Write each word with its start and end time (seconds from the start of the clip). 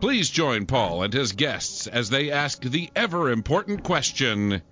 Please 0.00 0.28
join 0.28 0.66
Paul 0.66 1.02
and 1.04 1.12
his 1.12 1.32
guests 1.32 1.86
as 1.86 2.10
they 2.10 2.30
ask 2.30 2.60
the 2.62 2.90
ever 2.94 3.30
important 3.30 3.82
question 3.82 4.62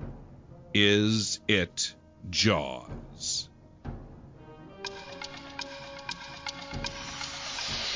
Is 0.75 1.41
it 1.48 1.95
Jaws? 2.31 3.48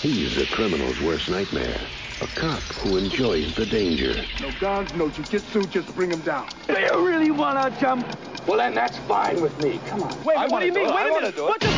He's 0.01 0.39
a 0.39 0.47
criminal's 0.47 1.01
worst 1.03 1.29
nightmare. 1.29 1.77
A 2.23 2.27
cop 2.29 2.61
who 2.61 2.97
enjoys 2.97 3.55
the 3.55 3.67
danger. 3.67 4.15
No 4.41 4.51
guns, 4.61 4.95
no 4.95 5.09
jujitsu, 5.09 5.69
just 5.71 5.95
bring 5.95 6.11
him 6.11 6.21
down. 6.21 6.49
Do 6.67 6.81
you 6.81 7.07
really 7.07 7.31
want 7.31 7.75
to 7.75 7.81
jump? 7.81 8.07
Well, 8.47 8.59
then 8.59 8.75
that's 8.75 8.97
fine 8.99 9.41
with 9.41 9.61
me. 9.63 9.81
Come 9.87 10.03
on. 10.03 10.25
Wait, 10.25 10.37
I 10.39 10.47
what 10.47 10.61
do 10.61 10.67
you 10.67 10.73
wanna 10.73 10.87
mean? 10.87 10.89
it. 10.89 10.95
Wait 10.95 11.03
I 11.03 11.09
a 11.09 11.13
minute. 11.21 11.37
do 11.37 11.45
it. 11.45 11.49
What 11.49 11.61
the? 11.61 11.69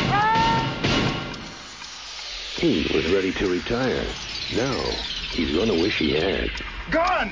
He 2.61 2.95
was 2.95 3.11
ready 3.11 3.31
to 3.33 3.47
retire. 3.51 4.05
Now, 4.55 4.81
he's 5.31 5.55
gonna 5.55 5.73
wish 5.73 5.97
he 5.97 6.11
had. 6.13 6.51
Gun! 6.89 7.29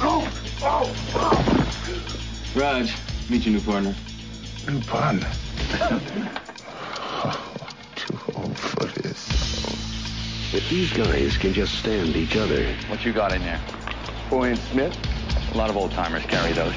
Oh, 0.00 0.30
oh, 0.62 0.94
oh. 1.14 1.40
Raj, 2.54 2.94
meet 3.30 3.44
your 3.46 3.54
new 3.54 3.60
partner. 3.60 3.94
New 4.68 4.80
partner. 4.82 5.30
too 7.96 8.18
old 8.34 8.56
for 8.58 8.84
this. 9.00 10.54
If 10.54 10.68
these 10.70 10.92
guys 10.92 11.36
can 11.36 11.52
just 11.52 11.78
stand 11.78 12.14
each 12.16 12.36
other, 12.36 12.64
What 12.88 13.04
you 13.04 13.12
got 13.12 13.32
in 13.32 13.42
there? 13.42 13.60
Boy 14.30 14.50
and 14.50 14.58
Smith? 14.58 14.96
A 15.52 15.56
lot 15.56 15.70
of 15.70 15.76
old 15.76 15.92
timers 15.92 16.24
carry 16.26 16.52
those. 16.52 16.74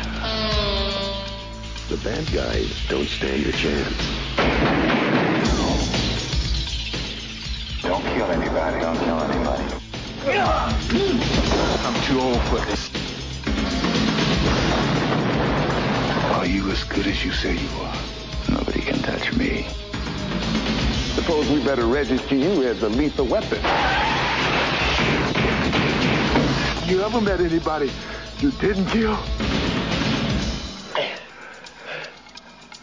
the 1.89 1.97
bad 2.03 2.31
guys 2.31 2.73
don't 2.87 3.07
stand 3.07 3.45
a 3.45 3.51
chance. 3.51 3.97
Don't 7.81 8.03
kill 8.03 8.31
anybody. 8.31 8.79
Don't 8.79 8.97
kill 8.97 9.19
anybody. 9.19 9.86
I'm 10.29 12.03
too 12.03 12.19
old 12.19 12.41
for 12.43 12.59
this. 12.65 12.89
Are 16.33 16.45
you 16.45 16.69
as 16.69 16.83
good 16.83 17.07
as 17.07 17.23
you 17.23 17.31
say 17.31 17.53
you 17.55 17.69
are? 17.79 17.95
Nobody 18.49 18.81
can 18.81 18.99
touch 18.99 19.33
me. 19.38 19.67
Suppose 21.15 21.49
we 21.49 21.63
better 21.63 21.85
register 21.85 22.35
you 22.35 22.63
as 22.63 22.83
a 22.83 22.89
lethal 22.89 23.25
weapon. 23.25 23.59
You 26.89 27.03
ever 27.03 27.21
met 27.21 27.39
anybody 27.39 27.89
you 28.39 28.51
didn't 28.51 28.88
kill? 28.88 29.17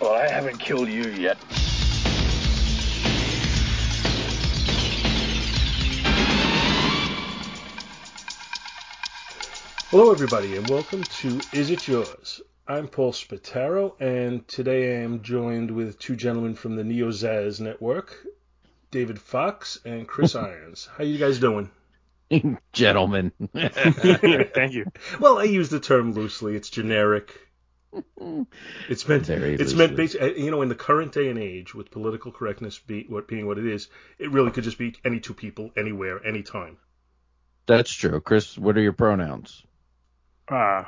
Well, 0.00 0.15
I 0.15 0.28
haven't 0.28 0.59
killed 0.59 0.88
you 0.88 1.11
yet. 1.11 1.38
Hello, 9.94 10.10
everybody, 10.10 10.56
and 10.56 10.69
welcome 10.69 11.05
to 11.05 11.41
Is 11.53 11.71
It 11.71 11.78
Jaws? 11.78 12.41
I'm 12.66 12.88
Paul 12.88 13.12
Spataro, 13.12 13.94
and 14.00 14.47
today 14.49 14.99
I 14.99 15.05
am 15.05 15.22
joined 15.22 15.71
with 15.71 16.00
two 16.00 16.16
gentlemen 16.16 16.56
from 16.56 16.75
the 16.75 16.82
Neozaz 16.82 17.60
Network, 17.60 18.12
David 18.91 19.21
Fox 19.21 19.78
and 19.84 20.09
Chris 20.09 20.34
Irons. 20.34 20.88
How 20.93 21.05
are 21.05 21.06
you 21.06 21.16
guys 21.16 21.38
doing? 21.38 21.71
Gentlemen. 22.72 23.31
Thank 23.55 24.72
you. 24.72 24.87
Well, 25.21 25.38
I 25.38 25.44
use 25.44 25.69
the 25.69 25.78
term 25.78 26.11
loosely. 26.11 26.56
It's 26.56 26.71
generic. 26.71 27.32
It's 28.88 29.06
meant. 29.06 29.26
Very 29.26 29.55
it's 29.55 29.75
meant. 29.75 29.97
Basi- 29.97 30.21
uh, 30.21 30.34
you 30.34 30.50
know, 30.50 30.62
in 30.62 30.69
the 30.69 30.75
current 30.75 31.12
day 31.12 31.28
and 31.28 31.38
age, 31.38 31.72
with 31.72 31.93
political 31.93 32.32
correctness 32.32 32.81
be, 32.81 33.06
what 33.09 33.28
being 33.28 33.47
what 33.47 33.59
it 33.59 33.66
is, 33.66 33.87
it 34.19 34.32
really 34.32 34.50
could 34.50 34.65
just 34.65 34.76
be 34.76 34.97
any 35.05 35.21
two 35.21 35.34
people, 35.34 35.71
anywhere, 35.76 36.21
anytime. 36.26 36.78
That's 37.66 37.93
true. 37.93 38.21
Chris, 38.21 38.59
what 38.59 38.76
are 38.76 38.82
your 38.82 38.93
pronouns? 38.93 39.62
Uh, 40.49 40.84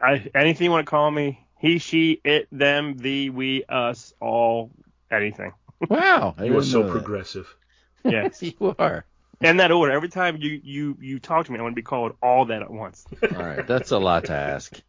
I 0.00 0.26
anything 0.34 0.64
you 0.66 0.70
want 0.70 0.86
to 0.86 0.90
call 0.90 1.10
me? 1.10 1.46
He, 1.58 1.78
she, 1.78 2.20
it, 2.24 2.48
them, 2.52 2.96
the, 2.98 3.30
we, 3.30 3.64
us, 3.68 4.12
all, 4.20 4.70
anything. 5.10 5.52
Wow. 5.88 6.34
I 6.38 6.44
You 6.44 6.58
are 6.58 6.62
so 6.62 6.82
that. 6.84 6.92
progressive. 6.92 7.54
Yes. 8.04 8.42
you 8.42 8.74
are. 8.78 9.04
In 9.40 9.56
that 9.58 9.70
order. 9.70 9.92
Every 9.92 10.08
time 10.08 10.36
you 10.38 10.60
you 10.62 10.96
you 11.00 11.18
talk 11.18 11.44
to 11.46 11.52
me, 11.52 11.58
I 11.58 11.62
want 11.62 11.72
to 11.72 11.76
be 11.76 11.82
called 11.82 12.12
all 12.22 12.44
that 12.46 12.62
at 12.62 12.70
once. 12.70 13.04
All 13.22 13.42
right. 13.42 13.66
That's 13.66 13.90
a 13.90 13.98
lot 13.98 14.26
to 14.26 14.32
ask. 14.32 14.80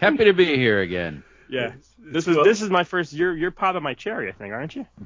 Happy 0.00 0.24
to 0.24 0.32
be 0.32 0.56
here 0.56 0.80
again. 0.80 1.24
Yeah. 1.48 1.72
This 1.98 2.28
is 2.28 2.36
this 2.44 2.62
is 2.62 2.70
my 2.70 2.84
first. 2.84 3.12
You're 3.12 3.36
you're 3.36 3.50
popping 3.50 3.82
my 3.82 3.94
cherry, 3.94 4.28
I 4.28 4.32
think, 4.32 4.52
aren't 4.52 4.76
you? 4.76 4.86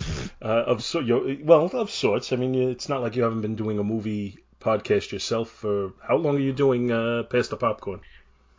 Uh, 0.42 0.64
of 0.66 0.82
so, 0.82 0.98
you 0.98 1.38
well, 1.44 1.66
of 1.66 1.88
sorts. 1.88 2.32
I 2.32 2.36
mean, 2.36 2.56
it's 2.56 2.88
not 2.88 3.00
like 3.00 3.14
you 3.14 3.22
haven't 3.22 3.42
been 3.42 3.54
doing 3.54 3.78
a 3.78 3.84
movie 3.84 4.40
podcast 4.62 5.12
yourself 5.12 5.50
for 5.50 5.92
how 6.06 6.16
long 6.16 6.36
are 6.36 6.40
you 6.40 6.52
doing? 6.52 6.90
Uh, 6.90 7.24
past 7.24 7.50
the 7.50 7.56
popcorn. 7.56 8.00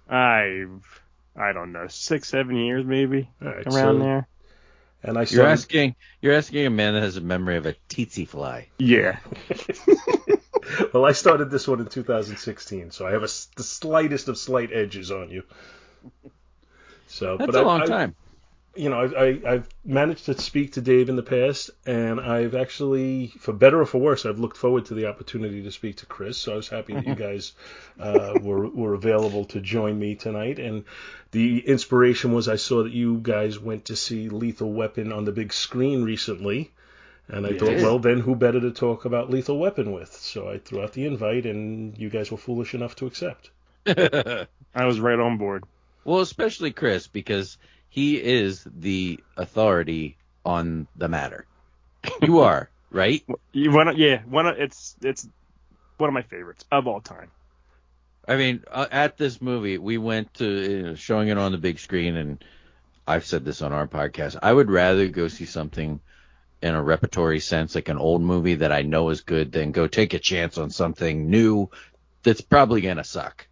I've 0.10 1.02
I 1.36 1.52
don't 1.54 1.72
know 1.72 1.88
six 1.88 2.28
seven 2.30 2.56
years 2.58 2.86
maybe 2.86 3.30
All 3.42 3.48
right, 3.48 3.66
around 3.68 3.98
so- 3.98 4.04
there. 4.04 4.28
And 5.06 5.18
I 5.18 5.22
You're 5.22 5.28
started, 5.28 5.52
asking 5.52 5.96
you're 6.22 6.34
asking 6.34 6.66
a 6.66 6.70
man 6.70 6.94
that 6.94 7.04
has 7.04 7.18
a 7.18 7.22
memory 7.22 7.58
of 7.58 7.66
a 7.66 7.74
tsetse 7.90 8.26
fly. 8.28 8.70
Yeah. 8.78 9.20
well, 10.94 11.04
I 11.06 11.12
started 11.12 11.52
this 11.52 11.68
one 11.68 11.82
in 11.82 11.88
2016, 11.88 12.92
so 12.92 13.06
I 13.06 13.12
have 13.12 13.24
a, 13.24 13.28
the 13.58 13.64
slightest 13.64 14.30
of 14.30 14.38
slight 14.38 14.72
edges 14.72 15.12
on 15.12 15.30
you. 15.30 15.44
So, 17.08 17.36
That's 17.38 17.52
but 17.52 17.56
a 17.56 17.60
I- 17.60 17.64
long 17.64 17.82
I- 17.82 17.86
time. 17.86 18.16
You 18.76 18.90
know, 18.90 19.02
I've, 19.02 19.14
I, 19.14 19.40
I've 19.48 19.70
managed 19.86 20.26
to 20.26 20.40
speak 20.42 20.74
to 20.74 20.82
Dave 20.82 21.08
in 21.08 21.16
the 21.16 21.22
past, 21.24 21.70
and 21.86 22.20
I've 22.20 22.56
actually, 22.56 23.28
for 23.40 23.54
better 23.54 23.80
or 23.80 23.86
for 23.86 24.00
worse, 24.00 24.26
I've 24.26 24.40
looked 24.40 24.58
forward 24.58 24.86
to 24.86 24.96
the 24.96 25.08
opportunity 25.08 25.62
to 25.62 25.72
speak 25.72 25.98
to 25.98 26.08
Chris. 26.08 26.40
So 26.40 26.54
I 26.54 26.56
was 26.56 26.70
happy 26.70 26.94
that 26.94 27.06
you 27.06 27.14
guys 27.14 27.54
uh, 28.00 28.40
were 28.42 28.68
were 28.68 28.96
available 28.96 29.46
to 29.46 29.62
join 29.62 30.00
me 30.00 30.16
tonight. 30.16 30.58
And 30.58 30.86
the 31.32 31.60
inspiration 31.60 32.34
was 32.34 32.48
I 32.48 32.56
saw 32.56 32.84
that 32.84 32.94
you 32.94 33.20
guys 33.22 33.60
went 33.60 33.86
to 33.86 33.96
see 33.96 34.30
Lethal 34.30 34.74
Weapon 34.74 35.14
on 35.14 35.26
the 35.26 35.32
big 35.32 35.54
screen 35.54 36.04
recently. 36.04 36.72
And 37.28 37.46
I 37.48 37.58
thought, 37.58 37.76
well, 37.78 38.00
then 38.00 38.20
who 38.20 38.36
better 38.36 38.60
to 38.60 38.72
talk 38.72 39.06
about 39.06 39.30
Lethal 39.30 39.58
Weapon 39.58 39.92
with? 39.92 40.12
So 40.12 40.50
I 40.50 40.58
threw 40.58 40.84
out 40.84 40.94
the 40.94 41.06
invite, 41.06 41.46
and 41.46 41.98
you 41.98 42.10
guys 42.10 42.32
were 42.32 42.38
foolish 42.38 42.74
enough 42.74 42.96
to 42.98 43.06
accept. 43.06 43.50
I 43.88 44.86
was 44.86 45.00
right 45.00 45.20
on 45.20 45.38
board. 45.38 45.64
Well, 46.06 46.20
especially 46.20 46.72
Chris 46.72 47.08
because 47.08 47.58
he 47.94 48.20
is 48.20 48.66
the 48.80 49.20
authority 49.38 50.18
on 50.44 50.88
the 50.96 51.08
matter. 51.08 51.46
You 52.24 52.40
are, 52.40 52.68
right? 52.92 53.24
Yeah, 53.54 54.24
one 54.26 54.48
of, 54.48 54.58
it's 54.58 54.96
it's 55.04 55.30
one 56.00 56.10
of 56.10 56.14
my 56.16 56.24
favorites 56.24 56.66
of 56.72 56.88
all 56.88 57.02
time. 57.02 57.30
I 58.28 58.38
mean, 58.38 58.64
uh, 58.72 58.88
at 58.90 59.18
this 59.18 59.40
movie, 59.40 59.78
we 59.78 60.00
went 60.00 60.34
to 60.36 60.46
you 60.46 60.82
know, 60.82 60.96
showing 60.96 61.28
it 61.28 61.38
on 61.38 61.52
the 61.52 61.60
big 61.60 61.78
screen, 61.78 62.16
and 62.16 62.44
I've 63.08 63.28
said 63.28 63.46
this 63.46 63.62
on 63.62 63.74
our 63.74 63.88
podcast. 63.88 64.40
I 64.42 64.52
would 64.52 64.72
rather 64.72 65.08
go 65.08 65.28
see 65.28 65.46
something 65.46 66.00
in 66.64 66.74
a 66.74 66.82
repertory 66.82 67.42
sense, 67.42 67.76
like 67.76 67.90
an 67.90 68.00
old 68.00 68.24
movie 68.24 68.56
that 68.56 68.72
I 68.72 68.82
know 68.82 69.10
is 69.10 69.22
good, 69.22 69.52
than 69.52 69.72
go 69.72 69.86
take 69.86 70.16
a 70.16 70.20
chance 70.20 70.58
on 70.58 70.72
something 70.72 71.30
new 71.30 71.70
that's 72.24 72.42
probably 72.42 72.82
gonna 72.82 73.04
suck. 73.04 73.48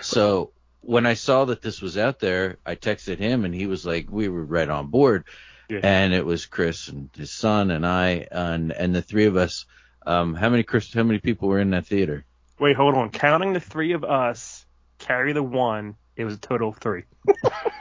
So 0.00 0.50
when 0.80 1.06
I 1.06 1.14
saw 1.14 1.46
that 1.46 1.62
this 1.62 1.82
was 1.82 1.98
out 1.98 2.20
there, 2.20 2.58
I 2.64 2.74
texted 2.74 3.18
him, 3.18 3.44
and 3.44 3.54
he 3.54 3.66
was 3.66 3.84
like, 3.84 4.06
we 4.10 4.28
were 4.28 4.44
right 4.44 4.68
on 4.68 4.88
board. 4.88 5.24
Yeah. 5.68 5.80
And 5.82 6.14
it 6.14 6.24
was 6.24 6.46
Chris 6.46 6.88
and 6.88 7.10
his 7.14 7.30
son 7.30 7.70
and 7.70 7.86
I 7.86 8.26
and 8.32 8.72
and 8.72 8.94
the 8.94 9.02
three 9.02 9.26
of 9.26 9.36
us. 9.36 9.66
Um, 10.06 10.34
how 10.34 10.48
many 10.48 10.62
Chris? 10.62 10.92
How 10.94 11.02
many 11.02 11.18
people 11.18 11.48
were 11.48 11.60
in 11.60 11.70
that 11.70 11.86
theater? 11.86 12.24
Wait, 12.58 12.74
hold 12.74 12.94
on. 12.94 13.10
Counting 13.10 13.52
the 13.52 13.60
three 13.60 13.92
of 13.92 14.02
us, 14.02 14.64
carry 14.98 15.34
the 15.34 15.42
one. 15.42 15.96
It 16.16 16.24
was 16.24 16.34
a 16.34 16.38
total 16.38 16.70
of 16.70 16.78
three. 16.78 17.04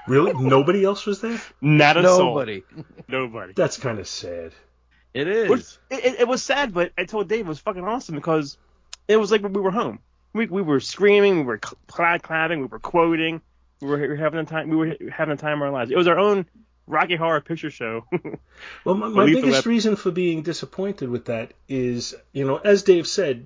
Really? 0.07 0.33
Nobody 0.33 0.85
else 0.85 1.05
was 1.05 1.19
there? 1.21 1.39
Not 1.61 1.97
a 1.97 2.03
soul. 2.03 2.29
Nobody. 2.29 2.63
Nobody. 3.09 3.53
That's 3.53 3.77
kind 3.77 3.99
of 3.99 4.07
sad. 4.07 4.53
It 5.13 5.27
is. 5.27 5.49
Which, 5.49 5.65
it, 5.89 6.05
it, 6.05 6.19
it 6.21 6.27
was 6.27 6.41
sad, 6.41 6.73
but 6.73 6.93
I 6.97 7.03
told 7.03 7.27
Dave 7.27 7.41
it 7.41 7.47
was 7.49 7.59
fucking 7.59 7.83
awesome 7.83 8.15
because 8.15 8.57
it 9.07 9.17
was 9.17 9.31
like 9.31 9.41
when 9.41 9.53
we 9.53 9.61
were 9.61 9.71
home. 9.71 9.99
We 10.33 10.47
we 10.47 10.61
were 10.61 10.79
screaming, 10.79 11.37
we 11.37 11.43
were 11.43 11.59
cl- 11.63 12.19
clapping, 12.19 12.59
we 12.61 12.67
were 12.67 12.79
quoting, 12.79 13.41
we 13.81 13.87
were 13.87 14.15
having 14.15 14.39
a 14.39 14.45
time, 14.45 14.69
we 14.69 14.75
were 14.75 14.95
having 15.11 15.33
a 15.33 15.37
time 15.37 15.61
of 15.61 15.67
our 15.67 15.71
lives. 15.71 15.91
It 15.91 15.97
was 15.97 16.07
our 16.07 16.19
own 16.19 16.45
Rocky 16.87 17.15
Horror 17.15 17.41
Picture 17.41 17.69
Show. 17.69 18.05
Well, 18.85 18.95
my, 18.95 19.09
my 19.09 19.25
biggest 19.25 19.67
reason 19.67 19.95
for 19.95 20.09
being 20.09 20.41
disappointed 20.41 21.09
with 21.09 21.25
that 21.25 21.53
is, 21.67 22.15
you 22.31 22.43
know, 22.43 22.57
as 22.57 22.81
Dave 22.81 23.05
said, 23.05 23.45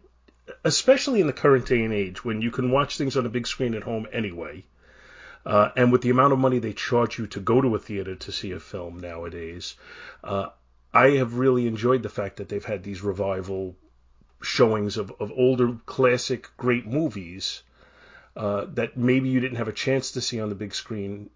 especially 0.64 1.20
in 1.20 1.28
the 1.28 1.34
current 1.34 1.66
day 1.66 1.84
and 1.84 1.94
age 1.94 2.24
when 2.24 2.42
you 2.42 2.50
can 2.50 2.72
watch 2.72 2.98
things 2.98 3.18
on 3.18 3.26
a 3.26 3.30
big 3.30 3.46
screen 3.46 3.74
at 3.74 3.84
home 3.84 4.08
anyway, 4.14 4.64
uh, 5.46 5.70
and 5.76 5.92
with 5.92 6.02
the 6.02 6.12
amount 6.12 6.32
of 6.32 6.40
money 6.40 6.60
they 6.60 6.72
charge 6.74 7.18
you 7.18 7.28
to 7.28 7.40
go 7.42 7.60
to 7.60 7.76
a 7.76 7.80
theater 7.80 8.16
to 8.16 8.32
see 8.32 8.52
a 8.52 8.60
film 8.60 9.00
nowadays, 9.00 9.76
uh, 10.24 10.48
I 10.94 11.12
have 11.12 11.36
really 11.36 11.68
enjoyed 11.68 12.04
the 12.04 12.10
fact 12.10 12.38
that 12.38 12.50
they've 12.50 12.64
had 12.64 12.84
these 12.84 13.02
revival 13.02 13.76
showings 14.42 14.98
of, 14.98 15.12
of 15.20 15.32
older 15.32 15.78
classic 15.86 16.50
great 16.58 16.86
movies 16.86 17.64
uh, 18.36 18.66
that 18.74 18.98
maybe 18.98 19.30
you 19.30 19.40
didn't 19.40 19.58
have 19.58 19.68
a 19.68 19.74
chance 19.74 20.12
to 20.12 20.22
see 20.22 20.40
on 20.40 20.50
the 20.50 20.56
big 20.56 20.74
screen 20.74 21.30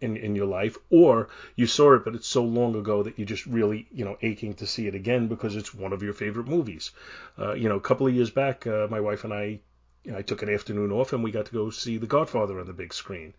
in, 0.00 0.16
in 0.16 0.36
your 0.36 0.46
life, 0.46 0.76
or 0.90 1.28
you 1.56 1.66
saw 1.66 1.94
it, 1.94 2.04
but 2.04 2.14
it's 2.14 2.26
so 2.26 2.44
long 2.44 2.76
ago 2.76 3.02
that 3.02 3.18
you're 3.18 3.26
just 3.26 3.46
really, 3.46 3.86
you 3.90 4.04
know, 4.04 4.18
aching 4.22 4.54
to 4.54 4.66
see 4.66 4.86
it 4.86 4.94
again 4.94 5.28
because 5.28 5.56
it's 5.56 5.74
one 5.74 5.92
of 5.92 6.02
your 6.02 6.12
favorite 6.12 6.46
movies. 6.46 6.90
Uh, 7.38 7.54
you 7.54 7.68
know, 7.68 7.76
a 7.76 7.80
couple 7.80 8.06
of 8.06 8.14
years 8.14 8.30
back, 8.30 8.66
uh, 8.66 8.86
my 8.90 9.00
wife 9.00 9.24
and 9.24 9.32
I, 9.32 9.60
you 10.04 10.12
know, 10.12 10.18
I 10.18 10.22
took 10.22 10.42
an 10.42 10.52
afternoon 10.52 10.92
off 10.92 11.12
and 11.12 11.24
we 11.24 11.30
got 11.30 11.46
to 11.46 11.52
go 11.52 11.70
see 11.70 11.96
The 11.96 12.06
Godfather 12.06 12.60
on 12.60 12.66
the 12.66 12.72
big 12.72 12.92
screen. 12.92 13.32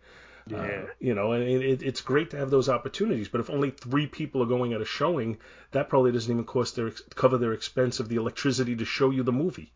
Yeah. 0.48 0.58
Uh, 0.58 0.86
you 1.00 1.14
know, 1.14 1.32
and 1.32 1.42
it, 1.44 1.82
it's 1.82 2.00
great 2.00 2.30
to 2.30 2.36
have 2.36 2.50
those 2.50 2.68
opportunities. 2.68 3.28
But 3.28 3.40
if 3.40 3.50
only 3.50 3.70
three 3.70 4.06
people 4.06 4.42
are 4.42 4.46
going 4.46 4.72
at 4.72 4.80
a 4.80 4.84
showing, 4.84 5.38
that 5.72 5.88
probably 5.88 6.12
doesn't 6.12 6.30
even 6.30 6.44
cost 6.44 6.76
their 6.76 6.90
cover 7.14 7.38
their 7.38 7.52
expense 7.52 8.00
of 8.00 8.08
the 8.08 8.16
electricity 8.16 8.76
to 8.76 8.84
show 8.84 9.10
you 9.10 9.22
the 9.22 9.32
movie. 9.32 9.72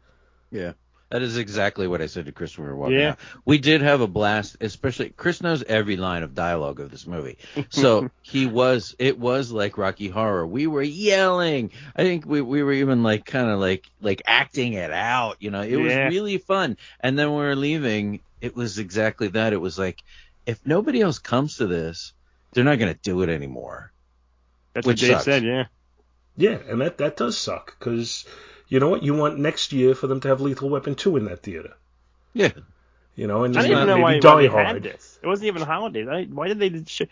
Yeah. 0.50 0.72
That 1.11 1.22
is 1.22 1.37
exactly 1.38 1.88
what 1.88 2.00
I 2.00 2.06
said 2.06 2.26
to 2.26 2.32
Chris 2.32 2.56
when 2.56 2.69
we 2.69 2.72
were 2.72 2.78
walking 2.78 2.99
Yeah. 2.99 3.11
out. 3.11 3.19
We 3.44 3.58
did 3.58 3.82
have 3.82 4.00
a 4.00 4.06
blast, 4.06 4.58
especially 4.61 5.11
Chris 5.11 5.43
knows 5.43 5.64
every 5.64 5.96
line 5.96 6.22
of 6.22 6.37
dialogue 6.37 6.78
of 6.78 6.93
this 6.93 7.05
movie. 7.05 7.38
So 7.70 8.11
he 8.23 8.46
was 8.46 8.94
it 9.00 9.19
was 9.19 9.50
like 9.50 9.76
Rocky 9.76 10.08
Horror. 10.08 10.46
We 10.46 10.69
were 10.69 10.82
yelling. 10.82 11.73
I 11.96 12.05
think 12.05 12.26
we, 12.26 12.40
we 12.43 12.62
were 12.62 12.73
even 12.75 13.02
like 13.02 13.25
kind 13.25 13.49
of 13.50 13.58
like 13.58 13.90
like 14.00 14.23
acting 14.25 14.75
it 14.75 14.93
out, 14.93 15.38
you 15.40 15.50
know. 15.50 15.62
It 15.62 15.76
was 15.76 15.93
really 15.93 16.38
fun. 16.38 16.76
And 17.00 17.19
then 17.19 17.31
when 17.31 17.40
we 17.40 17.44
were 17.46 17.56
leaving, 17.56 18.20
it 18.40 18.55
was 18.55 18.78
exactly 18.78 19.28
that. 19.28 19.52
It 19.52 19.61
was 19.61 19.81
like 19.81 20.05
if 20.46 20.60
nobody 20.66 21.00
else 21.00 21.19
comes 21.19 21.56
to 21.58 21.66
this, 21.66 22.12
they're 22.52 22.64
not 22.64 22.78
gonna 22.78 22.94
do 23.02 23.22
it 23.22 23.28
anymore. 23.28 23.92
That's 24.72 24.87
Which 24.87 25.02
what 25.02 25.06
Dave 25.08 25.16
sucks. 25.16 25.25
said. 25.25 25.44
Yeah. 25.44 25.64
Yeah, 26.37 26.58
and 26.69 26.81
that 26.81 26.98
that 26.98 27.16
does 27.16 27.37
suck 27.37 27.76
because 27.78 28.25
you 28.69 28.81
know 28.81 28.88
what? 28.88 29.02
You 29.02 29.14
want 29.14 29.38
next 29.38 29.72
year 29.72 29.94
for 29.94 30.06
them 30.06 30.20
to 30.20 30.28
have 30.28 30.40
Lethal 30.40 30.70
Weapon 30.70 30.94
two 30.94 31.16
in 31.16 31.25
that 31.26 31.42
theater. 31.42 31.75
Yeah. 32.32 32.50
You 33.16 33.26
know, 33.26 33.44
and 33.44 33.56
I 33.56 33.60
it's 33.60 33.69
don't 33.69 33.76
even 33.76 33.88
know 33.88 34.02
why, 34.02 34.12
maybe 34.14 34.26
why 34.26 34.34
Die 34.37 34.42
they 34.42 34.48
Hard. 34.48 34.66
had 34.66 34.82
this. 34.82 35.19
It 35.22 35.26
wasn't 35.26 35.48
even 35.48 35.62
holidays. 35.62 36.08
I, 36.08 36.25
why 36.25 36.48
did 36.48 36.58
they? 36.60 36.84
Sh- 36.87 37.02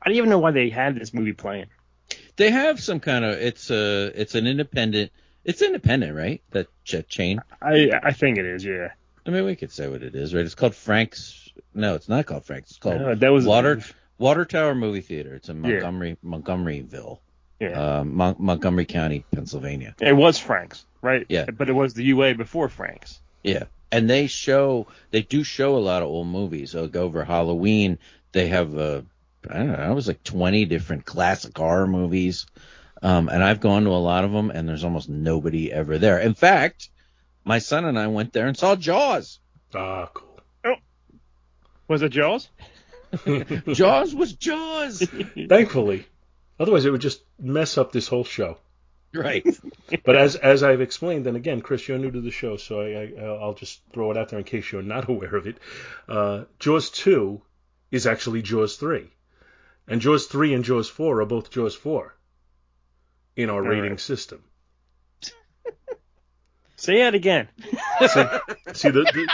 I 0.00 0.08
don't 0.08 0.16
even 0.16 0.30
know 0.30 0.38
why 0.38 0.52
they 0.52 0.68
had 0.68 0.94
this 0.94 1.12
movie 1.12 1.32
playing. 1.32 1.66
They 2.36 2.50
have 2.50 2.80
some 2.80 3.00
kind 3.00 3.24
of 3.24 3.34
it's 3.38 3.70
a 3.70 4.12
it's 4.14 4.34
an 4.34 4.46
independent 4.46 5.10
it's 5.44 5.62
independent, 5.62 6.14
right? 6.16 6.42
That 6.50 6.68
jet 6.84 7.08
chain. 7.08 7.40
I 7.60 7.90
I 8.02 8.12
think 8.12 8.38
it 8.38 8.44
is. 8.44 8.64
Yeah. 8.64 8.90
I 9.26 9.30
mean, 9.30 9.44
we 9.44 9.56
could 9.56 9.72
say 9.72 9.88
what 9.88 10.02
it 10.02 10.14
is, 10.14 10.34
right? 10.34 10.44
It's 10.44 10.54
called 10.54 10.74
Frank's. 10.74 11.49
No, 11.74 11.94
it's 11.94 12.08
not 12.08 12.26
called 12.26 12.44
Frank's. 12.44 12.70
It's 12.70 12.78
called 12.78 13.00
Uh, 13.00 13.14
that 13.16 13.28
was 13.32 13.46
Water 13.46 13.82
Water 14.18 14.44
Tower 14.44 14.74
Movie 14.74 15.00
Theater. 15.00 15.34
It's 15.36 15.48
in 15.48 15.62
Yeah. 15.64 15.70
Montgomery, 15.80 16.16
Montgomeryville, 16.24 17.18
Yeah. 17.60 17.98
uh, 18.00 18.04
Mon- 18.04 18.36
Montgomery 18.38 18.84
County, 18.86 19.24
Pennsylvania. 19.32 19.94
it 20.00 20.12
was 20.16 20.38
Frank's, 20.38 20.84
right? 21.02 21.24
Yeah. 21.28 21.46
But 21.46 21.68
it 21.68 21.72
was 21.74 21.94
the 21.94 22.04
UA 22.04 22.34
before 22.34 22.68
Frank's. 22.68 23.20
Yeah, 23.42 23.64
and 23.90 24.08
they 24.10 24.26
show 24.26 24.86
they 25.10 25.22
do 25.22 25.42
show 25.44 25.76
a 25.76 25.78
lot 25.80 26.02
of 26.02 26.08
old 26.08 26.26
movies. 26.28 26.74
Like 26.74 26.94
over 26.96 27.24
Halloween, 27.24 27.98
they 28.32 28.48
have 28.48 28.74
a 28.76 29.04
I 29.48 29.54
don't 29.56 29.68
know, 29.72 29.90
it 29.90 29.94
was 29.94 30.06
like 30.08 30.22
20 30.22 30.66
different 30.66 31.06
classic 31.06 31.56
horror 31.56 31.86
movies. 31.86 32.44
Um, 33.02 33.30
and 33.30 33.42
I've 33.42 33.60
gone 33.60 33.84
to 33.84 33.90
a 33.90 33.96
lot 34.04 34.24
of 34.24 34.32
them, 34.32 34.50
and 34.50 34.68
there's 34.68 34.84
almost 34.84 35.08
nobody 35.08 35.72
ever 35.72 35.96
there. 35.96 36.18
In 36.18 36.34
fact, 36.34 36.90
my 37.46 37.58
son 37.58 37.86
and 37.86 37.98
I 37.98 38.08
went 38.08 38.34
there 38.34 38.46
and 38.46 38.54
saw 38.54 38.76
Jaws. 38.76 39.38
Ah, 39.74 40.10
cool. 40.12 40.28
Was 41.90 42.02
it 42.02 42.10
Jaws? 42.10 42.48
Jaws 43.72 44.14
was 44.14 44.32
Jaws. 44.34 45.02
Thankfully, 45.48 46.06
otherwise 46.60 46.84
it 46.84 46.90
would 46.92 47.00
just 47.00 47.22
mess 47.36 47.76
up 47.76 47.90
this 47.90 48.06
whole 48.06 48.22
show. 48.22 48.58
right. 49.12 49.44
But 50.04 50.14
as 50.14 50.36
as 50.36 50.62
I've 50.62 50.80
explained, 50.80 51.26
and 51.26 51.36
again, 51.36 51.60
Chris, 51.62 51.88
you're 51.88 51.98
new 51.98 52.12
to 52.12 52.20
the 52.20 52.30
show, 52.30 52.56
so 52.56 52.80
I, 52.80 53.12
I 53.20 53.24
I'll 53.24 53.54
just 53.54 53.80
throw 53.92 54.12
it 54.12 54.16
out 54.16 54.28
there 54.28 54.38
in 54.38 54.44
case 54.44 54.70
you're 54.70 54.82
not 54.82 55.08
aware 55.14 55.34
of 55.34 55.48
it. 55.48 55.58
Uh, 56.08 56.44
Jaws 56.60 56.90
two 56.90 57.42
is 57.90 58.06
actually 58.06 58.42
Jaws 58.42 58.76
three, 58.76 59.10
and 59.88 60.00
Jaws 60.00 60.26
three 60.26 60.54
and 60.54 60.62
Jaws 60.64 60.88
four 60.88 61.20
are 61.20 61.26
both 61.26 61.50
Jaws 61.50 61.74
four 61.74 62.14
in 63.34 63.50
our 63.50 63.64
All 63.64 63.68
rating 63.68 63.90
right. 63.90 64.00
system. 64.00 64.44
Say 66.76 67.02
it 67.08 67.14
again. 67.16 67.48
See 68.72 68.90
the, 68.90 69.02
the 69.12 69.28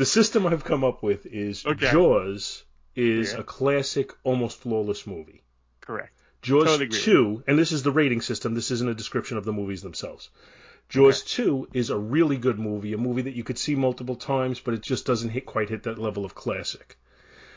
the 0.00 0.06
system 0.06 0.46
I've 0.46 0.64
come 0.64 0.82
up 0.82 1.02
with 1.02 1.26
is 1.26 1.64
Okay. 1.66 1.90
Jaws 1.92 2.64
is 2.96 3.32
Yeah. 3.32 3.40
a 3.40 3.42
classic, 3.42 4.12
almost 4.24 4.58
flawless 4.60 5.06
movie. 5.06 5.42
Correct. 5.82 6.14
Jaws 6.40 6.64
Totally 6.68 6.88
2, 6.88 7.44
and 7.46 7.58
this 7.58 7.70
is 7.70 7.82
the 7.82 7.90
rating 7.92 8.22
system, 8.22 8.54
this 8.54 8.70
isn't 8.70 8.88
a 8.88 8.94
description 8.94 9.36
of 9.36 9.44
the 9.44 9.52
movies 9.52 9.82
themselves. 9.82 10.30
Jaws 10.88 11.22
2 11.22 11.68
is 11.74 11.90
a 11.90 11.98
really 11.98 12.38
good 12.38 12.58
movie, 12.58 12.94
a 12.94 12.98
movie 12.98 13.22
that 13.22 13.34
you 13.34 13.44
could 13.44 13.58
see 13.58 13.74
multiple 13.74 14.16
times, 14.16 14.58
but 14.58 14.72
it 14.72 14.80
just 14.80 15.04
doesn't 15.04 15.28
hit 15.36 15.44
quite 15.44 15.68
hit 15.68 15.82
that 15.82 15.98
level 15.98 16.24
of 16.24 16.34
classic. 16.34 16.96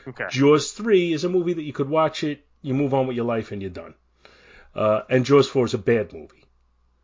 Okay. 0.06 0.28
Jaws 0.30 0.74
3 0.74 1.14
is 1.14 1.24
a 1.24 1.30
movie 1.30 1.54
that 1.54 1.64
you 1.64 1.72
could 1.72 1.88
watch 1.90 2.26
it, 2.26 2.46
you 2.62 2.74
move 2.74 2.94
on 2.94 3.08
with 3.08 3.16
your 3.16 3.26
life, 3.26 3.54
and 3.54 3.62
you're 3.62 3.72
done. 3.72 3.94
Uh, 4.76 5.02
and 5.10 5.24
Jaws 5.26 5.48
4 5.48 5.66
is 5.68 5.74
a 5.74 5.78
bad 5.94 6.12
movie. 6.12 6.44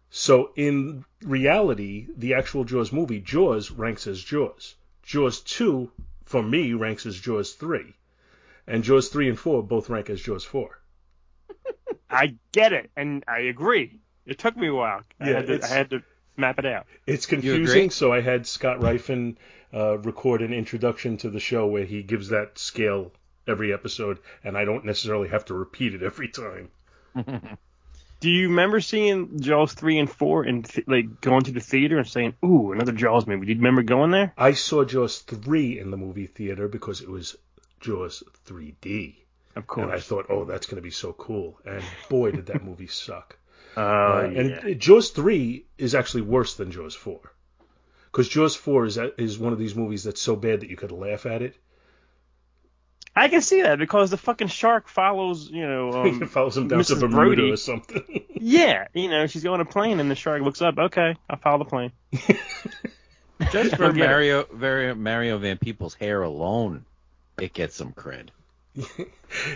So 0.10 0.52
in 0.58 1.06
reality, 1.24 2.08
the 2.18 2.34
actual 2.34 2.66
Jaws 2.66 2.92
movie, 2.92 3.22
Jaws 3.22 3.72
ranks 3.72 4.06
as 4.06 4.22
Jaws. 4.22 4.76
Jaws 5.10 5.42
2, 5.42 5.92
for 6.26 6.44
me, 6.44 6.74
ranks 6.74 7.08
as 7.08 7.20
Jaws 7.20 7.54
3. 7.54 7.96
And 8.68 8.84
Jaws 8.84 9.10
3 9.10 9.30
and 9.30 9.40
4 9.40 9.64
both 9.64 9.90
rank 9.90 10.08
as 10.12 10.22
Jaws 10.22 10.44
4. 10.44 10.80
I 12.12 12.36
get 12.52 12.74
it, 12.74 12.92
and 12.96 13.24
I 13.28 13.40
agree. 13.40 14.02
It 14.28 14.38
took 14.38 14.56
me 14.56 14.68
a 14.68 14.74
while. 14.76 15.02
I, 15.20 15.30
Yeah, 15.32 15.36
had 15.38 15.48
to, 15.48 15.64
I 15.64 15.68
had 15.68 15.90
to 15.90 16.04
map 16.38 16.60
it 16.60 16.68
out. 16.68 16.86
It's 17.08 17.26
confusing, 17.26 17.90
so 17.90 18.14
I 18.14 18.22
had 18.22 18.46
Scott 18.46 18.82
Rifen 18.82 19.38
uh, 19.74 19.98
record 19.98 20.44
an 20.44 20.54
introduction 20.54 21.18
to 21.18 21.32
the 21.32 21.40
show 21.40 21.66
where 21.66 21.86
he 21.86 22.04
gives 22.04 22.30
that 22.30 22.60
scale 22.60 23.12
every 23.48 23.74
episode, 23.74 24.20
and 24.44 24.56
I 24.56 24.64
don't 24.64 24.86
necessarily 24.86 25.30
have 25.30 25.46
to 25.46 25.56
repeat 25.56 25.96
it 25.96 26.04
every 26.04 26.28
time. 26.30 26.70
Do 28.20 28.30
you 28.30 28.50
remember 28.50 28.82
seeing 28.82 29.40
Jaws 29.40 29.74
three 29.74 29.98
and 29.98 30.10
four 30.10 30.44
and 30.44 30.66
th- 30.66 30.88
like 30.88 31.22
going 31.22 31.44
to 31.44 31.52
the 31.52 31.62
theater 31.62 31.98
and 31.98 32.08
saying, 32.08 32.36
"Ooh, 32.44 32.74
another 32.74 32.92
Jaws 32.92 33.26
movie"? 33.26 33.46
Do 33.46 33.54
you 33.54 33.58
remember 33.58 33.84
going 33.84 34.12
there? 34.12 34.34
I 34.38 34.54
saw 34.54 34.84
Jaws 34.84 35.20
3 35.20 35.80
in 35.80 35.92
the 35.92 35.98
movie 35.98 36.28
theater 36.28 36.68
because 36.68 37.02
it 37.02 37.10
was 37.10 37.38
Jaws 37.80 38.24
3D. 38.46 39.16
Of 39.56 39.68
course. 39.68 39.86
And 39.86 39.94
I 39.94 40.00
thought, 40.00 40.28
oh, 40.30 40.46
that's 40.46 40.68
going 40.68 40.78
to 40.78 40.82
be 40.82 40.92
so 40.92 41.14
cool. 41.14 41.60
And 41.66 41.84
boy, 42.10 42.32
did 42.32 42.48
that 42.48 42.64
movie 42.64 42.88
suck. 42.88 43.38
Uh, 43.78 44.28
yeah. 44.34 44.40
And 44.64 44.80
Jaws 44.82 45.12
3 45.12 45.64
is 45.78 45.94
actually 45.94 46.24
worse 46.24 46.56
than 46.56 46.72
Jaws 46.72 46.96
4. 46.96 47.20
Because 48.12 48.28
Jaws 48.28 48.56
4 48.56 48.86
is, 48.88 49.00
is 49.18 49.38
one 49.38 49.54
of 49.54 49.60
these 49.60 49.76
movies 49.76 50.04
that's 50.04 50.22
so 50.22 50.36
bad 50.36 50.62
that 50.62 50.70
you 50.70 50.76
could 50.76 50.92
laugh 50.92 51.28
at 51.28 51.44
it. 51.44 51.56
I 53.16 53.28
can 53.28 53.42
see 53.42 53.64
that 53.64 53.80
because 53.80 54.12
the 54.12 54.18
fucking 54.18 54.48
shark 54.48 54.88
follows, 54.88 55.50
you 55.50 55.68
know, 55.68 55.90
it 56.06 56.10
um, 56.22 56.28
follows 56.28 56.56
him 56.56 56.68
down 56.68 56.84
to 56.84 56.94
Mrs. 56.96 57.00
Bermuda 57.02 57.16
Brody. 57.36 57.52
or 57.52 57.58
something. 57.58 58.26
yeah, 58.36 58.88
you 58.94 59.10
know, 59.10 59.28
she's 59.28 59.44
going 59.44 59.60
on 59.60 59.66
a 59.68 59.70
plane 59.70 60.00
and 60.00 60.10
the 60.10 60.16
shark 60.16 60.42
looks 60.42 60.62
up. 60.62 60.78
Okay, 60.78 61.16
I'll 61.30 61.38
follow 61.38 61.60
the 61.60 61.66
plane. 61.66 61.92
Just 63.52 63.76
for 63.78 63.86
I'll 63.86 63.94
get 63.94 64.04
it. 64.04 64.08
Mario, 64.08 64.46
very 64.54 64.94
Mario 64.94 65.38
Van 65.38 65.58
Peebles' 65.58 65.94
hair 65.96 66.22
alone, 66.24 66.86
it 67.40 67.54
gets 67.54 67.76
some 67.76 67.94
cred. 67.94 68.30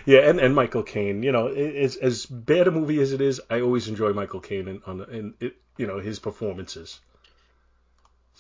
yeah, 0.06 0.20
and, 0.30 0.40
and 0.40 0.56
Michael 0.56 0.84
Caine. 0.84 1.22
You 1.24 1.32
know, 1.32 1.48
i- 1.50 1.52
as 1.56 1.96
as 1.98 2.26
bad 2.26 2.68
a 2.68 2.72
movie 2.72 3.00
as 3.02 3.12
it 3.14 3.22
is, 3.22 3.40
I 3.50 3.62
always 3.62 3.88
enjoy 3.88 4.14
Michael 4.14 4.40
Caine 4.40 4.68
and 4.68 4.82
on 4.86 5.02
in 5.12 5.34
it, 5.40 5.56
you 5.78 5.86
know 5.88 6.00
his 6.00 6.20
performances. 6.20 7.00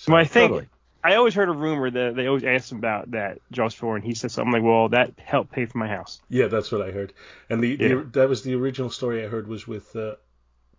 Well, 0.08 0.18
I 0.18 0.24
think 0.26 0.50
Totally. 0.52 0.68
I 1.04 1.16
always 1.16 1.34
heard 1.34 1.50
a 1.50 1.54
rumor 1.54 1.92
that 1.92 2.16
they 2.16 2.28
always 2.28 2.44
asked 2.46 2.72
him 2.72 2.78
about 2.78 3.12
that 3.12 3.40
Jaws 3.52 3.74
4, 3.74 3.98
and 3.98 4.06
he 4.06 4.14
said 4.14 4.32
something 4.32 4.54
like, 4.54 4.64
"Well, 4.64 4.90
that 4.90 5.20
helped 5.20 5.52
pay 5.52 5.66
for 5.66 5.78
my 5.78 5.88
house." 5.88 6.22
Yeah, 6.30 6.48
that's 6.48 6.72
what 6.72 6.82
I 6.82 6.92
heard. 6.92 7.14
And 7.50 7.62
the, 7.62 7.78
Yeah. 7.80 7.88
the 7.90 7.96
that 8.14 8.30
was 8.30 8.44
the 8.44 8.56
original 8.56 8.90
story 8.90 9.24
I 9.24 9.28
heard 9.28 9.48
was 9.48 9.68
with 9.68 9.94
uh, 9.96 10.16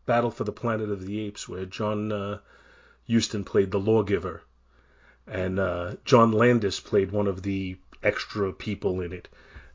Battle 0.07 0.31
for 0.31 0.45
the 0.45 0.53
Planet 0.53 0.91
of 0.91 1.05
the 1.05 1.21
Apes, 1.21 1.49
where 1.49 1.67
John 1.67 2.11
uh, 2.11 2.39
Huston 3.09 3.45
played 3.45 3.71
the 3.71 3.81
lawgiver, 3.81 4.43
and 5.27 5.59
uh, 5.59 5.97
John 6.05 6.33
Landis 6.33 6.81
played 6.81 7.13
one 7.13 7.27
of 7.27 7.43
the 7.43 7.77
extra 8.03 8.53
people 8.53 9.01
in 9.01 9.13
it. 9.13 9.29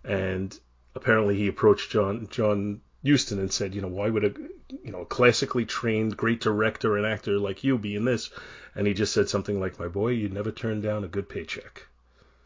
And 0.03 0.58
apparently, 0.96 1.36
he 1.36 1.48
approached 1.48 1.91
John 1.91 2.27
John 2.32 2.82
Huston 3.06 3.39
and 3.39 3.51
said, 3.51 3.75
you 3.75 3.82
know, 3.82 3.88
why 3.88 4.10
would 4.10 4.24
a 4.24 4.34
you 4.84 4.91
know 4.91 5.01
a 5.01 5.06
classically 5.06 5.65
trained 5.65 6.18
great 6.18 6.41
director 6.41 6.98
and 6.98 7.06
actor 7.06 7.38
like 7.38 7.63
you 7.63 7.77
be 7.77 7.96
in 7.96 8.06
this? 8.06 8.32
And 8.75 8.88
he 8.88 8.93
just 8.93 9.13
said 9.13 9.29
something 9.29 9.59
like, 9.59 9.79
"My 9.79 9.88
boy, 9.88 10.09
you'd 10.09 10.33
never 10.33 10.51
turn 10.51 10.81
down 10.81 11.03
a 11.03 11.07
good 11.07 11.27
paycheck." 11.29 11.88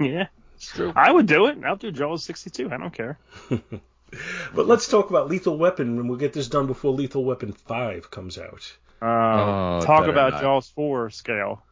yeah, 0.00 0.26
It's 0.56 0.68
true. 0.72 0.92
I 0.94 1.10
would 1.10 1.26
do 1.26 1.46
it. 1.46 1.58
I'll 1.64 1.76
do 1.76 1.90
Jaws 1.90 2.24
62. 2.24 2.70
I 2.72 2.76
don't 2.76 2.92
care. 2.94 3.18
But 4.54 4.66
let's 4.66 4.88
talk 4.88 5.08
about 5.08 5.30
Lethal 5.30 5.56
Weapon, 5.56 5.98
and 5.98 6.06
we'll 6.06 6.18
get 6.18 6.34
this 6.34 6.46
done 6.48 6.66
before 6.66 6.92
Lethal 6.92 7.24
Weapon 7.24 7.52
Five 7.52 8.10
comes 8.10 8.36
out. 8.36 8.76
Uh, 9.00 9.06
Oh, 9.06 9.80
talk 9.86 10.06
about 10.06 10.32
not. 10.34 10.42
Jaws 10.42 10.68
4 10.68 11.08
scale. 11.08 11.62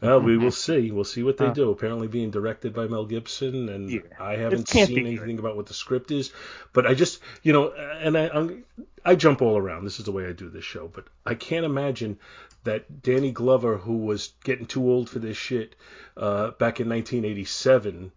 Well, 0.00 0.20
we 0.20 0.38
will 0.38 0.50
see. 0.50 0.90
We'll 0.90 1.04
see 1.04 1.22
what 1.22 1.36
they 1.36 1.46
Uh. 1.46 1.52
do. 1.52 1.70
Apparently, 1.70 2.08
being 2.08 2.30
directed 2.30 2.72
by 2.72 2.86
Mel 2.86 3.04
Gibson, 3.04 3.68
and 3.68 3.90
Yeah. 3.90 4.00
I 4.18 4.36
haven't 4.36 4.68
seen 4.68 4.98
anything 5.06 5.38
about 5.38 5.56
what 5.56 5.66
the 5.66 5.74
script 5.74 6.10
is. 6.10 6.32
But 6.72 6.86
I 6.86 6.94
just, 6.94 7.20
you 7.42 7.52
know, 7.52 7.72
and 7.72 8.16
I, 8.16 8.28
I'm, 8.28 8.64
I 9.04 9.14
jump 9.14 9.42
all 9.42 9.56
around. 9.58 9.84
This 9.84 9.98
is 9.98 10.04
the 10.04 10.12
way 10.12 10.26
I 10.26 10.32
do 10.32 10.48
this 10.48 10.64
show. 10.64 10.88
But 10.92 11.04
I 11.26 11.34
can't 11.34 11.64
imagine 11.64 12.18
that 12.64 13.02
Danny 13.02 13.30
Glover, 13.32 13.76
who 13.78 13.98
was 13.98 14.32
getting 14.44 14.66
too 14.66 14.82
old 14.90 15.08
for 15.08 15.18
this 15.18 15.36
shit 15.36 15.76
uh, 16.16 16.50
back 16.52 16.80
in 16.80 16.88
1987, 16.88 18.12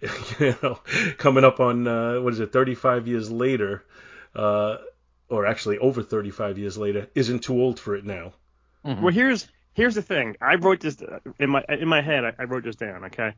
you 0.40 0.56
know, 0.62 0.78
coming 1.18 1.44
up 1.44 1.60
on 1.60 1.86
uh, 1.86 2.20
what 2.20 2.32
is 2.32 2.40
it, 2.40 2.52
35 2.52 3.06
years 3.06 3.30
later, 3.30 3.84
uh, 4.34 4.78
or 5.28 5.46
actually 5.46 5.78
over 5.78 6.02
35 6.02 6.58
years 6.58 6.76
later, 6.76 7.06
isn't 7.14 7.40
too 7.44 7.54
old 7.60 7.78
for 7.78 7.94
it 7.94 8.04
now. 8.04 8.32
Mm-hmm. 8.84 9.02
Well, 9.02 9.12
here's 9.14 9.46
here's 9.74 9.94
the 9.94 10.02
thing. 10.02 10.36
I 10.40 10.56
wrote 10.56 10.80
this 10.80 11.00
uh, 11.00 11.18
in 11.38 11.50
my 11.50 11.64
in 11.68 11.88
my 11.88 12.00
head. 12.00 12.24
I, 12.24 12.32
I 12.38 12.44
wrote 12.44 12.64
this 12.64 12.76
down. 12.76 13.04
Okay, 13.06 13.34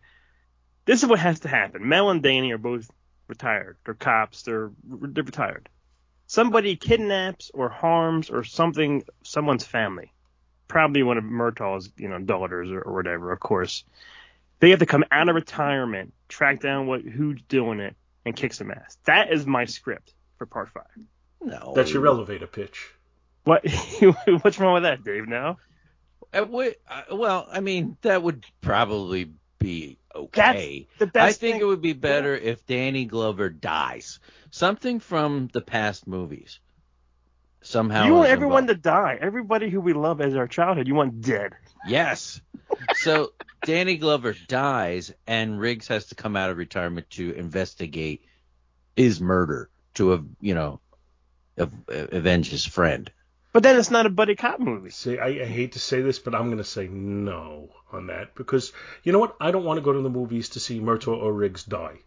this 0.85 1.03
is 1.03 1.09
what 1.09 1.19
has 1.19 1.41
to 1.41 1.49
happen. 1.49 1.89
Mel 1.89 2.11
and 2.11 2.23
Danny 2.23 2.53
are 2.53 2.59
both 2.59 2.91
retired. 3.29 3.77
They're 3.85 3.95
cops. 3.95 4.43
They're 4.43 4.71
they're 4.85 5.25
retired. 5.25 5.69
Somebody 6.27 6.77
kidnaps 6.77 7.51
or 7.53 7.69
harms 7.69 8.31
or 8.31 8.45
something 8.45 9.05
someone's 9.23 9.65
family, 9.65 10.13
probably 10.69 11.03
one 11.03 11.19
of 11.19 11.25
Murtaugh's 11.25 11.91
you 11.97 12.09
know 12.09 12.19
daughters 12.19 12.71
or, 12.71 12.81
or 12.81 12.95
whatever. 12.95 13.33
Of 13.33 13.41
course, 13.41 13.85
they 14.61 14.71
have 14.71 14.81
to 14.81 14.87
come 14.87 15.05
out 15.11 15.29
of 15.29 15.35
retirement, 15.35 16.15
track 16.29 16.61
down 16.61 16.87
what 16.87 17.03
who's 17.03 17.43
doing 17.43 17.81
it, 17.81 17.95
and 18.25 18.35
kick 18.35 18.55
some 18.55 18.71
ass. 18.71 18.97
That 19.05 19.33
is 19.33 19.47
my 19.47 19.67
script 19.67 20.15
for 20.39 20.47
part 20.47 20.71
five. 20.71 20.85
No, 21.41 21.75
That's 21.77 21.93
your 21.93 22.07
elevator 22.07 22.47
pitch. 22.47 22.91
What 23.45 23.67
what's 24.41 24.59
wrong 24.59 24.75
with 24.75 24.85
that, 24.85 25.05
Dave? 25.05 25.29
Now 25.29 25.59
wait, 25.59 25.74
Uh, 26.35 26.47
uh, 26.89 27.03
well, 27.13 27.47
I 27.51 27.61
mean, 27.61 27.97
that 28.03 28.23
would 28.23 28.45
probably 28.61 29.33
be 29.59 29.99
okay. 30.15 30.89
the 30.99 31.07
best 31.07 31.25
I 31.25 31.33
think 31.33 31.55
thing- 31.55 31.61
it 31.63 31.65
would 31.65 31.81
be 31.81 31.93
better 31.93 32.35
if 32.35 32.67
Danny 32.67 33.05
Glover 33.05 33.49
dies. 33.49 34.21
Something 34.51 35.01
from 35.01 35.49
the 35.53 35.61
past 35.61 36.07
movies. 36.07 36.61
Somehow. 37.63 38.05
you 38.05 38.13
want 38.13 38.29
everyone 38.29 38.65
involved. 38.65 38.83
to 38.83 38.91
die. 38.91 39.19
Everybody 39.19 39.71
who 39.71 39.81
we 39.81 39.95
love 39.95 40.21
as 40.21 40.37
our 40.37 40.47
childhood, 40.47 40.87
you 40.87 40.95
want 40.95 41.23
dead. 41.23 41.53
Yes. 41.87 42.43
So 42.97 43.33
Danny 43.65 43.97
Glover 43.97 44.35
dies, 44.49 45.13
and 45.27 45.59
Riggs 45.59 45.89
has 45.89 46.07
to 46.07 46.15
come 46.15 46.37
out 46.37 46.51
of 46.51 46.59
retirement 46.59 47.09
to 47.11 47.33
investigate 47.33 48.27
his 48.97 49.21
murder 49.21 49.71
to 49.95 50.29
you 50.41 50.55
know, 50.55 50.81
avenge 51.57 52.51
his 52.51 52.67
friend. 52.67 53.11
But 53.55 53.63
then 53.63 53.79
it's 53.79 53.91
not 53.93 54.05
a 54.05 54.11
buddy 54.11 54.35
cop 54.35 54.59
movie. 54.59 54.91
See, 54.91 55.17
I, 55.17 55.29
I 55.29 55.45
hate 55.45 55.73
to 55.73 55.79
say 55.79 56.01
this, 56.01 56.19
but 56.19 56.35
I'm 56.35 56.47
going 56.47 56.59
to 56.59 56.65
say 56.65 56.89
no 56.89 57.69
on 57.93 58.09
that 58.09 58.35
because 58.35 58.73
you 59.05 59.13
know 59.13 59.21
what? 59.21 59.37
I 59.41 59.53
don't 59.53 59.63
want 59.63 59.79
to 59.79 59.81
go 59.81 59.93
to 59.93 60.01
the 60.01 60.11
movies 60.11 60.49
to 60.51 60.61
see 60.61 60.81
Murtaugh 60.81 61.23
or 61.23 61.33
Riggs 61.33 61.63
die. 61.63 62.01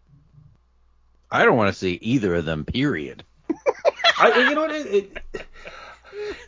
I 1.32 1.46
don't 1.46 1.56
want 1.56 1.74
to 1.74 1.80
see 1.80 1.94
either 2.02 2.36
of 2.36 2.44
them. 2.44 2.66
Period. 2.66 3.24
I, 4.20 4.50
you 4.50 4.56
know 4.56 4.62
what? 4.62 4.76
It, 4.76 5.22
it, 5.34 5.48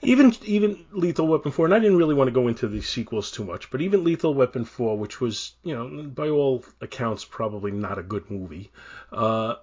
even 0.02 0.36
even 0.44 0.86
Lethal 0.92 1.28
Weapon 1.28 1.54
4, 1.54 1.64
and 1.64 1.74
I 1.74 1.80
didn't 1.80 1.98
really 1.98 2.16
want 2.16 2.28
to 2.28 2.34
go 2.34 2.50
into 2.50 2.68
the 2.68 2.82
sequels 2.82 3.32
too 3.32 3.46
much, 3.46 3.72
but 3.72 3.80
even 3.80 4.04
Lethal 4.04 4.34
Weapon 4.34 4.66
4, 4.66 4.98
which 4.98 5.22
was, 5.22 5.54
you 5.64 5.76
know, 5.76 6.04
by 6.04 6.28
all 6.28 6.66
accounts, 6.82 7.24
probably 7.24 7.72
not 7.72 8.00
a 8.00 8.04
good 8.04 8.30
movie, 8.30 8.70
uh, 9.14 9.56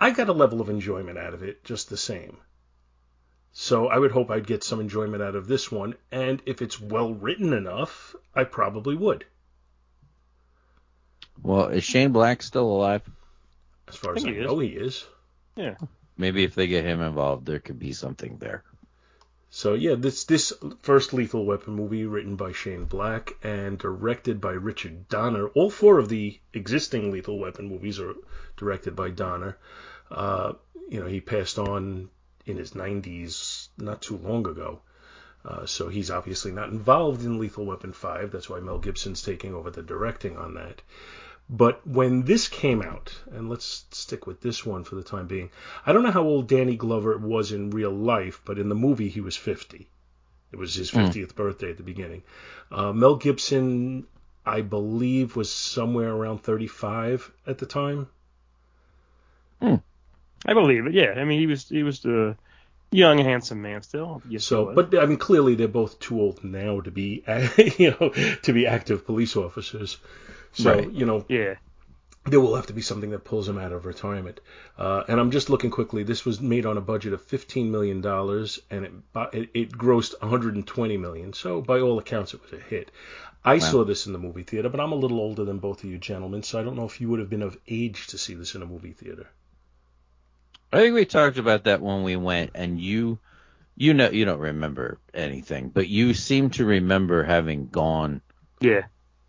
I 0.00 0.10
got 0.10 0.28
a 0.28 0.32
level 0.32 0.60
of 0.60 0.68
enjoyment 0.68 1.16
out 1.16 1.32
of 1.32 1.44
it 1.44 1.62
just 1.62 1.90
the 1.90 1.96
same. 1.96 2.38
So 3.52 3.88
I 3.88 3.98
would 3.98 4.12
hope 4.12 4.30
I'd 4.30 4.46
get 4.46 4.62
some 4.62 4.80
enjoyment 4.80 5.22
out 5.22 5.34
of 5.34 5.48
this 5.48 5.70
one, 5.70 5.94
and 6.12 6.40
if 6.46 6.62
it's 6.62 6.80
well 6.80 7.12
written 7.12 7.52
enough, 7.52 8.14
I 8.34 8.44
probably 8.44 8.94
would. 8.94 9.24
Well, 11.42 11.68
is 11.68 11.84
Shane 11.84 12.12
Black 12.12 12.42
still 12.42 12.70
alive? 12.70 13.02
As 13.88 13.96
far 13.96 14.12
I 14.12 14.16
as 14.16 14.24
I 14.24 14.26
think 14.26 14.36
he 14.36 14.42
is. 14.42 14.46
know, 14.46 14.58
he 14.58 14.68
is. 14.68 15.06
Yeah. 15.56 15.74
Maybe 16.16 16.44
if 16.44 16.54
they 16.54 16.66
get 16.66 16.84
him 16.84 17.00
involved, 17.00 17.46
there 17.46 17.58
could 17.58 17.78
be 17.78 17.92
something 17.92 18.36
there. 18.38 18.62
So 19.52 19.74
yeah, 19.74 19.96
this 19.96 20.24
this 20.24 20.52
first 20.82 21.12
Lethal 21.12 21.44
Weapon 21.44 21.74
movie 21.74 22.06
written 22.06 22.36
by 22.36 22.52
Shane 22.52 22.84
Black 22.84 23.32
and 23.42 23.78
directed 23.78 24.40
by 24.40 24.52
Richard 24.52 25.08
Donner. 25.08 25.48
All 25.48 25.70
four 25.70 25.98
of 25.98 26.08
the 26.08 26.38
existing 26.54 27.10
Lethal 27.10 27.38
Weapon 27.38 27.68
movies 27.68 27.98
are 27.98 28.14
directed 28.56 28.94
by 28.94 29.10
Donner. 29.10 29.58
Uh, 30.08 30.52
you 30.88 31.00
know, 31.00 31.06
he 31.06 31.20
passed 31.20 31.58
on 31.58 32.10
in 32.50 32.56
his 32.56 32.72
90s 32.72 33.68
not 33.78 34.02
too 34.02 34.16
long 34.16 34.46
ago. 34.46 34.80
Uh, 35.44 35.64
so 35.64 35.88
he's 35.88 36.10
obviously 36.10 36.52
not 36.52 36.68
involved 36.68 37.24
in 37.24 37.38
Lethal 37.38 37.64
Weapon 37.64 37.92
5. 37.92 38.30
That's 38.30 38.50
why 38.50 38.60
Mel 38.60 38.78
Gibson's 38.78 39.22
taking 39.22 39.54
over 39.54 39.70
the 39.70 39.82
directing 39.82 40.36
on 40.36 40.54
that. 40.54 40.82
But 41.48 41.84
when 41.86 42.22
this 42.22 42.46
came 42.46 42.82
out, 42.82 43.12
and 43.32 43.48
let's 43.48 43.86
stick 43.90 44.26
with 44.26 44.40
this 44.40 44.64
one 44.64 44.84
for 44.84 44.94
the 44.94 45.02
time 45.02 45.26
being, 45.26 45.50
I 45.84 45.92
don't 45.92 46.02
know 46.02 46.10
how 46.12 46.22
old 46.22 46.46
Danny 46.46 46.76
Glover 46.76 47.16
was 47.18 47.50
in 47.52 47.70
real 47.70 47.90
life, 47.90 48.40
but 48.44 48.58
in 48.58 48.68
the 48.68 48.74
movie 48.74 49.08
he 49.08 49.20
was 49.20 49.36
50. 49.36 49.88
It 50.52 50.56
was 50.56 50.74
his 50.74 50.90
50th 50.90 51.34
birthday 51.34 51.70
at 51.70 51.76
the 51.76 51.82
beginning. 51.82 52.22
Uh, 52.70 52.92
Mel 52.92 53.16
Gibson, 53.16 54.06
I 54.44 54.60
believe, 54.60 55.36
was 55.36 55.50
somewhere 55.50 56.10
around 56.12 56.42
35 56.42 57.32
at 57.46 57.58
the 57.58 57.66
time. 57.66 58.08
I 60.46 60.54
believe 60.54 60.86
it. 60.86 60.94
Yeah. 60.94 61.12
I 61.16 61.24
mean, 61.24 61.38
he 61.38 61.46
was 61.46 61.68
he 61.68 61.82
was 61.82 62.00
the 62.00 62.36
young 62.90 63.18
handsome 63.18 63.62
man 63.62 63.82
still. 63.82 64.22
Yes, 64.28 64.44
So, 64.44 64.74
but 64.74 64.96
I 64.98 65.06
mean, 65.06 65.18
clearly 65.18 65.54
they're 65.54 65.68
both 65.68 65.98
too 66.00 66.20
old 66.20 66.42
now 66.42 66.80
to 66.80 66.90
be, 66.90 67.22
you 67.78 67.90
know, 68.00 68.10
to 68.42 68.52
be 68.52 68.66
active 68.66 69.06
police 69.06 69.36
officers. 69.36 69.98
So, 70.52 70.74
Right. 70.74 70.90
you 70.90 71.06
know, 71.06 71.24
yeah. 71.28 71.54
there 72.24 72.40
will 72.40 72.56
have 72.56 72.66
to 72.66 72.72
be 72.72 72.82
something 72.82 73.10
that 73.10 73.24
pulls 73.24 73.48
him 73.48 73.58
out 73.58 73.72
of 73.72 73.86
retirement. 73.86 74.40
Uh, 74.76 75.04
and 75.06 75.20
I'm 75.20 75.30
just 75.30 75.50
looking 75.50 75.70
quickly. 75.70 76.02
This 76.02 76.24
was 76.24 76.40
made 76.40 76.66
on 76.66 76.76
a 76.78 76.80
budget 76.80 77.12
of 77.12 77.22
15 77.22 77.70
million 77.70 78.00
dollars, 78.00 78.58
and 78.70 78.84
it, 78.84 78.92
it 79.32 79.50
it 79.54 79.72
grossed 79.72 80.20
120 80.20 80.96
million. 80.96 81.32
So 81.32 81.60
by 81.60 81.80
all 81.80 81.98
accounts, 81.98 82.34
it 82.34 82.42
was 82.42 82.52
a 82.52 82.58
hit. 82.62 82.90
I 83.44 83.58
saw 83.58 83.84
this 83.84 84.06
in 84.06 84.12
the 84.12 84.18
movie 84.18 84.42
theater, 84.42 84.68
but 84.68 84.80
I'm 84.80 84.92
a 84.92 84.96
little 84.96 85.18
older 85.18 85.44
than 85.44 85.60
both 85.60 85.82
of 85.82 85.88
you 85.88 85.96
gentlemen, 85.96 86.42
so 86.42 86.60
I 86.60 86.62
don't 86.62 86.76
know 86.76 86.84
if 86.84 87.00
you 87.00 87.08
would 87.08 87.20
have 87.20 87.30
been 87.30 87.40
of 87.42 87.56
age 87.68 88.08
to 88.08 88.18
see 88.18 88.34
this 88.34 88.54
in 88.54 88.60
a 88.62 88.66
movie 88.66 88.92
theater. 88.92 89.28
I 90.72 90.78
think 90.78 90.94
we 90.94 91.04
talked 91.04 91.38
about 91.38 91.64
that 91.64 91.80
when 91.80 92.02
we 92.04 92.16
went, 92.16 92.52
and 92.54 92.80
you, 92.80 93.18
you 93.76 93.94
know, 93.94 94.10
you 94.10 94.24
don't 94.24 94.38
remember 94.38 94.98
anything, 95.12 95.68
but 95.68 95.88
you 95.88 96.14
seem 96.14 96.50
to 96.50 96.64
remember 96.64 97.24
having 97.24 97.66
gone. 97.68 98.20
Yeah. 98.60 98.82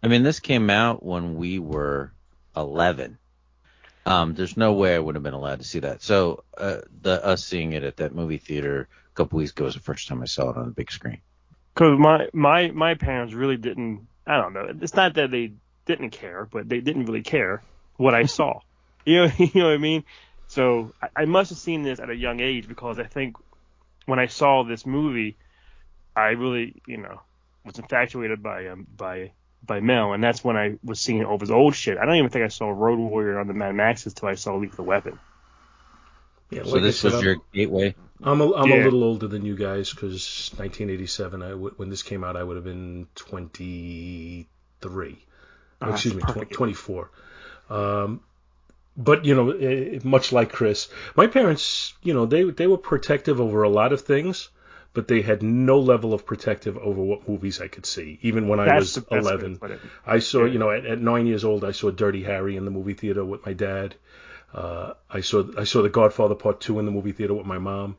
I 0.04 0.08
mean, 0.08 0.24
this 0.24 0.40
came 0.40 0.70
out 0.70 1.04
when 1.04 1.36
we 1.36 1.60
were 1.60 2.12
11. 2.56 3.18
Um, 4.06 4.34
there's 4.34 4.58
no 4.58 4.74
way 4.74 4.96
I 4.96 5.00
would 5.00 5.16
have 5.16 5.24
been 5.24 5.34
allowed 5.34 5.60
to 5.60 5.66
see 5.66 5.80
that. 5.80 6.02
So, 6.02 6.44
uh, 6.58 6.78
the 7.02 7.24
us 7.24 7.46
seeing 7.46 7.74
it 7.74 7.84
at 7.84 7.98
that 7.98 8.16
movie 8.16 8.38
theater 8.38 8.88
a 9.12 9.16
couple 9.16 9.38
weeks 9.38 9.52
ago 9.52 9.66
was 9.66 9.76
the 9.76 9.80
first 9.80 10.08
time 10.08 10.22
I 10.22 10.26
saw 10.26 10.50
it 10.50 10.58
on 10.58 10.66
the 10.66 10.72
big 10.72 10.92
screen. 10.92 11.22
Because 11.74 12.00
my 12.00 12.28
my 12.34 12.72
my 12.72 12.96
parents 12.96 13.34
really 13.34 13.58
didn't. 13.58 14.08
I 14.26 14.38
don't 14.38 14.54
know. 14.54 14.74
It's 14.82 14.96
not 14.96 15.14
that 15.16 15.32
they 15.32 15.54
didn't 15.86 16.12
care, 16.12 16.48
but 16.52 16.68
they 16.68 16.82
didn't 16.82 17.06
really 17.06 17.22
care 17.22 17.62
what 17.98 18.16
I 18.16 18.26
saw. 18.26 18.60
you 19.06 19.18
know, 19.18 19.32
you 19.38 19.52
know 19.56 19.66
what 19.66 19.74
I 19.74 19.78
mean. 19.78 20.04
So 20.52 20.92
I, 21.02 21.08
I 21.22 21.26
must 21.26 21.52
have 21.52 21.60
seen 21.60 21.84
this 21.84 22.02
at 22.02 22.10
a 22.10 22.16
young 22.16 22.42
age 22.42 22.68
because 22.68 23.00
I 23.00 23.06
think 23.06 23.38
when 24.06 24.20
I 24.20 24.26
saw 24.28 24.64
this 24.64 24.86
movie, 24.86 25.38
I 26.14 26.32
really, 26.32 26.82
you 26.86 26.98
know, 26.98 27.22
was 27.64 27.80
infatuated 27.80 28.44
by 28.44 28.68
um, 28.68 28.86
by 28.98 29.32
by 29.66 29.80
Mel, 29.80 30.12
and 30.12 30.22
that's 30.22 30.44
when 30.44 30.58
I 30.58 30.78
was 30.84 31.00
seeing 31.00 31.24
all 31.24 31.36
of 31.36 31.42
his 31.42 31.52
old 31.52 31.74
shit. 31.74 31.98
I 31.98 32.04
don't 32.06 32.16
even 32.16 32.32
think 32.32 32.44
I 32.44 32.50
saw 32.50 32.70
Road 32.70 33.00
Warrior 33.00 33.40
on 33.40 33.48
the 33.48 33.54
Mad 33.54 33.76
Maxes 33.76 34.14
till 34.14 34.28
I 34.28 34.36
saw 34.36 34.58
Lethal 34.58 34.84
Weapon. 34.84 35.18
Yeah, 36.50 36.64
So 36.64 36.72
like 36.72 36.82
I 36.82 36.86
this 36.88 37.00
said, 37.00 37.14
was 37.14 37.16
I'm- 37.16 37.24
your 37.24 37.36
gateway. 37.54 37.96
I'm 38.24 38.42
a, 38.42 38.54
I'm 38.54 38.72
a 38.72 38.84
little 38.84 39.04
older 39.06 39.28
than 39.28 39.46
you 39.46 39.56
guys 39.56 39.90
because 39.92 40.52
1987, 40.58 41.42
I 41.42 41.50
w- 41.52 41.74
when 41.78 41.90
this 41.90 42.04
came 42.04 42.24
out, 42.26 42.36
I 42.36 42.44
would 42.44 42.56
have 42.56 42.64
been 42.66 43.08
23. 43.16 45.18
Ah, 45.82 45.86
Oh, 45.88 45.92
excuse 45.92 46.14
me, 46.14 46.22
tw- 46.22 46.52
24. 46.52 47.10
Um, 47.72 48.22
but 48.98 49.26
you 49.26 49.36
know, 49.36 49.52
eh, 49.52 50.00
much 50.04 50.32
like 50.32 50.52
Chris, 50.52 50.90
my 51.16 51.28
parents, 51.28 51.94
you 52.04 52.14
know, 52.14 52.26
they 52.26 52.44
they 52.44 52.68
were 52.68 52.78
protective 52.78 53.40
over 53.40 53.64
a 53.64 53.70
lot 53.70 53.94
of 53.94 54.02
things, 54.02 54.50
but 54.94 55.08
they 55.08 55.22
had 55.22 55.42
no 55.42 55.80
level 55.80 56.14
of 56.14 56.26
protective 56.26 56.78
over 56.78 57.02
what 57.02 57.28
movies 57.28 57.62
I 57.62 57.68
could 57.68 57.86
see. 57.86 58.20
Even 58.22 58.48
when 58.48 58.60
I 58.60 58.76
was 58.76 58.96
the 58.96 59.02
best 59.02 59.26
way 59.26 59.38
to 59.38 59.46
11. 59.46 59.80
I 60.06 60.20
saw, 60.20 60.46
Yeah. 60.46 60.52
you 60.54 60.60
know, 60.60 60.70
at, 60.72 60.86
at 60.86 61.00
nine 61.02 61.26
years 61.28 61.46
old, 61.46 61.64
I 61.64 61.72
saw 61.72 61.92
Dirty 61.92 62.24
Harry 62.24 62.58
in 62.58 62.66
the 62.66 62.72
movie 62.72 62.94
theater 62.94 63.24
with 63.24 63.46
my 63.46 63.54
dad. 63.54 63.96
Uh, 64.54 64.94
I 65.10 65.22
saw 65.22 65.46
I 65.58 65.64
saw 65.64 65.82
The 65.82 65.90
Godfather 65.90 66.36
Part 66.36 66.60
Two 66.60 66.78
in 66.80 66.86
the 66.86 66.92
movie 66.92 67.14
theater 67.14 67.34
with 67.34 67.46
my 67.46 67.58
mom. 67.60 67.96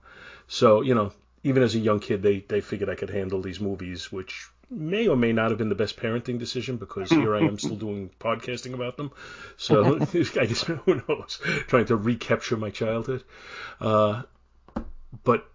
So 0.48 0.82
you 0.82 0.94
know, 0.94 1.12
even 1.42 1.62
as 1.62 1.74
a 1.74 1.78
young 1.78 2.00
kid, 2.00 2.22
they 2.22 2.40
they 2.40 2.60
figured 2.60 2.90
I 2.90 2.94
could 2.94 3.08
handle 3.10 3.40
these 3.40 3.58
movies, 3.60 4.12
which 4.12 4.50
may 4.72 5.06
or 5.06 5.16
may 5.16 5.32
not 5.32 5.50
have 5.50 5.58
been 5.58 5.68
the 5.68 5.74
best 5.74 5.96
parenting 5.96 6.38
decision 6.38 6.76
because 6.76 7.10
here 7.20 7.36
I 7.36 7.40
am 7.40 7.58
still 7.58 7.76
doing 7.76 8.10
podcasting 8.18 8.74
about 8.74 8.96
them. 8.96 9.12
So 9.56 9.96
I 10.00 10.46
guess 10.46 10.62
who 10.62 11.02
knows, 11.08 11.40
trying 11.68 11.86
to 11.86 11.96
recapture 11.96 12.56
my 12.56 12.70
childhood. 12.70 13.22
Uh, 13.80 14.22
but 15.24 15.48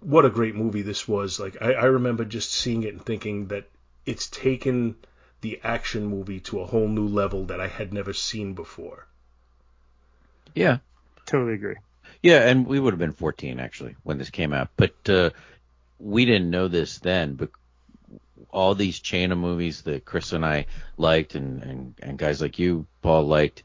what 0.00 0.24
a 0.24 0.30
great 0.30 0.54
movie 0.54 0.82
this 0.82 1.06
was! 1.06 1.40
Like 1.40 1.56
I, 1.60 1.72
I 1.72 1.84
remember 1.84 2.24
just 2.24 2.52
seeing 2.52 2.82
it 2.82 2.92
and 2.92 3.04
thinking 3.04 3.48
that 3.48 3.68
it's 4.04 4.28
taken 4.28 4.96
the 5.40 5.60
action 5.62 6.06
movie 6.06 6.40
to 6.40 6.60
a 6.60 6.66
whole 6.66 6.88
new 6.88 7.06
level 7.06 7.46
that 7.46 7.60
I 7.60 7.68
had 7.68 7.92
never 7.92 8.12
seen 8.12 8.54
before. 8.54 9.06
Yeah. 10.54 10.78
Totally 11.26 11.54
agree. 11.54 11.76
Yeah, 12.22 12.48
and 12.48 12.66
we 12.66 12.80
would 12.80 12.92
have 12.92 12.98
been 12.98 13.12
14 13.12 13.60
actually 13.60 13.96
when 14.02 14.18
this 14.18 14.30
came 14.30 14.52
out, 14.52 14.70
but 14.76 14.94
uh, 15.08 15.30
we 15.98 16.24
didn't 16.24 16.50
know 16.50 16.68
this 16.68 16.98
then. 16.98 17.34
But 17.34 17.50
all 18.50 18.74
these 18.74 18.98
chain 19.00 19.32
of 19.32 19.38
movies 19.38 19.82
that 19.82 20.04
Chris 20.04 20.32
and 20.32 20.44
I 20.44 20.66
liked, 20.96 21.34
and 21.34 21.62
and, 21.62 21.94
and 22.02 22.18
guys 22.18 22.40
like 22.40 22.58
you, 22.58 22.86
Paul, 23.02 23.24
liked, 23.24 23.64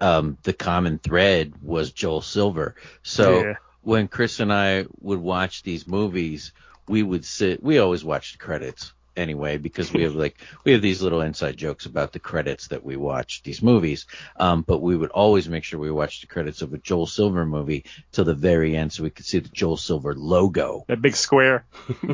um, 0.00 0.38
the 0.42 0.52
common 0.52 0.98
thread 0.98 1.54
was 1.62 1.92
Joel 1.92 2.22
Silver. 2.22 2.74
So 3.02 3.42
Yeah. 3.42 3.54
when 3.82 4.08
Chris 4.08 4.40
and 4.40 4.52
I 4.52 4.86
would 5.00 5.18
watch 5.20 5.62
these 5.62 5.86
movies, 5.86 6.52
we 6.88 7.02
would 7.02 7.24
sit. 7.24 7.62
We 7.62 7.78
always 7.78 8.04
watched 8.04 8.38
credits 8.38 8.92
anyway 9.16 9.58
because 9.58 9.92
we 9.92 10.02
have 10.02 10.14
like 10.24 10.36
we 10.64 10.72
have 10.72 10.82
these 10.82 11.02
little 11.02 11.20
inside 11.20 11.56
jokes 11.56 11.86
about 11.86 12.12
the 12.12 12.18
credits 12.18 12.68
that 12.68 12.84
we 12.84 12.96
watch 12.96 13.42
these 13.42 13.62
movies. 13.62 14.06
Um, 14.36 14.62
but 14.62 14.78
we 14.80 14.96
would 14.96 15.10
always 15.10 15.48
make 15.48 15.64
sure 15.64 15.78
we 15.78 15.90
watched 15.90 16.20
the 16.22 16.26
credits 16.26 16.62
of 16.62 16.72
a 16.72 16.78
Joel 16.78 17.06
Silver 17.06 17.44
movie 17.46 17.84
till 18.12 18.24
the 18.24 18.34
very 18.34 18.76
end 18.76 18.92
so 18.92 19.02
we 19.02 19.10
could 19.10 19.26
see 19.26 19.38
the 19.40 19.48
Joel 19.48 19.76
Silver 19.76 20.14
logo. 20.14 20.84
That 20.88 21.02
big 21.02 21.16
square. 21.16 21.64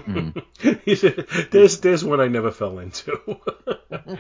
there's 1.50 1.80
there's 1.80 2.04
one 2.04 2.20
I 2.20 2.28
never 2.28 2.50
fell 2.50 2.78
into. 2.78 3.18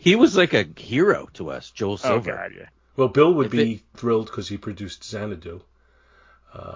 He 0.00 0.16
was 0.16 0.34
like 0.34 0.54
a 0.54 0.64
hero 0.78 1.28
to 1.34 1.50
us, 1.50 1.70
Joel 1.70 1.92
Oh 1.92 1.96
Silver. 1.96 2.32
god, 2.32 2.52
yeah. 2.58 2.68
well, 2.96 3.08
Bill 3.08 3.34
would 3.34 3.46
If 3.46 3.52
be 3.52 3.82
thrilled 3.98 4.26
because 4.26 4.48
he 4.48 4.56
produced 4.56 5.04
Xanadu. 5.04 5.60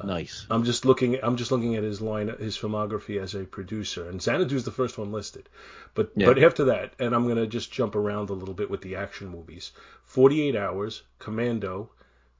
Nice. 0.04 0.46
I'm 0.50 0.64
just 0.64 0.84
looking. 0.84 1.18
I'm 1.22 1.36
just 1.36 1.50
looking 1.50 1.74
at 1.76 1.82
his 1.82 2.00
line, 2.00 2.28
his 2.28 2.56
filmography 2.56 3.20
as 3.20 3.34
a 3.34 3.44
producer, 3.44 4.08
and 4.08 4.20
Xanadu's 4.20 4.64
the 4.64 4.70
first 4.70 4.98
one 4.98 5.10
listed. 5.10 5.48
But 5.94 6.12
Yeah. 6.14 6.26
but 6.26 6.38
after 6.42 6.64
that, 6.66 6.94
and 6.98 7.14
I'm 7.14 7.26
gonna 7.26 7.46
just 7.46 7.72
jump 7.72 7.96
around 7.96 8.30
a 8.30 8.34
little 8.34 8.54
bit 8.54 8.70
with 8.70 8.82
the 8.82 8.96
action 8.96 9.28
movies. 9.28 9.72
48 10.04 10.54
Hours, 10.54 11.02
Commando, 11.18 11.90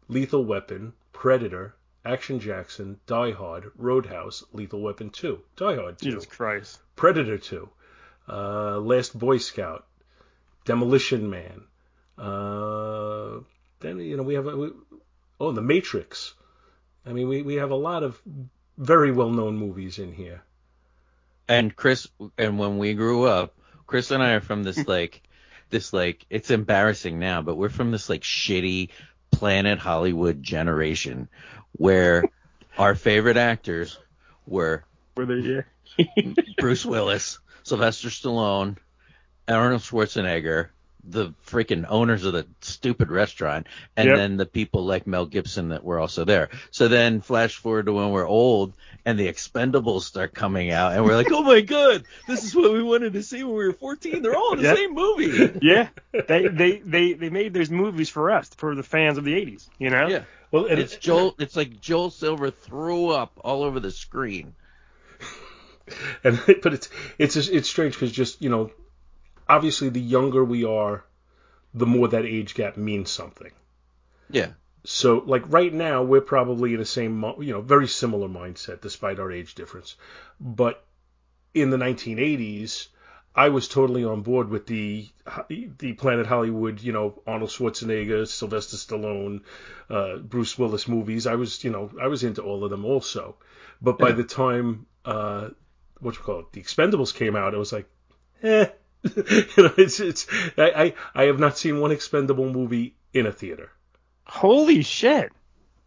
Lethal 0.08 0.44
Weapon, 0.44 0.92
Predator, 1.12 1.74
Action 2.04 2.38
Jackson, 2.38 3.00
Die 3.06 3.30
Hard, 3.32 3.72
Roadhouse, 3.76 4.44
Lethal 4.52 4.82
Weapon 4.82 5.10
2, 5.10 5.40
Die 5.56 5.76
Hard 5.76 5.98
2, 5.98 6.04
Jesus 6.04 6.26
Christ. 6.26 6.78
Predator 6.96 7.38
2, 7.38 7.68
uh, 8.28 8.78
Last 8.78 9.18
Boy 9.18 9.38
Scout, 9.38 9.86
Demolition 10.66 11.30
Man. 11.30 11.64
Uh, 12.16 13.40
then 13.80 13.98
you 13.98 14.16
know 14.16 14.22
we 14.22 14.34
have 14.34 14.46
a, 14.46 14.70
oh 15.40 15.52
The 15.52 15.62
Matrix. 15.62 16.34
I 17.06 17.12
mean 17.12 17.28
we 17.28 17.42
we 17.42 17.54
have 17.56 17.70
a 17.70 17.76
lot 17.76 18.02
of 18.02 18.20
very 18.78 19.12
well 19.12 19.30
known 19.30 19.56
movies 19.56 19.98
in 19.98 20.12
here. 20.12 20.42
And 21.48 21.74
Chris, 21.74 22.08
and 22.38 22.58
when 22.58 22.78
we 22.78 22.94
grew 22.94 23.24
up, 23.24 23.54
Chris 23.86 24.10
and 24.10 24.22
I 24.22 24.32
are 24.32 24.40
from 24.40 24.62
this 24.62 24.78
like, 24.88 25.22
this 25.70 25.92
like, 25.92 26.24
it's 26.30 26.50
embarrassing 26.50 27.18
now, 27.18 27.42
but 27.42 27.56
we're 27.56 27.68
from 27.68 27.90
this 27.90 28.08
like 28.08 28.22
shitty 28.22 28.90
Planet 29.30 29.78
Hollywood 29.78 30.42
generation 30.42 31.28
where 31.72 32.24
our 32.78 32.94
favorite 32.94 33.36
actors 33.36 33.98
were 34.46 34.84
Were 35.16 35.26
they 35.26 35.64
yeah. 35.98 36.32
Bruce 36.58 36.84
Willis, 36.84 37.38
Sylvester 37.62 38.08
Stallone, 38.08 38.76
Arnold 39.46 39.82
Schwarzenegger, 39.82 40.68
the 41.06 41.34
freaking 41.46 41.84
owners 41.88 42.24
of 42.24 42.32
the 42.32 42.46
stupid 42.60 43.10
restaurant, 43.10 43.66
and 43.96 44.08
Yep. 44.08 44.16
then 44.16 44.36
the 44.36 44.46
people 44.46 44.84
like 44.84 45.06
Mel 45.06 45.26
Gibson 45.26 45.68
that 45.68 45.84
were 45.84 45.98
also 45.98 46.24
there. 46.24 46.48
So 46.70 46.88
then 46.88 47.20
flash 47.20 47.56
forward 47.56 47.86
to 47.86 47.92
when 47.92 48.10
we're 48.10 48.26
old 48.26 48.72
and 49.04 49.18
the 49.18 49.28
Expendables 49.28 50.02
start 50.02 50.34
coming 50.34 50.70
out, 50.70 50.92
and 50.94 51.04
we're 51.04 51.16
like, 51.16 51.30
oh 51.30 51.42
my 51.42 51.60
god, 51.60 52.04
this 52.26 52.42
is 52.44 52.54
what 52.54 52.72
we 52.72 52.82
wanted 52.82 53.12
to 53.14 53.22
see 53.22 53.42
when 53.44 53.54
we 53.54 53.66
were 53.66 53.72
14. 53.72 54.22
They're 54.22 54.34
all 54.36 54.52
in 54.52 54.58
the 54.58 54.64
Yep. 54.64 54.76
same 54.76 54.94
movie. 54.94 55.58
yeah. 55.62 55.88
They, 56.12 56.48
they 56.48 56.78
they 56.78 57.12
they 57.12 57.30
made 57.30 57.52
those 57.52 57.70
movies 57.70 58.08
for 58.08 58.30
us, 58.30 58.48
for 58.56 58.74
the 58.74 58.82
fans 58.82 59.18
of 59.18 59.24
the 59.24 59.34
80s, 59.34 59.68
you 59.78 59.90
know? 59.90 60.06
Yeah. 60.08 60.22
Well, 60.50 60.66
and 60.66 60.78
It's 60.78 60.96
Joel. 60.96 61.34
It's 61.38 61.56
like 61.56 61.80
Joel 61.80 62.10
Silver 62.10 62.50
threw 62.50 63.08
up 63.10 63.32
all 63.44 63.62
over 63.64 63.80
the 63.80 63.90
screen. 63.90 64.54
and 66.24 66.40
but 66.62 66.74
it's 66.74 66.88
it's 67.18 67.36
it's 67.36 67.68
strange 67.68 67.94
because 67.94 68.12
just 68.12 68.40
you 68.40 68.48
know, 68.48 68.70
obviously 69.48 69.88
the 69.88 70.00
younger 70.00 70.44
we 70.44 70.64
are, 70.64 71.04
the 71.72 71.86
more 71.86 72.08
that 72.08 72.24
age 72.24 72.54
gap 72.54 72.76
means 72.76 73.10
something. 73.10 73.52
Yeah. 74.30 74.52
So 74.84 75.22
like 75.26 75.44
right 75.48 75.72
now 75.72 76.02
we're 76.02 76.20
probably 76.20 76.72
in 76.74 76.78
the 76.78 76.84
same 76.84 77.22
you 77.40 77.52
know 77.52 77.60
very 77.62 77.88
similar 77.88 78.28
mindset 78.28 78.80
despite 78.80 79.18
our 79.18 79.32
age 79.32 79.54
difference. 79.54 79.96
But 80.40 80.84
in 81.54 81.70
the 81.70 81.76
1980s, 81.76 82.88
I 83.34 83.48
was 83.48 83.66
totally 83.68 84.04
on 84.04 84.22
board 84.22 84.48
with 84.48 84.66
the 84.66 85.08
the 85.48 85.92
Planet 85.94 86.26
Hollywood, 86.26 86.80
you 86.80 86.92
know, 86.92 87.22
Arnold 87.26 87.50
Schwarzenegger, 87.50 88.26
Sylvester 88.28 88.76
Stallone, 88.76 89.40
uh, 89.90 90.18
Bruce 90.18 90.58
Willis 90.58 90.86
movies. 90.86 91.26
I 91.26 91.34
was 91.34 91.64
you 91.64 91.70
know 91.70 91.90
I 92.00 92.06
was 92.08 92.22
into 92.24 92.42
all 92.42 92.64
of 92.64 92.70
them 92.70 92.84
also. 92.84 93.36
But 93.82 93.98
by 93.98 94.08
Yeah. 94.08 94.14
the 94.14 94.24
time 94.24 94.86
uh, 95.04 95.50
what 96.00 96.14
you 96.16 96.22
call 96.22 96.40
it, 96.40 96.52
the 96.52 96.62
Expendables 96.62 97.14
came 97.14 97.36
out, 97.36 97.54
I 97.54 97.58
was 97.58 97.72
like, 97.72 97.88
eh. 98.42 98.66
you 99.16 99.62
know, 99.62 99.74
it's 99.76 100.00
it's 100.00 100.26
I, 100.56 100.70
I 100.70 100.94
I 101.14 101.22
have 101.24 101.38
not 101.38 101.58
seen 101.58 101.80
one 101.80 101.92
expendable 101.92 102.50
movie 102.50 102.96
in 103.12 103.26
a 103.26 103.32
theater. 103.32 103.70
Holy 104.26 104.82
shit! 104.82 105.30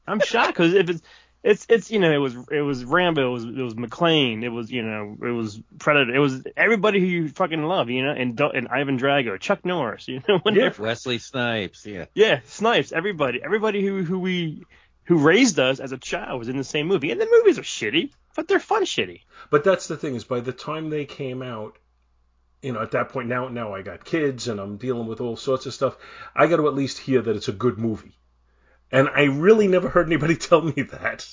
I'm 0.05 0.19
shocked 0.19 0.49
because 0.49 0.73
if 0.73 0.89
it's 0.89 1.01
it's 1.43 1.65
it's 1.69 1.91
you 1.91 1.99
know 1.99 2.11
it 2.11 2.17
was 2.17 2.35
it 2.51 2.61
was 2.61 2.83
Rambo, 2.83 3.29
it 3.29 3.31
was 3.31 3.43
it 3.45 3.61
was 3.61 3.75
McClane, 3.75 4.43
it 4.43 4.49
was 4.49 4.71
you 4.71 4.83
know 4.83 5.17
it 5.21 5.31
was 5.31 5.61
Predator, 5.79 6.13
it 6.13 6.19
was 6.19 6.43
everybody 6.55 6.99
who 6.99 7.05
you 7.05 7.29
fucking 7.29 7.63
love, 7.63 7.89
you 7.89 8.03
know, 8.03 8.11
and 8.11 8.39
and 8.39 8.67
Ivan 8.67 8.99
Drago, 8.99 9.39
Chuck 9.39 9.65
Norris, 9.65 10.07
you 10.07 10.21
know, 10.27 10.39
whatever. 10.43 10.83
Wesley 10.83 11.19
Snipes. 11.19 11.85
Yeah. 11.85 12.05
Yeah, 12.13 12.41
Snipes, 12.45 12.91
everybody, 12.91 13.41
everybody 13.43 13.85
who 13.85 14.03
who 14.03 14.19
we 14.19 14.63
who 15.05 15.19
raised 15.19 15.57
us 15.59 15.79
as 15.79 15.91
a 15.91 15.97
child 15.97 16.39
was 16.39 16.49
in 16.49 16.57
the 16.57 16.63
same 16.63 16.87
movie, 16.87 17.11
and 17.11 17.21
the 17.21 17.27
movies 17.31 17.57
are 17.57 17.63
shitty, 17.63 18.11
but 18.35 18.47
they're 18.47 18.59
fun 18.59 18.83
shitty. 18.83 19.21
But 19.49 19.63
that's 19.63 19.87
the 19.87 19.95
thing 19.95 20.15
is 20.15 20.25
by 20.25 20.41
the 20.41 20.51
time 20.51 20.89
they 20.89 21.05
came 21.05 21.41
out, 21.41 21.77
you 22.61 22.73
know, 22.73 22.81
at 22.81 22.91
that 22.91 23.09
point 23.09 23.27
now 23.27 23.47
now 23.47 23.73
I 23.73 23.81
got 23.81 24.03
kids 24.03 24.47
and 24.47 24.59
I'm 24.59 24.77
dealing 24.77 25.07
with 25.07 25.21
all 25.21 25.37
sorts 25.37 25.65
of 25.65 25.73
stuff. 25.73 25.97
I 26.35 26.47
got 26.47 26.57
to 26.57 26.67
at 26.67 26.73
least 26.73 26.97
hear 26.97 27.21
that 27.21 27.35
it's 27.35 27.47
a 27.47 27.53
good 27.53 27.77
movie. 27.77 28.17
And 28.91 29.09
I 29.09 29.23
really 29.25 29.67
never 29.67 29.89
heard 29.89 30.07
anybody 30.07 30.35
tell 30.37 30.61
me 30.61 30.83
that. 30.83 31.25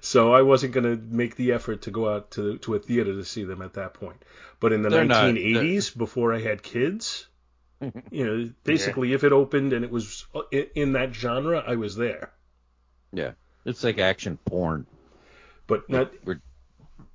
So 0.00 0.32
I 0.32 0.42
wasn't 0.42 0.72
going 0.72 0.84
to 0.84 0.96
make 0.96 1.34
the 1.34 1.52
effort 1.52 1.82
to 1.82 1.90
go 1.90 2.08
out 2.08 2.30
to 2.32 2.58
to 2.58 2.74
a 2.74 2.78
theater 2.78 3.12
to 3.14 3.24
see 3.24 3.44
them 3.44 3.60
at 3.62 3.74
that 3.74 3.94
point. 3.94 4.22
But 4.60 4.72
in 4.72 4.82
the 4.82 4.88
They're 4.90 5.04
not- 5.04 5.34
1980s 5.34 5.96
before 5.96 6.32
I 6.32 6.40
had 6.40 6.62
kids, 6.62 7.26
you 8.10 8.24
know, 8.24 8.50
basically 8.64 9.12
if 9.12 9.24
it 9.24 9.32
opened 9.32 9.72
and 9.72 9.84
it 9.84 9.90
was 9.90 10.26
uh, 10.34 10.42
in 10.74 10.92
that 10.92 11.14
genre, 11.14 11.62
I 11.66 11.74
was 11.76 11.96
there. 11.96 12.32
Yeah. 13.12 13.32
It's 13.64 13.82
like 13.84 13.98
action 13.98 14.38
porn. 14.44 14.86
But 15.66 15.90
not 15.90 16.12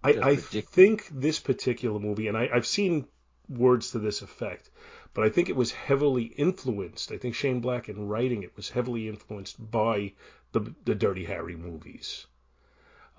I, 0.04 0.10
I 0.10 0.36
think 0.36 1.08
this 1.12 1.40
particular 1.40 1.98
movie, 2.00 2.28
and 2.28 2.38
I, 2.38 2.50
I've 2.54 2.68
seen 2.68 3.08
words 3.50 3.92
to 3.92 4.00
this 4.00 4.22
effect, 4.22 4.70
but 5.14 5.24
I 5.24 5.30
think 5.30 5.50
it 5.50 5.56
was 5.56 5.72
heavily 5.72 6.24
influenced. 6.24 7.12
I 7.12 7.18
think 7.18 7.36
Shane 7.36 7.60
Black, 7.60 7.90
in 7.90 8.08
writing 8.08 8.44
it, 8.44 8.56
was 8.56 8.70
heavily 8.70 9.08
influenced 9.08 9.56
by 9.72 10.14
the 10.52 10.74
the 10.86 10.96
Dirty 10.96 11.26
Harry 11.26 11.56
movies. 11.56 12.26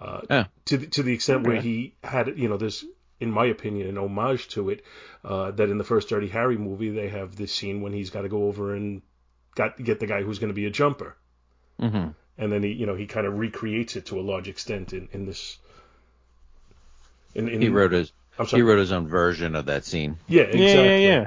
Uh. 0.00 0.44
To 0.66 0.76
the, 0.76 0.86
to 0.86 1.02
the 1.02 1.12
extent 1.12 1.46
where 1.46 1.60
he 1.60 1.94
had, 2.02 2.38
you 2.38 2.48
know, 2.48 2.56
there's 2.56 2.84
in 3.20 3.30
my 3.30 3.46
opinion, 3.46 3.88
an 3.88 3.98
homage 3.98 4.48
to 4.48 4.70
it. 4.70 4.84
Uh, 5.24 5.50
that 5.52 5.70
in 5.70 5.78
the 5.78 5.84
first 5.84 6.08
Dirty 6.08 6.28
Harry 6.28 6.58
movie, 6.58 6.90
they 6.90 7.08
have 7.08 7.36
this 7.36 7.52
scene 7.52 7.80
when 7.80 7.92
he's 7.92 8.10
got 8.10 8.22
to 8.22 8.28
go 8.28 8.44
over 8.44 8.74
and 8.74 9.02
got 9.54 9.82
get 9.82 10.00
the 10.00 10.06
guy 10.06 10.22
who's 10.22 10.38
going 10.38 10.48
to 10.48 10.54
be 10.54 10.66
a 10.66 10.70
jumper, 10.70 11.16
hmm 11.78 12.08
and 12.36 12.50
then 12.50 12.64
he, 12.64 12.72
you 12.72 12.84
know, 12.84 12.96
he 12.96 13.06
kind 13.06 13.28
of 13.28 13.38
recreates 13.38 13.94
it 13.94 14.06
to 14.06 14.18
a 14.18 14.22
large 14.22 14.48
extent 14.48 14.92
in 14.92 15.08
in 15.12 15.24
this. 15.24 15.58
In, 17.34 17.48
in, 17.48 17.60
He 17.60 17.68
wrote 17.68 17.92
his 17.92 18.12
I'm 18.38 18.46
sorry. 18.46 18.62
he 18.62 18.62
wrote 18.62 18.78
his 18.78 18.92
own 18.92 19.06
version 19.06 19.54
of 19.54 19.66
that 19.66 19.84
scene. 19.84 20.18
Yeah, 20.26 20.42
exactly. 20.42 20.64
Yeah, 20.64 20.96
yeah, 20.96 20.96
yeah. 20.96 21.26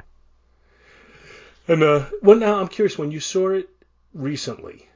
And 1.68 1.82
uh, 1.82 2.06
well, 2.22 2.38
now 2.38 2.60
I'm 2.60 2.68
curious. 2.68 2.98
When 2.98 3.10
you 3.10 3.20
saw 3.20 3.50
it 3.50 3.68
recently 4.14 4.88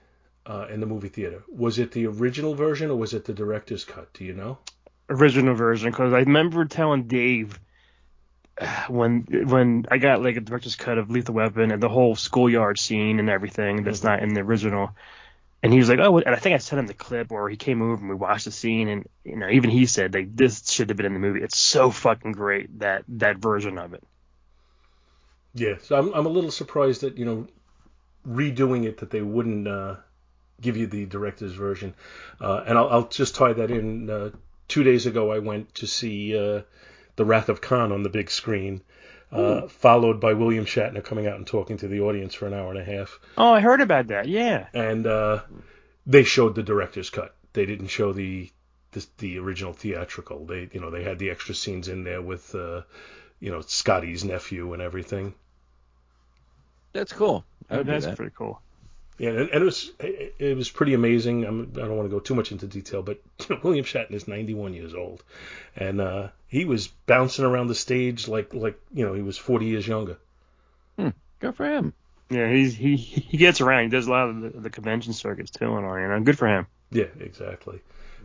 uh, 0.46 0.66
in 0.70 0.80
the 0.80 0.86
movie 0.86 1.08
theater, 1.08 1.42
was 1.48 1.78
it 1.78 1.92
the 1.92 2.06
original 2.06 2.54
version 2.54 2.90
or 2.90 2.96
was 2.96 3.14
it 3.14 3.24
the 3.24 3.34
director's 3.34 3.84
cut? 3.84 4.12
Do 4.14 4.24
you 4.24 4.32
know? 4.32 4.58
Original 5.10 5.54
version, 5.54 5.90
because 5.90 6.12
I 6.12 6.20
remember 6.20 6.64
telling 6.64 7.04
Dave 7.04 7.58
uh, 8.58 8.84
when 8.88 9.26
when 9.46 9.86
I 9.90 9.98
got 9.98 10.22
like 10.22 10.36
a 10.36 10.40
director's 10.40 10.76
cut 10.76 10.98
of 10.98 11.10
Lethal 11.10 11.34
Weapon 11.34 11.70
and 11.70 11.82
the 11.82 11.88
whole 11.88 12.16
schoolyard 12.16 12.78
scene 12.78 13.18
and 13.20 13.28
everything 13.28 13.84
that's 13.84 14.02
not 14.02 14.22
in 14.22 14.34
the 14.34 14.40
original. 14.40 14.90
And 15.62 15.72
he 15.72 15.78
was 15.78 15.88
like, 15.88 16.00
oh, 16.00 16.18
and 16.18 16.34
I 16.34 16.38
think 16.38 16.54
I 16.54 16.58
sent 16.58 16.80
him 16.80 16.86
the 16.86 16.94
clip 16.94 17.30
where 17.30 17.48
he 17.48 17.56
came 17.56 17.82
over 17.82 17.94
and 17.94 18.08
we 18.08 18.16
watched 18.16 18.46
the 18.46 18.50
scene, 18.50 18.88
and 18.88 19.08
you 19.24 19.36
know, 19.36 19.48
even 19.48 19.70
he 19.70 19.86
said 19.86 20.12
like 20.12 20.34
this 20.34 20.68
should 20.70 20.88
have 20.90 20.96
been 20.96 21.06
in 21.06 21.14
the 21.14 21.20
movie. 21.20 21.42
It's 21.42 21.58
so 21.58 21.90
fucking 21.90 22.32
great 22.32 22.80
that 22.80 23.04
that 23.08 23.38
version 23.38 23.78
of 23.78 23.94
it. 23.94 24.02
Yeah. 25.54 25.74
So 25.82 25.96
I'm 25.96 26.12
I'm 26.14 26.26
a 26.26 26.30
little 26.30 26.50
surprised 26.50 27.02
that 27.02 27.16
you 27.16 27.24
know 27.24 27.46
redoing 28.26 28.84
it 28.86 28.98
that 28.98 29.10
they 29.10 29.22
wouldn't 29.22 29.68
uh, 29.68 29.96
give 30.60 30.76
you 30.76 30.86
the 30.86 31.06
director's 31.06 31.52
version. 31.52 31.94
Uh, 32.40 32.64
and 32.66 32.76
I'll, 32.76 32.88
I'll 32.88 33.08
just 33.08 33.34
tie 33.34 33.52
that 33.52 33.70
in. 33.70 34.10
Uh, 34.10 34.30
two 34.68 34.82
days 34.82 35.06
ago, 35.06 35.30
I 35.30 35.38
went 35.38 35.74
to 35.76 35.86
see 35.86 36.36
uh, 36.36 36.62
the 37.16 37.24
Wrath 37.24 37.50
of 37.50 37.60
Khan 37.60 37.92
on 37.92 38.02
the 38.02 38.08
big 38.08 38.30
screen. 38.30 38.82
Uh, 39.32 39.66
followed 39.66 40.20
by 40.20 40.34
William 40.34 40.66
Shatner 40.66 41.02
coming 41.02 41.26
out 41.26 41.36
and 41.36 41.46
talking 41.46 41.78
to 41.78 41.88
the 41.88 42.00
audience 42.00 42.34
for 42.34 42.46
an 42.46 42.52
hour 42.52 42.70
and 42.70 42.78
a 42.78 42.84
half. 42.84 43.18
Oh, 43.38 43.50
I 43.52 43.60
heard 43.60 43.80
about 43.80 44.08
that. 44.08 44.28
Yeah. 44.28 44.66
and 44.74 45.06
uh, 45.06 45.40
they 46.06 46.22
showed 46.22 46.54
the 46.54 46.62
director's 46.62 47.08
cut. 47.08 47.34
They 47.54 47.64
didn't 47.64 47.86
show 47.88 48.12
the, 48.12 48.50
the 48.92 49.06
the 49.18 49.38
original 49.38 49.72
theatrical. 49.72 50.44
They 50.44 50.68
you 50.72 50.80
know 50.80 50.90
they 50.90 51.02
had 51.02 51.18
the 51.18 51.30
extra 51.30 51.54
scenes 51.54 51.88
in 51.88 52.04
there 52.04 52.20
with 52.20 52.54
uh, 52.54 52.82
you 53.40 53.50
know 53.50 53.62
Scotty's 53.62 54.22
nephew 54.22 54.72
and 54.74 54.82
everything. 54.82 55.34
That's 56.92 57.12
cool. 57.12 57.44
I 57.70 57.82
That's 57.82 58.04
that. 58.04 58.16
pretty 58.16 58.34
cool. 58.36 58.60
Yeah, 59.18 59.30
and, 59.30 59.50
and 59.50 59.62
it 59.62 59.64
was 59.64 59.90
it, 60.00 60.34
it 60.38 60.56
was 60.56 60.70
pretty 60.70 60.94
amazing. 60.94 61.44
I'm, 61.44 61.72
I 61.76 61.80
don't 61.80 61.96
want 61.96 62.08
to 62.08 62.14
go 62.14 62.20
too 62.20 62.34
much 62.34 62.50
into 62.50 62.66
detail, 62.66 63.02
but 63.02 63.20
you 63.40 63.54
know, 63.54 63.60
William 63.62 63.84
Shatner 63.84 64.14
is 64.14 64.26
91 64.26 64.74
years 64.74 64.94
old, 64.94 65.22
and 65.76 66.00
uh, 66.00 66.28
he 66.48 66.64
was 66.64 66.88
bouncing 66.88 67.44
around 67.44 67.68
the 67.68 67.74
stage 67.74 68.28
like 68.28 68.54
like 68.54 68.80
you 68.92 69.06
know 69.06 69.14
he 69.14 69.22
was 69.22 69.38
40 69.38 69.66
years 69.66 69.86
younger. 69.86 70.18
Good 71.42 71.56
for 71.56 71.66
him. 71.66 71.92
Yeah, 72.30 72.48
he's 72.50 72.74
he 72.74 72.96
he 72.96 73.36
gets 73.36 73.60
around. 73.60 73.82
He 73.82 73.88
does 73.88 74.06
a 74.06 74.10
lot 74.10 74.28
of 74.28 74.40
the, 74.40 74.48
the 74.60 74.70
convention 74.70 75.12
circuits 75.12 75.50
too, 75.50 75.76
and 75.76 75.84
all. 75.84 75.98
You 75.98 76.06
know, 76.06 76.20
good 76.20 76.38
for 76.38 76.46
him. 76.46 76.68
Yeah, 76.92 77.08
exactly. 77.18 77.80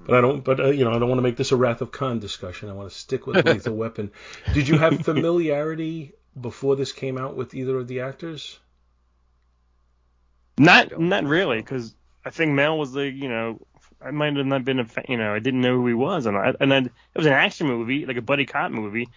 But 0.05 0.17
I 0.19 0.21
don't. 0.21 0.43
But 0.43 0.59
uh, 0.59 0.67
you 0.67 0.85
know, 0.85 0.91
I 0.91 0.99
don't 0.99 1.09
want 1.09 1.17
to 1.17 1.23
make 1.23 1.35
this 1.35 1.51
a 1.51 1.55
Wrath 1.55 1.81
of 1.81 1.91
Khan 1.91 2.19
discussion. 2.19 2.69
I 2.69 2.73
want 2.73 2.91
to 2.91 2.95
stick 2.95 3.25
with 3.25 3.43
Lethal 3.43 3.75
Weapon. 3.83 4.11
Did 4.53 4.67
you 4.67 4.77
have 4.77 5.01
familiarity 5.03 6.13
before 6.39 6.75
this 6.75 6.91
came 6.91 7.17
out 7.17 7.35
with 7.35 7.55
either 7.55 7.75
of 7.79 7.87
the 7.87 8.01
actors? 8.01 8.59
Not 10.57 10.99
not 10.99 11.23
really, 11.23 11.57
because 11.57 11.93
I 12.25 12.29
think 12.29 12.53
Mel 12.53 12.77
was 12.77 12.91
the 12.91 13.07
you 13.07 13.29
know, 13.29 13.59
I 14.01 14.11
might 14.11 14.35
have 14.35 14.45
not 14.45 14.65
been 14.65 14.79
a, 14.79 14.85
fa- 14.85 15.05
you 15.07 15.17
know, 15.17 15.33
I 15.33 15.39
didn't 15.39 15.61
know 15.61 15.75
who 15.75 15.87
he 15.87 15.93
was, 15.93 16.25
and 16.25 16.37
I, 16.37 16.53
and 16.59 16.71
then 16.71 16.85
it 16.85 17.17
was 17.17 17.25
an 17.25 17.33
action 17.33 17.67
movie, 17.67 18.05
like 18.05 18.17
a 18.17 18.21
buddy 18.21 18.45
cop 18.45 18.71
movie, 18.71 19.09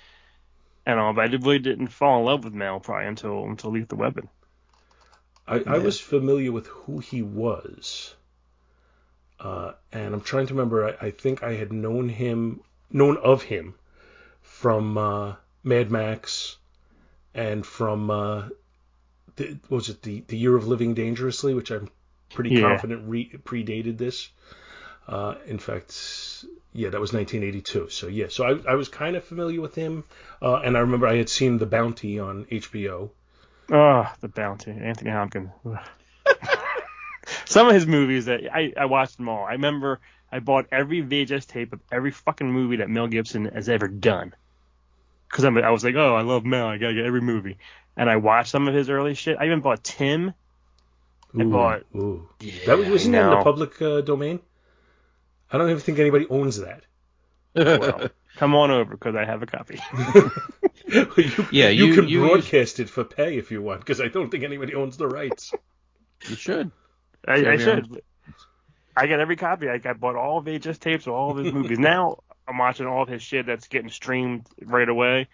and 0.86 0.98
all, 0.98 1.12
but 1.12 1.22
I 1.22 1.36
really 1.36 1.58
didn't 1.58 1.88
fall 1.88 2.20
in 2.20 2.24
love 2.26 2.44
with 2.44 2.54
Mel 2.54 2.80
probably 2.80 3.06
until 3.06 3.44
until 3.44 3.70
Lethal 3.70 3.98
Weapon. 3.98 4.28
I, 5.46 5.62
I 5.66 5.78
was 5.78 5.98
familiar 5.98 6.52
with 6.52 6.66
who 6.68 7.00
he 7.00 7.22
was, 7.22 8.14
uh, 9.40 9.72
and 9.92 10.14
I'm 10.14 10.20
trying 10.20 10.46
to 10.46 10.54
remember. 10.54 10.88
I, 10.88 11.06
I 11.06 11.10
think 11.10 11.42
I 11.42 11.54
had 11.54 11.72
known 11.72 12.08
him, 12.08 12.60
known 12.90 13.16
of 13.16 13.42
him, 13.42 13.74
from 14.42 14.96
uh, 14.96 15.34
Mad 15.64 15.90
Max, 15.90 16.56
and 17.34 17.66
from 17.66 18.10
uh, 18.10 18.48
the, 19.40 19.58
was 19.68 19.88
it 19.88 20.02
the 20.02 20.22
the 20.28 20.36
Year 20.36 20.56
of 20.56 20.66
Living 20.68 20.94
Dangerously, 20.94 21.54
which 21.54 21.70
I'm 21.70 21.88
pretty 22.32 22.50
Yeah. 22.50 22.62
confident 22.68 23.08
re- 23.08 23.30
predated 23.44 23.98
this. 23.98 24.28
Uh, 25.08 25.34
in 25.46 25.58
fact, 25.58 26.44
yeah, 26.72 26.88
that 26.90 27.00
was 27.00 27.12
1982. 27.12 27.88
So 27.90 28.06
yeah, 28.06 28.26
so 28.28 28.44
I, 28.44 28.72
I 28.72 28.74
was 28.76 28.88
kind 28.88 29.16
of 29.16 29.24
familiar 29.24 29.60
with 29.60 29.74
him, 29.74 30.04
uh, 30.40 30.56
and 30.56 30.76
I 30.76 30.80
remember 30.80 31.06
I 31.08 31.16
had 31.16 31.28
seen 31.28 31.58
The 31.58 31.66
Bounty 31.66 32.18
on 32.20 32.44
HBO. 32.44 33.10
Oh, 33.72 34.12
The 34.20 34.28
Bounty, 34.28 34.70
Anthony 34.72 35.10
Hopkins. 35.10 35.50
Some 37.44 37.68
of 37.68 37.74
his 37.74 37.86
movies 37.86 38.26
that 38.26 38.40
I 38.52 38.72
I 38.76 38.84
watched 38.86 39.16
them 39.16 39.28
all. 39.28 39.44
I 39.44 39.52
remember 39.52 40.00
I 40.32 40.38
bought 40.40 40.66
every 40.72 41.02
VHS 41.02 41.46
tape 41.46 41.72
of 41.72 41.80
every 41.90 42.10
fucking 42.12 42.50
movie 42.50 42.76
that 42.76 42.88
Mel 42.90 43.08
Gibson 43.08 43.46
has 43.46 43.68
ever 43.68 43.88
done. 43.88 44.34
Because 45.28 45.44
I 45.44 45.70
was 45.70 45.84
like, 45.84 45.94
oh, 45.94 46.14
I 46.16 46.22
love 46.22 46.44
Mel. 46.44 46.66
I 46.66 46.76
gotta 46.78 46.94
get 46.94 47.04
every 47.04 47.20
movie. 47.20 47.58
And 47.96 48.08
I 48.08 48.16
watched 48.16 48.50
some 48.50 48.68
of 48.68 48.74
his 48.74 48.88
early 48.88 49.14
shit. 49.14 49.36
I 49.38 49.46
even 49.46 49.60
bought 49.60 49.82
Tim. 49.84 50.32
I 51.38 51.44
bought. 51.44 51.82
ooh. 51.94 52.28
that 52.66 52.76
was 52.78 52.88
wasn't 52.88 53.12
that 53.12 53.24
in 53.24 53.30
the 53.38 53.44
public 53.44 53.80
uh, 53.82 54.00
domain. 54.00 54.40
I 55.52 55.58
don't 55.58 55.68
even 55.70 55.80
think 55.80 55.98
anybody 55.98 56.26
owns 56.28 56.58
that. 56.58 56.82
Well, 57.54 58.08
come 58.36 58.54
on 58.54 58.70
over 58.70 58.92
because 58.92 59.16
I 59.16 59.24
have 59.24 59.42
a 59.42 59.46
copy. 59.46 59.80
you, 60.86 61.46
Yeah, 61.50 61.68
you, 61.68 61.86
you- 61.86 61.94
can 61.94 62.08
you 62.08 62.20
broadcast 62.26 62.78
it 62.80 62.88
for 62.88 63.04
pay 63.04 63.36
if 63.36 63.50
you 63.50 63.60
want, 63.62 63.80
because 63.80 64.00
I 64.00 64.08
don't 64.08 64.30
think 64.30 64.44
anybody 64.44 64.74
owns 64.74 64.96
the 64.96 65.08
rights. 65.08 65.52
You 66.28 66.36
should. 66.36 66.70
I, 67.26 67.32
I 67.32 67.36
Same 67.36 67.44
here. 67.44 67.58
should. 67.58 68.02
I 68.96 69.06
got 69.06 69.20
every 69.20 69.36
copy. 69.36 69.68
I, 69.68 69.80
I 69.84 69.92
bought 69.94 70.16
all 70.16 70.38
of 70.38 70.44
VHS 70.44 70.78
tapes 70.78 71.06
of 71.06 71.12
all 71.12 71.30
of 71.36 71.44
his 71.44 71.52
movies. 71.52 71.78
Now 71.78 72.18
I'm 72.46 72.58
watching 72.58 72.86
all 72.86 73.02
of 73.02 73.08
his 73.08 73.22
shit 73.22 73.46
that's 73.46 73.68
getting 73.68 73.90
streamed 73.90 74.46
right 74.62 74.88
away, 74.88 75.28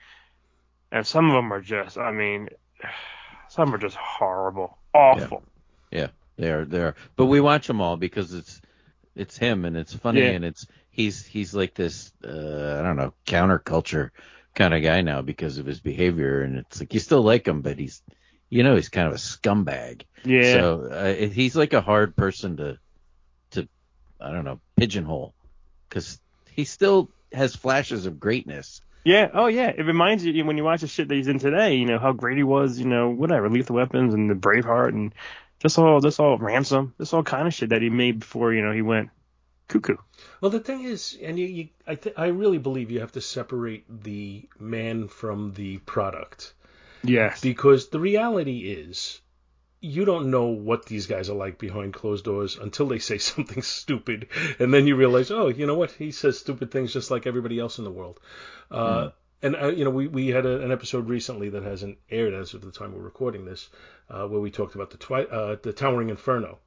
and 0.93 1.07
some 1.07 1.27
of 1.27 1.35
them 1.35 1.53
are 1.53 1.61
just. 1.61 1.99
I 1.99 2.13
mean, 2.13 2.49
some 3.49 3.75
are 3.75 3.79
just 3.79 3.97
horrible, 3.97 4.77
awful. 4.95 5.43
Yeah, 5.91 6.09
they're 6.37 6.65
They 6.65 6.81
are. 6.81 6.95
But 7.17 7.27
we 7.27 7.41
watch 7.41 7.67
them 7.67 7.81
all 7.81 7.97
because 7.97 8.35
it's 8.35 8.61
it's 9.15 9.39
him 9.39 9.65
and 9.65 9.77
it's 9.77 9.95
funny 9.95 10.21
Yeah. 10.21 10.31
and 10.31 10.45
it's 10.45 10.67
he's 10.91 11.25
he's 11.25 11.55
like 11.55 11.75
this 11.75 12.13
uh, 12.25 12.77
I 12.79 12.83
don't 12.83 12.97
know 12.97 13.15
counterculture 13.27 14.11
kind 14.55 14.75
of 14.75 14.83
guy 14.83 15.01
now 15.03 15.23
because 15.23 15.59
of 15.59 15.67
his 15.67 15.81
behavior 15.81 16.43
and 16.43 16.59
it's 16.59 16.81
like 16.81 16.93
you 16.93 17.01
still 17.01 17.23
like 17.23 17.47
him 17.47 17.63
but 17.63 17.79
he's 17.79 18.03
you 18.51 18.63
know 18.63 18.75
he's 18.75 18.89
kind 18.89 19.07
of 19.09 19.15
a 19.15 19.19
scumbag. 19.19 20.03
Yeah. 20.25 20.53
So 20.55 20.83
uh, 20.91 21.15
he's 21.15 21.57
like 21.57 21.73
a 21.73 21.81
hard 21.81 22.17
person 22.17 22.57
to 22.59 22.79
to 23.53 23.69
I 24.21 24.33
don't 24.33 24.45
know 24.45 24.61
pigeonhole 24.77 25.35
because 25.89 26.21
he 26.51 26.65
still 26.65 27.11
has 27.33 27.55
flashes 27.57 28.07
of 28.07 28.21
greatness. 28.21 28.83
Yeah, 29.07 29.29
oh 29.35 29.47
yeah. 29.47 29.69
It 29.69 29.85
reminds 29.87 30.25
you 30.25 30.45
when 30.45 30.57
you 30.57 30.65
watch 30.65 30.81
the 30.81 30.89
shit 30.89 31.07
that 31.07 31.15
he's 31.15 31.29
in 31.29 31.39
today, 31.39 31.77
you 31.77 31.87
know, 31.87 32.01
how 32.01 32.11
great 32.13 32.37
he 32.39 32.43
was, 32.43 32.81
you 32.81 32.87
know, 32.87 33.09
whatever, 33.09 33.49
Lethal 33.49 33.77
Weapons 33.77 34.13
and 34.13 34.29
the 34.29 34.35
Braveheart 34.35 34.89
and 34.89 35.15
just 35.61 35.79
all 35.79 36.01
just 36.01 36.19
all 36.19 36.37
ransom, 36.39 36.93
just 36.99 37.15
all 37.15 37.23
kind 37.23 37.47
of 37.47 37.55
shit 37.55 37.69
that 37.69 37.83
he 37.83 37.89
made 37.89 38.19
before, 38.19 38.53
you 38.53 38.63
know, 38.63 38.73
he 38.73 38.83
went 38.83 39.11
cuckoo. 39.69 39.95
Well, 40.41 40.51
the 40.51 40.59
thing 40.59 40.83
is, 40.83 41.17
and 41.23 41.39
you, 41.39 41.47
you 41.47 41.69
I, 41.87 41.95
th- 41.95 42.17
I 42.19 42.27
really 42.27 42.59
believe 42.59 42.91
you 42.91 42.99
have 42.99 43.13
to 43.13 43.21
separate 43.21 43.85
the 44.03 44.49
man 44.59 45.07
from 45.07 45.53
the 45.55 45.79
product, 45.79 46.53
Yes. 47.05 47.41
because 47.41 47.91
the 47.91 48.01
reality 48.01 48.73
is, 48.73 49.21
you 49.87 50.05
don't 50.05 50.31
know 50.31 50.47
what 50.47 50.87
these 50.87 51.07
guys 51.07 51.31
are 51.31 51.37
like 51.37 51.59
behind 51.59 51.95
closed 51.95 52.25
doors 52.25 52.57
until 52.57 52.87
they 52.87 52.99
say 52.99 53.19
something 53.33 53.63
stupid, 53.63 54.29
and 54.59 54.73
then 54.73 54.87
you 54.87 54.97
realize, 54.97 55.31
oh, 55.31 55.49
you 55.49 55.67
know 55.67 55.77
what? 55.77 55.93
He 55.93 56.11
says 56.11 56.39
stupid 56.39 56.71
things 56.71 56.93
just 56.93 57.11
like 57.11 57.27
everybody 57.27 57.59
else 57.59 57.79
in 57.79 57.85
the 57.85 57.91
world. 57.91 58.21
Uh, 58.71 59.11
and 59.43 59.55
uh, 59.55 59.69
you 59.69 59.85
know, 59.85 59.91
we 59.91 60.09
we 60.09 60.29
had 60.29 60.47
a, 60.47 60.63
an 60.63 60.73
episode 60.73 61.09
recently 61.09 61.51
that 61.51 61.63
hasn't 61.63 61.99
aired 62.11 62.35
as 62.35 62.55
of 62.55 62.63
the 62.63 62.73
time 62.73 62.95
we're 62.95 63.03
recording 63.03 63.45
this, 63.45 63.69
uh, 64.11 64.27
where 64.27 64.41
we 64.41 64.51
talked 64.51 64.75
about 64.75 64.91
the 64.91 64.97
twi- 64.97 65.25
uh, 65.25 65.57
the 65.63 65.73
Towering 65.73 66.11
Inferno, 66.11 66.59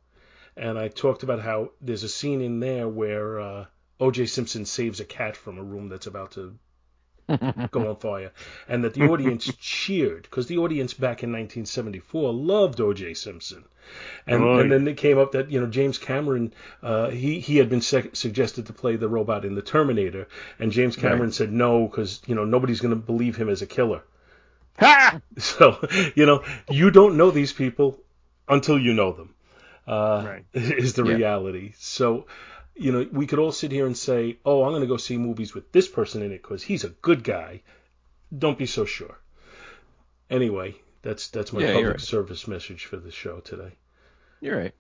and 0.56 0.78
I 0.78 0.88
talked 0.88 1.24
about 1.24 1.42
how 1.42 1.72
there's 1.82 2.04
a 2.04 2.10
scene 2.10 2.42
in 2.42 2.60
there 2.60 2.88
where 2.88 3.40
uh, 3.40 3.66
O.J. 4.00 4.28
Simpson 4.28 4.66
saves 4.66 5.00
a 5.00 5.06
cat 5.06 5.36
from 5.36 5.58
a 5.58 5.64
room 5.64 5.90
that's 5.90 6.08
about 6.08 6.32
to 6.32 6.58
go 7.72 7.90
on 7.90 7.96
fire, 7.98 8.32
and 8.68 8.84
that 8.84 8.94
the 8.94 9.04
audience 9.04 9.54
cheered 9.60 10.24
because 10.24 10.48
the 10.48 10.58
audience 10.58 10.94
back 10.94 11.24
in 11.24 11.32
1974 11.32 12.34
loved 12.34 12.80
O.J. 12.82 13.14
Simpson, 13.14 13.64
and 14.28 14.44
Right. 14.44 14.62
and 14.62 14.72
then 14.72 14.88
it 14.88 14.98
came 14.98 15.18
up 15.18 15.32
that 15.34 15.52
you 15.52 15.60
know 15.60 15.68
James 15.68 15.98
Cameron 15.98 16.54
uh, 16.84 17.10
he 17.10 17.40
he 17.40 17.58
had 17.58 17.70
been 17.70 17.82
sec- 17.82 18.16
suggested 18.16 18.66
to 18.68 18.74
play 18.74 18.96
the 18.96 19.08
robot 19.10 19.46
in 19.46 19.56
the 19.56 19.62
Terminator, 19.62 20.28
and 20.60 20.72
James 20.72 20.96
Cameron 20.96 21.32
said 21.32 21.52
no 21.52 21.88
because 21.88 22.22
you 22.28 22.36
know 22.36 22.46
nobody's 22.46 22.82
going 22.82 22.94
to 22.96 23.00
believe 23.02 23.36
him 23.36 23.50
as 23.50 23.62
a 23.62 23.68
killer. 23.68 24.02
Ha! 24.80 25.20
So 25.38 25.80
you 26.16 26.26
know 26.26 26.44
you 26.70 26.92
don't 26.92 27.18
know 27.18 27.32
these 27.32 27.54
people 27.54 28.00
until 28.48 28.78
you 28.80 28.94
know 28.94 29.14
them. 29.14 29.36
Uh, 29.88 30.24
Right. 30.28 30.46
Is 30.54 30.94
the 30.94 31.04
Yeah. 31.04 31.16
reality. 31.16 31.74
So 31.80 32.28
you 32.80 32.92
know, 32.92 33.08
we 33.12 33.28
could 33.28 33.40
all 33.40 33.52
sit 33.52 33.72
here 33.72 33.86
and 33.86 33.98
say, 33.98 34.38
"Oh, 34.46 34.64
I'm 34.64 34.72
going 34.72 34.82
to 34.82 34.88
go 34.88 34.98
see 34.98 35.18
movies 35.18 35.54
with 35.54 35.72
this 35.72 35.88
person 35.88 36.22
in 36.24 36.32
it 36.32 36.42
because 36.42 36.64
he's 36.64 36.84
a 36.86 36.90
good 36.90 37.24
guy." 37.24 37.62
Don't 38.36 38.58
be 38.58 38.66
so 38.68 38.86
sure. 38.86 39.18
Anyway, 40.30 40.76
that's 41.02 41.28
that's 41.30 41.52
my 41.54 41.62
Yeah, 41.62 41.74
public 41.74 41.92
right. 41.92 42.02
service 42.02 42.48
message 42.48 42.86
for 42.86 42.98
the 42.98 43.12
show 43.12 43.40
today. 43.40 43.72
You're 44.42 44.58
right. 44.58 44.74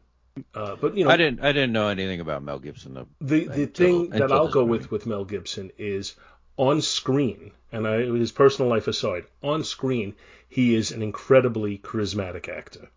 Uh, 0.53 0.75
but 0.75 0.95
you 0.95 1.03
know, 1.05 1.09
I 1.11 1.17
didn't 1.17 1.41
I 1.43 1.51
didn't 1.51 1.73
know 1.73 1.87
anything 1.89 2.19
about 2.21 2.43
Mel 2.43 2.59
Gibson 2.59 2.93
though. 2.93 3.07
the 3.19 3.45
the 3.45 3.63
until- 3.63 4.01
thing 4.03 4.09
that 4.11 4.31
I'll 4.31 4.47
go 4.49 4.61
movie. 4.65 4.71
with 4.79 4.91
with 4.91 5.05
Mel 5.05 5.25
Gibson 5.25 5.71
is 5.77 6.15
on 6.55 6.81
screen, 6.81 7.51
and 7.71 7.87
I, 7.87 8.01
his 8.03 8.31
personal 8.31 8.69
life 8.69 8.87
aside, 8.87 9.25
on 9.41 9.63
screen 9.63 10.15
he 10.47 10.75
is 10.75 10.91
an 10.91 11.01
incredibly 11.01 11.77
charismatic 11.77 12.47
actor. 12.49 12.89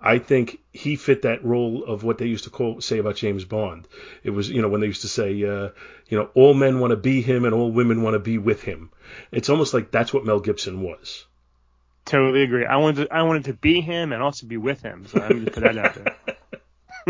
I 0.00 0.18
think 0.18 0.60
he 0.72 0.96
fit 0.96 1.22
that 1.22 1.44
role 1.44 1.84
of 1.84 2.04
what 2.04 2.18
they 2.18 2.26
used 2.26 2.44
to 2.44 2.50
call 2.50 2.80
say 2.80 2.98
about 2.98 3.16
James 3.16 3.44
Bond. 3.44 3.88
It 4.22 4.30
was 4.30 4.48
you 4.48 4.62
know 4.62 4.68
when 4.68 4.80
they 4.80 4.86
used 4.86 5.02
to 5.02 5.08
say 5.08 5.30
uh, 5.44 5.70
you 6.08 6.18
know 6.18 6.30
all 6.34 6.54
men 6.54 6.80
want 6.80 6.92
to 6.92 6.96
be 6.96 7.20
him 7.20 7.44
and 7.44 7.54
all 7.54 7.70
women 7.70 8.02
want 8.02 8.14
to 8.14 8.20
be 8.20 8.38
with 8.38 8.62
him. 8.62 8.90
It's 9.32 9.48
almost 9.48 9.74
like 9.74 9.90
that's 9.90 10.12
what 10.12 10.24
Mel 10.24 10.40
Gibson 10.40 10.82
was. 10.82 11.26
Totally 12.04 12.42
agree. 12.42 12.64
I 12.64 12.76
wanted 12.76 13.08
to, 13.08 13.14
I 13.14 13.22
wanted 13.22 13.44
to 13.46 13.52
be 13.52 13.80
him 13.80 14.12
and 14.12 14.22
also 14.22 14.46
be 14.46 14.56
with 14.56 14.80
him. 14.80 15.06
So 15.06 15.20
I'm 15.20 15.44
just 15.44 15.52
put 15.52 15.64
that 15.64 15.76
out 15.76 15.94
there. 15.94 16.16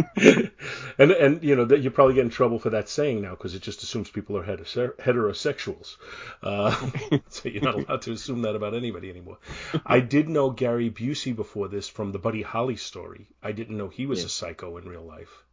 and 0.98 1.10
and 1.10 1.42
you 1.42 1.56
know 1.56 1.64
that 1.64 1.80
you 1.80 1.90
probably 1.90 2.14
get 2.14 2.24
in 2.24 2.30
trouble 2.30 2.58
for 2.58 2.70
that 2.70 2.88
saying 2.88 3.22
now 3.22 3.30
because 3.30 3.54
it 3.54 3.62
just 3.62 3.82
assumes 3.82 4.10
people 4.10 4.36
are 4.36 4.44
heterose- 4.44 4.96
heterosexuals. 4.96 5.96
Uh, 6.42 7.18
so 7.28 7.48
you're 7.48 7.62
not 7.62 7.74
allowed 7.88 8.02
to 8.02 8.12
assume 8.12 8.42
that 8.42 8.56
about 8.56 8.74
anybody 8.74 9.10
anymore. 9.10 9.38
I 9.84 10.00
did 10.00 10.28
know 10.28 10.50
Gary 10.50 10.90
Busey 10.90 11.34
before 11.34 11.68
this 11.68 11.88
from 11.88 12.12
the 12.12 12.18
Buddy 12.18 12.42
Holly 12.42 12.76
story. 12.76 13.28
I 13.42 13.52
didn't 13.52 13.76
know 13.76 13.88
he 13.88 14.06
was 14.06 14.24
a 14.24 14.28
psycho 14.28 14.76
in 14.76 14.88
real 14.88 15.04
life. 15.04 15.44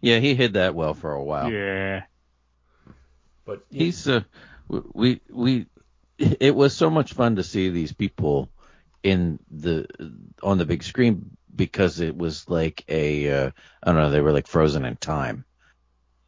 yeah, 0.00 0.18
he 0.18 0.34
hid 0.34 0.54
that 0.54 0.74
well 0.74 0.94
for 0.94 1.12
a 1.12 1.22
while. 1.22 1.50
Yeah. 1.50 2.04
But 3.44 3.64
He's 3.70 4.06
uh, 4.06 4.22
we 4.68 5.20
we 5.30 5.66
it 6.18 6.54
was 6.54 6.74
so 6.74 6.90
much 6.90 7.14
fun 7.14 7.36
to 7.36 7.44
see 7.44 7.70
these 7.70 7.92
people 7.92 8.50
in 9.02 9.38
the 9.50 9.86
on 10.42 10.58
the 10.58 10.66
big 10.66 10.82
screen 10.82 11.36
because 11.54 12.00
it 12.00 12.16
was 12.16 12.48
like 12.48 12.84
a 12.88 13.30
uh, 13.30 13.50
I 13.82 13.92
don't 13.92 14.00
know 14.00 14.10
they 14.10 14.20
were 14.20 14.32
like 14.32 14.46
frozen 14.46 14.84
in 14.84 14.96
time, 14.96 15.44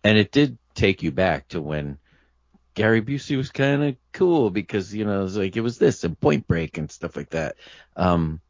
and 0.05 0.19
it 0.19 0.33
did 0.33 0.59
take 0.75 1.03
you 1.03 1.13
back 1.13 1.49
to 1.49 1.61
when 1.61 1.99
Gary 2.75 3.03
Busey 3.03 3.37
was 3.37 3.51
kind 3.51 3.83
of 3.83 3.97
cool 4.13 4.51
because 4.51 4.95
you 4.95 5.05
know 5.05 5.21
it 5.21 5.25
was 5.25 5.37
like 5.37 5.57
it 5.57 5.61
was 5.61 5.79
this 5.79 6.05
and 6.05 6.19
Point 6.19 6.47
Break 6.47 6.79
and 6.79 6.91
stuff 6.91 7.17
like 7.17 7.31
that. 7.31 7.57
Um, 7.97 8.41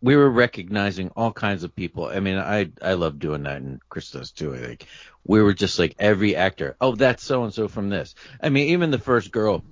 we 0.00 0.16
were 0.16 0.30
recognizing 0.30 1.10
all 1.10 1.32
kinds 1.32 1.64
of 1.64 1.74
people. 1.74 2.06
I 2.06 2.20
mean, 2.20 2.38
I 2.38 2.70
I 2.82 2.94
love 2.94 3.18
doing 3.18 3.42
that, 3.44 3.56
and 3.56 3.80
Chris 3.88 4.10
does 4.10 4.32
too. 4.32 4.54
I 4.54 4.58
think 4.58 4.86
we 5.24 5.42
were 5.42 5.54
just 5.54 5.78
like 5.78 5.96
every 5.98 6.36
actor. 6.36 6.76
Oh, 6.80 6.94
that's 6.94 7.22
so 7.22 7.44
and 7.44 7.52
so 7.52 7.68
from 7.68 7.88
this. 7.88 8.14
I 8.42 8.48
mean, 8.48 8.68
even 8.68 8.90
the 8.90 8.98
first 8.98 9.32
girl, 9.32 9.64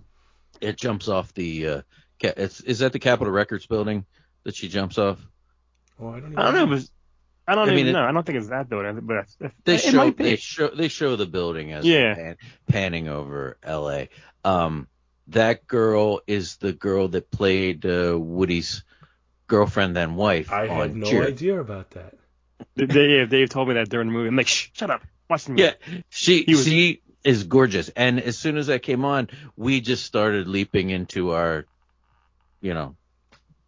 it 0.61 0.76
jumps 0.76 1.09
off 1.09 1.32
the. 1.35 1.68
Uh, 1.68 1.82
it's 2.20 2.61
is 2.61 2.80
that 2.80 2.92
the 2.92 2.98
Capitol 2.98 3.32
Records 3.32 3.66
building 3.66 4.06
that 4.44 4.56
she 4.56 4.68
jumps 4.68 4.98
off? 4.98 5.18
Oh, 6.00 6.09
I 6.09 6.20
don't, 6.20 6.32
even 6.32 6.38
I 6.38 6.44
don't 6.44 6.54
know. 6.54 6.62
If 6.62 6.66
it 6.66 6.70
was, 6.70 6.90
I 7.48 7.54
don't 7.54 7.68
I 7.68 7.70
mean, 7.70 7.78
even 7.80 7.90
it- 7.90 7.92
know. 7.98 8.04
I 8.04 8.12
don't 8.12 8.24
think 8.26 8.38
it's 8.38 8.48
that 8.48 8.68
though. 8.68 9.00
but 9.02 9.26
it, 9.40 9.52
They 9.64 9.74
it 9.76 9.80
show 9.80 9.96
might 9.96 10.16
be. 10.16 10.24
they 10.24 10.37
show 10.37 10.68
they 10.68 10.88
show 10.88 11.16
the 11.16 11.26
building 11.26 11.72
as 11.72 11.85
Yeah. 11.85 12.14
pan, 12.14 12.37
panning 12.66 13.09
over 13.09 13.56
L.A. 13.62 14.09
Um, 14.44 14.88
that 15.28 15.66
girl 15.66 16.20
is 16.26 16.56
the 16.56 16.72
girl 16.72 17.09
that 17.09 17.30
played 17.30 17.85
uh, 17.87 18.16
Woody's 18.18 18.85
girlfriend 19.48 19.96
then 19.96 20.14
wife 20.16 20.50
I 20.52 20.68
on 20.68 20.76
had 20.76 20.96
no 20.96 21.06
Cheer. 21.11 21.26
idea 21.26 21.61
about 21.61 21.90
that. 21.90 22.14
Dave, 22.76 23.28
Dave 23.28 23.48
told 23.48 23.68
me 23.68 23.74
that 23.74 23.88
during 23.88 24.09
the 24.09 24.12
movie. 24.12 24.28
I'm 24.28 24.37
like, 24.37 24.48
Shh, 24.48 24.68
shut 24.72 24.90
up. 24.90 25.02
Watch 25.28 25.44
the 25.44 25.50
movie. 25.52 25.62
Yeah, 25.62 25.72
she 26.09 26.44
was- 26.48 26.64
she 26.64 27.02
is 27.24 27.42
gorgeous, 27.44 27.88
and 27.90 28.20
as 28.20 28.38
soon 28.38 28.56
as 28.56 28.70
I 28.70 28.78
came 28.78 29.04
on, 29.04 29.28
we 29.56 29.80
just 29.80 30.04
started 30.04 30.46
leaping 30.46 30.90
into 30.90 31.32
our, 31.32 31.66
you 32.61 32.72
know, 32.72 32.94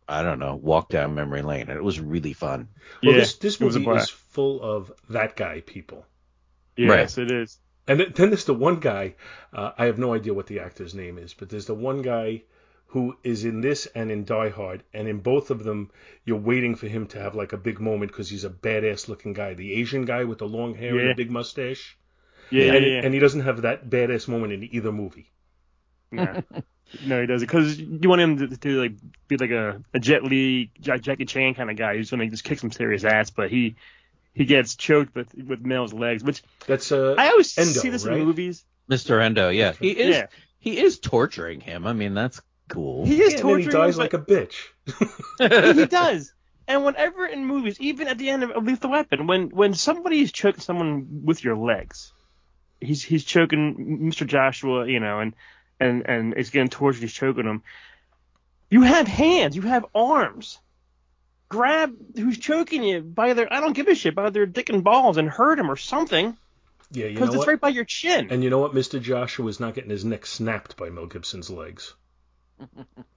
I 0.09 0.23
don't 0.23 0.39
know, 0.39 0.57
walk 0.57 0.89
down 0.89 1.15
memory 1.15 1.43
lane, 1.43 1.69
and 1.69 1.77
it 1.77 1.85
was 1.85 2.01
really 2.01 2.33
fun. 2.33 2.69
Well, 3.03 3.13
Yeah, 3.13 3.21
this 3.21 3.35
this 3.37 3.61
movie 3.61 3.87
is 3.91 4.09
full 4.09 4.63
of 4.63 4.91
that 5.11 5.37
guy 5.37 5.61
people. 5.61 6.07
Yes, 6.77 7.19
it 7.19 7.31
is. 7.31 7.59
And 7.87 8.01
then 8.01 8.31
there's 8.31 8.45
the 8.45 8.55
one 8.55 8.81
guy, 8.81 9.15
uh, 9.53 9.73
I 9.79 9.87
have 9.87 9.99
no 9.99 10.13
idea 10.15 10.35
what 10.35 10.47
the 10.47 10.61
actor's 10.61 10.95
name 10.95 11.17
is, 11.19 11.33
but 11.33 11.49
there's 11.49 11.67
the 11.67 11.75
one 11.75 12.03
guy 12.03 12.43
who 12.89 13.17
is 13.23 13.45
in 13.45 13.61
this 13.61 13.87
and 13.87 14.11
in 14.11 14.25
Die 14.25 14.49
Hard, 14.51 14.83
and 14.95 15.09
in 15.09 15.21
both 15.21 15.51
of 15.51 15.63
them, 15.65 15.91
you're 16.25 16.39
waiting 16.39 16.75
for 16.75 16.87
him 16.87 17.07
to 17.09 17.21
have 17.21 17.35
like 17.35 17.53
a 17.53 17.59
big 17.59 17.81
moment 17.81 18.11
because 18.11 18.31
he's 18.31 18.45
a 18.45 18.51
badass 18.51 19.09
looking 19.09 19.33
guy. 19.33 19.55
The 19.55 19.75
Asian 19.75 20.05
guy 20.05 20.25
with 20.25 20.39
the 20.39 20.49
long 20.49 20.75
hair 20.75 20.99
and 20.99 21.11
the 21.11 21.15
big 21.15 21.31
mustache. 21.31 21.99
Yeah, 22.51 22.65
yeah, 22.65 22.73
and, 22.73 22.87
yeah. 22.87 23.01
and 23.05 23.15
he 23.15 23.21
doesn't 23.21 23.43
have 23.43 23.63
that 23.63 23.89
badass 23.91 24.29
moment 24.29 24.53
in 24.53 24.75
either 24.75 24.93
movie. 24.93 25.31
No, 26.11 26.43
no, 27.05 27.21
he 27.21 27.27
doesn't. 27.27 27.47
Because 27.47 27.79
you 27.79 28.09
want 28.09 28.21
him 28.21 28.37
to, 28.39 28.57
to 28.57 28.81
like 28.83 28.93
be 29.29 29.37
like 29.37 29.51
a, 29.51 29.83
a 29.95 29.99
Jet 30.01 30.25
Li, 30.25 30.71
Jackie 30.81 31.25
Chan 31.27 31.55
kind 31.55 31.71
of 31.71 31.77
guy 31.77 31.97
who's 31.97 32.11
gonna 32.11 32.29
just 32.29 32.45
kick 32.45 32.59
some 32.59 32.71
serious 32.73 33.05
ass, 33.05 33.31
but 33.31 33.51
he 33.51 33.77
he 34.35 34.45
gets 34.45 34.75
choked 34.77 35.15
with 35.15 35.35
with 35.35 35.61
Mel's 35.65 35.93
legs, 35.93 36.23
which 36.23 36.43
That's 36.67 36.93
uh, 36.93 37.15
I 37.19 37.29
always 37.31 37.57
Endo, 37.59 37.71
see 37.73 37.91
this 37.91 38.07
right? 38.07 38.19
in 38.19 38.25
movies. 38.25 38.65
Mr. 38.91 39.21
Endo, 39.23 39.51
yeah, 39.51 39.73
he 39.73 39.91
is 39.91 40.17
Yeah. 40.17 40.27
he 40.59 40.79
is 40.79 40.99
torturing 40.99 41.61
him. 41.61 41.87
I 41.87 41.93
mean, 41.93 42.15
that's 42.15 42.41
cool. 42.69 43.05
He 43.07 43.21
is 43.23 43.35
yeah, 43.35 43.47
and 43.47 43.61
he 43.61 43.67
dies 43.67 43.97
him, 43.97 44.01
like 44.01 44.15
a 44.15 44.19
bitch. 44.19 44.55
he 45.77 45.87
does. 45.87 46.33
And 46.67 46.85
whenever 46.85 47.25
in 47.27 47.47
movies, 47.47 47.81
even 47.81 48.09
at 48.09 48.19
the 48.19 48.29
end 48.29 48.43
of, 48.43 48.51
of 48.51 48.65
Lethal 48.65 48.91
Weapon, 48.91 49.27
when 49.27 49.49
when 49.49 49.75
somebody 49.75 50.21
is 50.21 50.33
choking 50.33 50.61
someone 50.61 51.23
with 51.25 51.43
your 51.43 51.57
legs, 51.57 52.13
he's 52.81 53.03
he's 53.03 53.25
choking 53.25 54.01
Mr. 54.11 54.27
Joshua, 54.27 54.87
you 54.87 55.01
know, 55.01 55.21
and 55.21 55.35
and 55.81 56.09
and 56.09 56.35
it's 56.37 56.51
getting 56.51 56.69
tortured. 56.69 57.01
He's 57.01 57.13
choking 57.13 57.45
him. 57.45 57.63
You 58.71 58.83
have 58.83 59.07
hands. 59.07 59.57
You 59.57 59.63
have 59.63 59.87
arms. 59.95 60.59
Grab 61.49 61.95
who's 62.15 62.39
choking 62.39 62.83
you 62.83 63.01
by 63.01 63.33
their 63.33 63.53
I 63.53 63.61
don't 63.61 63.73
give 63.73 63.89
a 63.89 63.95
shit 63.95 64.15
by 64.15 64.29
their 64.31 64.45
dick 64.47 64.69
and 64.69 64.85
balls 64.85 65.17
and 65.17 65.29
hurt 65.29 65.59
him 65.59 65.71
or 65.71 65.77
something 65.77 66.37
Yeah, 66.91 67.07
you 67.07 67.15
know 67.15 67.21
because 67.21 67.29
it's 67.35 67.39
what? 67.39 67.49
right 67.49 67.61
by 67.61 67.69
your 67.71 67.85
chin. 67.85 68.29
And 68.31 68.45
you 68.45 68.51
know 68.51 68.59
what? 68.59 68.75
Mr. 68.75 69.01
Joshua 69.01 69.47
is 69.49 69.59
not 69.59 69.75
getting 69.75 69.89
his 69.91 70.05
neck 70.05 70.27
snapped 70.27 70.77
by 70.77 70.91
Mel 70.91 71.07
Gibson's 71.07 71.51
legs. 71.51 71.95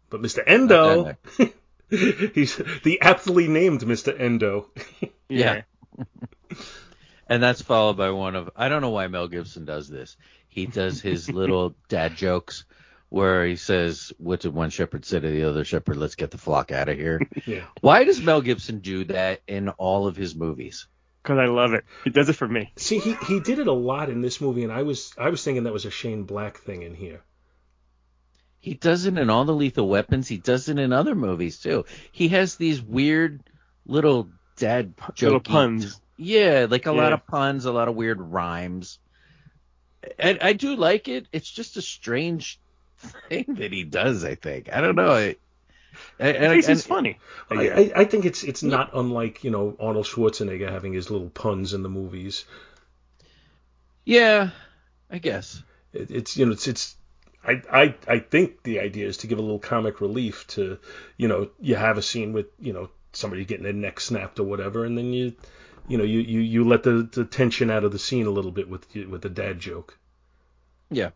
But 0.10 0.22
Mr. 0.22 0.44
Endo, 0.46 1.16
he's 1.90 2.58
the 2.84 3.00
aptly 3.02 3.48
named 3.48 3.80
Mr. 3.80 4.14
Endo. 4.20 4.70
Yeah. 5.30 5.62
And 7.28 7.42
that's 7.42 7.62
followed 7.62 7.96
by 7.96 8.10
one 8.10 8.36
of 8.36 8.50
I 8.58 8.68
don't 8.68 8.82
know 8.82 8.90
why 8.90 9.08
Mel 9.08 9.30
Gibson 9.30 9.64
does 9.64 9.88
this. 9.88 10.18
He 10.52 10.66
does 10.66 11.02
his 11.02 11.32
little 11.32 11.76
dad 11.88 12.18
jokes 12.18 12.66
where 13.08 13.46
he 13.46 13.56
says, 13.56 14.12
"What 14.18 14.42
did 14.42 14.54
one 14.54 14.70
shepherd 14.70 15.06
say 15.06 15.20
to 15.20 15.28
the 15.32 15.46
other 15.46 15.64
shepherd? 15.64 15.96
Let's 15.98 16.16
get 16.16 16.30
the 16.30 16.38
flock 16.38 16.72
out 16.72 16.90
of 16.90 16.98
here." 16.98 17.22
Yeah. 17.48 17.64
Why 17.80 18.04
does 18.04 18.22
Mel 18.22 18.42
Gibson 18.42 18.80
do 18.80 19.06
that 19.06 19.42
in 19.48 19.70
all 19.70 20.08
of 20.08 20.18
his 20.18 20.36
movies? 20.36 20.88
Because 21.24 21.40
I 21.40 21.46
love 21.46 21.74
it. 21.74 21.86
He 22.04 22.10
does 22.10 22.28
it 22.28 22.34
for 22.34 22.48
me. 22.48 22.74
See, 22.76 23.00
he, 23.00 23.16
he 23.28 23.40
did 23.40 23.60
it 23.60 23.68
a 23.68 23.74
lot 23.74 24.10
in 24.10 24.22
this 24.22 24.42
movie, 24.42 24.64
and 24.64 24.74
I 24.74 24.84
was 24.84 25.14
I 25.18 25.30
was 25.30 25.42
thinking 25.44 25.64
that 25.64 25.74
was 25.74 25.86
a 25.86 25.92
Shane 25.92 26.24
Black 26.24 26.58
thing 26.58 26.82
in 26.84 26.96
here. 26.96 27.22
He 28.60 28.74
does 28.74 29.06
it 29.06 29.18
in 29.18 29.30
all 29.30 29.46
the 29.46 29.54
Lethal 29.54 29.88
Weapons. 29.88 30.28
He 30.28 30.38
does 30.38 30.68
it 30.68 30.78
in 30.78 30.92
other 30.92 31.16
movies 31.16 31.60
too. 31.60 31.86
He 32.12 32.28
has 32.28 32.58
these 32.58 32.82
weird 32.82 33.42
little 33.86 34.30
dad 34.58 34.94
Little 35.22 35.40
puns. 35.40 36.00
Yeah, 36.18 36.68
like 36.70 36.86
a 36.86 36.92
lot 36.92 37.14
of 37.14 37.26
puns, 37.26 37.66
a 37.66 37.72
lot 37.72 37.88
of 37.88 37.96
weird 37.96 38.22
rhymes. 38.22 39.00
I, 40.20 40.38
I 40.42 40.54
do 40.54 40.76
like 40.76 41.08
it. 41.08 41.28
It's 41.32 41.50
just 41.50 41.78
a 41.78 41.82
strange 41.82 42.60
thing 43.30 43.46
that 43.60 43.72
he 43.72 43.84
does. 43.84 44.24
I 44.24 44.36
think. 44.36 44.72
I 44.72 44.82
don't 44.82 44.96
know. 44.96 45.12
I, 45.12 45.36
I, 46.20 46.28
and, 46.30 46.54
makes 46.54 46.68
and- 46.68 46.80
it 46.80 46.84
funny. 46.84 47.20
I, 47.50 47.70
I, 47.70 47.92
I 47.98 48.06
think 48.06 48.26
it's 48.26 48.44
it's 48.44 48.64
not 48.64 48.92
unlike 48.94 49.44
you 49.44 49.52
know 49.52 49.76
Arnold 49.80 50.06
Schwarzenegger 50.06 50.70
having 50.72 50.94
his 50.94 51.10
little 51.12 51.30
puns 51.30 51.74
in 51.74 51.84
the 51.84 51.90
movies. 51.90 52.46
yeah, 54.06 54.50
I 55.10 55.18
guess. 55.20 55.62
It, 55.94 56.12
it's 56.12 56.38
you 56.38 56.46
know 56.46 56.54
it's 56.54 56.68
it's 56.68 56.96
I, 57.46 57.62
I 57.72 57.96
I 58.08 58.20
think 58.20 58.64
the 58.64 58.80
idea 58.80 59.08
is 59.08 59.18
to 59.18 59.28
give 59.28 59.40
a 59.40 59.42
little 59.42 59.60
comic 59.60 60.02
relief 60.02 60.48
to 60.48 60.80
you 61.18 61.28
know 61.28 61.50
you 61.60 61.76
have 61.76 61.98
a 61.98 62.02
scene 62.02 62.34
with 62.34 62.48
you 62.60 62.74
know 62.74 62.90
somebody 63.14 63.44
getting 63.46 63.64
their 63.64 63.74
neck 63.74 64.00
snapped 64.00 64.40
or 64.40 64.44
whatever, 64.44 64.86
and 64.86 64.98
then 64.98 65.12
you 65.12 65.34
you 65.88 65.98
know 65.98 66.04
you 66.04 66.20
you, 66.20 66.40
you 66.40 66.64
let 66.68 66.84
the, 66.84 67.10
the 67.12 67.26
tension 67.26 67.70
out 67.70 67.84
of 67.84 67.92
the 67.92 68.00
scene 68.00 68.26
a 68.28 68.32
little 68.32 68.52
bit 68.52 68.70
with 68.70 68.94
with 68.96 69.22
the 69.22 69.30
dad 69.30 69.60
joke. 69.60 69.98
Yeah. 70.90 71.12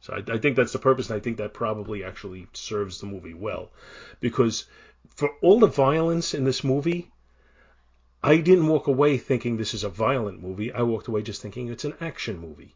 So 0.00 0.14
I, 0.14 0.34
I 0.34 0.38
think 0.38 0.56
that's 0.56 0.72
the 0.72 0.78
purpose, 0.78 1.10
and 1.10 1.16
I 1.16 1.20
think 1.20 1.38
that 1.38 1.54
probably 1.54 2.04
actually 2.04 2.46
serves 2.52 3.00
the 3.00 3.06
movie 3.06 3.34
well, 3.34 3.70
because 4.20 4.66
for 5.16 5.30
all 5.42 5.58
the 5.58 5.66
violence 5.66 6.34
in 6.34 6.44
this 6.44 6.62
movie, 6.62 7.10
I 8.22 8.36
didn't 8.38 8.68
walk 8.68 8.86
away 8.86 9.18
thinking 9.18 9.56
this 9.56 9.74
is 9.74 9.82
a 9.84 9.88
violent 9.88 10.40
movie. 10.40 10.72
I 10.72 10.82
walked 10.82 11.08
away 11.08 11.22
just 11.22 11.42
thinking 11.42 11.68
it's 11.68 11.84
an 11.84 11.94
action 12.00 12.38
movie, 12.38 12.74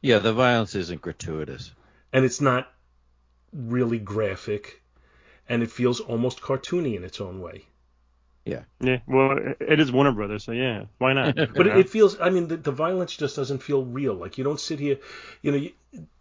Yeah, 0.00 0.18
the 0.18 0.32
violence 0.32 0.74
isn't 0.76 1.00
gratuitous. 1.00 1.72
and 2.12 2.24
it's 2.24 2.40
not 2.40 2.72
really 3.52 3.98
graphic, 3.98 4.82
and 5.48 5.62
it 5.62 5.70
feels 5.70 6.00
almost 6.00 6.40
cartoony 6.40 6.96
in 6.96 7.04
its 7.04 7.20
own 7.20 7.40
way. 7.40 7.66
Yeah. 8.44 8.62
Yeah. 8.80 8.98
Well, 9.06 9.38
it 9.60 9.78
is 9.78 9.92
Warner 9.92 10.12
Brothers, 10.12 10.44
so 10.44 10.52
yeah, 10.52 10.86
why 10.98 11.12
not? 11.12 11.36
But 11.54 11.66
it, 11.68 11.76
it 11.76 11.88
feels, 11.90 12.18
I 12.20 12.30
mean, 12.30 12.48
the, 12.48 12.56
the 12.56 12.72
violence 12.72 13.16
just 13.16 13.36
doesn't 13.36 13.62
feel 13.62 13.84
real. 13.84 14.14
Like 14.14 14.36
you 14.38 14.44
don't 14.44 14.58
sit 14.60 14.80
here, 14.80 14.98
you 15.42 15.52
know, 15.52 15.58
you, 15.58 15.72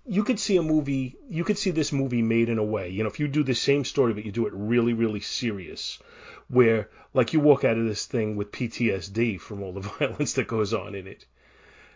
you 0.06 0.24
could 0.24 0.40
see 0.40 0.58
a 0.58 0.62
movie, 0.62 1.16
you 1.30 1.44
could 1.44 1.58
see 1.58 1.72
this 1.72 1.92
movie 1.92 2.22
made 2.22 2.50
in 2.50 2.60
a 2.60 2.64
way, 2.64 2.90
you 2.90 3.04
know, 3.04 3.10
if 3.10 3.20
you 3.20 3.28
do 3.28 3.44
the 3.44 3.56
same 3.56 3.86
story, 3.86 4.14
but 4.14 4.26
you 4.26 4.32
do 4.32 4.46
it 4.46 4.54
really, 4.54 4.94
really 4.94 5.20
serious, 5.20 6.00
where 6.48 6.90
like 7.14 7.34
you 7.34 7.40
walk 7.40 7.64
out 7.64 7.78
of 7.78 7.86
this 7.86 8.06
thing 8.06 8.36
with 8.36 8.52
PTSD 8.52 9.40
from 9.40 9.64
all 9.64 9.74
the 9.74 9.80
violence 10.00 10.34
that 10.34 10.48
goes 10.48 10.74
on 10.74 10.94
in 10.96 11.08
it. 11.08 11.26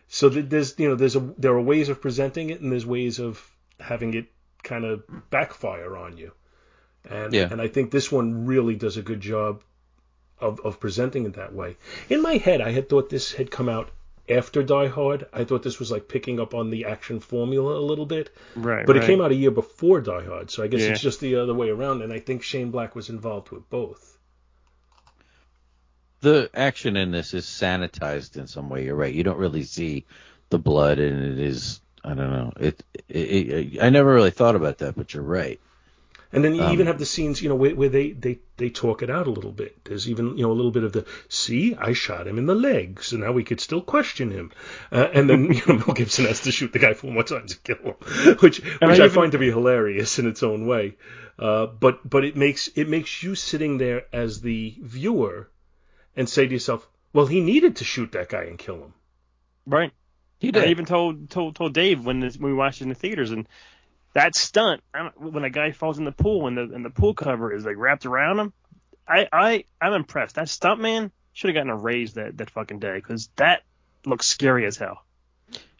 So 0.07 0.29
that 0.29 0.49
there's, 0.49 0.77
you 0.79 0.89
know, 0.89 0.95
there's 0.95 1.15
a, 1.15 1.19
there 1.37 1.53
are 1.53 1.61
ways 1.61 1.89
of 1.89 2.01
presenting 2.01 2.49
it 2.49 2.61
and 2.61 2.71
there's 2.71 2.85
ways 2.85 3.19
of 3.19 3.43
having 3.79 4.13
it 4.13 4.25
kind 4.63 4.85
of 4.85 5.03
backfire 5.29 5.95
on 5.97 6.17
you. 6.17 6.31
And, 7.09 7.33
Yeah. 7.33 7.47
and 7.51 7.61
I 7.61 7.67
think 7.67 7.91
this 7.91 8.11
one 8.11 8.45
really 8.47 8.75
does 8.75 8.97
a 8.97 9.01
good 9.03 9.21
job 9.21 9.63
of, 10.39 10.59
of 10.61 10.79
presenting 10.79 11.25
it 11.25 11.33
that 11.35 11.53
way. 11.53 11.77
In 12.09 12.21
my 12.21 12.37
head, 12.37 12.61
I 12.61 12.71
had 12.71 12.89
thought 12.89 13.09
this 13.09 13.31
had 13.33 13.51
come 13.51 13.69
out 13.69 13.89
after 14.27 14.63
Die 14.63 14.87
Hard. 14.87 15.27
I 15.31 15.43
thought 15.43 15.63
this 15.63 15.79
was 15.79 15.91
like 15.91 16.07
picking 16.07 16.39
up 16.39 16.53
on 16.53 16.69
the 16.69 16.85
action 16.85 17.19
formula 17.19 17.77
a 17.77 17.81
little 17.81 18.05
bit. 18.05 18.31
right. 18.55 18.85
But 18.85 18.95
right. 18.95 19.03
it 19.03 19.07
came 19.07 19.21
out 19.21 19.31
a 19.31 19.35
year 19.35 19.51
before 19.51 20.01
Die 20.01 20.23
Hard, 20.25 20.49
so 20.51 20.63
I 20.63 20.67
guess 20.67 20.81
Yeah. 20.81 20.89
it's 20.89 21.01
just 21.01 21.19
the 21.19 21.35
other 21.35 21.53
way 21.53 21.69
around. 21.69 22.01
And 22.01 22.11
I 22.11 22.19
think 22.19 22.43
Shane 22.43 22.71
Black 22.71 22.95
was 22.95 23.09
involved 23.09 23.51
with 23.51 23.69
both. 23.69 24.17
The 26.21 26.49
action 26.55 26.97
in 26.97 27.11
this 27.11 27.33
is 27.33 27.45
sanitized 27.45 28.35
in 28.35 28.47
some 28.47 28.69
way. 28.69 28.85
You're 28.85 28.95
right. 28.95 29.13
You 29.13 29.23
don't 29.23 29.37
really 29.37 29.63
see 29.63 30.05
the 30.49 30.57
blood, 30.57 30.97
and 30.97 31.23
it 31.23 31.39
is. 31.39 31.81
I 32.03 32.09
don't 32.09 32.31
know. 32.31 32.53
It, 32.59 32.83
it, 33.09 33.15
it. 33.15 33.83
I 33.83 33.89
never 33.89 34.13
really 34.13 34.31
thought 34.31 34.55
about 34.55 34.79
that, 34.79 34.95
but 34.95 35.13
you're 35.13 35.23
right. 35.23 35.59
And 36.35 36.43
then 36.43 36.53
you 36.53 36.63
Um, 36.63 36.73
even 36.73 36.87
have 36.87 36.99
the 36.99 37.05
scenes, 37.05 37.41
you 37.41 37.49
know, 37.49 37.55
where, 37.55 37.73
where 37.73 37.89
they, 37.89 38.11
they, 38.11 38.39
they 38.57 38.69
talk 38.69 39.01
it 39.01 39.09
out 39.09 39.25
a 39.27 39.31
little 39.31 39.51
bit. 39.53 39.83
There's 39.85 40.09
even, 40.09 40.37
you 40.37 40.43
know, 40.43 40.51
a 40.51 40.57
little 40.59 40.71
bit 40.71 40.83
of 40.83 40.91
the, 40.91 41.05
see, 41.29 41.73
I 41.75 41.93
shot 41.93 42.27
him 42.27 42.37
in 42.37 42.45
the 42.45 42.53
leg, 42.55 43.01
so 43.01 43.17
now 43.17 43.31
we 43.31 43.43
could 43.45 43.61
still 43.61 43.81
question 43.81 44.31
him. 44.31 44.51
Uh, 44.91 45.07
and 45.13 45.29
then, 45.29 45.45
you 45.53 45.61
know, 45.67 45.75
Mel 45.75 45.93
Gibson 45.95 46.25
has 46.25 46.41
to 46.41 46.51
shoot 46.51 46.73
the 46.73 46.79
guy 46.79 46.93
four 46.93 47.11
more 47.11 47.23
times 47.23 47.55
to 47.55 47.61
kill 47.61 47.83
him, 47.83 47.95
which, 48.41 48.59
which 48.59 48.77
I 48.81 48.87
I, 48.87 48.93
even- 48.95 49.09
find 49.09 49.31
to 49.31 49.37
be 49.39 49.49
hilarious 49.49 50.19
in 50.19 50.27
its 50.27 50.43
own 50.43 50.67
way. 50.67 50.97
Uh, 51.39 51.65
but, 51.67 52.07
but 52.09 52.25
it 52.25 52.35
makes, 52.35 52.67
it 52.75 52.89
makes 52.89 53.23
you 53.23 53.35
sitting 53.35 53.77
there 53.77 54.03
as 54.13 54.41
the 54.41 54.75
viewer 54.81 55.49
and 56.17 56.29
say 56.29 56.45
to 56.47 56.53
yourself, 56.53 56.87
well, 57.13 57.25
he 57.27 57.39
needed 57.41 57.77
to 57.77 57.85
shoot 57.85 58.11
that 58.11 58.29
guy 58.29 58.43
and 58.43 58.59
kill 58.59 58.75
him. 58.75 58.93
right. 59.65 59.91
He 60.37 60.51
did. 60.51 60.65
I 60.65 60.67
even 60.67 60.85
told 60.85 61.29
told 61.29 61.55
told 61.55 61.73
Dave 61.73 62.05
when 62.05 62.19
this, 62.19 62.37
when 62.37 62.51
we 62.51 62.57
watched 62.57 62.81
it 62.81 62.83
in 62.83 62.89
the 62.89 62.95
theaters 62.95 63.31
and 63.31 63.47
that 64.15 64.33
stunt 64.35 64.81
when 65.17 65.43
a 65.43 65.49
guy 65.51 65.71
falls 65.71 65.99
in 65.99 66.05
the 66.05 66.11
pool 66.11 66.47
and 66.47 66.57
the 66.57 66.63
and 66.63 66.83
the 66.83 66.89
pool 66.89 67.13
cover 67.13 67.53
is 67.53 67.63
like 67.65 67.75
wrapped 67.77 68.05
around 68.07 68.39
him. 68.39 68.53
I 69.07 69.27
I 69.31 69.63
I'm 69.79 69.93
impressed. 69.93 70.35
That 70.35 70.49
stunt 70.49 70.81
man 70.81 71.11
should 71.33 71.49
have 71.49 71.55
gotten 71.55 71.69
a 71.69 71.75
raise 71.77 72.13
that 72.13 72.37
that 72.37 72.49
fucking 72.49 72.79
day 72.79 72.95
because 72.95 73.29
that 73.35 73.61
looks 74.05 74.25
scary 74.25 74.65
as 74.65 74.77
hell. 74.77 75.03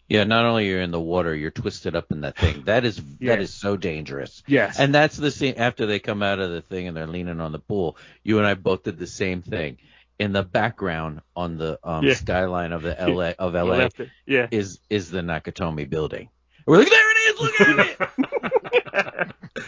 yeah. 0.08 0.24
Not 0.24 0.44
only 0.44 0.68
you're 0.68 0.82
in 0.82 0.90
the 0.92 1.00
water, 1.00 1.34
you're 1.34 1.50
twisted 1.50 1.96
up 1.96 2.12
in 2.12 2.20
that 2.20 2.36
thing. 2.38 2.62
That 2.66 2.84
is 2.84 3.00
Yeah. 3.18 3.32
that 3.36 3.42
is 3.42 3.52
so 3.52 3.76
dangerous. 3.76 4.42
Yes. 4.46 4.78
And 4.78 4.94
that's 4.94 5.16
the 5.16 5.30
scene 5.32 5.54
after 5.56 5.86
they 5.86 5.98
come 5.98 6.22
out 6.22 6.38
of 6.38 6.50
the 6.50 6.60
thing 6.62 6.86
and 6.88 6.96
they're 6.96 7.06
leaning 7.08 7.40
on 7.40 7.50
the 7.52 7.58
pool. 7.58 7.96
You 8.22 8.38
and 8.38 8.46
I 8.46 8.54
both 8.54 8.84
did 8.84 8.98
the 8.98 9.06
same 9.08 9.42
thing. 9.42 9.78
In 10.18 10.32
the 10.32 10.42
background 10.42 11.20
on 11.34 11.58
the 11.58 11.78
um, 11.84 12.04
Yeah. 12.04 12.14
skyline 12.14 12.72
of 12.72 12.82
the 12.82 12.94
LA 13.08 13.32
of 13.38 13.54
LA. 13.54 13.88
Yeah. 14.26 14.46
is 14.50 14.78
is 14.88 15.10
the 15.10 15.20
Nakatomi 15.20 15.88
building. 15.90 16.28
We're 16.66 16.78
like, 16.78 16.88
there 16.90 17.08
it 17.40 17.54
is. 17.60 17.76
Look 17.76 18.94
at 18.94 19.28
it. 19.28 19.34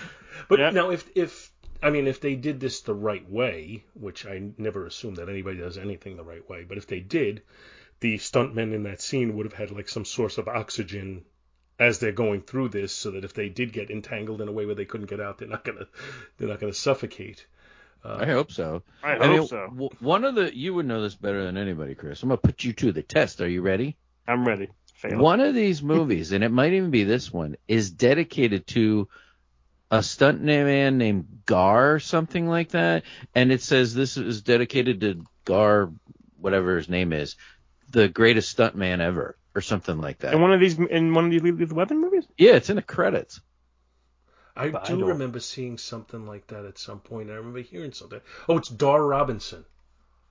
But 0.48 0.60
Yeah. 0.60 0.70
now, 0.70 0.90
if 0.90 1.08
if 1.14 1.52
I 1.82 1.90
mean, 1.90 2.06
if 2.06 2.20
they 2.20 2.34
did 2.34 2.58
this 2.58 2.80
the 2.80 2.94
right 2.94 3.28
way, 3.28 3.84
which 3.94 4.26
I 4.26 4.50
never 4.56 4.86
assume 4.86 5.14
that 5.16 5.28
anybody 5.28 5.58
does 5.58 5.76
anything 5.78 6.16
the 6.16 6.24
right 6.24 6.48
way, 6.48 6.64
but 6.64 6.78
if 6.78 6.86
they 6.86 7.00
did, 7.00 7.42
the 8.00 8.16
stuntmen 8.18 8.72
in 8.72 8.84
that 8.84 9.00
scene 9.02 9.36
would 9.36 9.46
have 9.46 9.52
had 9.52 9.70
like 9.70 9.88
some 9.88 10.04
source 10.04 10.38
of 10.38 10.48
oxygen 10.48 11.24
as 11.78 11.98
they're 11.98 12.12
going 12.12 12.40
through 12.42 12.70
this, 12.70 12.92
so 12.92 13.10
that 13.12 13.24
if 13.24 13.34
they 13.34 13.48
did 13.48 13.72
get 13.72 13.90
entangled 13.90 14.40
in 14.40 14.48
a 14.48 14.52
way 14.52 14.66
where 14.66 14.74
they 14.74 14.84
couldn't 14.86 15.10
get 15.10 15.20
out, 15.20 15.38
they're 15.38 15.48
not 15.48 15.64
gonna 15.64 15.86
they're 16.38 16.48
not 16.48 16.60
gonna 16.60 16.72
suffocate. 16.72 17.46
Uh, 18.04 18.16
I 18.20 18.26
hope 18.26 18.50
so. 18.50 18.82
I 19.02 19.26
hope 19.26 19.30
mean, 19.30 19.46
so. 19.46 19.66
w- 19.68 19.90
one 20.00 20.24
of 20.24 20.34
the 20.34 20.56
you 20.56 20.72
would 20.74 20.86
know 20.86 21.02
this 21.02 21.14
better 21.14 21.44
than 21.44 21.56
anybody, 21.56 21.94
Chris. 21.94 22.22
I'm 22.22 22.30
gonna 22.30 22.38
put 22.38 22.64
you 22.64 22.72
to 22.74 22.92
the 22.92 23.02
test. 23.02 23.40
Are 23.40 23.48
you 23.48 23.60
ready? 23.62 23.96
I'm 24.26 24.46
ready. 24.46 24.68
Fail. 24.98 25.18
One 25.20 25.38
of 25.38 25.54
these 25.54 25.80
movies, 25.80 26.32
and 26.32 26.42
it 26.42 26.48
might 26.50 26.72
even 26.72 26.90
be 26.90 27.04
this 27.04 27.32
one, 27.32 27.56
is 27.68 27.88
dedicated 27.92 28.66
to 28.68 29.08
a 29.92 30.02
stunt 30.02 30.42
man 30.42 30.98
named 30.98 31.42
Gar 31.46 31.94
or 31.94 32.00
something 32.00 32.48
like 32.48 32.70
that. 32.70 33.04
And 33.32 33.52
it 33.52 33.62
says 33.62 33.94
this 33.94 34.16
is 34.16 34.42
dedicated 34.42 35.00
to 35.02 35.24
Gar, 35.44 35.92
whatever 36.40 36.76
his 36.76 36.88
name 36.88 37.12
is, 37.12 37.36
the 37.90 38.08
greatest 38.08 38.50
stunt 38.50 38.74
man 38.74 39.00
ever, 39.00 39.38
or 39.54 39.60
something 39.60 40.00
like 40.00 40.18
that. 40.18 40.34
In 40.34 40.40
one 40.40 40.52
of 40.52 40.58
these 40.58 40.76
in 40.76 41.14
one 41.14 41.26
of 41.26 41.30
these 41.30 41.42
Lethal 41.42 41.76
Weapon 41.76 42.00
movies. 42.00 42.26
yeah, 42.36 42.54
it's 42.54 42.68
in 42.68 42.74
the 42.76 42.82
credits. 42.82 43.40
I 44.56 44.70
But 44.70 44.86
do 44.86 44.98
don't- 44.98 45.10
remember 45.10 45.38
seeing 45.38 45.78
something 45.78 46.26
like 46.26 46.48
that 46.48 46.64
at 46.64 46.76
some 46.76 46.98
point. 46.98 47.30
I 47.30 47.34
remember 47.34 47.60
hearing 47.60 47.92
something. 47.92 48.20
Oh, 48.48 48.58
it's 48.58 48.68
Dar 48.68 49.00
Robinson. 49.04 49.64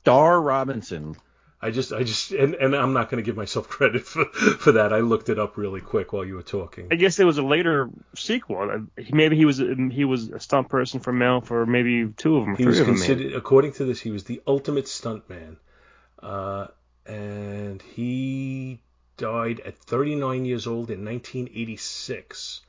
Dar 0.04 0.42
Robinson. 0.42 1.16
I 1.60 1.72
just, 1.72 1.92
I 1.92 2.04
just, 2.04 2.32
and, 2.32 2.54
and 2.54 2.76
I'm 2.76 2.94
not 2.94 3.10
going 3.10 3.24
to 3.24 3.26
give 3.26 3.36
myself 3.36 3.68
credit 3.78 4.06
for, 4.06 4.26
for 4.26 4.74
that. 4.74 4.94
I 4.94 5.00
looked 5.00 5.30
it 5.30 5.40
up 5.40 5.58
really 5.58 5.82
quick 5.82 6.14
while 6.14 6.24
you 6.24 6.36
were 6.36 6.44
talking. 6.44 6.88
I 6.92 6.96
guess 6.96 7.20
it 7.20 7.26
was 7.26 7.40
a 7.40 7.44
later 7.44 7.90
sequel. 8.16 8.88
Maybe 9.12 9.36
he 9.36 9.46
was 9.46 9.58
he 9.58 10.06
was 10.06 10.30
a 10.30 10.40
stunt 10.40 10.70
person 10.70 11.00
for 11.00 11.12
Mel 11.12 11.42
for 11.42 11.66
maybe 11.66 12.14
two 12.16 12.38
of 12.38 12.46
them, 12.46 12.56
He 12.56 12.66
was 12.66 12.80
considered, 12.82 13.34
according 13.34 13.74
to 13.74 13.86
this, 13.86 14.00
he 14.00 14.12
was 14.12 14.24
the 14.26 14.42
ultimate 14.46 14.86
stuntman, 14.86 15.58
uh, 16.22 16.68
and 17.08 17.82
he 17.82 18.80
died 19.18 19.60
at 19.62 19.80
39 19.80 20.46
years 20.46 20.68
old 20.68 20.92
in 20.92 21.04
1986. 21.04 22.62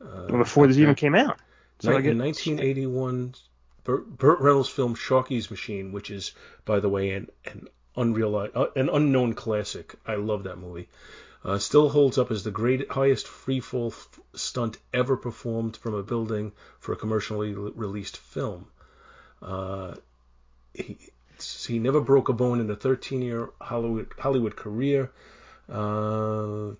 Uh, 0.00 0.26
before 0.26 0.66
this 0.66 0.78
even 0.78 0.94
came 0.94 1.14
out. 1.14 1.38
So 1.78 1.90
in 1.96 2.18
1981, 2.18 3.34
Burt, 3.86 4.40
Reynolds' 4.40 4.68
film 4.68 4.94
Sharky's 4.94 5.50
Machine, 5.50 5.92
which 5.92 6.10
is, 6.10 6.32
by 6.64 6.80
the 6.80 6.88
way, 6.88 7.10
an 7.10 7.30
an 7.44 7.68
unreal, 7.96 8.36
uh, 8.36 8.66
an 8.74 8.88
unknown 8.88 9.34
classic. 9.34 9.94
I 10.04 10.16
love 10.16 10.42
that 10.44 10.58
movie. 10.58 10.88
Uh, 11.44 11.58
still 11.58 11.88
holds 11.88 12.18
up 12.18 12.30
as 12.32 12.42
the 12.42 12.50
great, 12.50 12.90
highest 12.90 13.26
freefall 13.26 13.92
f- 13.92 14.20
stunt 14.34 14.78
ever 14.92 15.16
performed 15.16 15.76
from 15.76 15.94
a 15.94 16.02
building 16.02 16.52
for 16.80 16.92
a 16.92 16.96
commercially 16.96 17.54
re- 17.54 17.70
released 17.74 18.16
film. 18.16 18.66
Uh, 19.40 19.94
he, 20.74 20.98
he 21.68 21.78
never 21.78 22.00
broke 22.00 22.28
a 22.28 22.32
bone 22.32 22.60
in 22.60 22.70
a 22.70 22.76
13-year 22.76 23.50
Hollywood 23.60 24.12
Hollywood 24.18 24.56
career. 24.56 25.12
Uh, 25.68 26.72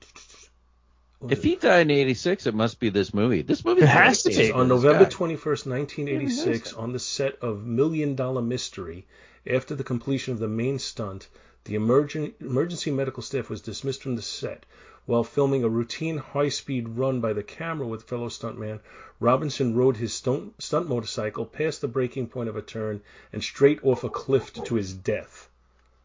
If 1.30 1.42
he 1.42 1.56
died 1.56 1.82
in 1.82 1.90
'86, 1.90 2.46
it 2.46 2.54
must 2.54 2.78
be 2.80 2.88
this 2.88 3.12
movie. 3.12 3.42
This 3.42 3.64
movie 3.64 3.82
It 3.82 3.88
has 3.88 4.22
to 4.24 4.30
be. 4.30 4.52
on 4.52 4.68
November 4.68 5.04
21st, 5.04 5.66
1986, 5.66 6.72
on 6.74 6.92
the 6.92 6.98
set 6.98 7.36
of 7.40 7.64
Million 7.64 8.14
Dollar 8.14 8.42
Mystery, 8.42 9.06
after 9.48 9.74
the 9.74 9.84
completion 9.84 10.32
of 10.32 10.38
the 10.38 10.48
main 10.48 10.78
stunt, 10.78 11.28
the 11.64 11.74
emergen- 11.74 12.34
emergency 12.40 12.90
medical 12.90 13.22
staff 13.22 13.50
was 13.50 13.60
dismissed 13.60 14.02
from 14.02 14.16
the 14.16 14.22
set. 14.22 14.66
While 15.06 15.22
filming 15.24 15.62
a 15.62 15.68
routine 15.68 16.18
high 16.18 16.48
speed 16.48 16.88
run 16.88 17.20
by 17.20 17.32
the 17.32 17.42
camera 17.44 17.86
with 17.86 18.02
fellow 18.04 18.28
stuntman, 18.28 18.80
Robinson 19.20 19.76
rode 19.76 19.96
his 19.96 20.12
stunt, 20.12 20.60
stunt 20.60 20.88
motorcycle 20.88 21.46
past 21.46 21.80
the 21.80 21.88
breaking 21.88 22.26
point 22.26 22.48
of 22.48 22.56
a 22.56 22.62
turn 22.62 23.02
and 23.32 23.42
straight 23.42 23.84
off 23.84 24.02
a 24.02 24.10
cliff 24.10 24.52
to 24.52 24.74
his 24.74 24.92
death. 24.92 25.48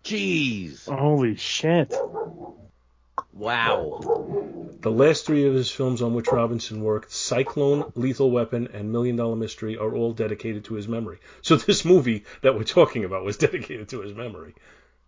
Jeez. 0.03 0.87
Holy 0.87 1.35
shit! 1.35 1.95
Wow. 3.33 4.01
The 4.81 4.91
last 4.91 5.25
three 5.25 5.45
of 5.45 5.53
his 5.53 5.71
films 5.71 6.01
on 6.01 6.13
which 6.13 6.27
Robinson 6.31 6.83
worked, 6.83 7.11
Cyclone, 7.11 7.91
Lethal 7.95 8.31
Weapon, 8.31 8.69
and 8.73 8.91
Million 8.91 9.15
Dollar 9.15 9.35
Mystery, 9.35 9.77
are 9.77 9.95
all 9.95 10.11
dedicated 10.11 10.65
to 10.65 10.73
his 10.73 10.87
memory. 10.87 11.19
So 11.41 11.55
this 11.55 11.85
movie 11.85 12.25
that 12.41 12.55
we're 12.55 12.63
talking 12.63 13.05
about 13.05 13.23
was 13.23 13.37
dedicated 13.49 13.89
to 13.89 14.01
his 14.01 14.13
memory. 14.13 14.55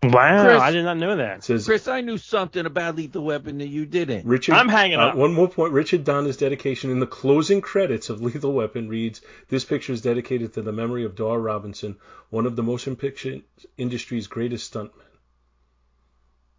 Wow, 0.03 0.43
Chris- 0.43 0.61
I 0.61 0.71
did 0.71 0.83
not 0.83 0.97
know 0.97 1.15
that. 1.15 1.43
Says 1.45 1.65
Chris, 1.65 1.87
I 1.87 2.01
knew 2.01 2.17
something 2.17 2.65
about 2.65 2.97
Lethal 2.97 3.23
Weapon 3.23 3.57
that 3.59 3.67
you 3.67 3.85
didn't. 3.85 4.25
Richard. 4.25 4.55
I'm 4.55 4.67
hanging 4.67 4.99
uh, 4.99 5.07
up. 5.07 5.15
One 5.15 5.33
more 5.33 5.47
point. 5.47 5.71
Richard 5.71 6.03
Donner's 6.03 6.35
dedication 6.35 6.91
in 6.91 6.99
the 6.99 7.07
closing 7.07 7.61
credits 7.61 8.09
of 8.09 8.21
Lethal 8.21 8.51
Weapon 8.51 8.89
reads: 8.89 9.21
"This 9.47 9.63
picture 9.63 9.93
is 9.93 10.01
dedicated 10.01 10.53
to 10.53 10.61
the 10.61 10.73
memory 10.73 11.05
of 11.05 11.15
Dar 11.15 11.39
Robinson, 11.39 11.95
one 12.29 12.45
of 12.45 12.57
the 12.57 12.63
motion 12.63 12.97
picture 12.97 13.39
industry's 13.77 14.27
greatest 14.27 14.73
stuntmen." 14.73 14.91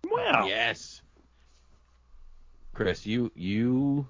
Wow. 0.05 0.47
Yes. 0.47 1.03
Chris, 2.75 3.07
you 3.07 3.31
you 3.35 4.07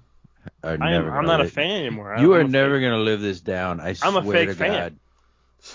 are 0.63 0.71
I 0.71 0.73
am, 0.73 0.79
never. 0.79 1.09
I'm 1.09 1.25
gonna 1.25 1.27
not 1.27 1.39
a 1.41 1.43
live- 1.43 1.53
fan 1.53 1.71
anymore. 1.81 2.13
I- 2.15 2.21
You 2.21 2.33
I'm 2.35 2.41
are 2.41 2.49
never 2.49 2.79
gonna 2.79 2.97
live 2.97 3.21
this 3.21 3.39
down. 3.41 3.79
I 3.79 3.95
I'm 4.01 4.15
a 4.17 4.21
swear 4.23 4.37
fake 4.37 4.49
to 4.49 4.55
fan. 4.55 4.99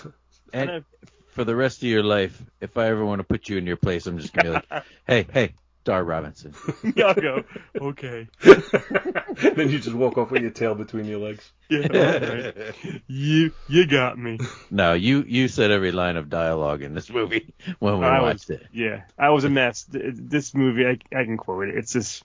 God. 0.03 0.13
And 0.53 0.83
for 1.29 1.45
the 1.45 1.55
rest 1.55 1.77
of 1.77 1.83
your 1.83 2.03
life, 2.03 2.41
if 2.59 2.77
I 2.77 2.87
ever 2.87 3.05
want 3.05 3.19
to 3.19 3.23
put 3.23 3.47
you 3.47 3.57
in 3.57 3.65
your 3.65 3.77
place, 3.77 4.05
I'm 4.05 4.17
just 4.19 4.33
gonna 4.33 4.49
be 4.49 4.53
like, 4.75 4.83
hey, 5.07 5.25
hey, 5.31 5.53
Dar 5.85 6.03
Robinson. 6.03 6.53
Yeah, 6.95 7.05
I'll 7.05 7.13
go. 7.13 7.43
Okay. 7.79 8.27
then 8.43 9.69
you 9.69 9.79
just 9.79 9.95
walk 9.95 10.17
off 10.17 10.29
with 10.31 10.41
your 10.41 10.51
tail 10.51 10.75
between 10.75 11.05
your 11.05 11.19
legs. 11.19 11.49
Yeah. 11.69 11.87
all 11.93 12.35
right. 12.35 13.01
You 13.07 13.53
you 13.69 13.87
got 13.87 14.17
me. 14.19 14.39
No, 14.69 14.91
you 14.93 15.23
you 15.25 15.47
said 15.47 15.71
every 15.71 15.93
line 15.93 16.17
of 16.17 16.29
dialogue 16.29 16.81
in 16.81 16.93
this 16.93 17.09
movie 17.09 17.53
when 17.79 17.99
we 17.99 18.05
I 18.05 18.21
watched 18.21 18.49
was, 18.49 18.59
it. 18.59 18.67
Yeah, 18.73 19.03
I 19.17 19.29
was 19.29 19.45
a 19.45 19.49
mess. 19.49 19.85
This 19.89 20.53
movie, 20.53 20.85
I, 20.85 20.97
I 21.17 21.23
can 21.23 21.37
quote 21.37 21.69
it. 21.69 21.75
It's 21.75 21.93
just, 21.93 22.23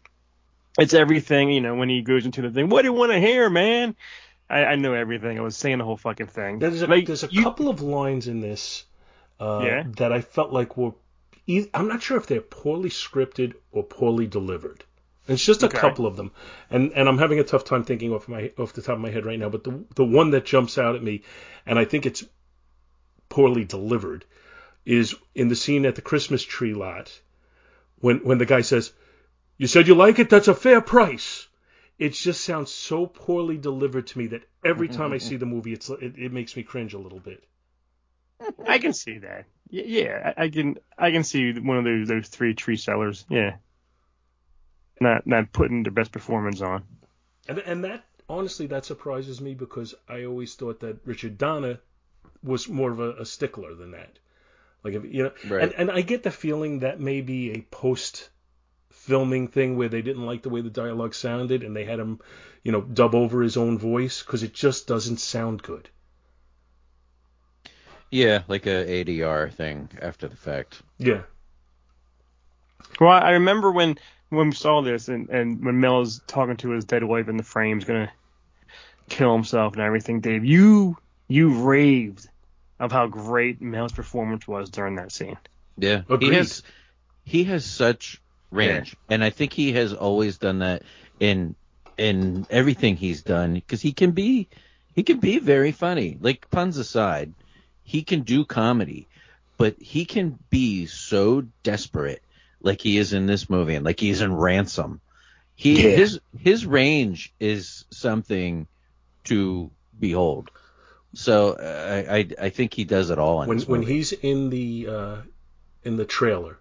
it's 0.79 0.95
everything. 0.95 1.51
You 1.51 1.61
know, 1.61 1.74
when 1.74 1.89
he 1.89 2.03
goes 2.03 2.24
into 2.27 2.43
the 2.43 2.51
thing, 2.51 2.68
what 2.68 2.83
do 2.83 2.89
you 2.89 2.95
want 2.95 3.12
to 3.12 3.20
hear, 3.20 3.49
man? 3.51 3.97
I, 4.49 4.64
I 4.64 4.77
know 4.77 4.95
everything. 4.95 5.39
I 5.39 5.43
was 5.43 5.57
saying 5.57 5.79
the 5.79 5.85
whole 5.85 5.97
fucking 5.97 6.29
thing. 6.29 6.59
There's 6.61 6.83
a, 6.83 6.87
Like, 6.87 7.07
there's 7.07 7.24
a 7.24 7.29
you- 7.29 7.43
couple 7.43 7.68
of 7.68 7.81
lines 7.83 8.29
in 8.29 8.41
this 8.41 8.85
uh, 9.41 9.61
Yeah? 9.62 9.85
that 9.97 10.12
I 10.12 10.20
felt 10.20 10.53
like 10.53 10.77
were. 10.77 10.93
I'm 11.74 11.87
not 11.87 12.03
sure 12.03 12.16
if 12.16 12.27
they're 12.27 12.41
poorly 12.41 12.91
scripted 12.91 13.55
or 13.70 13.85
poorly 13.85 14.27
delivered. 14.27 14.83
It's 15.29 15.45
just 15.45 15.62
a 15.62 15.66
Okay. 15.66 15.79
couple 15.79 16.07
of 16.07 16.16
them, 16.16 16.31
and 16.70 16.93
and 16.93 17.09
I'm 17.09 17.18
having 17.18 17.41
a 17.41 17.45
tough 17.45 17.64
time 17.64 17.83
thinking 17.85 18.12
off 18.12 18.29
my 18.29 18.53
off 18.59 18.72
the 18.72 18.83
top 18.83 18.95
of 18.95 19.01
my 19.01 19.11
head 19.11 19.27
right 19.27 19.39
now. 19.39 19.49
But 19.49 19.64
the 19.64 19.85
the 19.97 20.05
one 20.05 20.31
that 20.31 20.45
jumps 20.45 20.79
out 20.79 20.95
at 20.97 21.03
me, 21.03 21.22
and 21.64 21.79
I 21.81 21.85
think 21.85 22.07
it's 22.07 22.24
poorly 23.29 23.64
delivered, 23.64 24.24
is 24.85 25.14
in 25.35 25.49
the 25.49 25.57
scene 25.57 25.85
at 25.87 25.97
the 25.97 26.03
Christmas 26.03 26.43
tree 26.45 26.74
lot, 26.74 27.20
when 27.99 28.18
when 28.18 28.39
the 28.39 28.47
guy 28.47 28.61
says, 28.61 28.93
"You 29.59 29.67
said 29.67 29.89
you 29.89 29.95
like 29.95 30.19
it. 30.19 30.29
That's 30.31 30.49
a 30.49 30.55
fair 30.55 30.81
price." 30.81 31.49
It 31.99 32.13
just 32.13 32.45
sounds 32.45 32.71
so 32.71 33.07
poorly 33.07 33.57
delivered 33.57 34.07
to 34.09 34.19
me 34.19 34.27
that 34.29 34.47
every 34.63 34.89
time 34.89 35.13
I 35.15 35.19
see 35.19 35.37
the 35.37 35.47
movie, 35.47 35.73
it's 35.73 35.89
it, 35.89 36.19
it 36.19 36.33
makes 36.33 36.55
me 36.57 36.63
cringe 36.63 36.93
a 36.93 36.99
little 36.99 37.21
bit. 37.21 37.43
I 38.67 38.79
can 38.79 38.93
see 38.93 39.19
that. 39.19 39.47
Yeah, 39.71 40.35
I, 40.37 40.45
I 40.45 40.49
can. 40.51 40.77
I 40.99 41.11
can 41.11 41.25
see 41.25 41.59
one 41.59 41.79
of 41.79 41.85
those 41.85 42.09
those 42.09 42.29
three 42.29 42.55
tree 42.55 42.77
sellers. 42.77 43.25
Yeah. 43.31 43.57
Not 45.01 45.27
not 45.27 45.53
putting 45.53 45.83
their 45.83 45.93
best 45.93 46.13
performance 46.13 46.61
on. 46.61 46.85
And 47.49 47.59
and 47.61 47.85
that 47.85 48.05
honestly 48.29 48.67
that 48.67 48.85
surprises 48.85 49.41
me 49.41 49.55
because 49.55 49.95
I 50.09 50.25
always 50.25 50.55
thought 50.55 50.81
that 50.81 50.99
Richard 51.07 51.39
Donner 51.39 51.81
was 52.43 52.69
more 52.69 52.91
of 52.91 53.01
a, 53.01 53.13
a 53.15 53.25
stickler 53.25 53.75
than 53.75 53.93
that. 53.93 54.19
Like 54.85 54.95
if 54.95 55.05
you 55.05 55.23
know, 55.25 55.33
Right. 55.49 55.63
and 55.63 55.73
and 55.73 55.91
I 55.91 56.03
get 56.03 56.23
the 56.23 56.31
feeling 56.31 56.81
that 56.81 57.01
may 57.01 57.23
be 57.23 57.53
a 57.53 57.63
post 57.63 58.29
filming 59.07 59.49
thing 59.49 59.77
where 59.77 59.89
they 59.89 60.03
didn't 60.03 60.27
like 60.27 60.43
the 60.43 60.49
way 60.49 60.61
the 60.61 60.71
dialogue 60.71 61.15
sounded 61.15 61.63
and 61.63 61.75
they 61.77 61.85
had 61.85 61.99
him, 61.99 62.21
you 62.63 62.73
know, 62.73 62.81
dub 62.81 63.15
over 63.15 63.43
his 63.43 63.57
own 63.57 63.79
voice 63.79 64.23
because 64.23 64.43
it 64.43 64.53
just 64.53 64.87
doesn't 64.87 65.19
sound 65.19 65.63
good. 65.63 65.89
Yeah, 68.11 68.43
like 68.49 68.67
a 68.67 69.05
ADR 69.05 69.53
thing 69.53 69.89
after 70.01 70.29
the 70.29 70.37
fact. 70.37 70.83
Yeah. 70.99 71.23
Well, 73.01 73.11
I 73.11 73.33
remember 73.33 73.73
when 73.73 73.99
when 74.29 74.49
we 74.51 74.55
saw 74.55 74.81
this 74.83 75.09
and 75.09 75.29
and 75.29 75.65
when 75.65 75.81
Mel 75.81 76.01
is 76.03 76.21
talking 76.27 76.57
to 76.59 76.71
his 76.71 76.85
dead 76.85 77.05
wife 77.05 77.29
in 77.29 77.37
the 77.37 77.43
frame's 77.43 77.85
gonna 77.85 78.11
kill 79.09 79.33
himself 79.33 79.75
and 79.75 79.83
everything. 79.83 80.21
Dave, 80.21 80.45
you 80.45 80.97
you 81.29 81.63
raved 81.65 82.29
of 82.79 82.93
how 82.93 83.07
great 83.07 83.61
Mel's 83.61 83.93
performance 83.93 84.47
was 84.47 84.71
during 84.71 84.97
that 84.97 85.11
scene. 85.13 85.37
Yeah, 85.77 86.03
Agreed. 86.09 86.23
he 86.31 86.35
has 86.35 86.63
he 87.25 87.45
has 87.45 87.65
such 87.65 88.21
range, 88.51 88.97
and 89.09 89.22
I 89.22 89.30
think 89.30 89.53
he 89.53 89.72
has 89.72 89.92
always 89.92 90.38
done 90.38 90.61
that 90.61 90.82
in 91.20 91.55
in 91.99 92.47
everything 92.51 92.97
he's 92.97 93.22
done 93.22 93.55
because 93.55 93.80
he 93.80 93.92
can 93.92 94.12
be 94.12 94.49
he 94.94 95.03
can 95.03 95.18
be 95.18 95.38
very 95.38 95.72
funny. 95.72 96.16
Like 96.20 96.51
puns 96.51 96.78
aside, 96.78 97.32
he 97.82 98.03
can 98.03 98.22
do 98.22 98.44
comedy, 98.44 99.09
but 99.59 99.80
he 99.80 100.05
can 100.05 100.38
be 100.51 100.86
so 100.86 101.42
desperate, 101.62 102.22
like 102.61 102.80
he 102.80 102.99
is 102.99 103.12
in 103.12 103.26
this 103.26 103.49
movie, 103.51 103.74
and 103.74 103.84
like 103.84 104.01
he's 104.01 104.20
in 104.20 104.34
Ransom. 104.34 105.01
He 105.55 105.82
Yeah. 105.82 105.97
his 105.97 106.20
his 106.38 106.66
range 106.66 107.32
is 107.40 107.84
something 107.90 108.66
to 109.24 109.70
behold. 109.99 110.51
So 111.14 111.53
uh, 111.53 112.05
I 112.09 112.16
I, 112.16 112.28
I 112.42 112.49
think 112.51 112.74
he 112.74 112.84
does 112.84 113.11
it 113.11 113.18
all 113.18 113.42
in 113.42 113.49
when 113.49 113.59
when 113.61 113.82
he's 113.82 114.12
in 114.12 114.51
the 114.51 114.86
uh, 114.88 115.16
in 115.82 115.97
the 115.97 116.05
trailer 116.05 116.59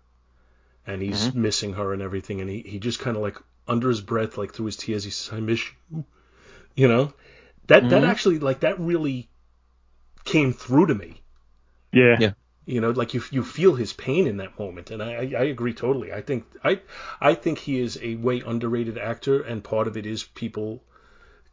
and 0.88 1.02
he's 1.02 1.34
Mm-hmm. 1.34 1.36
missing 1.36 1.74
her 1.74 1.94
and 1.94 2.02
everything, 2.02 2.42
and 2.42 2.50
he, 2.50 2.62
he 2.62 2.80
just 2.80 3.00
kind 3.00 3.16
of 3.18 3.24
like 3.24 3.38
under 3.68 3.90
his 3.90 4.02
breath, 4.02 4.38
like 4.38 4.54
through 4.54 4.68
his 4.68 4.78
tears, 4.78 5.04
he 5.04 5.12
says, 5.12 5.34
"I 5.34 5.40
miss 5.40 5.62
you," 5.92 6.06
you 6.76 6.88
know. 6.88 7.14
That 7.68 7.90
that 7.90 8.04
Mm-hmm. 8.04 8.12
actually 8.12 8.40
like 8.40 8.62
that 8.62 8.80
really 8.80 9.30
came 10.26 10.54
through 10.54 10.88
to 10.88 10.96
me. 10.96 11.22
Yeah. 11.92 12.18
Yeah. 12.18 12.34
You 12.66 12.82
know, 12.82 12.92
like 12.92 13.14
you 13.14 13.24
you 13.32 13.44
feel 13.44 13.76
his 13.76 13.94
pain 13.94 14.28
in 14.28 14.38
that 14.38 14.60
moment, 14.60 14.92
and 14.92 15.02
I, 15.02 15.14
I 15.14 15.22
I 15.40 15.44
agree 15.46 15.74
totally. 15.74 16.14
I 16.14 16.22
think 16.22 16.46
I 16.64 16.82
I 17.22 17.34
think 17.36 17.60
he 17.60 17.80
is 17.80 18.00
a 18.02 18.16
way 18.16 18.42
underrated 18.42 18.98
actor, 18.98 19.42
and 19.42 19.64
part 19.64 19.88
of 19.88 19.98
it 19.98 20.06
is 20.06 20.24
people 20.24 20.84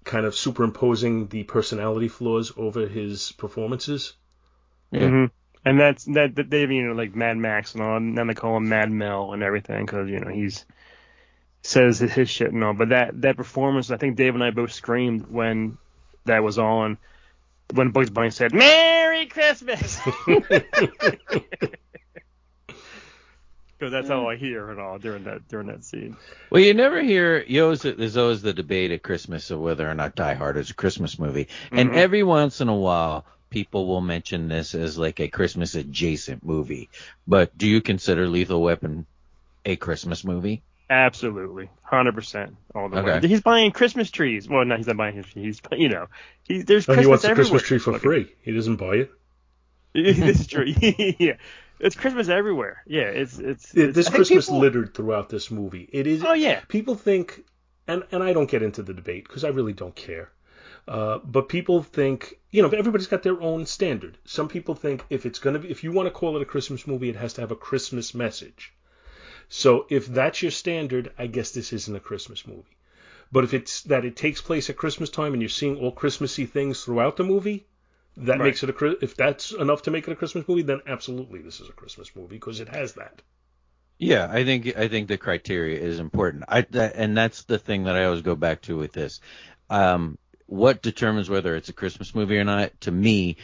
kind 0.04 0.26
of 0.26 0.34
superimposing 0.36 1.28
the 1.28 1.44
personality 1.44 2.08
flaws 2.08 2.52
over 2.56 2.86
his 2.88 3.32
performances. 3.32 4.14
Yeah. 4.92 5.14
And 5.64 5.78
that's 5.78 6.04
that, 6.06 6.34
that 6.36 6.50
they've 6.50 6.70
you 6.70 6.88
know 6.88 6.94
like 6.94 7.14
Mad 7.14 7.36
Max 7.36 7.74
and 7.74 7.82
all, 7.82 7.96
and 7.96 8.18
then 8.18 8.26
they 8.26 8.34
call 8.34 8.56
him 8.56 8.68
Mad 8.68 8.90
Mel 8.90 9.32
and 9.32 9.42
everything 9.42 9.86
because 9.86 10.08
you 10.08 10.20
know 10.20 10.30
he's 10.30 10.64
says 11.62 12.00
his, 12.00 12.12
his 12.12 12.28
shit 12.28 12.52
and 12.52 12.64
all. 12.64 12.74
But 12.74 12.88
that 12.88 13.20
that 13.22 13.36
performance, 13.36 13.90
I 13.90 13.96
think 13.96 14.16
Dave 14.16 14.34
and 14.34 14.42
I 14.42 14.50
both 14.50 14.72
screamed 14.72 15.28
when 15.28 15.78
that 16.24 16.42
was 16.42 16.58
on. 16.58 16.98
When 17.74 17.90
Bugs 17.90 18.10
Bunny 18.10 18.30
said 18.30 18.52
"Merry 18.52 19.26
Christmas," 19.26 19.98
because 20.26 20.64
that's 23.78 24.10
all 24.10 24.28
I 24.28 24.36
hear 24.36 24.70
and 24.70 24.80
all 24.80 24.98
during 24.98 25.24
that 25.24 25.48
during 25.48 25.68
that 25.68 25.84
scene. 25.84 26.16
Well, 26.50 26.62
you 26.62 26.74
never 26.74 27.02
hear. 27.02 27.42
You 27.42 27.64
always, 27.64 27.82
there's 27.82 28.16
always 28.16 28.42
the 28.42 28.52
debate 28.52 28.90
at 28.90 29.02
Christmas 29.02 29.50
of 29.50 29.60
whether 29.60 29.88
or 29.88 29.94
not 29.94 30.14
Die 30.14 30.34
Hard 30.34 30.56
is 30.56 30.70
a 30.70 30.74
Christmas 30.74 31.18
movie, 31.18 31.48
and 31.70 31.90
Mhm. 31.90 31.96
every 31.96 32.22
once 32.22 32.60
in 32.60 32.68
a 32.68 32.76
while, 32.76 33.24
people 33.52 33.86
will 33.86 34.00
mention 34.00 34.48
this 34.48 34.74
as 34.74 34.98
like 34.98 35.20
a 35.20 35.28
Christmas 35.28 35.76
adjacent 35.76 36.44
movie. 36.44 36.88
But 37.28 37.56
do 37.56 37.68
you 37.68 37.80
consider 37.80 38.26
Lethal 38.26 38.60
Weapon 38.60 39.06
a 39.64 39.76
Christmas 39.76 40.24
movie? 40.24 40.62
Absolutely, 40.90 41.70
hundred 41.82 42.14
percent, 42.14 42.56
all 42.74 42.88
the 42.88 42.98
Okay. 42.98 43.20
way. 43.20 43.28
He's 43.28 43.40
buying 43.40 43.70
Christmas 43.70 44.10
trees. 44.10 44.48
Well, 44.48 44.64
no, 44.64 44.76
he's 44.76 44.86
not 44.88 44.96
buying 44.96 45.14
his 45.14 45.26
trees. 45.26 45.60
He's 45.70 45.78
you 45.78 45.88
know, 45.88 46.06
he, 46.42 46.62
there's 46.62 46.88
And 46.88 46.96
Christmas 46.96 47.04
he 47.04 47.06
wants 47.08 47.24
a. 47.24 47.34
Christmas 47.34 47.62
tree 47.62 47.78
for 47.78 47.98
free. 47.98 48.34
He 48.42 48.52
doesn't 48.52 48.76
buy 48.76 48.94
it. 48.96 49.10
this 49.94 50.40
is 50.40 50.46
true. 50.46 50.64
yeah, 51.18 51.36
it's 51.78 51.96
Christmas 51.96 52.28
everywhere. 52.28 52.82
Yeah, 52.86 53.02
it's 53.04 53.38
it's. 53.38 53.72
It's 53.74 53.94
This 53.94 54.08
Christmas 54.08 54.46
people- 54.46 54.60
littered 54.60 54.94
throughout 54.94 55.28
this 55.28 55.50
movie. 55.50 55.88
It 55.92 56.06
is. 56.06 56.24
Oh 56.24 56.32
yeah. 56.34 56.60
People 56.68 56.94
think, 56.94 57.42
and 57.86 58.02
and 58.10 58.22
I 58.22 58.32
don't 58.32 58.50
get 58.50 58.62
into 58.62 58.82
the 58.82 58.92
debate 58.94 59.24
because 59.26 59.44
I 59.44 59.48
really 59.48 59.72
don't 59.74 59.94
care. 59.94 60.30
Uh, 60.88 61.18
but 61.24 61.48
people 61.48 61.82
think, 61.82 62.38
you 62.52 62.62
know, 62.62 62.68
everybody's 62.68 63.08
got 63.08 63.24
their 63.24 63.40
own 63.40 63.66
standard. 63.66 64.18
Some 64.24 64.48
people 64.48 64.74
think 64.76 65.04
if 65.10 65.26
it's 65.26 65.40
gonna 65.40 65.58
be, 65.58 65.70
if 65.70 65.82
you 65.82 65.90
want 65.90 66.06
to 66.06 66.12
call 66.12 66.36
it 66.36 66.42
a 66.42 66.44
Christmas 66.44 66.86
movie, 66.86 67.08
it 67.08 67.16
has 67.16 67.32
to 67.34 67.40
have 67.40 67.50
a 67.50 67.56
Christmas 67.56 68.14
message. 68.14 68.72
So 69.48 69.86
if 69.90 70.06
that's 70.06 70.42
your 70.42 70.50
standard, 70.50 71.12
I 71.18 71.26
guess 71.26 71.50
this 71.50 71.72
isn't 71.72 71.96
a 71.96 72.00
Christmas 72.00 72.46
movie. 72.46 72.76
But 73.32 73.44
if 73.44 73.54
it's 73.54 73.82
that 73.84 74.04
it 74.04 74.16
takes 74.16 74.40
place 74.42 74.70
at 74.70 74.76
Christmas 74.76 75.10
time 75.10 75.32
and 75.32 75.42
you're 75.42 75.48
seeing 75.48 75.78
all 75.78 75.92
Christmassy 75.92 76.46
things 76.46 76.84
throughout 76.84 77.16
the 77.16 77.24
movie, 77.24 77.66
that 78.18 78.38
Right. 78.38 78.44
makes 78.44 78.62
it 78.62 78.70
a 78.70 79.04
if 79.04 79.16
that's 79.16 79.52
enough 79.52 79.82
to 79.82 79.90
make 79.90 80.06
it 80.06 80.12
a 80.12 80.16
Christmas 80.16 80.46
movie, 80.46 80.62
then 80.62 80.82
absolutely 80.86 81.40
this 81.40 81.60
is 81.60 81.68
a 81.70 81.72
Christmas 81.72 82.14
movie 82.14 82.36
because 82.36 82.60
it 82.60 82.68
has 82.68 82.92
that. 82.94 83.22
Yeah, 83.98 84.26
I 84.30 84.44
think 84.44 84.76
I 84.76 84.88
think 84.88 85.08
the 85.08 85.16
criteria 85.16 85.78
is 85.80 85.98
important. 86.00 86.44
I 86.48 86.62
that, 86.70 86.94
and 86.96 87.16
that's 87.16 87.44
the 87.44 87.58
thing 87.58 87.84
that 87.84 87.96
I 87.96 88.04
always 88.04 88.22
go 88.22 88.34
back 88.34 88.62
to 88.62 88.76
with 88.76 88.92
this. 88.92 89.20
Um, 89.70 90.18
what 90.52 90.82
determines 90.82 91.30
whether 91.30 91.56
it's 91.56 91.70
a 91.70 91.72
Christmas 91.72 92.14
movie 92.14 92.36
or 92.36 92.44
not? 92.44 92.78
To 92.82 92.90
me, 92.90 93.38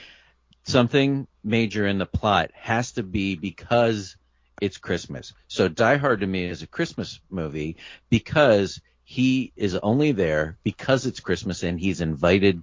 something 0.64 1.26
major 1.42 1.86
in 1.86 1.96
the 1.96 2.04
plot 2.04 2.50
has 2.52 2.92
to 2.92 3.02
be 3.02 3.34
because 3.34 4.16
it's 4.60 4.76
Christmas. 4.76 5.32
So 5.46 5.68
Die 5.68 5.96
Hard 5.96 6.20
to 6.20 6.26
me 6.26 6.44
is 6.44 6.60
a 6.60 6.66
Christmas 6.66 7.18
movie 7.30 7.78
because 8.10 8.82
he 9.04 9.52
is 9.56 9.74
only 9.74 10.12
there 10.12 10.58
because 10.64 11.06
it's 11.06 11.20
Christmas 11.20 11.62
and 11.62 11.80
he's 11.80 12.02
invited 12.02 12.62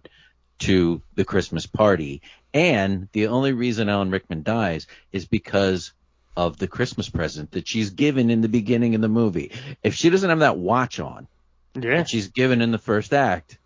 to 0.60 1.02
the 1.16 1.26
Christmas 1.26 1.66
party. 1.66 2.22
And 2.54 3.10
the 3.14 3.28
only 3.28 3.52
reason 3.52 3.90
Alan 3.90 4.12
Rickman 4.12 4.44
dies 4.44 4.86
is 5.12 5.26
because 5.26 5.92
of 6.38 6.58
the 6.58 6.68
Christmas 6.68 7.10
present 7.10 7.50
that 7.54 7.68
she's 7.68 7.90
given 7.90 8.30
in 8.30 8.42
the 8.42 8.48
beginning 8.50 8.94
of 8.94 9.02
the 9.02 9.10
movie. 9.10 9.54
If 9.82 9.96
she 9.96 10.12
doesn't 10.12 10.30
have 10.30 10.40
that 10.40 10.58
watch 10.58 11.00
on 11.00 11.28
Yeah. 11.74 12.04
she's 12.04 12.28
given 12.28 12.62
in 12.62 12.70
the 12.70 12.78
first 12.78 13.12
act, 13.12 13.58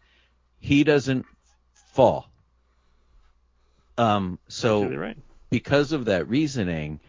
he 0.59 0.83
doesn't 0.83 1.25
fall. 1.93 2.29
Um, 3.97 4.39
so 4.47 4.85
right. 4.85 5.17
because 5.49 5.91
of 5.91 6.05
that 6.05 6.29
reasoning, 6.29 6.99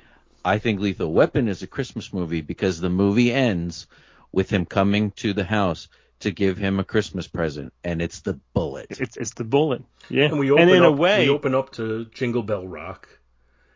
I 0.45 0.59
think 0.59 0.81
Lethal 0.81 1.13
Weapon 1.13 1.49
is 1.49 1.63
a 1.63 1.67
Christmas 1.67 2.13
movie 2.13 2.41
because 2.41 2.81
the 2.81 2.91
movie 2.91 3.33
ends 3.33 3.87
with 4.33 4.51
him 4.51 4.67
coming 4.67 5.13
to 5.13 5.33
the 5.33 5.45
house 5.45 5.89
to 6.21 6.31
give 6.31 6.59
him 6.59 6.79
a 6.79 6.85
Christmas 6.85 7.27
present, 7.27 7.73
and 7.83 8.03
it's 8.03 8.21
the 8.21 8.39
bullet. 8.53 8.87
It's 8.91 9.17
it's 9.17 9.35
the 9.35 9.45
bullet. 9.45 9.83
Yeah. 10.09 10.27
And 10.27 10.39
we 10.39 10.51
open 10.51 10.69
and 10.69 10.71
in 10.71 10.83
up, 10.83 10.93
a 10.93 10.93
way, 10.93 11.25
we 11.25 11.31
open 11.31 11.55
up 11.55 11.73
to 11.73 12.07
Jingle 12.07 12.43
Bell 12.43 12.67
Rock. 12.67 13.09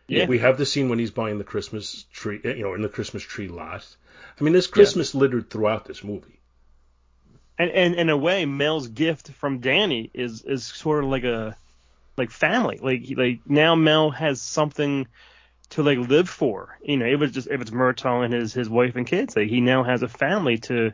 yeah. 0.08 0.26
We 0.26 0.38
have 0.38 0.58
the 0.58 0.66
scene 0.66 0.88
when 0.88 0.98
he's 0.98 1.10
buying 1.10 1.38
the 1.38 1.44
Christmas 1.44 2.04
tree, 2.12 2.40
you 2.44 2.62
know, 2.62 2.74
in 2.74 2.82
the 2.82 2.88
Christmas 2.88 3.22
tree 3.22 3.48
lot. 3.48 3.86
I 4.38 4.44
mean, 4.44 4.52
there's 4.52 4.66
Christmas 4.66 5.14
littered 5.14 5.50
throughout 5.50 5.84
this 5.86 6.04
movie. 6.04 6.40
And, 7.58 7.70
and 7.70 7.94
in 7.94 8.10
a 8.10 8.16
way, 8.16 8.44
Mel's 8.46 8.88
gift 8.88 9.30
from 9.32 9.60
Danny 9.60 10.10
is 10.12 10.42
is 10.42 10.64
sort 10.64 11.04
of 11.04 11.10
like 11.10 11.24
a 11.24 11.56
like 12.16 12.30
family. 12.30 12.78
Like 12.82 13.04
like 13.16 13.40
now 13.46 13.74
Mel 13.74 14.10
has 14.10 14.40
something 14.40 15.06
to 15.70 15.82
like 15.82 15.98
live 15.98 16.28
for. 16.28 16.78
You 16.82 16.96
know, 16.96 17.06
it 17.06 17.16
was 17.18 17.30
just 17.32 17.48
if 17.48 17.60
it's 17.60 17.70
Murtaugh 17.70 18.24
and 18.24 18.34
his 18.34 18.52
his 18.52 18.68
wife 18.68 18.96
and 18.96 19.06
kids, 19.06 19.36
like 19.36 19.48
he 19.48 19.60
now 19.60 19.84
has 19.84 20.02
a 20.02 20.08
family 20.08 20.58
to 20.58 20.92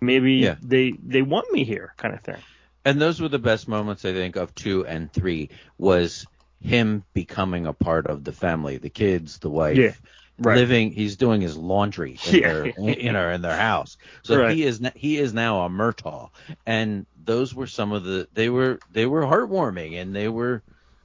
maybe 0.00 0.34
Yeah. 0.34 0.56
they 0.62 0.92
they 0.92 1.22
want 1.22 1.50
me 1.52 1.64
here 1.64 1.92
kind 1.96 2.14
of 2.14 2.20
thing. 2.20 2.38
And 2.84 3.00
those 3.00 3.20
were 3.20 3.28
the 3.28 3.40
best 3.40 3.66
moments 3.66 4.04
I 4.04 4.12
think 4.12 4.36
of 4.36 4.54
two 4.54 4.86
and 4.86 5.12
three 5.12 5.50
was 5.76 6.24
him 6.60 7.02
becoming 7.14 7.66
a 7.66 7.72
part 7.72 8.06
of 8.06 8.22
the 8.22 8.32
family, 8.32 8.78
the 8.78 8.90
kids, 8.90 9.38
the 9.38 9.50
wife. 9.50 9.76
Yeah, 9.76 9.92
right. 10.38 10.56
Living, 10.56 10.92
he's 10.92 11.16
doing 11.16 11.40
his 11.40 11.56
laundry 11.56 12.18
in 12.26 12.34
Yeah. 12.36 12.52
their 12.52 12.64
in, 12.66 13.12
their 13.14 13.32
in 13.32 13.42
their 13.42 13.56
house. 13.56 13.96
So 14.22 14.38
Right. 14.40 14.54
he 14.54 14.62
is 14.64 14.80
he 14.94 15.18
is 15.18 15.32
now 15.32 15.64
a 15.64 15.68
Murtaugh, 15.68 16.30
and 16.66 17.06
those 17.24 17.54
were 17.54 17.66
some 17.66 17.92
of 17.92 18.04
the 18.04 18.28
they 18.32 18.48
were 18.48 18.78
they 18.90 19.06
were 19.06 19.22
heartwarming 19.22 20.00
and 20.00 20.14
they 20.14 20.28
were 20.28 20.62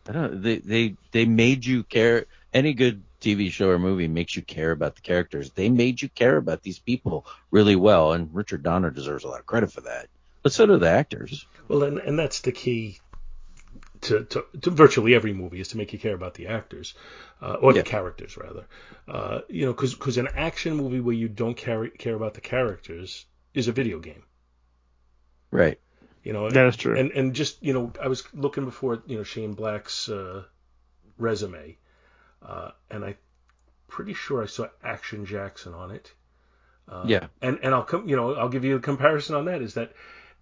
I 0.07 0.11
don't 0.13 0.33
know 0.33 0.39
they 0.39 0.57
they 0.57 0.95
they 1.11 1.25
made 1.25 1.65
you 1.65 1.83
care. 1.83 2.25
Any 2.53 2.73
good 2.73 3.03
TV 3.21 3.49
show 3.49 3.69
or 3.69 3.79
movie 3.79 4.07
makes 4.09 4.35
you 4.35 4.41
care 4.41 4.71
about 4.71 4.95
the 4.95 5.01
characters. 5.01 5.51
They 5.51 5.69
made 5.69 6.01
you 6.01 6.09
care 6.09 6.35
about 6.37 6.63
these 6.63 6.79
people 6.79 7.25
really 7.51 7.75
well, 7.77 8.13
and 8.13 8.29
Richard 8.33 8.63
Donner 8.63 8.89
deserves 8.89 9.23
a 9.23 9.27
lot 9.29 9.39
of 9.39 9.45
credit 9.45 9.71
for 9.71 9.81
that. 9.81 10.07
But 10.43 10.51
so 10.51 10.65
do 10.65 10.77
the 10.77 10.89
actors. 10.89 11.45
Well, 11.69 11.83
and, 11.83 11.99
and 11.99 12.17
that's 12.19 12.41
the 12.41 12.51
key 12.51 12.99
to, 14.01 14.23
to, 14.25 14.45
to 14.61 14.69
virtually 14.71 15.13
every 15.13 15.33
movie 15.33 15.59
is 15.59 15.69
to 15.69 15.77
make 15.77 15.93
you 15.93 15.99
care 15.99 16.15
about 16.15 16.33
the 16.33 16.47
actors, 16.47 16.93
uh, 17.41 17.53
or 17.61 17.71
Yeah. 17.73 17.81
the 17.81 17.89
characters 17.89 18.37
rather. 18.37 18.65
Uh, 19.07 19.41
you 19.49 19.65
know, 19.65 19.73
because 19.73 20.17
an 20.17 20.27
action 20.35 20.75
movie 20.75 20.99
where 20.99 21.15
you 21.15 21.27
don't 21.27 21.55
care 21.57 21.87
care 21.89 22.15
about 22.15 22.33
the 22.33 22.41
characters 22.41 23.25
is 23.53 23.67
a 23.67 23.71
video 23.71 23.99
game. 23.99 24.23
Right. 25.51 25.79
You 26.23 26.33
know, 26.33 26.49
That 26.49 26.67
is 26.67 26.77
true. 26.77 26.97
And 26.97 27.11
and 27.11 27.33
just 27.33 27.61
you 27.63 27.73
know, 27.73 27.91
I 28.01 28.07
was 28.07 28.23
looking 28.33 28.65
before 28.65 29.01
you 29.07 29.17
know 29.17 29.23
Shane 29.23 29.53
Black's 29.53 30.07
uh, 30.09 30.43
resume, 31.17 31.77
uh, 32.41 32.71
and 32.89 33.03
I 33.03 33.17
pretty 33.87 34.13
sure 34.13 34.41
I 34.41 34.45
saw 34.45 34.67
Action 34.83 35.25
Jackson 35.25 35.73
on 35.73 35.91
it. 35.91 36.11
Uh, 36.87 37.03
Yeah. 37.07 37.27
And 37.41 37.59
and 37.63 37.73
I'll 37.73 37.83
come, 37.83 38.07
you 38.07 38.15
know, 38.15 38.33
I'll 38.35 38.49
give 38.49 38.63
you 38.63 38.75
a 38.77 38.79
comparison 38.79 39.35
on 39.35 39.45
that. 39.45 39.61
Is 39.61 39.73
that 39.73 39.93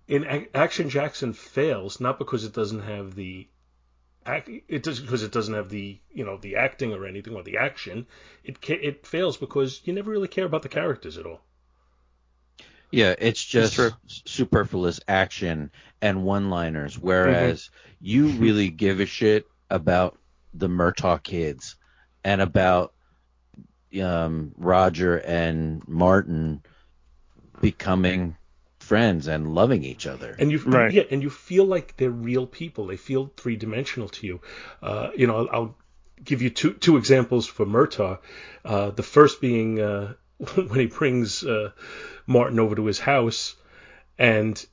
in 0.09 0.25
Ac- 0.25 0.49
Action 0.55 0.89
Jackson 0.89 1.33
fails 1.33 2.01
not 2.01 2.17
because 2.17 2.43
it 2.43 2.51
doesn't 2.51 2.81
have 2.81 3.15
the 3.15 3.47
act, 4.25 4.49
it 4.49 4.83
does 4.83 4.99
because 4.99 5.23
it 5.23 5.31
doesn't 5.31 5.53
have 5.53 5.69
the 5.69 5.99
you 6.11 6.25
know 6.25 6.37
the 6.37 6.55
acting 6.55 6.93
or 6.93 7.05
anything 7.05 7.35
or 7.35 7.43
the 7.43 7.57
action. 7.57 8.07
It 8.43 8.59
ca- 8.61 8.81
it 8.81 9.05
fails 9.05 9.37
because 9.37 9.81
you 9.85 9.93
never 9.93 10.09
really 10.11 10.27
care 10.27 10.45
about 10.45 10.63
the 10.63 10.69
characters 10.69 11.17
at 11.17 11.27
all. 11.27 11.41
Yeah, 12.91 13.13
it's 13.19 13.43
just 13.43 13.75
true. 13.75 13.91
superfluous 14.07 14.99
action 15.07 15.69
and 16.01 16.23
one-liners, 16.23 16.97
whereas 16.97 17.69
you 18.01 18.29
really 18.29 18.71
give 18.71 18.99
a 18.99 19.05
shit 19.05 19.45
about 19.69 20.17
the 20.55 20.69
Murtaugh 20.69 21.21
kids 21.21 21.75
and 22.23 22.41
about 22.41 22.93
um, 24.01 24.53
Roger 24.57 25.17
and 25.17 25.87
Martin 25.87 26.63
becoming 27.61 28.37
friends 28.89 29.27
and 29.27 29.53
loving 29.53 29.83
each 29.83 30.05
other. 30.07 30.35
and 30.39 30.51
you 30.51 30.59
Right. 30.65 30.91
yeah, 30.91 31.03
and 31.11 31.21
you 31.21 31.29
feel 31.29 31.65
like 31.65 31.95
they're 31.97 32.19
real 32.31 32.47
people. 32.47 32.87
They 32.87 32.97
feel 32.97 33.31
three 33.37 33.55
dimensional 33.55 34.09
to 34.09 34.27
you. 34.27 34.41
Uh, 34.81 35.09
you 35.15 35.27
know, 35.27 35.37
I'll, 35.37 35.49
I'll 35.51 35.75
give 36.23 36.41
you 36.41 36.49
two 36.49 36.73
two 36.73 36.97
examples 36.97 37.45
for 37.45 37.65
Murtaugh. 37.65 38.17
Uh, 38.65 38.89
the 38.89 39.03
first 39.03 39.41
being 39.41 39.79
uh, 39.79 40.13
when 40.55 40.79
he 40.79 40.87
brings 40.87 41.43
uh, 41.43 41.71
Martin 42.25 42.59
over 42.59 42.75
to 42.75 42.85
his 42.85 42.99
house, 42.99 43.55
and 44.17 44.65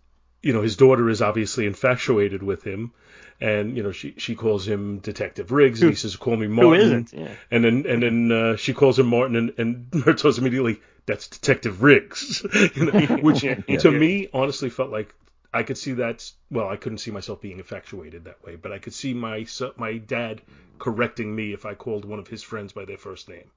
you 0.43 0.53
know 0.55 0.63
his 0.63 0.77
daughter 0.77 1.09
is 1.11 1.21
obviously 1.21 1.67
infatuated 1.67 2.43
with 2.43 2.63
him. 2.65 2.93
And 3.41 3.77
you 3.77 3.83
know 3.83 3.93
she 3.93 4.15
she 4.17 4.35
calls 4.35 4.67
him 4.67 4.99
Detective 5.01 5.53
Riggs, 5.53 5.83
and 5.83 5.91
he 5.91 5.97
says, 5.97 6.17
"Call 6.17 6.37
me 6.37 6.47
Martin." 6.47 6.81
isn't? 6.81 7.13
Yeah. 7.13 7.29
And 7.51 7.65
then 7.65 7.85
and 7.87 8.03
then 8.03 8.33
uh, 8.33 8.57
she 8.57 8.73
calls 8.73 8.99
him 8.99 9.07
Martin, 9.09 9.37
and, 9.37 9.53
and 9.59 10.07
Murtaugh's 10.07 10.39
immediately 10.39 10.81
that's 11.05 11.29
Detective 11.29 11.83
Riggs, 11.83 12.45
you 12.75 12.87
know, 12.87 13.17
which 13.23 13.43
Yeah. 13.45 13.57
to 13.79 13.91
me 13.91 14.29
honestly 14.33 14.71
felt 14.71 14.91
like 14.91 15.15
I 15.53 15.65
could 15.65 15.77
see 15.77 15.93
that. 15.95 16.31
Well, 16.51 16.67
I 16.69 16.77
couldn't 16.77 16.99
see 16.99 17.11
myself 17.11 17.43
being 17.43 17.59
infatuated 17.59 18.25
that 18.25 18.43
way, 18.43 18.57
but 18.57 18.73
I 18.73 18.79
could 18.79 18.95
see 18.95 19.13
my 19.13 19.47
my 19.77 19.99
dad 19.99 20.41
correcting 20.79 21.35
me 21.35 21.53
if 21.53 21.67
I 21.67 21.75
called 21.75 22.05
one 22.07 22.19
of 22.19 22.29
his 22.29 22.43
friends 22.43 22.73
by 22.73 22.87
their 22.87 22.99
first 22.99 23.29
name. 23.29 23.51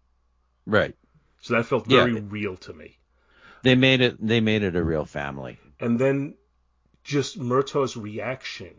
Right. 0.66 0.96
So 1.42 1.54
that 1.54 1.66
felt 1.66 1.90
Yeah. 1.90 2.02
very 2.04 2.20
real 2.20 2.58
to 2.58 2.74
me. 2.74 2.98
They 3.64 3.76
made 3.76 4.02
it 4.02 4.18
they 4.20 4.42
made 4.42 4.64
it 4.64 4.76
a 4.76 4.84
real 4.84 5.06
family. 5.06 5.58
And 5.80 5.98
then 5.98 6.36
just 7.06 7.38
Murtaugh's 7.40 7.96
reaction 7.96 8.74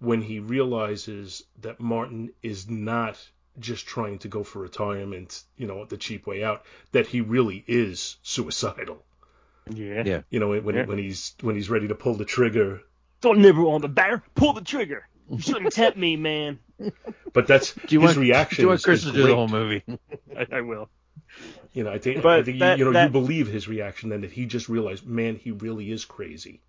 when 0.00 0.20
he 0.22 0.38
realizes 0.40 1.42
that 1.62 1.80
Martin 1.80 2.30
is 2.42 2.68
not 2.68 3.16
just 3.58 3.86
trying 3.86 4.18
to 4.18 4.28
go 4.28 4.42
for 4.42 4.58
retirement, 4.60 5.42
you 5.56 5.66
know, 5.66 5.84
the 5.84 5.96
cheap 5.96 6.26
way 6.26 6.42
out, 6.42 6.64
that 6.92 7.06
he 7.06 7.20
really 7.20 7.64
is 7.68 8.16
suicidal. 8.22 9.04
Yeah. 9.70 10.02
Yeah. 10.04 10.20
You 10.30 10.40
know, 10.40 10.48
when 10.60 10.74
Yeah. 10.74 10.84
when 10.86 10.98
he's 10.98 11.34
when 11.40 11.54
he's 11.54 11.70
ready 11.70 11.88
to 11.88 11.94
pull 11.94 12.14
the 12.14 12.24
trigger. 12.24 12.80
Don't 13.20 13.38
nibble 13.38 13.70
on 13.70 13.80
the 13.80 13.88
bear. 13.88 14.22
Pull 14.34 14.52
the 14.52 14.60
trigger. 14.60 15.08
You 15.30 15.38
shouldn't 15.40 15.72
tempt 15.72 15.96
me, 15.96 16.16
man. 16.16 16.58
But 17.32 17.46
that's 17.46 17.72
Do 17.72 17.94
you 17.94 18.00
his 18.00 18.08
want 18.16 18.18
reaction. 18.18 18.56
Do 18.56 18.62
you 18.62 18.68
want 18.68 18.82
Chris 18.82 19.04
is 19.04 19.12
to 19.12 19.16
do 19.16 19.26
the 19.28 19.34
whole 19.34 19.48
movie? 19.48 19.82
I, 20.36 20.46
I 20.56 20.60
will. 20.60 20.90
You 21.72 21.84
know, 21.84 21.90
I 21.90 21.98
think, 21.98 22.22
But 22.22 22.40
I 22.40 22.42
think 22.42 22.58
that- 22.58 22.78
you, 22.78 22.84
you 22.84 22.90
know 22.90 22.92
that- 22.98 23.06
you 23.06 23.10
believe 23.12 23.46
his 23.46 23.66
reaction 23.68 24.10
then 24.10 24.20
that 24.20 24.32
he 24.32 24.44
just 24.46 24.68
realized, 24.68 25.06
man, 25.06 25.36
he 25.36 25.50
really 25.52 25.90
is 25.90 26.04
crazy. 26.04 26.60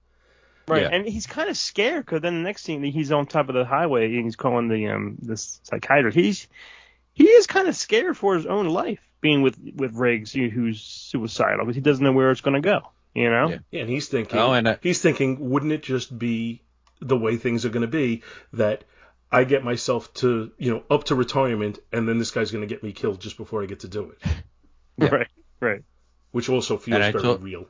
Right, 0.68 0.82
Yeah. 0.84 0.90
and 0.90 1.08
he's 1.08 1.28
kind 1.28 1.50
of 1.50 1.58
scared 1.58 2.06
because 2.06 2.22
then 2.22 2.36
the 2.36 2.42
next 2.44 2.64
scene 2.64 2.84
he's 2.84 3.12
on 3.12 3.28
top 3.28 3.50
of 3.50 3.56
the 3.56 3.66
highway 3.66 4.16
and 4.16 4.26
he's 4.26 4.36
calling 4.36 4.68
the 4.68 4.88
um 4.88 5.18
this 5.22 5.60
psychiatrist. 5.64 6.18
He's 6.18 6.48
he 7.14 7.26
is 7.26 7.46
kind 7.48 7.68
of 7.68 7.76
scared 7.76 8.18
for 8.18 8.36
his 8.36 8.46
own 8.46 8.68
life 8.68 9.00
being 9.22 9.42
with 9.42 9.58
with 9.76 9.94
Riggs 9.94 10.34
who's 10.34 10.82
suicidal 10.82 11.60
because 11.66 11.76
he 11.76 11.82
doesn't 11.82 12.04
know 12.04 12.12
where 12.14 12.32
it's 12.32 12.42
going 12.42 12.62
to 12.62 12.68
go. 12.68 12.82
You 13.14 13.30
know. 13.30 13.50
Yeah. 13.50 13.58
Yeah, 13.72 13.82
and 13.82 13.90
he's 13.90 14.08
thinking, 14.10 14.38
Oh, 14.40 14.52
and, 14.52 14.68
uh, 14.68 14.76
he's 14.82 15.02
thinking, 15.02 15.50
wouldn't 15.50 15.72
it 15.72 15.84
just 15.84 16.18
be 16.18 16.64
the 17.00 17.16
way 17.18 17.38
things 17.38 17.64
are 17.66 17.70
going 17.70 17.82
to 17.82 17.88
be 17.88 18.24
that 18.54 18.84
I 19.32 19.44
get 19.46 19.64
myself 19.64 20.14
to, 20.16 20.52
you 20.58 20.72
know, 20.74 20.84
up 20.90 21.06
to 21.06 21.16
retirement, 21.16 21.80
and 21.94 22.08
then 22.10 22.18
this 22.18 22.32
guy's 22.32 22.52
going 22.52 22.68
to 22.68 22.74
get 22.74 22.84
me 22.84 22.92
killed 22.92 23.22
just 23.22 23.38
before 23.38 23.64
I 23.64 23.68
get 23.68 23.82
to 23.82 23.88
do 23.88 24.12
it, 24.12 24.18
Yeah. 24.98 25.08
Right. 25.12 25.28
Right. 25.62 25.82
which 26.32 26.50
also 26.50 26.78
feels 26.78 26.98
very 27.00 27.14
told- 27.14 27.44
real. 27.44 27.68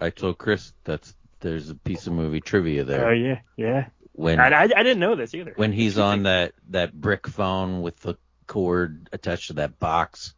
I 0.00 0.10
told 0.10 0.38
Chris 0.38 0.72
that's 0.84 1.14
there's 1.42 1.70
a 1.70 1.74
piece 1.74 2.06
of 2.06 2.14
movie 2.14 2.40
trivia 2.40 2.84
there. 2.84 3.00
Oh 3.04 3.04
there 3.04 3.14
yeah. 3.14 3.40
Yeah. 3.56 3.86
when 4.12 4.40
And 4.40 4.54
I, 4.54 4.62
I 4.62 4.82
didn't 4.82 5.00
know 5.00 5.14
this 5.14 5.34
either. 5.34 5.52
when 5.56 5.72
he's 5.72 5.98
on 5.98 6.22
that 6.24 6.52
that 6.70 6.92
brick 6.92 7.26
phone 7.28 7.82
with 7.82 8.00
the 8.00 8.16
cord 8.46 9.08
attached 9.12 9.48
to 9.48 9.54
that 9.54 9.78
box. 9.78 10.34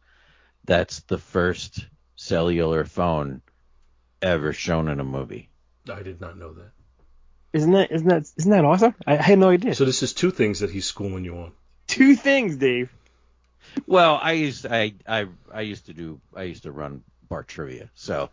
That's 0.65 1.01
the 1.01 1.17
first 1.19 1.85
cellular 2.15 2.85
phone 2.85 3.41
ever 4.21 4.51
shown 4.51 4.87
in 4.89 4.99
a 4.99 5.03
movie. 5.03 5.49
I 5.91 6.01
did 6.01 6.19
not 6.19 6.37
know 6.37 6.53
that. 6.53 6.71
Isn't 7.53 7.71
that 7.71 7.91
isn't 7.91 8.07
that 8.07 8.27
isn't 8.37 8.51
that 8.51 8.65
awesome? 8.65 8.95
I, 9.05 9.17
I 9.17 9.21
had 9.21 9.39
no 9.39 9.49
idea. 9.49 9.75
So 9.75 9.85
this 9.85 10.03
is 10.03 10.13
two 10.13 10.31
things 10.31 10.59
that 10.59 10.71
he's 10.71 10.85
schooling 10.85 11.23
you 11.23 11.37
on. 11.37 11.51
Two 11.87 12.15
things, 12.15 12.55
Dave. 12.57 12.91
Well, 13.87 14.19
I 14.21 14.33
used 14.33 14.65
I 14.65 14.93
I 15.07 15.27
I 15.53 15.61
used 15.61 15.85
to 15.85 15.93
do 15.93 16.19
I 16.35 16.43
used 16.43 16.63
to 16.63 16.71
run 16.71 17.03
bar 17.29 17.43
trivia, 17.43 17.89
so 17.95 18.29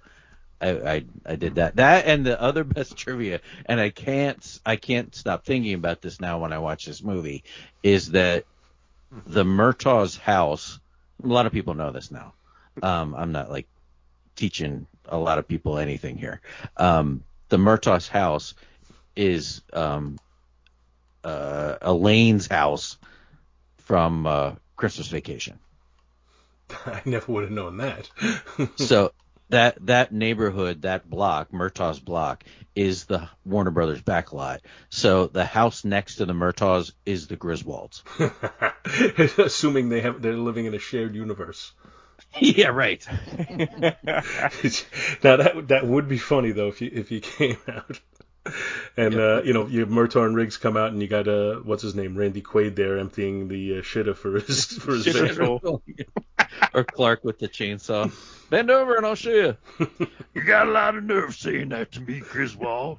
I 0.63 0.93
I, 0.95 1.05
I 1.27 1.37
did 1.37 1.57
that 1.57 1.77
that 1.77 2.07
and 2.07 2.25
the 2.25 2.41
other 2.41 2.65
best 2.79 2.97
trivia, 2.97 3.41
and 3.67 3.81
I 3.81 3.91
can't 3.91 4.61
I 4.65 4.77
can't 4.77 5.15
stop 5.15 5.45
thinking 5.45 5.75
about 5.75 6.01
this 6.01 6.21
now 6.21 6.39
when 6.39 6.53
I 6.53 6.59
watch 6.59 6.87
this 6.87 7.03
movie, 7.03 7.45
is 7.83 8.13
that 8.13 8.45
the 9.27 9.45
Murtaugh's 9.45 10.17
house. 10.17 10.79
A 11.23 11.27
lot 11.27 11.47
of 11.47 11.53
people 11.53 11.75
know 11.75 11.93
this 11.93 12.11
now. 12.11 12.33
Um, 12.83 13.15
I'm 13.15 13.33
not 13.33 13.51
like 13.51 13.67
teaching 14.35 14.87
a 15.07 15.19
lot 15.19 15.39
of 15.39 15.47
people 15.47 15.79
anything 15.79 16.17
here. 16.17 16.41
Um, 16.77 17.23
the 17.49 17.59
Murtaugh's 17.59 18.09
house 18.09 18.55
is 19.15 19.61
um, 19.73 20.19
uh, 21.23 21.77
Elaine's 21.83 22.47
house 22.47 22.97
from 23.79 24.27
uh, 24.27 24.53
Christmas 24.77 25.09
Vacation. 25.09 25.59
I 26.87 27.03
never 27.05 27.31
would 27.31 27.45
have 27.45 27.53
known 27.53 27.77
that. 27.79 28.11
So 28.77 29.13
that 29.49 29.85
that 29.87 30.13
neighborhood, 30.13 30.83
that 30.83 31.09
block, 31.09 31.53
Murtaugh's 31.53 32.01
block, 32.01 32.45
is 32.75 33.05
the 33.05 33.29
Warner 33.45 33.71
Brothers 33.71 34.03
backlot. 34.03 34.61
So 34.89 35.27
the 35.27 35.45
house 35.45 35.85
next 35.85 36.17
to 36.17 36.27
the 36.27 36.35
Murtaughs 36.35 36.93
is 37.05 37.27
the 37.27 37.37
Griswolds. 37.37 38.03
Assuming 39.39 39.89
they 39.89 40.01
have 40.01 40.23
they're 40.23 40.35
living 40.35 40.67
in 40.67 40.75
a 40.75 40.79
shared 40.79 41.15
universe. 41.15 41.73
yeah, 42.39 42.69
right. 42.69 43.07
now 43.11 43.97
that 45.37 45.65
that 45.69 45.83
would 45.85 46.09
be 46.09 46.19
funny 46.19 46.53
though 46.53 46.69
if 46.69 46.81
you 46.81 46.91
if 46.93 47.11
you 47.11 47.21
came 47.21 47.59
out 47.69 48.01
and 48.97 49.15
uh, 49.15 49.43
you 49.45 49.53
know 49.53 49.67
you 49.67 49.81
have 49.81 49.89
Murtaugh 49.89 50.25
and 50.25 50.35
Riggs 50.35 50.57
come 50.57 50.77
out 50.77 50.93
and 50.93 51.03
you 51.03 51.09
got 51.09 51.29
uh 51.29 51.57
what's 51.57 51.83
his 51.83 51.95
name 51.95 52.17
Randy 52.17 52.41
Quaid 52.41 52.75
there 52.75 52.99
emptying 52.99 53.49
the 53.49 53.79
uh, 53.79 53.83
shitter 53.83 54.17
for 54.17 54.41
his 54.41 54.67
for 54.67 54.93
his 54.93 55.39
or 56.75 56.85
Clark 56.85 57.23
with 57.23 57.39
the 57.39 57.49
chainsaw. 57.49 58.11
Bend 58.53 58.71
over 58.71 58.97
and 58.97 59.07
I'll 59.07 59.15
show 59.15 59.31
you. 59.31 59.57
You 60.35 60.45
got 60.45 60.69
a 60.69 60.71
lot 60.71 60.95
of 60.95 61.05
nerve 61.05 61.35
saying 61.35 61.71
that 61.71 61.93
to 61.93 62.01
me, 62.03 62.21
Griswold. 62.21 62.99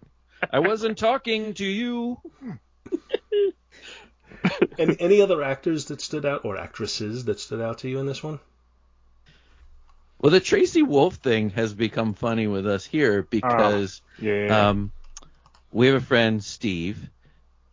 I 0.51 0.58
wasn't 0.60 0.97
talking 0.97 1.54
to 1.54 1.66
you. 1.66 2.18
And 4.78 4.97
any 4.99 5.22
other 5.22 5.41
actors 5.43 5.86
that 5.86 6.01
stood 6.01 6.26
out 6.26 6.43
or 6.43 6.58
actresses 6.58 7.26
that 7.26 7.39
stood 7.39 7.62
out 7.62 7.78
to 7.80 7.89
you 7.89 7.99
in 7.99 8.08
this 8.08 8.24
one? 8.24 8.39
Well, 10.20 10.32
the 10.32 10.41
Traci 10.41 10.86
Wolfe 10.86 11.16
thing 11.16 11.51
has 11.51 11.74
become 11.74 12.14
funny 12.14 12.47
with 12.47 12.66
us 12.68 12.84
here 12.84 13.22
because 13.30 14.01
Yeah. 14.20 14.70
um, 14.70 14.91
we 15.72 15.88
have 15.88 15.95
a 15.95 16.06
friend, 16.06 16.43
Steve, 16.43 17.10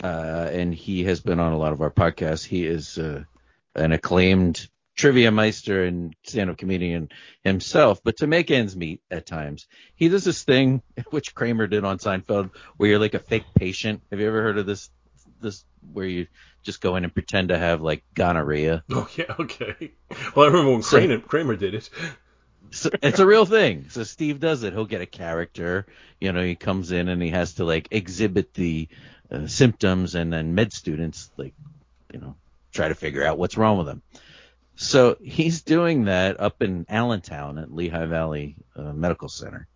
uh, 0.04 0.48
and 0.52 0.74
he 0.74 1.04
has 1.04 1.20
been 1.20 1.40
on 1.40 1.52
a 1.52 1.58
lot 1.58 1.72
of 1.72 1.80
our 1.80 1.90
podcasts. 1.90 2.44
He 2.44 2.66
is 2.66 2.98
uh, 2.98 3.24
an 3.74 3.92
acclaimed 3.92 4.68
trivia 4.96 5.30
meister 5.30 5.84
and 5.84 6.14
stand-up 6.24 6.58
comedian 6.58 7.08
himself. 7.42 8.00
But 8.04 8.18
to 8.18 8.26
make 8.26 8.50
ends 8.50 8.76
meet 8.76 9.00
at 9.10 9.26
times, 9.26 9.66
he 9.94 10.08
does 10.08 10.24
this 10.24 10.42
thing 10.42 10.82
which 11.10 11.34
Kramer 11.34 11.66
did 11.66 11.84
on 11.84 11.98
Seinfeld, 11.98 12.50
where 12.76 12.90
you're 12.90 12.98
like 12.98 13.14
a 13.14 13.18
fake 13.18 13.44
patient. 13.54 14.02
Have 14.10 14.20
you 14.20 14.26
ever 14.26 14.42
heard 14.42 14.58
of 14.58 14.66
this? 14.66 14.90
This 15.40 15.64
where 15.92 16.04
you 16.04 16.26
just 16.62 16.82
go 16.82 16.96
in 16.96 17.04
and 17.04 17.14
pretend 17.14 17.48
to 17.48 17.56
have 17.58 17.80
like 17.80 18.04
gonorrhea. 18.14 18.84
Oh 18.90 19.08
yeah, 19.16 19.34
okay. 19.40 19.92
Well, 20.36 20.44
I 20.44 20.48
remember 20.48 20.72
when 20.72 20.82
So- 20.82 20.98
Kramer, 20.98 21.18
Kramer 21.20 21.56
did 21.56 21.74
it. 21.74 21.88
So 22.72 22.90
it's 23.02 23.18
a 23.18 23.26
real 23.26 23.46
thing. 23.46 23.86
So 23.88 24.04
Steve 24.04 24.38
does 24.38 24.62
it. 24.62 24.72
He'll 24.74 24.84
get 24.84 25.00
a 25.00 25.06
character. 25.06 25.86
You 26.20 26.32
know, 26.32 26.42
he 26.42 26.54
comes 26.54 26.92
in 26.92 27.08
and 27.08 27.20
he 27.22 27.30
has 27.30 27.54
to 27.54 27.64
like 27.64 27.88
exhibit 27.90 28.54
the 28.54 28.88
uh, 29.30 29.46
symptoms, 29.46 30.14
and 30.14 30.32
then 30.32 30.54
med 30.54 30.72
students 30.72 31.30
like, 31.36 31.54
you 32.12 32.20
know, 32.20 32.36
try 32.72 32.86
to 32.88 32.94
figure 32.94 33.24
out 33.24 33.38
what's 33.38 33.56
wrong 33.56 33.78
with 33.78 33.88
him. 33.88 34.02
So 34.80 35.16
he's 35.22 35.62
doing 35.62 36.04
that 36.04 36.40
up 36.40 36.62
in 36.62 36.86
Allentown 36.88 37.58
at 37.58 37.72
Lehigh 37.72 38.06
Valley 38.06 38.56
uh, 38.74 38.92
Medical 38.92 39.28
Center, 39.28 39.68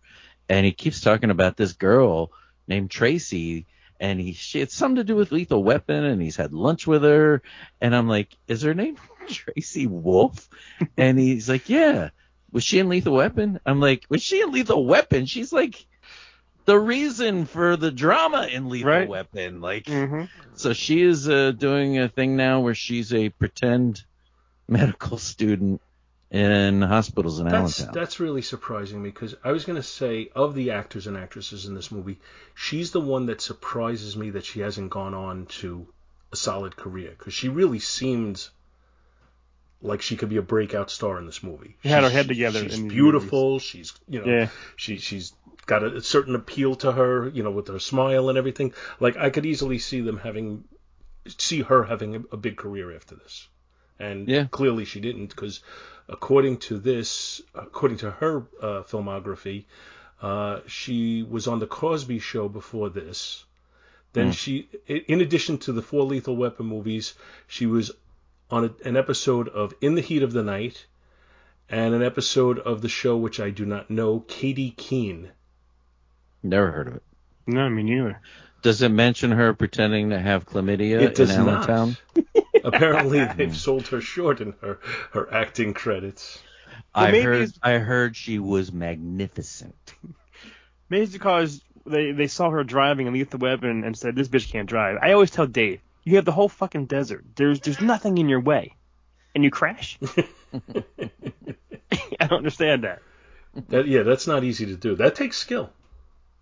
and 0.49 0.65
he 0.65 0.71
keeps 0.71 1.01
talking 1.01 1.29
about 1.29 1.57
this 1.57 1.73
girl 1.73 2.31
named 2.67 2.91
Tracy. 2.91 3.67
And 3.97 4.19
he, 4.19 4.33
she 4.33 4.59
had 4.59 4.71
something 4.71 4.97
to 4.97 5.03
do 5.05 5.15
with 5.15 5.31
Lethal 5.31 5.63
Weapon, 5.63 6.03
and 6.03 6.21
he's 6.21 6.35
had 6.35 6.51
lunch 6.51 6.85
with 6.85 7.03
her. 7.03 7.41
And 7.79 7.95
I'm 7.95 8.09
like, 8.09 8.35
is 8.45 8.63
her 8.63 8.73
name 8.73 8.97
Traci 9.27 9.87
Wolfe? 9.87 10.49
And 10.97 11.17
he's 11.17 11.47
like, 11.47 11.69
yeah 11.69 12.09
was 12.55 12.63
she 12.63 12.79
in 12.79 12.87
Lethal 12.87 13.13
Weapon? 13.13 13.59
I'm 13.65 13.81
like, 13.81 14.05
was 14.07 14.23
she 14.23 14.41
in 14.41 14.49
Lethal 14.51 14.85
Weapon? 14.85 15.25
She's 15.25 15.51
like 15.51 15.85
the 16.63 16.79
reason 16.79 17.45
for 17.45 17.75
the 17.75 17.91
drama 17.91 18.47
in 18.49 18.69
Lethal 18.69 18.89
Right. 18.91 19.09
Weapon. 19.09 19.59
Like, 19.59 19.87
hmm 19.87 20.23
so 20.53 20.71
she 20.71 21.01
is 21.01 21.27
uh, 21.27 21.51
doing 21.51 21.99
a 21.99 22.07
thing 22.07 22.37
now 22.37 22.61
where 22.61 22.75
she's 22.75 23.13
a 23.13 23.27
pretend 23.27 24.05
medical 24.67 25.17
student 25.17 25.81
in 26.31 26.81
hospitals 26.81 27.39
in 27.39 27.47
That's 27.47 27.79
Allentown. 27.79 27.93
that's 27.93 28.19
really 28.19 28.41
surprising 28.41 29.01
me 29.01 29.09
because 29.09 29.35
I 29.43 29.51
was 29.51 29.63
going 29.65 29.77
to 29.77 29.83
say 29.83 30.29
of 30.35 30.55
the 30.55 30.71
actors 30.71 31.07
and 31.07 31.15
actresses 31.15 31.65
in 31.65 31.75
this 31.75 31.91
movie, 31.91 32.19
she's 32.55 32.91
the 32.91 32.99
one 33.01 33.27
that 33.27 33.41
surprises 33.41 34.17
me 34.17 34.31
that 34.31 34.43
she 34.43 34.59
hasn't 34.59 34.89
gone 34.89 35.13
on 35.13 35.45
to 35.61 35.87
a 36.33 36.35
solid 36.35 36.75
career 36.75 37.13
because 37.17 37.33
she 37.33 37.47
really 37.47 37.79
seemed 37.79 38.49
like 39.81 40.01
she 40.01 40.17
could 40.17 40.29
be 40.29 40.37
a 40.37 40.41
breakout 40.41 40.89
star 40.89 41.19
in 41.19 41.25
this 41.27 41.43
movie. 41.43 41.77
She 41.83 41.89
had 41.89 42.03
her 42.03 42.09
head 42.09 42.27
together 42.27 42.59
She's 42.63 42.75
in 42.75 42.83
these 42.87 42.91
beautiful. 42.93 43.59
She's 43.59 43.93
you 44.09 44.19
know 44.19 44.25
Yeah. 44.25 44.47
she 44.75 44.97
she's 44.97 45.31
got 45.67 45.83
a, 45.83 45.97
a 45.97 46.01
certain 46.01 46.35
appeal 46.35 46.75
to 46.77 46.91
her, 46.91 47.29
you 47.29 47.43
know, 47.43 47.51
with 47.51 47.67
her 47.67 47.79
smile 47.79 48.29
and 48.29 48.37
everything. 48.37 48.73
Like 48.99 49.15
I 49.15 49.29
could 49.29 49.45
easily 49.45 49.77
see 49.77 50.01
them 50.01 50.17
having 50.17 50.63
see 51.37 51.61
her 51.61 51.83
having 51.83 52.15
a, 52.15 52.19
a 52.31 52.37
big 52.37 52.57
career 52.57 52.95
after 52.95 53.15
this. 53.15 53.47
And 53.99 54.27
Yeah. 54.27 54.45
clearly 54.51 54.85
she 54.85 54.99
didn't 54.99 55.27
because 55.27 55.61
according 56.07 56.57
to 56.57 56.77
this, 56.77 57.41
according 57.53 57.97
to 57.99 58.11
her 58.11 58.45
uh, 58.61 58.83
filmography, 58.83 59.65
uh, 60.21 60.59
she 60.67 61.23
was 61.23 61.47
on 61.47 61.59
the 61.59 61.67
Cosby 61.67 62.19
Show 62.19 62.49
before 62.49 62.89
this. 62.89 63.45
Then 64.13 64.31
she, 64.31 64.69
in 64.87 65.19
addition 65.19 65.57
to 65.59 65.73
the 65.73 65.81
four 65.81 66.03
Lethal 66.05 66.37
Weapon 66.37 66.65
movies, 66.67 67.15
she 67.47 67.65
was 67.65 67.91
on 68.49 68.63
a, 68.65 68.87
an 68.87 68.95
episode 68.95 69.49
of 69.49 69.73
In 69.81 69.95
the 69.95 70.01
Heat 70.01 70.23
of 70.23 70.31
the 70.31 70.43
Night 70.43 70.85
and 71.69 71.93
an 71.93 72.01
episode 72.01 72.59
of 72.59 72.81
the 72.81 72.87
show 72.87 73.17
which 73.17 73.39
I 73.41 73.49
do 73.49 73.65
not 73.65 73.89
know, 73.89 74.21
Katy 74.21 74.71
Keene. 74.71 75.31
Never 76.43 76.71
heard 76.71 76.87
of 76.87 76.95
it. 76.95 77.03
No, 77.47 77.69
me 77.69 77.83
neither. 77.83 78.21
Does 78.61 78.81
it 78.81 78.89
mention 78.89 79.31
her 79.31 79.53
pretending 79.53 80.11
to 80.11 80.19
have 80.19 80.45
chlamydia 80.45 81.01
It 81.01 81.15
does 81.15 81.35
in 81.35 81.45
not. 81.45 81.69
Allentown? 81.69 81.97
Apparently, 82.65 83.23
they've 83.37 83.55
sold 83.55 83.87
her 83.87 84.01
short 84.01 84.41
in 84.41 84.53
her 84.61 84.79
her 85.11 85.33
acting 85.33 85.73
credits. 85.73 86.39
I 86.93 87.11
maybe 87.11 87.23
heard. 87.23 87.53
I 87.61 87.73
heard 87.73 88.15
she 88.15 88.39
was 88.39 88.71
magnificent. 88.71 89.93
Maybe 90.89 91.03
it's 91.03 91.13
because 91.13 91.61
they, 91.85 92.11
they 92.11 92.27
saw 92.27 92.49
her 92.51 92.63
driving 92.63 93.07
in 93.07 93.13
Lethal 93.13 93.39
Weapon 93.39 93.83
and 93.83 93.97
said, 93.97 94.15
this 94.15 94.27
bitch 94.27 94.51
can't 94.51 94.69
drive. 94.69 94.99
I 95.01 95.13
always 95.13 95.31
tell 95.31 95.47
Dave, 95.47 95.81
you 96.03 96.17
have 96.17 96.25
the 96.25 96.31
whole 96.31 96.49
fucking 96.49 96.85
desert. 96.85 97.25
There's 97.35 97.59
there's 97.59 97.81
nothing 97.81 98.17
in 98.17 98.29
your 98.29 98.39
way. 98.39 98.75
And 99.33 99.43
you 99.43 99.51
crash? 99.51 99.99
I 100.53 102.27
don't 102.27 102.37
understand 102.37 102.83
that. 102.83 103.01
That 103.69 103.87
yeah, 103.87 104.03
that's 104.03 104.27
not 104.27 104.43
easy 104.43 104.67
to 104.67 104.75
do. 104.75 104.95
That 104.95 105.15
takes 105.15 105.37
skill. 105.37 105.71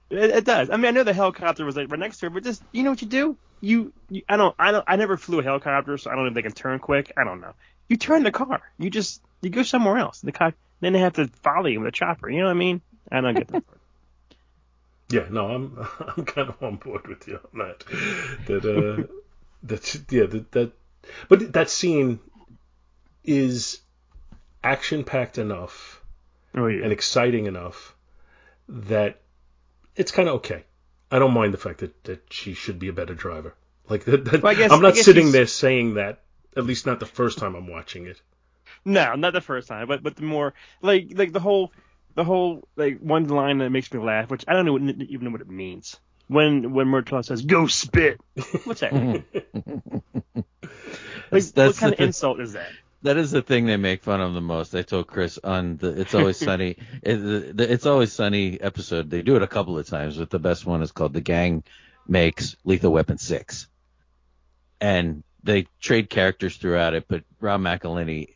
It, 0.10 0.30
it 0.30 0.46
does. 0.46 0.70
I 0.70 0.78
mean, 0.78 0.86
I 0.86 0.92
know 0.92 1.04
the 1.04 1.14
helicopter 1.14 1.66
was 1.66 1.76
like 1.76 1.90
right 1.90 2.00
next 2.00 2.20
to 2.20 2.28
her, 2.28 2.30
but 2.30 2.44
just 2.44 2.62
you 2.72 2.84
know 2.84 2.92
what 2.92 3.02
you 3.02 3.08
do? 3.08 3.38
You, 3.64 3.94
you 4.10 4.24
I 4.28 4.36
don't 4.36 4.54
I 4.60 4.72
don't 4.72 4.84
I 4.86 4.98
never 4.98 5.16
flew 5.16 5.40
a 5.40 5.44
helicopter, 5.44 5.98
so 5.98 6.12
I 6.12 6.16
don't 6.16 6.26
know 6.26 6.30
if 6.30 6.34
they 6.36 6.42
can 6.42 6.52
turn 6.52 6.80
quick. 6.80 7.14
I 7.16 7.24
don't 7.24 7.40
know. 7.40 7.54
You 7.88 7.96
turn 7.96 8.24
the 8.24 8.32
car. 8.32 8.62
You 8.78 8.90
just 8.90 9.22
you 9.42 9.50
go 9.50 9.64
somewhere 9.64 9.98
else. 9.98 10.20
The 10.20 10.34
car 10.34 10.54
then 10.82 10.92
they 10.92 11.00
have 11.00 11.14
to 11.14 11.28
follow 11.44 11.68
you 11.68 11.80
with 11.80 11.88
a 11.88 11.92
chopper. 11.94 12.30
You 12.30 12.40
know 12.40 12.48
what 12.48 12.52
I 12.52 12.56
mean? 12.56 12.82
I 13.10 13.22
don't 13.22 13.36
get 13.36 13.48
that. 13.48 13.66
part. 13.66 13.66
Yeah, 15.10 15.28
no, 15.30 15.46
I'm 15.48 15.78
I'm 16.18 16.26
kind 16.26 16.50
of 16.50 16.62
on 16.64 16.78
board 16.78 17.08
with 17.08 17.28
you 17.28 17.40
on 17.54 17.60
that. 17.60 17.84
That 18.48 18.66
uh, 18.66 19.04
that's 19.64 19.96
yeah, 20.10 20.26
that, 20.26 20.52
that 20.52 20.72
but 21.30 21.54
that 21.54 21.70
scene 21.70 22.20
is 23.24 23.80
action 24.64 25.04
packed 25.04 25.38
enough 25.38 26.02
oh 26.56 26.68
yeah. 26.68 26.84
and 26.84 26.92
exciting 26.92 27.46
enough 27.46 27.96
that 28.68 29.22
it's 29.96 30.12
kind 30.12 30.28
of 30.28 30.36
okay. 30.36 30.64
I 31.14 31.20
don't 31.20 31.34
mind 31.34 31.54
the 31.54 31.58
fact 31.60 31.80
that, 31.82 32.04
that 32.06 32.24
she 32.32 32.54
should 32.54 32.80
be 32.80 32.88
a 32.88 32.94
better 32.94 33.14
driver. 33.14 33.54
Like 33.88 34.04
that, 34.06 34.26
that 34.26 34.42
Well, 34.44 34.52
I 34.52 34.56
guess- 34.56 34.72
I'm 34.72 34.80
I 34.80 34.82
not 34.82 34.96
guess 34.96 35.06
sitting 35.06 35.26
she's- 35.26 35.34
there 35.34 35.48
saying 35.48 35.94
that. 35.96 36.20
At 36.56 36.66
least 36.66 36.86
not 36.86 37.00
the 37.00 37.06
first 37.08 37.40
time 37.40 37.56
I'm 37.56 37.68
watching 37.68 38.06
it. 38.06 38.22
No, 38.86 39.16
not 39.16 39.34
the 39.34 39.42
first 39.42 39.68
time, 39.68 39.88
but 39.88 40.04
but 40.04 40.16
the 40.16 40.22
more 40.24 40.54
like 40.82 41.08
like 41.16 41.32
the 41.34 41.40
whole 41.40 41.72
the 42.16 42.24
whole 42.24 42.68
like 42.76 43.00
one 43.00 43.28
line 43.28 43.58
that 43.60 43.70
makes 43.72 43.92
me 43.92 44.00
laugh, 44.00 44.30
which 44.30 44.44
I 44.48 44.54
don't 44.54 44.66
know, 44.66 44.78
even 44.78 45.26
know 45.26 45.32
what 45.32 45.42
it 45.42 45.50
means. 45.50 46.00
When 46.28 46.74
when 46.74 46.88
Murtaugh 46.88 47.26
says 47.26 47.42
"Go 47.44 47.66
spit," 47.68 48.20
what's 48.66 48.82
that? 48.82 48.94
like, 48.94 49.24
That's- 50.34 51.46
what 51.48 51.56
that's 51.56 51.80
kind 51.80 51.94
of 51.94 52.00
insult 52.00 52.40
is 52.40 52.54
that? 52.54 52.70
That 53.04 53.18
is 53.18 53.32
the 53.32 53.42
thing 53.42 53.66
they 53.66 53.78
make 53.78 54.02
fun 54.04 54.22
of 54.22 54.34
the 54.34 54.42
most. 54.42 54.74
I 54.76 54.82
told 54.82 55.08
Chris 55.08 55.38
on 55.44 55.78
the 55.78 56.00
It's 56.02 56.16
Always 56.16 56.38
Sunny. 56.48 56.78
it, 57.02 57.18
the, 57.18 57.52
the 57.54 57.72
It's 57.72 57.86
Always 57.86 58.14
Sunny 58.14 58.60
episode. 58.62 59.10
They 59.10 59.22
do 59.22 59.36
it 59.36 59.44
a 59.44 59.48
couple 59.48 59.78
of 59.78 59.88
times, 59.88 60.18
but 60.18 60.30
the 60.30 60.40
best 60.40 60.66
one 60.66 60.82
is 60.82 60.92
called 60.92 61.14
"The 61.14 61.22
Gang 61.22 61.64
Makes 62.08 62.56
Lethal 62.64 62.92
Weapon 62.94 63.18
6. 63.18 63.68
and 64.82 65.24
they 65.44 65.68
trade 65.82 66.10
characters 66.10 66.56
throughout 66.58 66.94
it. 66.94 67.06
But 67.08 67.24
Rob 67.42 67.60
McElhenney, 67.62 68.30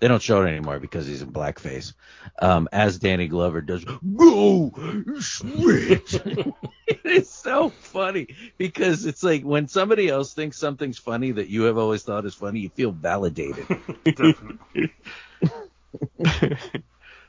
they 0.00 0.08
don't 0.08 0.22
show 0.22 0.42
it 0.42 0.48
anymore 0.48 0.78
because 0.78 1.06
he's 1.06 1.22
in 1.22 1.32
blackface. 1.32 1.92
Um, 2.40 2.68
as 2.72 2.98
Danny 2.98 3.28
Glover 3.28 3.60
does, 3.60 3.84
go 3.84 4.72
switch. 5.20 6.16
it's 6.86 7.30
so 7.30 7.70
funny 7.70 8.28
because 8.58 9.06
it's 9.06 9.22
like 9.22 9.42
when 9.42 9.68
somebody 9.68 10.08
else 10.08 10.34
thinks 10.34 10.56
something's 10.58 10.98
funny 10.98 11.32
that 11.32 11.48
you 11.48 11.62
have 11.62 11.78
always 11.78 12.02
thought 12.02 12.24
is 12.26 12.34
funny, 12.34 12.60
you 12.60 12.68
feel 12.70 12.92
validated. 12.92 13.66
Definitely. 14.04 14.92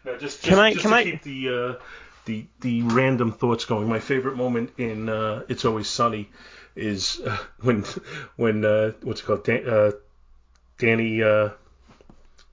Now, 0.05 0.13
just, 0.17 0.21
just, 0.21 0.43
Can 0.43 0.59
I- 0.59 0.71
just 0.73 0.81
can 0.83 0.91
to 0.91 0.95
I- 0.97 1.03
keep 1.03 1.23
the 1.23 1.49
uh, 1.49 1.83
the 2.25 2.45
the 2.61 2.81
random 2.83 3.33
thoughts 3.33 3.65
going. 3.65 3.89
My 3.89 3.99
favorite 3.99 4.37
moment 4.37 4.71
in 4.77 5.09
uh, 5.09 5.43
It's 5.49 5.65
Always 5.65 5.89
Sunny 5.89 6.29
is 6.75 7.19
uh, 7.25 7.37
when 7.61 7.83
when 8.37 8.63
uh, 8.63 8.93
what's 9.03 9.19
it 9.21 9.25
called 9.25 9.43
Dan, 9.43 9.67
uh, 9.67 9.91
Danny 10.77 11.21
uh, 11.21 11.49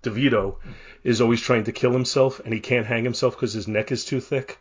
DeVito 0.07 0.57
is 1.05 1.21
always 1.21 1.41
trying 1.41 1.65
to 1.65 1.73
kill 1.73 1.93
himself 1.93 2.41
and 2.41 2.53
he 2.55 2.61
can't 2.61 2.87
hang 2.87 3.05
himself 3.05 3.35
because 3.37 3.53
his 3.53 3.69
neck 3.69 3.93
is 3.93 4.05
too 4.05 4.21
thick. 4.21 4.59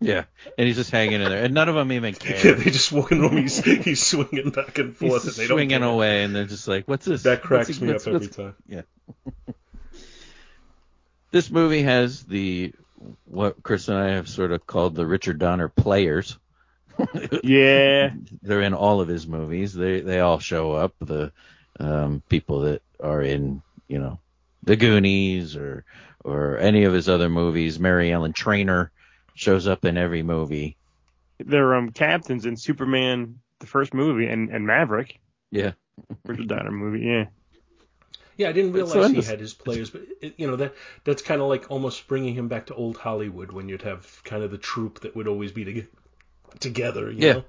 yeah, 0.00 0.24
and 0.58 0.66
he's 0.66 0.76
just 0.76 0.90
hanging 0.90 1.20
in 1.22 1.28
there, 1.28 1.44
and 1.44 1.54
none 1.54 1.68
of 1.68 1.74
them 1.74 1.90
even 1.92 2.14
care. 2.14 2.36
Yeah, 2.36 2.42
care. 2.42 2.54
they 2.54 2.70
just 2.70 2.92
walk 2.92 3.12
in 3.12 3.20
the 3.22 3.28
room. 3.28 3.36
He's 3.42 3.58
he's 3.64 4.02
swinging 4.04 4.50
back 4.50 4.78
and 4.78 4.96
forth, 4.96 5.24
just 5.24 5.38
and 5.38 5.44
they 5.44 5.48
don't 5.48 5.56
swinging 5.58 5.82
away, 5.82 6.24
and 6.24 6.34
they're 6.34 6.44
just 6.46 6.66
like, 6.68 6.86
"What's 6.88 7.06
this?" 7.06 7.22
That 7.22 7.42
cracks 7.42 7.68
What's- 7.68 7.80
me 7.80 7.88
what's- 7.92 8.06
up 8.06 8.14
every 8.14 8.26
what's- 8.26 8.36
time. 8.36 8.54
Yeah. 8.68 8.82
this 11.30 11.50
movie 11.50 11.82
has 11.82 12.22
the 12.24 12.72
what 13.26 13.62
Chris 13.62 13.88
and 13.88 13.98
I 13.98 14.08
have 14.14 14.28
sort 14.28 14.52
of 14.52 14.66
called 14.66 14.94
the 14.94 15.06
Richard 15.06 15.38
Donner 15.38 15.68
players. 15.68 16.38
Yeah. 17.42 18.10
They're 18.42 18.62
in 18.62 18.72
all 18.74 19.00
of 19.00 19.08
his 19.08 19.26
movies. 19.26 19.74
They 19.74 20.00
they 20.00 20.20
all 20.20 20.38
show 20.38 20.72
up. 20.72 20.94
The 21.00 21.32
um, 21.80 22.22
people 22.28 22.60
that 22.60 22.82
are 23.00 23.20
in 23.22 23.62
you 23.88 23.98
know 23.98 24.18
the 24.64 24.76
Goonies 24.76 25.56
or 25.56 25.84
or 26.24 26.58
any 26.58 26.84
of 26.84 26.92
his 26.92 27.08
other 27.08 27.28
movies. 27.28 27.78
Mary 27.78 28.10
Ellen 28.12 28.32
Trainor 28.32 28.90
shows 29.34 29.66
up 29.66 29.84
in 29.84 29.96
every 29.96 30.22
movie. 30.22 30.76
They're 31.38 31.74
um 31.74 31.90
captains 31.90 32.46
in 32.46 32.56
Superman, 32.56 33.40
the 33.58 33.66
first 33.66 33.92
movie, 33.94 34.26
and, 34.26 34.50
and 34.50 34.66
Maverick, 34.66 35.18
Yeah. 35.50 35.72
Richard 36.24 36.48
Donner 36.48 36.70
movie. 36.70 37.04
Yeah. 37.06 37.26
Yeah, 38.36 38.48
I 38.48 38.52
didn't 38.52 38.72
realize 38.72 39.12
he 39.12 39.22
had 39.22 39.38
his 39.38 39.54
players, 39.54 39.90
but 39.90 40.02
it, 40.20 40.34
you 40.38 40.48
know 40.48 40.56
that 40.56 40.74
that's 41.04 41.22
kind 41.22 41.40
of 41.40 41.48
like 41.48 41.70
almost 41.70 42.08
bringing 42.08 42.34
him 42.34 42.48
back 42.48 42.66
to 42.66 42.74
old 42.74 42.96
Hollywood 42.96 43.52
when 43.52 43.68
you'd 43.68 43.82
have 43.82 44.22
kind 44.24 44.42
of 44.42 44.50
the 44.50 44.58
troupe 44.58 45.00
that 45.00 45.14
would 45.14 45.28
always 45.28 45.52
be 45.52 45.64
to, 45.64 45.86
together. 46.58 47.10
You 47.12 47.26
Yeah. 47.26 47.32
know? 47.34 47.44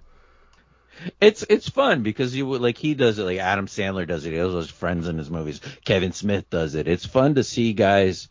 It's 1.19 1.43
it's 1.49 1.69
fun 1.69 2.03
because 2.03 2.35
you 2.35 2.45
like 2.57 2.77
he 2.77 2.93
does 2.93 3.19
it 3.19 3.23
like 3.23 3.39
Adam 3.39 3.67
Sandler 3.67 4.07
does 4.07 4.25
it. 4.25 4.31
He 4.31 4.37
has 4.37 4.51
those 4.51 4.69
friends 4.69 5.07
in 5.07 5.17
his 5.17 5.29
movies. 5.29 5.61
Kevin 5.83 6.11
Smith 6.11 6.49
does 6.49 6.75
it. 6.75 6.87
It's 6.87 7.05
fun 7.05 7.35
to 7.35 7.43
see 7.43 7.73
guys. 7.73 8.27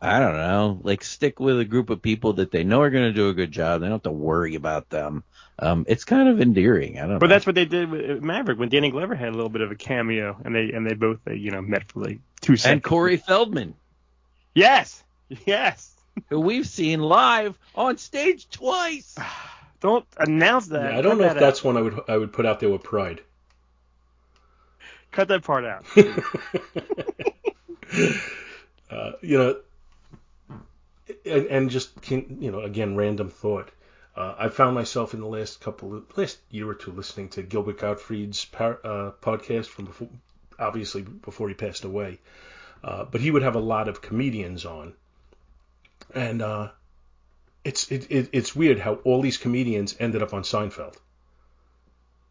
I 0.00 0.18
don't 0.20 0.36
know, 0.36 0.78
like 0.82 1.02
stick 1.02 1.40
with 1.40 1.58
a 1.58 1.64
group 1.64 1.88
of 1.88 2.02
people 2.02 2.34
that 2.34 2.50
they 2.50 2.64
know 2.64 2.82
are 2.82 2.90
going 2.90 3.04
to 3.04 3.12
do 3.14 3.30
a 3.30 3.34
good 3.34 3.50
job. 3.50 3.80
They 3.80 3.86
don't 3.86 3.94
have 3.94 4.02
to 4.02 4.10
worry 4.10 4.54
about 4.54 4.90
them. 4.90 5.24
Um, 5.58 5.86
it's 5.88 6.04
kind 6.04 6.28
of 6.28 6.38
endearing. 6.38 6.98
I 6.98 7.02
don't 7.02 7.12
know. 7.12 7.18
But 7.18 7.28
that's 7.28 7.46
what 7.46 7.54
they 7.54 7.64
did 7.64 7.90
with 7.90 8.22
Maverick 8.22 8.58
when 8.58 8.68
Danny 8.68 8.90
Glover 8.90 9.14
had 9.14 9.30
a 9.30 9.32
little 9.32 9.48
bit 9.48 9.62
of 9.62 9.70
a 9.70 9.74
cameo, 9.74 10.36
and 10.44 10.54
they 10.54 10.70
and 10.72 10.86
they 10.86 10.94
both 10.94 11.20
they, 11.24 11.36
you 11.36 11.50
know 11.50 11.62
met 11.62 11.90
for 11.90 12.00
like 12.00 12.20
two 12.42 12.56
seconds. 12.56 12.72
and 12.72 12.82
Corey 12.82 13.16
Feldman, 13.16 13.74
Yes, 14.54 15.02
yes. 15.46 15.94
who 16.28 16.40
we've 16.40 16.66
seen 16.66 17.00
live 17.00 17.58
on 17.74 17.96
stage 17.96 18.48
twice. 18.50 19.16
Don't 19.80 20.06
announce 20.16 20.66
that. 20.68 20.92
Yeah, 20.92 20.98
I 20.98 21.02
don't 21.02 21.18
Cut 21.18 21.18
know 21.18 21.32
if 21.32 21.38
that's 21.38 21.60
out. 21.60 21.64
one 21.64 21.76
I 21.76 21.82
would 21.82 22.00
I 22.08 22.16
would 22.16 22.32
put 22.32 22.46
out 22.46 22.60
there 22.60 22.70
with 22.70 22.82
pride. 22.82 23.20
Cut 25.12 25.28
that 25.28 25.42
part 25.44 25.64
out. 25.64 25.86
uh, 28.90 29.12
you 29.22 29.38
know, 29.38 29.56
and, 31.24 31.46
and 31.46 31.70
just 31.70 32.00
can, 32.02 32.38
you 32.40 32.50
know, 32.50 32.60
again, 32.60 32.96
random 32.96 33.30
thought. 33.30 33.70
Uh, 34.14 34.34
I 34.38 34.48
found 34.48 34.74
myself 34.74 35.12
in 35.14 35.20
the 35.20 35.26
last 35.26 35.60
couple 35.60 35.94
of 35.94 36.18
last 36.18 36.38
year 36.50 36.68
or 36.68 36.74
two 36.74 36.90
listening 36.90 37.28
to 37.30 37.42
Gilbert 37.42 37.78
Gottfried's 37.78 38.44
par, 38.46 38.78
uh, 38.82 39.10
podcast 39.20 39.66
from 39.66 39.86
before, 39.86 40.08
obviously 40.58 41.02
before 41.02 41.48
he 41.48 41.54
passed 41.54 41.84
away. 41.84 42.18
Uh, 42.82 43.04
but 43.04 43.20
he 43.20 43.30
would 43.30 43.42
have 43.42 43.56
a 43.56 43.60
lot 43.60 43.88
of 43.88 44.00
comedians 44.02 44.64
on, 44.64 44.94
and 46.14 46.40
uh, 46.40 46.68
it's 47.66 47.90
it, 47.90 48.06
it, 48.10 48.28
it's 48.32 48.54
weird 48.54 48.78
how 48.78 48.94
all 49.04 49.20
these 49.20 49.38
comedians 49.38 49.96
ended 49.98 50.22
up 50.22 50.32
on 50.32 50.42
Seinfeld. 50.42 50.94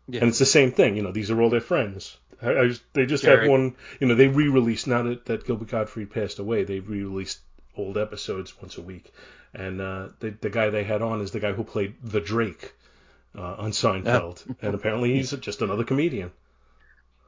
Yeah. 0.07 0.21
And 0.21 0.29
it's 0.29 0.39
the 0.39 0.45
same 0.45 0.71
thing, 0.71 0.95
you 0.95 1.01
know. 1.01 1.11
These 1.11 1.31
are 1.31 1.41
all 1.41 1.49
their 1.49 1.61
friends. 1.61 2.17
I, 2.41 2.57
I 2.57 2.67
just, 2.67 2.83
they 2.93 3.05
just 3.05 3.25
have 3.25 3.47
one, 3.47 3.75
you 3.99 4.07
know. 4.07 4.15
They 4.15 4.27
re-released 4.27 4.87
now 4.87 5.03
that, 5.03 5.25
that 5.25 5.45
Gilbert 5.45 5.69
Gottfried 5.69 6.11
passed 6.11 6.39
away. 6.39 6.63
They 6.63 6.79
re-released 6.79 7.39
old 7.75 7.97
episodes 7.97 8.53
once 8.61 8.77
a 8.77 8.81
week, 8.81 9.11
and 9.53 9.81
uh, 9.81 10.07
the 10.19 10.29
the 10.29 10.49
guy 10.49 10.69
they 10.69 10.83
had 10.83 11.01
on 11.01 11.21
is 11.21 11.31
the 11.31 11.39
guy 11.39 11.53
who 11.53 11.63
played 11.63 11.95
the 12.03 12.21
Drake 12.21 12.73
uh, 13.37 13.55
on 13.57 13.71
Seinfeld, 13.71 14.43
and 14.61 14.73
apparently 14.73 15.13
he's 15.15 15.31
just 15.31 15.61
another 15.61 15.83
comedian. 15.83 16.31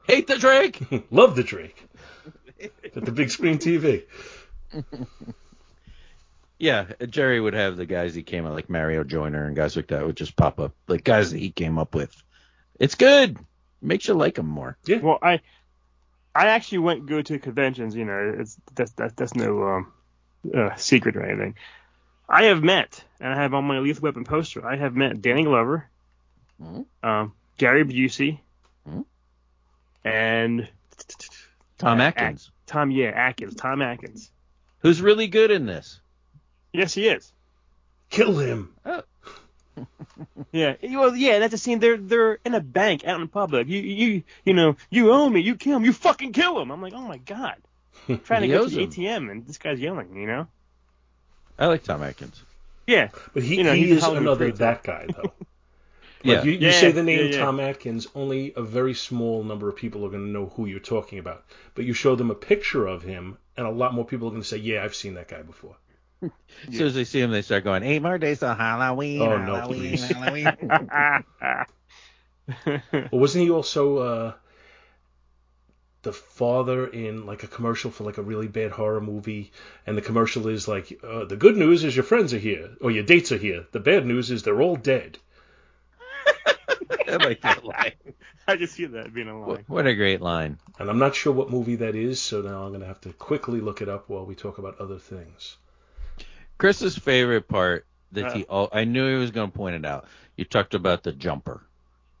Hate 0.04 0.28
the 0.28 0.38
Drake. 0.38 0.80
Love 1.10 1.36
the 1.36 1.42
Drake 1.42 1.84
at 2.96 3.04
the 3.04 3.12
big 3.12 3.30
screen 3.30 3.58
TV. 3.58 4.04
Yeah, 6.58 6.86
Jerry 7.08 7.40
would 7.40 7.54
have 7.54 7.76
the 7.76 7.86
guys 7.86 8.14
he 8.14 8.22
came 8.22 8.44
up 8.46 8.52
like 8.52 8.68
Mario 8.68 9.04
Joyner 9.04 9.46
and 9.46 9.54
guys 9.54 9.76
like 9.76 9.86
that 9.88 10.04
would 10.04 10.16
just 10.16 10.34
pop 10.36 10.58
up, 10.58 10.74
like 10.88 11.04
guys 11.04 11.30
that 11.30 11.38
he 11.38 11.50
came 11.50 11.78
up 11.78 11.94
with. 11.94 12.14
It's 12.80 12.96
good. 12.96 13.38
Makes 13.80 14.08
you 14.08 14.14
like 14.14 14.38
him 14.38 14.46
more. 14.48 14.76
well, 15.00 15.18
I 15.22 15.40
I 16.34 16.46
actually 16.48 16.78
went 16.78 17.06
go 17.06 17.22
to 17.22 17.38
conventions. 17.38 17.94
You 17.94 18.04
know, 18.04 18.34
it's 18.40 18.56
that's 18.74 18.90
that, 18.92 19.16
that's 19.16 19.34
no 19.36 19.62
um, 19.68 19.92
uh, 20.52 20.74
secret 20.76 21.16
or 21.16 21.22
anything. 21.24 21.54
I 22.28 22.44
have 22.44 22.62
met, 22.62 23.02
and 23.20 23.32
I 23.32 23.36
have 23.40 23.54
on 23.54 23.64
my 23.64 23.78
Lethal 23.78 24.02
Weapon 24.02 24.24
poster. 24.24 24.66
I 24.66 24.76
have 24.76 24.94
met 24.96 25.22
Danny 25.22 25.44
Glover, 25.44 25.88
Mhm. 26.60 26.86
um, 27.04 27.32
Gary 27.56 27.84
Busey, 27.84 28.40
Mhm. 28.88 29.04
and 30.04 30.68
Tom 31.78 32.00
Uh, 32.00 32.04
Atkins, 32.04 32.50
Tom. 32.66 32.90
Yeah, 32.90 33.10
Atkins. 33.10 33.54
Tom 33.54 33.80
Atkins. 33.82 34.30
who's 34.80 35.00
really 35.00 35.26
good 35.28 35.50
in 35.50 35.66
this. 35.66 36.00
Yes, 36.72 36.94
he 36.94 37.08
is. 37.08 37.32
Kill 38.10 38.38
him. 38.38 38.74
Oh. 38.84 39.02
Yeah, 40.50 40.74
well, 40.82 41.14
yeah, 41.14 41.38
that's 41.38 41.54
a 41.54 41.58
scene. 41.58 41.78
They're 41.78 41.96
they're 41.96 42.38
in 42.44 42.54
a 42.54 42.60
bank 42.60 43.04
out 43.04 43.20
in 43.20 43.28
public. 43.28 43.68
You 43.68 43.80
you 43.80 44.22
you 44.44 44.52
know 44.54 44.76
you 44.90 45.12
owe 45.12 45.28
me. 45.28 45.40
You 45.40 45.54
kill 45.56 45.76
him. 45.76 45.84
You 45.84 45.92
fucking 45.92 46.32
kill 46.32 46.58
him. 46.60 46.70
I'm 46.72 46.82
like, 46.82 46.94
oh 46.94 47.02
my 47.06 47.18
god, 47.18 47.56
trying 48.24 48.42
to 48.42 48.46
He 48.46 48.48
get 48.48 48.64
to 48.64 48.70
the 48.70 48.82
him. 48.82 48.90
ATM 48.90 49.30
and 49.30 49.46
this 49.46 49.58
guy's 49.58 49.78
yelling. 49.78 50.16
You 50.16 50.26
know? 50.26 50.48
I 51.58 51.66
like 51.66 51.84
Tom 51.84 52.02
Atkins. 52.02 52.42
Yeah, 52.86 53.10
But 53.34 53.42
he, 53.42 53.56
You 53.56 53.64
know, 53.64 53.74
he 53.74 53.88
he's 53.88 53.98
is 53.98 54.04
another 54.04 54.50
creator. 54.52 54.58
that 54.58 54.82
guy 54.82 55.06
though. 55.14 55.32
Yeah. 56.24 56.36
Like 56.36 56.44
you, 56.46 56.52
you 56.52 56.68
Yeah, 56.68 56.72
say 56.72 56.90
the 56.92 57.02
name 57.04 57.26
yeah, 57.26 57.36
yeah. 57.36 57.44
Tom 57.44 57.60
Atkins, 57.60 58.08
only 58.14 58.52
a 58.56 58.62
very 58.62 58.94
small 58.94 59.44
number 59.44 59.68
of 59.68 59.76
people 59.76 60.04
are 60.04 60.10
going 60.10 60.24
to 60.24 60.30
know 60.30 60.46
who 60.46 60.66
you're 60.66 60.80
talking 60.80 61.20
about. 61.20 61.44
But 61.74 61.84
you 61.84 61.92
show 61.94 62.16
them 62.16 62.30
a 62.32 62.34
picture 62.34 62.86
of 62.88 63.02
him, 63.04 63.38
and 63.56 63.66
a 63.66 63.70
lot 63.70 63.94
more 63.94 64.04
people 64.04 64.26
are 64.26 64.30
going 64.32 64.42
to 64.42 64.48
say, 64.48 64.56
"Yeah, 64.56 64.82
I've 64.82 64.96
seen 64.96 65.14
that 65.14 65.28
guy 65.28 65.42
before." 65.42 65.76
As 66.68 66.76
soon 66.76 66.86
as 66.88 66.94
they 66.94 67.04
see 67.04 67.20
him, 67.20 67.30
they 67.30 67.42
start 67.42 67.64
going, 67.64 67.82
eight 67.82 68.02
more 68.02 68.18
days 68.18 68.40
till 68.40 68.54
Halloween. 68.54 69.22
Oh, 69.22 69.38
no, 69.38 69.54
Halloween, 69.54 69.96
please. 69.96 70.08
Halloween. 70.08 70.48
Well, 72.92 73.20
wasn't 73.20 73.44
he 73.44 73.50
also 73.50 73.98
uh, 73.98 74.32
the 76.02 76.14
father 76.14 76.86
in 76.86 77.26
like 77.26 77.42
a 77.42 77.46
commercial 77.46 77.90
for 77.90 78.04
like 78.04 78.16
a 78.16 78.22
really 78.22 78.48
bad 78.48 78.70
horror 78.70 79.02
movie? 79.02 79.52
And 79.86 79.98
the 79.98 80.02
commercial 80.02 80.48
is 80.48 80.66
like, 80.66 80.98
uh, 81.04 81.26
"The 81.26 81.36
good 81.36 81.56
news 81.56 81.84
is 81.84 81.94
your 81.94 82.04
friends 82.04 82.32
are 82.32 82.38
here, 82.38 82.70
or 82.80 82.90
your 82.90 83.04
dates 83.04 83.32
are 83.32 83.38
here. 83.38 83.66
The 83.72 83.80
bad 83.80 84.06
news 84.06 84.30
is 84.30 84.42
they're 84.42 84.62
all 84.62 84.76
dead." 84.76 85.18
I 87.08 87.16
like 87.16 87.40
that 87.42 87.64
line. 87.64 87.92
I 88.46 88.56
just 88.56 88.74
see 88.74 88.86
that 88.86 89.12
being 89.12 89.28
a 89.28 89.38
line. 89.38 89.48
What, 89.48 89.68
what 89.68 89.86
a 89.86 89.94
great 89.94 90.20
line. 90.20 90.58
And 90.78 90.88
I'm 90.88 90.98
not 90.98 91.14
sure 91.14 91.32
what 91.32 91.50
movie 91.50 91.76
that 91.76 91.94
is, 91.94 92.20
so 92.20 92.42
now 92.42 92.62
I'm 92.62 92.70
going 92.70 92.80
to 92.80 92.86
have 92.86 93.00
to 93.02 93.12
quickly 93.12 93.60
look 93.60 93.82
it 93.82 93.88
up 93.88 94.08
while 94.08 94.26
we 94.26 94.34
talk 94.34 94.58
about 94.58 94.80
other 94.80 94.98
things. 94.98 95.56
Chris's 96.58 96.96
favorite 96.98 97.48
part 97.48 97.86
that 98.12 98.26
Uh. 98.26 98.34
he, 98.34 98.46
oh, 98.48 98.68
I 98.72 98.84
knew 98.84 99.08
he 99.08 99.16
was 99.16 99.30
going 99.30 99.50
to 99.50 99.56
point 99.56 99.76
it 99.76 99.84
out. 99.84 100.06
You 100.36 100.44
talked 100.44 100.74
about 100.74 101.02
the 101.02 101.12
jumper, 101.12 101.62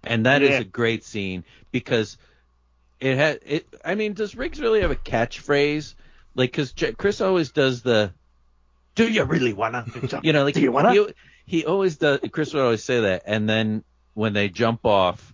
and 0.02 0.26
that 0.26 0.42
is 0.42 0.50
Yeah. 0.50 0.60
a 0.60 0.64
great 0.64 1.04
scene 1.04 1.44
because 1.70 2.16
it 3.00 3.16
had 3.16 3.40
it. 3.46 3.66
I 3.84 3.94
mean, 3.94 4.14
does 4.14 4.34
Riggs 4.34 4.60
really 4.60 4.80
have 4.80 4.90
a 4.90 4.96
catchphrase? 4.96 5.94
Like, 6.34 6.50
because 6.52 6.74
Chris 6.96 7.20
always 7.20 7.50
does 7.52 7.82
the, 7.82 8.12
"Do 8.94 9.08
you 9.10 9.24
really 9.24 9.52
wanna?" 9.52 9.86
You 10.22 10.32
know, 10.32 10.44
like 10.44 10.54
Do 10.54 10.60
you 10.60 10.72
wanna? 10.72 10.92
He, 10.92 11.06
he 11.46 11.64
always 11.64 11.96
does. 11.96 12.20
Chris 12.32 12.52
would 12.54 12.62
always 12.62 12.82
say 12.84 13.00
that, 13.02 13.22
and 13.26 13.48
then 13.48 13.84
when 14.14 14.32
they 14.32 14.48
jump 14.48 14.84
off, 14.84 15.32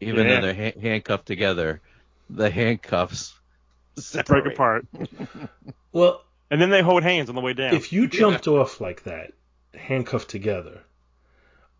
even 0.00 0.26
Yeah. 0.26 0.40
though 0.40 0.46
they're 0.52 0.72
ha- 0.72 0.80
handcuffed 0.80 1.26
together, 1.26 1.80
the 2.28 2.48
handcuffs 2.50 3.34
Break 4.26 4.46
apart, 4.46 4.86
Well, 5.92 6.22
and 6.50 6.60
then 6.60 6.70
they 6.70 6.82
hold 6.82 7.02
hands 7.02 7.28
on 7.28 7.34
the 7.34 7.40
way 7.40 7.52
down. 7.52 7.74
if 7.74 7.92
you 7.92 8.06
jumped 8.08 8.48
off 8.48 8.80
like 8.80 9.04
that, 9.04 9.32
handcuffed 9.74 10.28
together, 10.28 10.80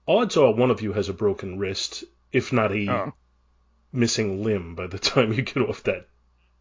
odds 0.06 0.36
are 0.36 0.52
one 0.52 0.70
of 0.70 0.82
you 0.82 0.92
has 0.92 1.08
a 1.08 1.12
broken 1.12 1.58
wrist, 1.58 2.04
if 2.32 2.52
not 2.52 2.72
a 2.72 2.88
Oh. 2.90 3.12
missing 3.92 4.42
limb 4.44 4.74
by 4.74 4.86
the 4.86 4.98
time 5.10 5.32
you 5.32 5.42
get 5.42 5.58
off 5.68 5.82
that. 5.84 6.06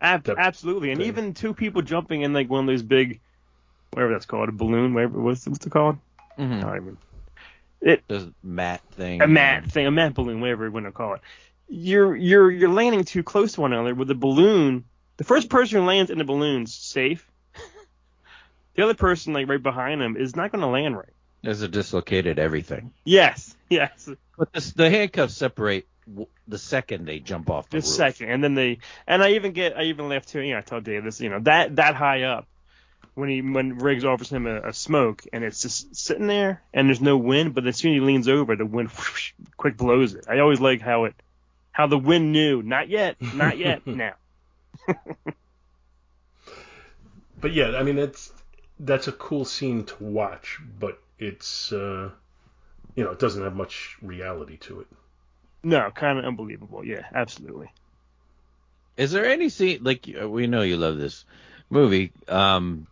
Ab- 0.02 0.24
that 0.24 0.38
absolutely, 0.38 0.92
and 0.92 1.02
even 1.02 1.34
two 1.34 1.54
people 1.54 1.82
jumping 1.82 2.22
in 2.22 2.32
like 2.34 2.50
one 2.50 2.62
of 2.62 2.68
those 2.68 2.82
big, 2.84 3.20
whatever 3.92 4.14
that's 4.14 4.26
called, 4.26 4.48
a 4.50 4.54
balloon, 4.54 4.94
whatever 4.94 5.20
what's 5.22 5.46
what's 5.48 5.66
it 5.66 5.72
called? 5.72 5.98
Mhm. 6.38 6.58
I 6.58 6.62
don't 6.62 6.76
even. 6.78 6.98
It 7.82 8.04
This 8.08 8.26
mat 8.44 8.82
thing. 8.92 9.22
a 9.22 9.28
mat 9.28 9.70
thing, 9.72 9.88
a 9.88 9.92
mat 9.92 10.14
balloon, 10.14 10.40
whatever 10.42 10.66
you 10.66 10.72
want 10.72 10.86
to 10.86 10.92
call 10.94 11.16
it. 11.16 11.22
You're 11.68 12.16
you're 12.16 12.50
you're 12.50 12.70
landing 12.70 13.04
too 13.04 13.24
close 13.24 13.54
to 13.54 13.62
one 13.62 13.74
another 13.74 13.94
with 13.94 14.08
the 14.08 14.16
balloon. 14.16 14.86
The 15.18 15.24
first 15.26 15.50
person 15.50 15.80
who 15.80 15.86
lands 15.86 16.10
in 16.10 16.18
the 16.18 16.24
balloon's 16.24 16.74
safe. 16.74 17.30
The 18.80 18.86
other 18.86 18.94
person 18.94 19.34
like 19.34 19.50
right 19.50 19.62
behind 19.62 20.02
him 20.02 20.16
is 20.16 20.38
not 20.38 20.54
going 20.54 20.62
to 20.62 20.68
land 20.68 20.96
right. 20.96 21.10
There's 21.44 21.62
a 21.62 21.68
dislocated 21.68 22.40
everything. 22.40 22.94
Yes, 23.04 23.54
yes, 23.70 24.08
But 24.38 24.54
this, 24.54 24.72
the 24.72 24.90
handcuffs 24.90 25.36
separate 25.36 25.86
w- 26.08 26.30
the 26.48 26.58
second 26.58 27.06
they 27.06 27.20
jump 27.20 27.50
off 27.50 27.70
the 27.70 27.80
just 27.80 27.90
roof. 27.90 27.98
second, 27.98 28.30
and 28.30 28.42
then 28.42 28.54
they 28.56 28.78
and 29.06 29.22
I 29.22 29.32
even 29.32 29.52
get 29.52 29.78
I 29.78 29.84
even 29.84 30.08
laughed 30.08 30.30
too. 30.30 30.40
You 30.40 30.54
know, 30.54 30.60
I 30.60 30.62
told 30.62 30.86
Dave 30.86 31.04
this. 31.04 31.20
You 31.20 31.28
know 31.28 31.42
that 31.42 31.76
that 31.76 31.96
high 31.96 32.24
up 32.24 32.48
when 33.16 33.28
he 33.28 33.42
when 33.42 33.80
Riggs 33.80 34.06
offers 34.06 34.30
him 34.30 34.48
a, 34.48 34.70
a 34.70 34.74
smoke 34.74 35.26
and 35.34 35.44
it's 35.44 35.62
just 35.62 35.94
sitting 35.94 36.28
there 36.28 36.62
and 36.74 36.88
there's 36.88 37.02
no 37.02 37.18
wind, 37.18 37.56
but 37.56 37.68
as 37.68 37.76
soon 37.76 37.92
as 37.92 37.96
he 37.96 38.00
leans 38.00 38.30
over, 38.30 38.56
the 38.56 38.66
wind 38.66 38.92
whoosh, 38.92 39.34
quick 39.58 39.76
blows 39.76 40.14
it. 40.14 40.24
I 40.30 40.40
always 40.40 40.62
like 40.62 40.80
how 40.80 41.04
it 41.04 41.16
how 41.74 41.88
the 41.88 41.98
wind 42.00 42.32
knew. 42.32 42.62
Not 42.62 42.88
yet, 42.88 43.18
not 43.20 43.58
yet. 43.58 43.86
now. 43.86 44.14
But 47.42 47.54
yeah, 47.54 47.78
I 47.78 47.84
mean 47.84 47.98
that's 47.98 48.32
that's 48.80 49.08
a 49.08 49.12
cool 49.12 49.46
scene 49.46 49.84
to 49.86 50.04
watch, 50.04 50.60
but 50.80 51.00
it's 51.18 51.72
uh, 51.72 52.10
you 52.96 53.04
know 53.04 53.12
it 53.12 53.20
doesn't 53.20 53.44
have 53.44 53.56
much 53.56 53.98
reality 54.02 54.58
to 54.58 54.82
it. 54.82 54.88
No, 55.64 55.92
kind 55.92 56.18
of 56.18 56.26
unbelievable. 56.26 56.86
Yeah, 56.86 57.06
absolutely. 57.14 57.72
Is 58.96 59.12
there 59.12 59.26
any 59.26 59.50
scene 59.50 59.80
like 59.84 60.10
uh, 60.22 60.30
we 60.30 60.48
know 60.48 60.62
you 60.62 60.78
love 60.78 60.98
this 60.98 61.26
movie? 61.70 62.12
Um, 62.28 62.88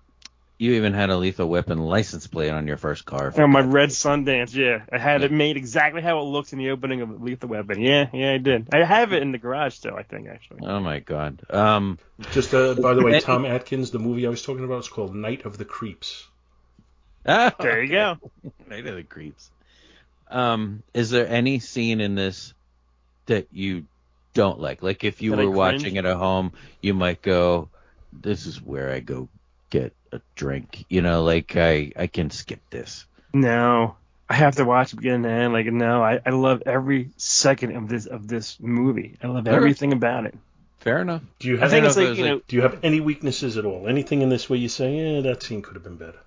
You 0.59 0.73
even 0.73 0.93
had 0.93 1.11
a 1.11 1.17
Lethal 1.17 1.47
Weapon 1.47 1.77
license 1.77 2.25
plate 2.25 2.49
on 2.49 2.65
your 2.65 2.77
first 2.77 3.05
car. 3.05 3.31
Oh, 3.37 3.45
my 3.45 3.59
red 3.59 3.89
Sundance, 3.89 4.55
yeah. 4.55 4.85
I 4.91 4.97
had 4.97 5.21
it 5.21 5.31
made 5.31 5.55
exactly 5.55 6.01
how 6.01 6.19
it 6.19 6.23
looks 6.23 6.51
in 6.51 6.57
the 6.57 6.71
opening 6.71 7.01
of 7.01 7.21
Lethal 7.21 7.49
Weapon. 7.49 7.79
Yeah, 7.79 8.07
yeah, 8.11 8.33
I 8.33 8.37
did. 8.39 8.73
I 8.73 8.83
have 8.83 9.13
it 9.13 9.21
in 9.21 9.31
the 9.31 9.37
garage 9.37 9.75
still, 9.75 9.95
I 9.95 10.01
think, 10.01 10.27
actually. 10.27 10.61
Oh 10.63 10.79
my 10.79 10.99
god. 10.99 11.41
Um, 11.51 11.99
Just 12.31 12.55
uh, 12.55 12.73
by 12.73 12.95
the 12.95 13.03
way, 13.03 13.19
Tom 13.21 13.45
Atkins, 13.45 13.91
the 13.91 13.99
movie 13.99 14.25
I 14.25 14.29
was 14.29 14.41
talking 14.41 14.63
about 14.63 14.79
is 14.79 14.87
called 14.87 15.13
Night 15.13 15.45
of 15.45 15.59
the 15.59 15.65
Creeps. 15.65 16.27
there 17.23 17.83
you 17.83 17.91
go. 17.91 18.17
Night 18.67 18.87
of 18.87 18.95
the 18.95 19.03
Creeps. 19.03 19.51
Um, 20.29 20.81
is 20.93 21.11
there 21.11 21.27
any 21.27 21.59
scene 21.59 22.01
in 22.01 22.15
this 22.15 22.55
that 23.27 23.47
you 23.51 23.85
don't 24.33 24.59
like? 24.59 24.81
Like 24.81 25.03
if 25.03 25.21
you 25.21 25.35
That 25.35 25.45
were 25.45 25.51
watching 25.51 25.97
it 25.97 26.05
at 26.05 26.17
home, 26.17 26.53
you 26.81 26.95
might 26.95 27.21
go, 27.21 27.69
"This 28.11 28.47
is 28.47 28.59
where 28.61 28.91
I 28.91 29.01
go 29.01 29.29
get 29.69 29.93
a 30.11 30.21
drink." 30.35 30.85
You 30.89 31.01
know, 31.01 31.23
like 31.23 31.55
I 31.55 31.91
I 31.95 32.07
can 32.07 32.29
skip 32.29 32.59
this. 32.69 33.05
No. 33.33 33.95
I 34.29 34.33
have 34.35 34.57
to 34.57 34.65
watch 34.65 34.91
it 34.91 34.97
beginning 34.97 35.23
to 35.23 35.29
end. 35.29 35.53
Like, 35.53 35.67
no, 35.67 36.03
I, 36.03 36.19
I 36.25 36.31
love 36.31 36.63
every 36.65 37.11
second 37.15 37.77
of 37.77 37.87
this 37.87 38.05
of 38.07 38.27
this 38.27 38.59
movie. 38.59 39.15
I 39.23 39.27
love 39.27 39.47
Okay. 39.47 39.55
everything 39.55 39.93
about 39.93 40.25
it. 40.25 40.37
Fair 40.79 40.99
enough. 41.01 41.21
Do 41.39 41.47
you 41.47 41.57
I 41.57 41.61
have 41.61 41.69
think 41.69 41.85
it's 41.85 41.95
like, 41.95 42.09
was 42.09 42.17
you 42.17 42.23
like- 42.25 42.33
know, 42.33 42.41
Do 42.47 42.55
you 42.57 42.61
have 42.63 42.79
any 42.83 42.99
weaknesses 42.99 43.55
at 43.57 43.63
all? 43.65 43.87
Anything 43.87 44.21
in 44.21 44.29
this 44.29 44.49
where 44.49 44.59
you 44.59 44.67
say, 44.67 44.95
"Yeah, 45.15 45.21
that 45.21 45.43
scene 45.43 45.61
could 45.61 45.75
have 45.75 45.83
been 45.83 45.95
better"? 45.95 46.19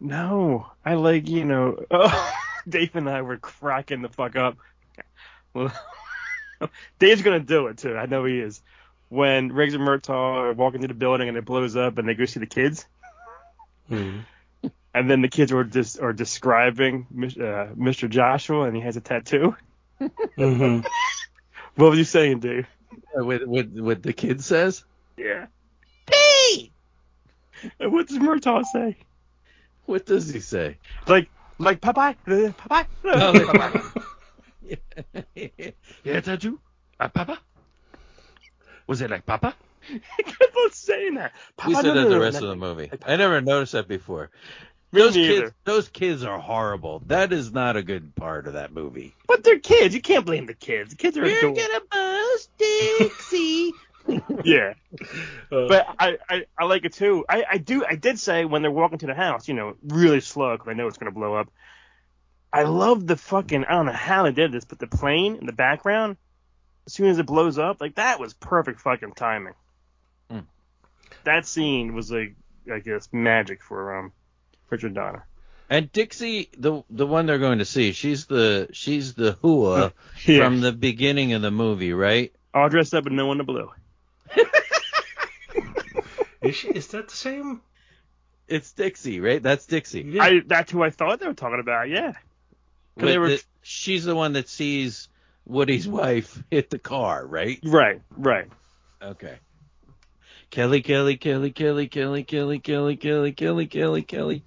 No, 0.00 0.70
I 0.84 0.94
like 0.94 1.28
you 1.28 1.44
know. 1.44 1.84
Oh, 1.90 2.32
Dave 2.68 2.94
and 2.94 3.08
I 3.10 3.22
were 3.22 3.38
cracking 3.38 4.02
the 4.02 4.08
fuck 4.08 4.36
up. 4.36 4.56
Well, 5.54 5.70
Dave's 6.98 7.20
gonna 7.22 7.40
do 7.40 7.66
it 7.66 7.76
too. 7.78 7.94
I 7.96 8.06
know 8.06 8.24
he 8.24 8.38
is. 8.38 8.62
When 9.12 9.52
Riggs 9.52 9.74
and 9.74 9.82
Murtaugh 9.82 10.10
are 10.14 10.52
walking 10.54 10.80
through 10.80 10.88
the 10.88 10.94
building 10.94 11.28
and 11.28 11.36
it 11.36 11.44
blows 11.44 11.76
up 11.76 11.98
and 11.98 12.08
they 12.08 12.14
go 12.14 12.24
see 12.24 12.40
the 12.40 12.46
kids, 12.46 12.86
Hmm. 13.88 14.20
and 14.94 15.10
then 15.10 15.20
the 15.20 15.28
kids 15.28 15.52
are 15.52 15.64
just 15.64 16.00
are 16.00 16.14
describing 16.14 17.06
uh, 17.12 17.76
Mr. 17.76 18.08
Joshua 18.08 18.62
and 18.62 18.74
he 18.74 18.80
has 18.80 18.96
a 18.96 19.02
tattoo. 19.02 19.54
hmm 20.36 20.80
What 21.74 21.90
were 21.90 21.94
you 21.94 22.04
saying, 22.04 22.40
Dave? 22.40 22.66
With 23.14 23.42
with 23.44 23.78
what 23.78 24.02
the 24.02 24.14
kid 24.14 24.42
says. 24.42 24.82
Yeah. 25.18 25.46
Pete. 26.06 26.72
And 27.80 27.92
what 27.92 28.08
does 28.08 28.16
Murtaugh 28.18 28.64
say? 28.64 28.96
What 29.84 30.06
does 30.06 30.32
he 30.32 30.40
say? 30.40 30.78
Like 31.06 31.28
like 31.58 31.82
Popeye, 31.82 32.16
uh, 32.26 32.52
Popeye. 32.52 32.86
Oh, 33.04 33.30
like 33.32 33.46
Popeye. 33.46 33.92
yeah, 36.04 36.20
tattoo. 36.20 36.58
Uh, 36.98 37.08
Papa. 37.08 37.38
Was 38.92 39.00
it 39.00 39.08
like 39.10 39.24
Papa? 39.24 39.54
I 39.90 40.22
kept 40.22 40.54
on 40.54 40.70
saying 40.72 41.14
that. 41.14 41.32
We 41.66 41.72
Popeye, 41.72 41.76
said 41.76 41.84
no, 41.86 41.94
that 41.94 42.02
no, 42.02 42.08
the 42.10 42.14
no, 42.16 42.20
rest 42.20 42.42
no. 42.42 42.46
of 42.46 42.50
the 42.50 42.56
movie. 42.56 42.90
I 43.06 43.16
never 43.16 43.40
noticed 43.40 43.72
that 43.72 43.88
before. 43.88 44.28
Me 44.92 45.00
Those 45.00 45.16
neither. 45.16 45.40
kids, 45.44 45.52
those 45.64 45.88
kids 45.88 46.24
are 46.24 46.38
horrible. 46.38 47.02
That 47.06 47.32
is 47.32 47.50
not 47.52 47.78
a 47.78 47.82
good 47.82 48.14
part 48.14 48.46
of 48.46 48.52
that 48.52 48.70
movie. 48.74 49.14
But 49.26 49.44
they're 49.44 49.58
kids. 49.60 49.94
You 49.94 50.02
can't 50.02 50.26
blame 50.26 50.44
the 50.44 50.52
kids. 50.52 50.90
The 50.90 50.96
kids 50.96 51.16
are 51.16 51.22
We're 51.22 51.38
adorable. 51.38 51.58
gonna 51.62 51.80
bust 51.90 52.50
Dixie. 52.58 53.72
Yeah. 54.44 54.74
Uh, 55.50 55.68
But 55.68 55.86
I, 55.98 56.18
I, 56.28 56.44
I 56.58 56.64
like 56.66 56.84
it 56.84 56.92
too. 56.92 57.24
I, 57.26 57.44
I 57.52 57.56
do. 57.56 57.82
I 57.88 57.94
did 57.94 58.20
say 58.20 58.44
when 58.44 58.60
they're 58.60 58.70
walking 58.70 58.98
to 58.98 59.06
the 59.06 59.14
house, 59.14 59.48
you 59.48 59.54
know, 59.54 59.76
really 59.82 60.20
slow 60.20 60.52
because 60.54 60.68
I 60.68 60.74
know 60.74 60.86
it's 60.86 60.98
gonna 60.98 61.12
blow 61.12 61.34
up. 61.36 61.48
I 62.52 62.64
love 62.64 63.06
the 63.06 63.16
fucking. 63.16 63.64
I 63.64 63.70
don't 63.72 63.86
know 63.86 63.92
how 63.92 64.24
they 64.24 64.32
did 64.32 64.52
this, 64.52 64.66
but 64.66 64.78
the 64.78 64.86
plane 64.86 65.36
in 65.36 65.46
the 65.46 65.52
background, 65.54 66.18
as 66.86 66.92
soon 66.92 67.08
as 67.08 67.18
it 67.18 67.26
blows 67.26 67.58
up, 67.58 67.80
like 67.80 67.94
that 67.96 68.18
was 68.20 68.34
perfect 68.34 68.80
fucking 68.80 69.12
timing. 69.12 69.54
Hmm. 70.30 70.40
That 71.24 71.46
scene 71.46 71.94
was 71.94 72.10
like, 72.10 72.34
I 72.72 72.78
guess, 72.80 73.08
magic 73.12 73.62
for 73.62 73.98
um, 73.98 74.12
Richard 74.70 74.94
Donner. 74.94 75.26
and 75.70 75.90
Dixie, 75.92 76.48
the 76.58 76.82
the 76.90 77.06
one 77.06 77.26
they're 77.26 77.38
going 77.38 77.58
to 77.58 77.64
see, 77.64 77.92
she's 77.92 78.26
the 78.26 78.68
she's 78.72 79.14
the 79.14 79.32
hua 79.40 79.92
Yeah. 80.26 80.44
from 80.44 80.60
the 80.60 80.72
beginning 80.72 81.32
of 81.34 81.42
the 81.42 81.50
movie, 81.50 81.92
right? 81.92 82.32
All 82.54 82.68
dressed 82.68 82.94
up 82.94 83.06
in 83.06 83.16
no 83.16 83.26
one 83.26 83.38
to 83.38 83.44
blue. 83.44 83.70
is, 86.42 86.56
she, 86.56 86.68
is 86.68 86.88
that 86.88 87.08
the 87.08 87.14
same? 87.16 87.60
It's 88.48 88.72
Dixie, 88.72 89.20
right? 89.20 89.42
That's 89.42 89.66
Dixie. 89.66 90.02
Yeah. 90.02 90.22
I 90.24 90.40
that's 90.46 90.70
who 90.70 90.82
I 90.82 90.90
thought 90.90 91.20
they 91.20 91.26
were 91.26 91.34
talking 91.34 91.60
about. 91.60 91.88
Yeah. 91.88 92.12
they 92.96 93.18
were- 93.18 93.28
the- 93.30 93.42
she's 93.62 94.04
the 94.04 94.14
one 94.14 94.32
that 94.34 94.48
sees 94.48 95.08
Woody's 95.46 95.88
wife 95.88 96.42
hit 96.50 96.70
the 96.70 96.78
car, 96.78 97.26
right? 97.26 97.58
Right. 97.64 98.00
Right. 98.16 98.48
Okay. 99.02 99.38
Kelly, 100.50 100.82
Kelly, 100.82 101.16
Kelly, 101.16 101.50
Kelly, 101.50 101.88
Kelly, 101.88 102.24
Kelly, 102.24 102.58
Kelly, 102.58 102.96
Kelly, 102.96 103.32
Kelly, 103.32 103.66
Kelly, 103.66 104.02
Kelly. 104.02 104.44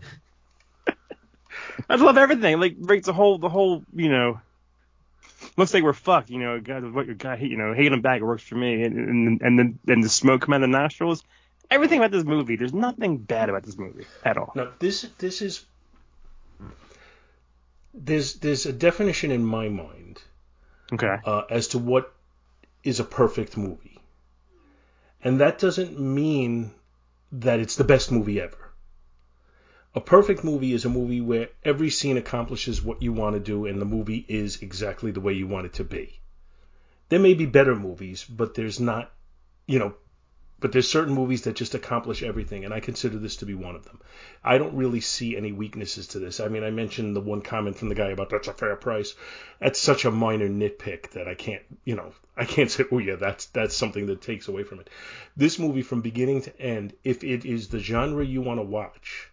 I 1.89 1.95
love 1.95 2.17
everything. 2.17 2.59
Like 2.59 2.75
right, 2.79 3.03
the 3.03 3.13
whole 3.13 3.39
the 3.39 3.49
whole 3.49 3.83
you 3.93 4.09
know 4.09 4.39
looks 5.57 5.73
like 5.73 5.83
we're 5.83 5.93
fucked. 5.93 6.29
You 6.29 6.39
know, 6.39 6.59
God, 6.59 6.93
what 6.93 7.05
your 7.05 7.15
guy, 7.15 7.37
you 7.37 7.57
know, 7.57 7.73
hating 7.73 7.93
him 7.93 8.01
back. 8.01 8.21
Works 8.21 8.43
for 8.43 8.55
me. 8.55 8.83
And 8.83 8.97
and 8.97 9.41
and 9.41 9.59
then 9.59 9.79
and 9.87 10.03
the 10.03 10.09
smoke 10.09 10.41
come 10.41 10.53
out 10.53 10.63
of 10.63 10.69
the 10.69 10.77
nostrils. 10.77 11.23
Everything 11.69 11.97
about 11.97 12.11
this 12.11 12.23
movie. 12.23 12.55
There's 12.55 12.73
nothing 12.73 13.17
bad 13.17 13.49
about 13.49 13.63
this 13.63 13.77
movie 13.77 14.05
at 14.23 14.37
all. 14.37 14.51
Now 14.55 14.69
this 14.79 15.07
this 15.17 15.41
is 15.41 15.65
there's 17.93 18.35
there's 18.35 18.65
a 18.65 18.73
definition 18.73 19.31
in 19.31 19.43
my 19.43 19.69
mind 19.69 20.21
Okay. 20.93 21.17
uh, 21.25 21.43
as 21.49 21.69
to 21.69 21.79
what 21.79 22.13
is 22.83 22.99
a 22.99 23.03
perfect 23.03 23.57
movie, 23.57 23.99
and 25.23 25.39
that 25.39 25.59
doesn't 25.59 25.99
mean 25.99 26.71
that 27.31 27.59
it's 27.59 27.75
the 27.75 27.83
best 27.83 28.11
movie 28.11 28.39
ever. 28.39 28.71
A 29.95 30.01
perfect 30.01 30.43
movie 30.43 30.73
is 30.73 30.85
a 30.85 30.89
movie 30.89 31.21
where 31.21 31.49
every 31.63 31.89
scene 31.89 32.17
accomplishes 32.17 32.81
what 32.81 33.01
you 33.01 33.13
want 33.13 33.35
to 33.35 33.39
do, 33.39 33.65
and 33.65 33.81
the 33.81 33.85
movie 33.85 34.25
is 34.27 34.61
exactly 34.61 35.11
the 35.11 35.21
way 35.21 35.33
you 35.33 35.47
want 35.47 35.65
it 35.67 35.73
to 35.73 35.83
be. 35.83 36.19
There 37.09 37.19
may 37.19 37.33
be 37.33 37.45
better 37.45 37.75
movies, 37.75 38.25
but 38.25 38.55
there's 38.55 38.79
not, 38.79 39.11
you 39.67 39.79
know, 39.79 39.95
but 40.59 40.71
there's 40.71 40.89
certain 40.89 41.13
movies 41.13 41.43
that 41.43 41.55
just 41.55 41.75
accomplish 41.75 42.23
everything, 42.23 42.65
and 42.65 42.73
I 42.73 42.79
consider 42.79 43.17
this 43.17 43.37
to 43.37 43.45
be 43.45 43.53
one 43.53 43.75
of 43.75 43.85
them. 43.85 43.99
I 44.43 44.57
don't 44.57 44.75
really 44.75 45.01
see 45.01 45.35
any 45.35 45.51
weaknesses 45.51 46.07
to 46.07 46.19
this. 46.19 46.39
I 46.39 46.47
mean, 46.47 46.63
I 46.63 46.71
mentioned 46.71 47.15
the 47.15 47.21
one 47.21 47.41
comment 47.41 47.77
from 47.77 47.89
the 47.89 47.95
guy 47.95 48.09
about 48.09 48.29
that's 48.29 48.47
a 48.47 48.53
fair 48.53 48.75
price. 48.75 49.15
That's 49.59 49.79
such 49.79 50.05
a 50.05 50.11
minor 50.11 50.47
nitpick 50.47 51.11
that 51.11 51.27
I 51.27 51.35
can't, 51.35 51.63
you 51.83 51.95
know, 51.95 52.13
I 52.37 52.45
can't 52.45 52.71
say, 52.71 52.85
oh 52.91 52.99
yeah, 52.99 53.15
that's 53.15 53.47
that's 53.47 53.75
something 53.75 54.07
that 54.07 54.21
takes 54.21 54.47
away 54.47 54.63
from 54.63 54.79
it. 54.79 54.89
This 55.37 55.59
movie, 55.59 55.81
from 55.81 56.01
beginning 56.01 56.41
to 56.43 56.61
end, 56.61 56.93
if 57.03 57.23
it 57.23 57.45
is 57.45 57.67
the 57.67 57.79
genre 57.79 58.25
you 58.25 58.41
want 58.41 58.59
to 58.59 58.65
watch, 58.65 59.31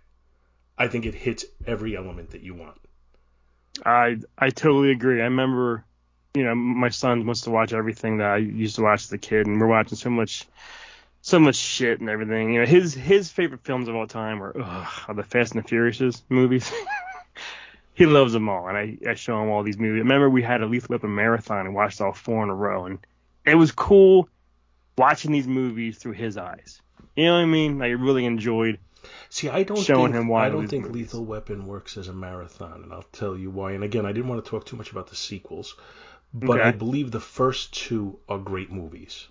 I 0.79 0.89
think 0.89 1.07
it 1.07 1.14
hits 1.14 1.45
every 1.66 1.97
element 1.97 2.31
that 2.31 2.43
you 2.43 2.55
want. 2.55 2.79
I 3.85 4.18
I 4.37 4.51
totally 4.51 4.91
agree. 4.91 5.20
I 5.20 5.25
remember, 5.25 5.85
you 6.35 6.45
know, 6.45 6.55
my 6.55 6.89
son 6.89 7.27
wants 7.27 7.43
to 7.43 7.51
watch 7.51 7.73
everything 7.73 8.18
that 8.18 8.31
I 8.31 8.37
used 8.39 8.77
to 8.77 8.83
watch 8.83 9.05
as 9.05 9.12
a 9.12 9.18
kid, 9.18 9.47
and 9.47 9.61
we're 9.61 9.66
watching 9.66 9.97
so 9.97 10.11
much, 10.11 10.47
so 11.23 11.39
much 11.39 11.57
shit 11.57 12.01
and 12.01 12.11
everything. 12.11 12.53
You 12.53 12.61
know, 12.61 12.66
his 12.66 12.93
his 12.93 13.31
favorite 13.31 13.64
films 13.64 13.89
of 13.89 13.95
all 13.95 14.07
time 14.07 14.43
are, 14.43 14.53
ugh, 14.61 14.89
are 15.09 15.14
the 15.14 15.23
Fast 15.23 15.55
and 15.55 15.64
the 15.64 15.68
Furious 15.68 16.23
movies. 16.29 16.70
he 17.95 18.07
loves 18.07 18.33
them 18.35 18.49
all, 18.49 18.68
and 18.68 18.77
I 18.77 18.99
I 19.09 19.14
show 19.14 19.41
him 19.43 19.49
all 19.49 19.62
these 19.62 19.79
movies. 19.79 20.01
I 20.01 20.03
remember 20.03 20.29
we 20.29 20.43
had 20.43 20.61
a 20.61 20.66
Lethal 20.66 20.95
Weapon 20.95 21.14
marathon 21.14 21.66
and 21.66 21.75
watched 21.75 22.01
all 22.01 22.12
four 22.12 22.43
in 22.43 22.51
a 22.51 22.55
row, 22.55 22.85
and 22.85 22.99
it 23.47 23.55
was 23.55 23.73
cool 23.73 24.29
watching 24.99 25.33
these 25.33 25.47
movies 25.47 25.97
through 25.97 26.12
his 26.12 26.37
eyes. 26.37 26.83
You 27.16 27.27
know 27.27 27.35
what 27.35 27.43
I 27.43 27.47
mean? 27.47 27.81
I 27.83 27.89
really 27.91 28.25
enjoyed. 28.25 28.79
See, 29.31 29.49
I 29.49 29.62
don't 29.62 29.79
Showing 29.79 30.12
think 30.12 30.23
him 30.23 30.29
why 30.29 30.47
I 30.47 30.49
don't 30.51 30.68
think 30.68 30.87
movies. 30.87 31.12
Lethal 31.12 31.25
Weapon 31.25 31.66
works 31.66 31.97
as 31.97 32.09
a 32.09 32.12
marathon, 32.12 32.83
and 32.85 32.93
I'll 32.93 33.05
tell 33.12 33.37
you 33.37 33.51
why. 33.51 33.73
And 33.73 33.83
again, 33.83 34.07
I 34.07 34.12
didn't 34.12 34.29
want 34.29 34.45
to 34.45 34.51
talk 34.51 34.64
too 34.64 34.77
much 34.77 34.91
about 34.93 35.09
the 35.09 35.16
sequels, 35.16 35.77
but 36.33 36.59
Okay. 36.59 36.68
I 36.68 36.73
believe 36.73 37.11
the 37.11 37.20
first 37.20 37.75
two 37.75 38.18
are 38.29 38.39
great 38.39 38.70
movies. 38.70 39.29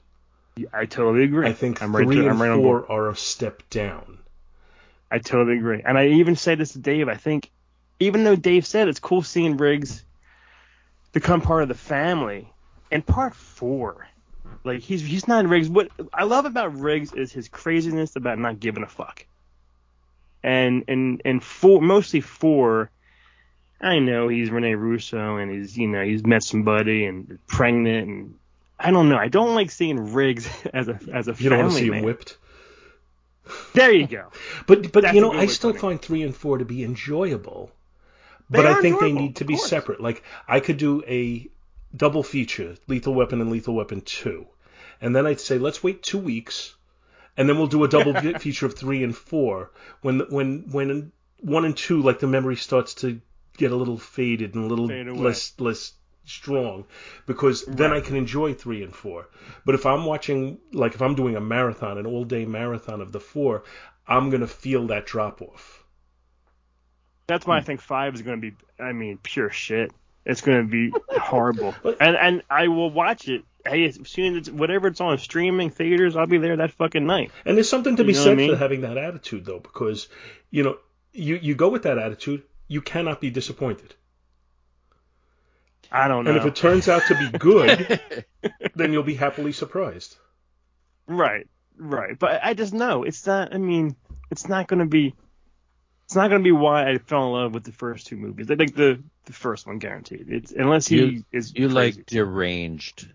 I 0.73 0.85
totally 0.85 1.23
agree. 1.23 1.47
I 1.47 1.53
think 1.53 1.81
I'm 1.81 1.95
right 1.95 2.05
three 2.05 2.17
there. 2.17 2.29
and 2.29 2.41
I'm 2.41 2.41
right 2.41 2.55
four 2.55 2.91
are 2.91 3.09
a 3.09 3.15
step 3.15 3.63
down. 3.69 4.19
I 5.09 5.19
totally 5.19 5.57
agree. 5.57 5.81
And 5.83 5.97
I 5.97 6.07
even 6.07 6.35
say 6.35 6.55
this 6.55 6.73
to 6.73 6.79
Dave. 6.79 7.07
I 7.09 7.15
think, 7.15 7.49
even 7.99 8.23
though 8.23 8.35
Dave 8.35 8.65
said 8.65 8.87
it's 8.87 8.99
cool 8.99 9.21
seeing 9.21 9.57
Riggs 9.57 10.03
become 11.11 11.41
part 11.41 11.63
of 11.63 11.69
the 11.69 11.75
family, 11.75 12.51
in 12.89 13.01
part 13.01 13.35
four, 13.35 14.07
like 14.63 14.81
he's 14.81 15.01
he's 15.01 15.27
not 15.27 15.45
Riggs. 15.45 15.69
What 15.69 15.89
I 16.13 16.23
love 16.23 16.45
about 16.45 16.77
Riggs 16.77 17.13
is 17.13 17.31
his 17.31 17.47
craziness 17.47 18.15
about 18.15 18.39
not 18.39 18.59
giving 18.59 18.83
a 18.83 18.87
fuck. 18.87 19.25
And 20.43 20.85
and 20.87 21.21
and 21.25 21.43
four, 21.43 21.81
mostly 21.81 22.21
four. 22.21 22.89
I 23.79 23.99
know 23.99 24.27
he's 24.27 24.51
Rene 24.51 24.75
Russo 24.75 25.37
and 25.37 25.51
he's 25.51 25.77
you 25.77 25.87
know 25.87 26.03
he's 26.03 26.25
met 26.25 26.43
somebody 26.43 27.05
and 27.05 27.39
pregnant 27.47 28.07
and 28.07 28.35
I 28.83 28.91
don't 28.91 29.09
know. 29.09 29.17
I 29.17 29.27
don't 29.27 29.55
like 29.55 29.71
seeing 29.71 30.13
Riggs 30.13 30.49
as 30.73 30.87
a 30.87 30.99
as 31.13 31.27
a 31.27 31.35
You 31.37 31.49
don't 31.49 31.59
want 31.59 31.71
to 31.73 31.77
see 31.77 31.89
man. 31.89 31.99
him 31.99 32.05
whipped. 32.05 32.37
There 33.73 33.91
you 33.91 34.07
go. 34.07 34.27
But 34.67 34.91
but 34.91 35.03
That's 35.03 35.15
you 35.15 35.21
know, 35.21 35.31
I 35.33 35.45
still 35.47 35.71
it. 35.71 35.79
find 35.79 36.01
three 36.01 36.23
and 36.23 36.35
four 36.35 36.57
to 36.57 36.65
be 36.65 36.83
enjoyable. 36.83 37.71
They 38.49 38.57
But 38.57 38.65
I 38.65 38.81
think 38.81 38.99
they 38.99 39.11
need 39.11 39.37
to 39.37 39.45
be 39.45 39.55
course. 39.55 39.69
separate. 39.69 40.01
Like 40.01 40.23
I 40.47 40.59
could 40.59 40.77
do 40.77 41.03
a 41.07 41.49
double 41.95 42.23
feature, 42.23 42.75
Lethal 42.87 43.13
Weapon 43.13 43.41
and 43.41 43.51
Lethal 43.51 43.75
Weapon 43.75 44.01
Two, 44.01 44.47
and 45.01 45.15
then 45.15 45.25
I'd 45.25 45.39
say 45.39 45.57
let's 45.57 45.83
wait 45.83 46.03
two 46.03 46.17
weeks, 46.19 46.75
and 47.37 47.47
then 47.49 47.57
we'll 47.57 47.67
do 47.67 47.83
a 47.83 47.87
double 47.87 48.13
feature 48.39 48.65
of 48.65 48.75
three 48.77 49.03
and 49.03 49.15
four. 49.15 49.71
When 50.01 50.19
when 50.29 50.65
when 50.71 51.11
one 51.39 51.65
and 51.65 51.75
two, 51.75 52.01
like 52.01 52.19
the 52.19 52.27
memory 52.27 52.55
starts 52.55 52.93
to 52.95 53.19
get 53.57 53.71
a 53.71 53.75
little 53.75 53.97
faded 53.97 54.55
and 54.55 54.65
a 54.65 54.67
little 54.73 54.87
less 55.15 55.53
less 55.59 55.93
strong, 56.25 56.85
because 57.25 57.67
right. 57.67 57.77
then 57.77 57.91
I 57.91 58.01
can 58.01 58.15
enjoy 58.15 58.53
three 58.53 58.83
and 58.83 58.95
four. 58.95 59.29
But 59.65 59.75
if 59.75 59.85
I'm 59.85 60.05
watching, 60.05 60.59
like 60.71 60.95
if 60.95 61.01
I'm 61.01 61.15
doing 61.15 61.35
a 61.35 61.41
marathon, 61.41 61.97
an 61.97 62.05
all 62.05 62.23
day 62.23 62.45
marathon 62.45 63.01
of 63.01 63.11
the 63.11 63.19
four, 63.19 63.63
I'm 64.07 64.29
gonna 64.29 64.47
feel 64.47 64.87
that 64.87 65.05
drop 65.05 65.41
off. 65.41 65.83
That's 67.27 67.45
why 67.45 67.57
I 67.57 67.59
hmm. 67.61 67.65
think 67.65 67.81
five 67.81 68.13
is 68.15 68.21
gonna 68.21 68.37
be, 68.37 68.53
I 68.79 68.91
mean, 68.91 69.17
pure 69.21 69.49
shit. 69.49 69.91
It's 70.25 70.41
gonna 70.41 70.63
be 70.63 70.93
horrible, 71.09 71.73
and 71.99 72.15
and 72.15 72.43
I 72.49 72.67
will 72.67 72.91
watch 72.91 73.27
it 73.27 73.43
hey, 73.65 73.85
as 73.85 73.99
soon 74.05 74.33
as 74.33 74.37
it's, 74.37 74.49
whatever 74.49 74.87
it's 74.87 75.01
on 75.01 75.17
streaming 75.17 75.69
theaters, 75.69 76.15
I'll 76.15 76.27
be 76.27 76.37
there 76.37 76.57
that 76.57 76.71
fucking 76.71 77.05
night. 77.05 77.31
And 77.45 77.55
there's 77.55 77.69
something 77.69 77.95
to 77.95 78.03
you 78.03 78.07
be 78.07 78.13
said 78.13 78.33
I 78.33 78.35
mean? 78.35 78.51
for 78.51 78.57
having 78.57 78.81
that 78.81 78.97
attitude, 78.97 79.45
though, 79.45 79.59
because 79.59 80.07
you 80.49 80.63
know 80.63 80.77
you 81.13 81.35
you 81.35 81.55
go 81.55 81.69
with 81.69 81.83
that 81.83 81.97
attitude, 81.97 82.43
you 82.67 82.81
cannot 82.81 83.21
be 83.21 83.29
disappointed. 83.29 83.93
I 85.91 86.07
don't 86.07 86.23
know. 86.23 86.31
And 86.31 86.39
if 86.39 86.45
it 86.45 86.55
turns 86.55 86.87
out 86.87 87.03
to 87.07 87.15
be 87.15 87.37
good, 87.37 88.25
then 88.75 88.93
you'll 88.93 89.03
be 89.03 89.15
happily 89.15 89.51
surprised. 89.51 90.15
Right, 91.07 91.47
right. 91.77 92.17
But 92.17 92.41
I 92.43 92.53
just 92.53 92.73
know 92.73 93.03
it's 93.03 93.25
not. 93.27 93.53
I 93.53 93.57
mean, 93.57 93.95
it's 94.29 94.47
not 94.47 94.67
going 94.67 94.79
to 94.79 94.85
be. 94.85 95.13
It's 96.05 96.15
not 96.15 96.29
going 96.29 96.41
to 96.41 96.43
be 96.43 96.51
why 96.51 96.89
I 96.89 96.97
fell 96.97 97.25
in 97.25 97.31
love 97.33 97.53
with 97.53 97.63
the 97.63 97.71
first 97.71 98.07
two 98.07 98.15
movies. 98.15 98.49
I 98.49 98.55
think 98.55 98.75
the 98.75 99.03
the 99.25 99.33
first 99.33 99.67
one 99.67 99.79
guaranteed. 99.79 100.27
It's 100.29 100.51
unless 100.51 100.87
he 100.87 100.97
you, 100.97 101.23
is. 101.31 101.53
You 101.55 101.67
like 101.67 102.05
deranged 102.05 103.11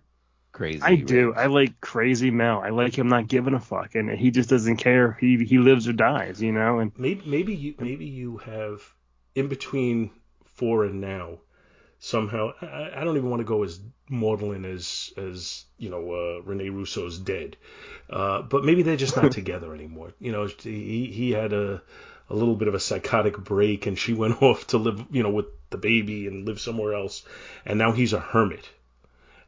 crazy. 0.52 0.82
I 0.82 0.96
do. 0.96 1.32
I 1.34 1.46
like 1.46 1.80
crazy 1.80 2.30
Mel. 2.30 2.60
I 2.60 2.70
like 2.70 2.96
him 2.96 3.08
not 3.08 3.28
giving 3.28 3.54
a 3.54 3.60
fuck, 3.60 3.94
and 3.94 4.10
he 4.10 4.30
just 4.30 4.50
doesn't 4.50 4.76
care. 4.76 5.16
He 5.18 5.44
he 5.44 5.58
lives 5.58 5.88
or 5.88 5.92
dies, 5.92 6.42
you 6.42 6.52
know. 6.52 6.78
And 6.78 6.92
maybe 6.98 7.22
maybe 7.26 7.54
you 7.54 7.74
maybe 7.78 8.06
you 8.06 8.38
have 8.38 8.82
in 9.34 9.48
between 9.48 10.10
four 10.44 10.84
and 10.84 11.00
now 11.00 11.38
somehow. 12.06 12.52
I, 12.60 13.00
I 13.00 13.04
don't 13.04 13.16
even 13.16 13.30
want 13.30 13.40
to 13.40 13.44
go 13.44 13.62
as 13.62 13.80
maudlin 14.08 14.64
as 14.64 15.12
as 15.16 15.64
you 15.78 15.90
know 15.90 16.12
uh, 16.12 16.42
Rene 16.42 16.68
Russo's 16.70 17.18
dead, 17.18 17.56
uh, 18.10 18.42
but 18.42 18.64
maybe 18.64 18.82
they're 18.82 18.96
just 18.96 19.16
not 19.16 19.32
together 19.40 19.74
anymore. 19.74 20.12
You 20.20 20.32
know, 20.32 20.46
he 20.46 21.06
he 21.06 21.30
had 21.32 21.52
a 21.52 21.82
a 22.28 22.34
little 22.34 22.56
bit 22.56 22.68
of 22.68 22.74
a 22.74 22.80
psychotic 22.80 23.38
break, 23.38 23.86
and 23.86 23.98
she 23.98 24.12
went 24.22 24.42
off 24.42 24.66
to 24.68 24.78
live, 24.78 25.04
you 25.10 25.22
know, 25.22 25.30
with 25.30 25.46
the 25.70 25.78
baby 25.78 26.26
and 26.26 26.46
live 26.46 26.60
somewhere 26.60 26.94
else, 26.94 27.24
and 27.64 27.78
now 27.78 27.92
he's 27.92 28.12
a 28.12 28.20
hermit 28.20 28.68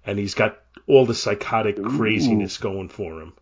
and 0.08 0.18
he's 0.18 0.34
got 0.34 0.58
all 0.86 1.04
the 1.04 1.14
psychotic 1.14 1.76
craziness 1.82 2.56
going 2.56 2.88
for 2.88 3.20
him. 3.20 3.34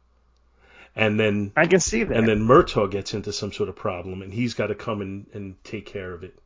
And 0.96 1.20
then 1.20 1.52
I 1.54 1.66
can 1.66 1.78
see 1.78 2.02
that. 2.02 2.16
And 2.16 2.26
then 2.26 2.40
Murtaugh 2.40 2.90
gets 2.90 3.14
into 3.14 3.32
some 3.32 3.52
sort 3.52 3.68
of 3.68 3.76
problem, 3.76 4.20
and 4.22 4.32
he's 4.32 4.54
got 4.54 4.68
to 4.68 4.74
come 4.74 5.00
and, 5.00 5.26
and 5.32 5.62
take 5.62 5.86
care 5.86 6.12
of 6.12 6.24
it. 6.24 6.36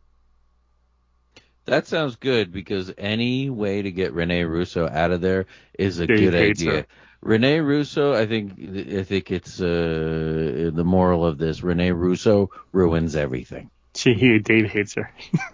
That 1.67 1.87
sounds 1.87 2.17
good 2.17 2.53
because 2.53 2.93
any 2.99 3.51
way 3.51 3.83
to 3.83 3.93
get 3.93 4.13
Rene 4.13 4.43
Russo 4.45 4.89
out 4.89 5.11
of 5.11 5.21
there 5.21 5.47
is 5.79 5.99
a 5.99 6.07
Dave 6.07 6.19
good 6.19 6.35
idea. 6.35 6.73
Her. 6.73 6.87
Rene 7.23 7.59
Russo, 7.59 8.15
I 8.15 8.27
think, 8.27 8.53
I 8.59 9.03
think 9.03 9.31
it's 9.31 9.61
uh, 9.61 10.71
the 10.73 10.85
moral 10.85 11.25
of 11.25 11.37
this. 11.37 11.63
Rene 11.63 11.91
Russo 11.91 12.51
ruins 12.73 13.15
everything. 13.15 13.71
She, 13.95 14.39
Dave 14.39 14.71
hates 14.71 14.95
her. 14.95 15.13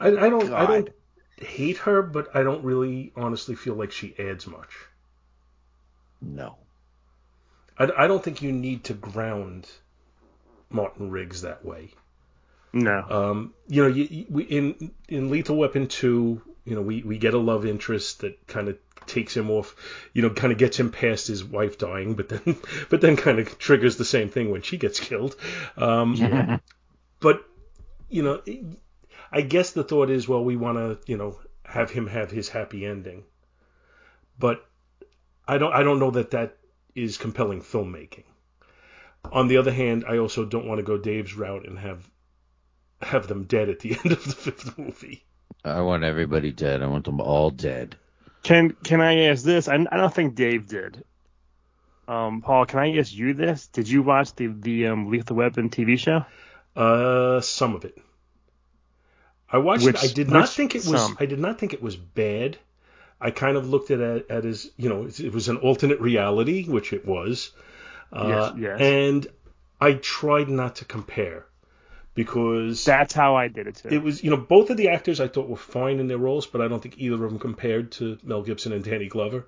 I, 0.00 0.08
I, 0.08 0.28
don't. 0.28 0.48
God. 0.48 0.52
I 0.52 0.66
don't 0.66 0.88
hate 1.38 1.78
her, 1.78 2.02
but 2.02 2.34
I 2.34 2.42
don't 2.42 2.64
really 2.64 3.12
honestly 3.16 3.54
feel 3.54 3.74
like 3.74 3.92
she 3.92 4.14
adds 4.18 4.46
much. 4.46 4.70
No. 6.20 6.56
I, 7.78 7.90
I 7.96 8.06
don't 8.06 8.22
think 8.22 8.42
you 8.42 8.52
need 8.52 8.84
to 8.84 8.94
ground 8.94 9.68
Martin 10.70 11.10
Riggs 11.10 11.42
that 11.42 11.64
way. 11.64 11.90
No. 12.76 13.06
Um, 13.08 13.54
you 13.68 13.82
know, 13.82 13.88
you, 13.88 14.26
we, 14.28 14.44
in 14.44 14.92
in 15.08 15.30
Lethal 15.30 15.56
Weapon 15.56 15.88
two, 15.88 16.42
you 16.66 16.74
know, 16.74 16.82
we, 16.82 17.02
we 17.02 17.16
get 17.16 17.32
a 17.32 17.38
love 17.38 17.64
interest 17.64 18.20
that 18.20 18.46
kind 18.46 18.68
of 18.68 18.78
takes 19.06 19.34
him 19.34 19.50
off, 19.50 19.74
you 20.12 20.20
know, 20.20 20.28
kind 20.28 20.52
of 20.52 20.58
gets 20.58 20.78
him 20.78 20.90
past 20.90 21.26
his 21.26 21.42
wife 21.42 21.78
dying, 21.78 22.14
but 22.14 22.28
then 22.28 22.56
but 22.90 23.00
then 23.00 23.16
kind 23.16 23.38
of 23.38 23.58
triggers 23.58 23.96
the 23.96 24.04
same 24.04 24.28
thing 24.28 24.50
when 24.50 24.60
she 24.60 24.76
gets 24.76 25.00
killed. 25.00 25.36
Um, 25.78 26.14
yeah. 26.14 26.58
But 27.18 27.44
you 28.10 28.22
know, 28.22 28.42
I 29.32 29.40
guess 29.40 29.72
the 29.72 29.82
thought 29.82 30.10
is, 30.10 30.28
well, 30.28 30.44
we 30.44 30.56
want 30.56 30.76
to, 30.76 30.98
you 31.10 31.16
know, 31.16 31.40
have 31.64 31.90
him 31.90 32.06
have 32.08 32.30
his 32.30 32.50
happy 32.50 32.84
ending. 32.84 33.24
But 34.38 34.66
I 35.48 35.56
don't, 35.56 35.72
I 35.72 35.82
don't 35.82 35.98
know 35.98 36.10
that 36.10 36.32
that 36.32 36.58
is 36.94 37.16
compelling 37.16 37.62
filmmaking. 37.62 38.24
On 39.32 39.48
the 39.48 39.56
other 39.56 39.72
hand, 39.72 40.04
I 40.06 40.18
also 40.18 40.44
don't 40.44 40.66
want 40.66 40.78
to 40.78 40.84
go 40.84 40.98
Dave's 40.98 41.34
route 41.34 41.66
and 41.66 41.78
have 41.78 42.06
have 43.00 43.26
them 43.26 43.44
dead 43.44 43.68
at 43.68 43.80
the 43.80 43.92
end 44.04 44.12
of 44.12 44.24
the 44.24 44.32
fifth 44.32 44.78
movie. 44.78 45.24
I 45.64 45.80
want 45.80 46.04
everybody 46.04 46.52
dead. 46.52 46.82
I 46.82 46.86
want 46.86 47.04
them 47.04 47.20
all 47.20 47.50
dead. 47.50 47.96
Can 48.42 48.70
Can 48.84 49.00
I 49.00 49.26
ask 49.26 49.44
this? 49.44 49.68
I, 49.68 49.74
I 49.74 49.96
don't 49.96 50.14
think 50.14 50.34
Dave 50.34 50.66
did. 50.68 51.04
Um, 52.08 52.40
Paul, 52.40 52.66
can 52.66 52.78
I 52.78 52.96
ask 52.98 53.12
you 53.12 53.34
this? 53.34 53.66
Did 53.66 53.88
you 53.88 54.02
watch 54.02 54.34
the 54.34 54.46
the 54.46 54.86
um, 54.88 55.10
Lethal 55.10 55.36
Weapon 55.36 55.70
TV 55.70 55.98
show? 55.98 56.24
Uh, 56.76 57.40
some 57.40 57.74
of 57.74 57.84
it. 57.84 57.98
I 59.50 59.58
watched 59.58 59.84
which, 59.84 59.96
it. 59.96 60.10
I 60.10 60.12
did 60.12 60.30
not 60.30 60.48
think 60.48 60.74
it 60.74 60.86
was. 60.86 61.00
Some. 61.00 61.16
I 61.18 61.26
did 61.26 61.40
not 61.40 61.58
think 61.58 61.74
it 61.74 61.82
was 61.82 61.96
bad. 61.96 62.58
I 63.20 63.30
kind 63.30 63.56
of 63.56 63.68
looked 63.68 63.90
at 63.90 64.00
it 64.00 64.26
as 64.30 64.70
you 64.76 64.88
know 64.88 65.06
it 65.06 65.32
was 65.32 65.48
an 65.48 65.56
alternate 65.56 66.00
reality, 66.00 66.64
which 66.64 66.92
it 66.92 67.04
was. 67.04 67.50
Uh, 68.12 68.52
yes, 68.56 68.60
yes. 68.60 68.80
And 68.80 69.26
I 69.80 69.94
tried 69.94 70.48
not 70.48 70.76
to 70.76 70.84
compare 70.84 71.46
because 72.16 72.84
that's 72.84 73.14
how 73.14 73.36
I 73.36 73.46
did 73.46 73.68
it 73.68 73.76
too. 73.76 73.88
It 73.90 74.02
was 74.02 74.24
you 74.24 74.30
know 74.30 74.36
both 74.36 74.70
of 74.70 74.76
the 74.76 74.88
actors 74.88 75.20
I 75.20 75.28
thought 75.28 75.48
were 75.48 75.56
fine 75.56 76.00
in 76.00 76.08
their 76.08 76.18
roles, 76.18 76.46
but 76.46 76.60
I 76.60 76.66
don't 76.66 76.82
think 76.82 76.98
either 76.98 77.14
of 77.14 77.30
them 77.30 77.38
compared 77.38 77.92
to 77.92 78.18
Mel 78.24 78.42
Gibson 78.42 78.72
and 78.72 78.82
Danny 78.82 79.06
Glover. 79.06 79.46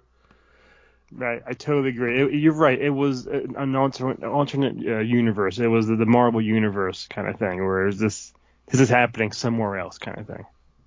Right, 1.10 1.42
I 1.46 1.54
totally 1.54 1.88
agree. 1.88 2.20
It, 2.20 2.34
you're 2.34 2.52
right. 2.52 2.78
It 2.78 2.90
was 2.90 3.26
an 3.26 3.74
alternate, 3.74 4.22
alternate 4.22 4.76
uh, 4.86 4.98
universe. 4.98 5.58
It 5.58 5.66
was 5.66 5.86
the, 5.86 5.96
the 5.96 6.04
Marvel 6.04 6.42
universe 6.42 7.06
kind 7.08 7.26
of 7.26 7.38
thing, 7.38 7.64
where 7.64 7.86
was 7.86 7.98
this 7.98 8.32
this 8.66 8.80
is 8.80 8.90
happening 8.90 9.32
somewhere 9.32 9.78
else 9.78 9.98
kind 9.98 10.18
of 10.18 10.26
thing. 10.26 10.44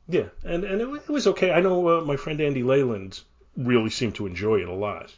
Yeah, 0.08 0.28
and 0.44 0.64
and 0.64 0.82
it, 0.82 0.88
it 0.88 1.10
was 1.10 1.28
okay. 1.28 1.52
I 1.52 1.60
know 1.60 2.00
uh, 2.00 2.02
my 2.02 2.16
friend 2.16 2.40
Andy 2.40 2.64
Leyland 2.64 3.20
really 3.58 3.90
seemed 3.90 4.16
to 4.16 4.28
enjoy 4.28 4.62
it 4.62 4.70
a 4.70 4.74
lot. 4.74 5.14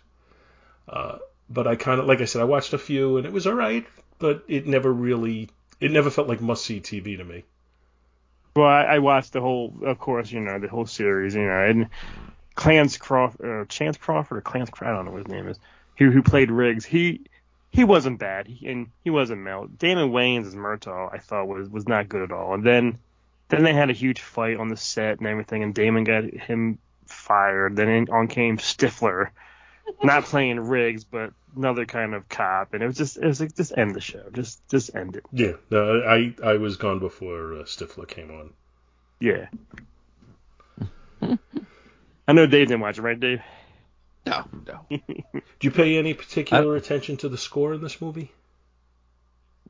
Uh, 0.88 1.18
but 1.50 1.68
I 1.68 1.76
kind 1.76 2.00
of, 2.00 2.08
like 2.08 2.22
I 2.22 2.26
said, 2.26 2.42
I 2.42 2.46
watched 2.46 2.74
a 2.74 2.78
few 2.78 3.18
and 3.18 3.26
it 3.26 3.34
was 3.34 3.48
all 3.48 3.54
right, 3.54 3.86
but 4.20 4.44
it 4.48 4.68
never 4.68 4.92
really, 4.92 5.50
it 5.80 5.92
never 5.92 6.10
felt 6.10 6.28
like 6.28 6.42
must 6.42 6.66
see 6.66 6.80
TV 6.80 7.18
to 7.18 7.24
me. 7.24 7.44
Well, 8.56 8.68
I, 8.68 8.84
I 8.84 9.00
watched 9.00 9.34
the 9.34 9.42
whole, 9.42 9.74
of 9.82 10.00
course, 10.00 10.32
you 10.32 10.40
know, 10.40 10.60
the 10.60 10.68
whole 10.68 10.86
series, 10.86 11.34
you 11.34 11.42
know, 11.42 11.66
and 11.66 11.90
Clarence 12.56 12.98
Crawford, 12.98 13.62
uh, 13.62 13.66
Chance 13.66 13.98
Crawford 13.98 14.38
or 14.38 14.42
Clarence, 14.42 14.70
I 14.80 14.92
don't 14.92 15.06
know 15.06 15.12
what 15.12 15.26
his 15.26 15.28
name 15.28 15.48
is, 15.48 15.58
who 15.98 16.12
who 16.12 16.22
played 16.22 16.52
Riggs. 16.52 16.86
He 16.86 17.22
he 17.72 17.84
wasn't 17.84 18.20
bad, 18.20 18.48
he, 18.48 18.68
and 18.68 18.92
he 19.04 19.10
wasn't 19.10 19.42
Mel. 19.42 19.66
Damon 19.66 20.12
Wayans 20.12 20.46
as 20.46 20.56
Murtaugh, 20.56 21.12
I 21.12 21.18
thought 21.18 21.48
was 21.48 21.70
was 21.70 21.88
not 21.88 22.10
good 22.10 22.22
at 22.22 22.32
all. 22.32 22.54
And 22.54 22.64
then 22.64 23.00
then 23.50 23.64
they 23.64 23.74
had 23.74 23.90
a 23.90 23.94
huge 23.94 24.22
fight 24.22 24.58
on 24.58 24.70
the 24.70 24.78
set 24.78 25.18
and 25.20 25.28
everything, 25.28 25.64
and 25.64 25.74
Damon 25.74 26.04
got 26.04 26.24
him 26.24 26.78
fired. 27.08 27.76
Then 27.76 28.08
on 28.10 28.28
came 28.28 28.58
Stifler, 28.58 29.30
not 30.04 30.26
playing 30.26 30.60
Riggs, 30.60 31.04
but 31.04 31.34
another 31.56 31.86
kind 31.86 32.14
of 32.14 32.28
cop, 32.30 32.74
and 32.74 32.84
it 32.84 32.88
was 32.88 32.98
just 32.98 33.18
it 33.18 33.26
was 33.26 33.40
like 33.40 33.56
just 33.56 33.78
end 33.78 33.96
the 33.96 34.02
show, 34.02 34.24
just 34.32 34.68
just 34.70 34.96
end 34.96 35.16
it. 35.16 35.26
Yeah, 35.32 35.54
no, 35.70 36.02
I 36.02 36.34
I 36.44 36.58
was 36.58 36.78
gone 36.78 37.00
before 37.00 37.54
uh, 37.54 37.64
Stifler 37.64 38.08
came 38.08 38.32
on. 38.32 38.54
Yeah. 39.20 39.48
I 42.28 42.34
know 42.34 42.46
Dave 42.46 42.68
didn't 42.68 42.82
watch 42.82 42.98
it, 42.98 43.02
right, 43.02 43.20
Dave? 43.20 43.42
No, 44.26 44.46
no. 44.68 44.86
Do 44.90 45.42
you 45.62 45.72
pay 45.72 45.98
any 45.98 46.14
particular 46.14 46.76
I, 46.76 46.78
attention 46.78 47.18
to 47.18 47.30
the 47.30 47.38
score 47.38 47.74
in 47.74 47.82
this 47.82 48.02
movie? 48.02 48.32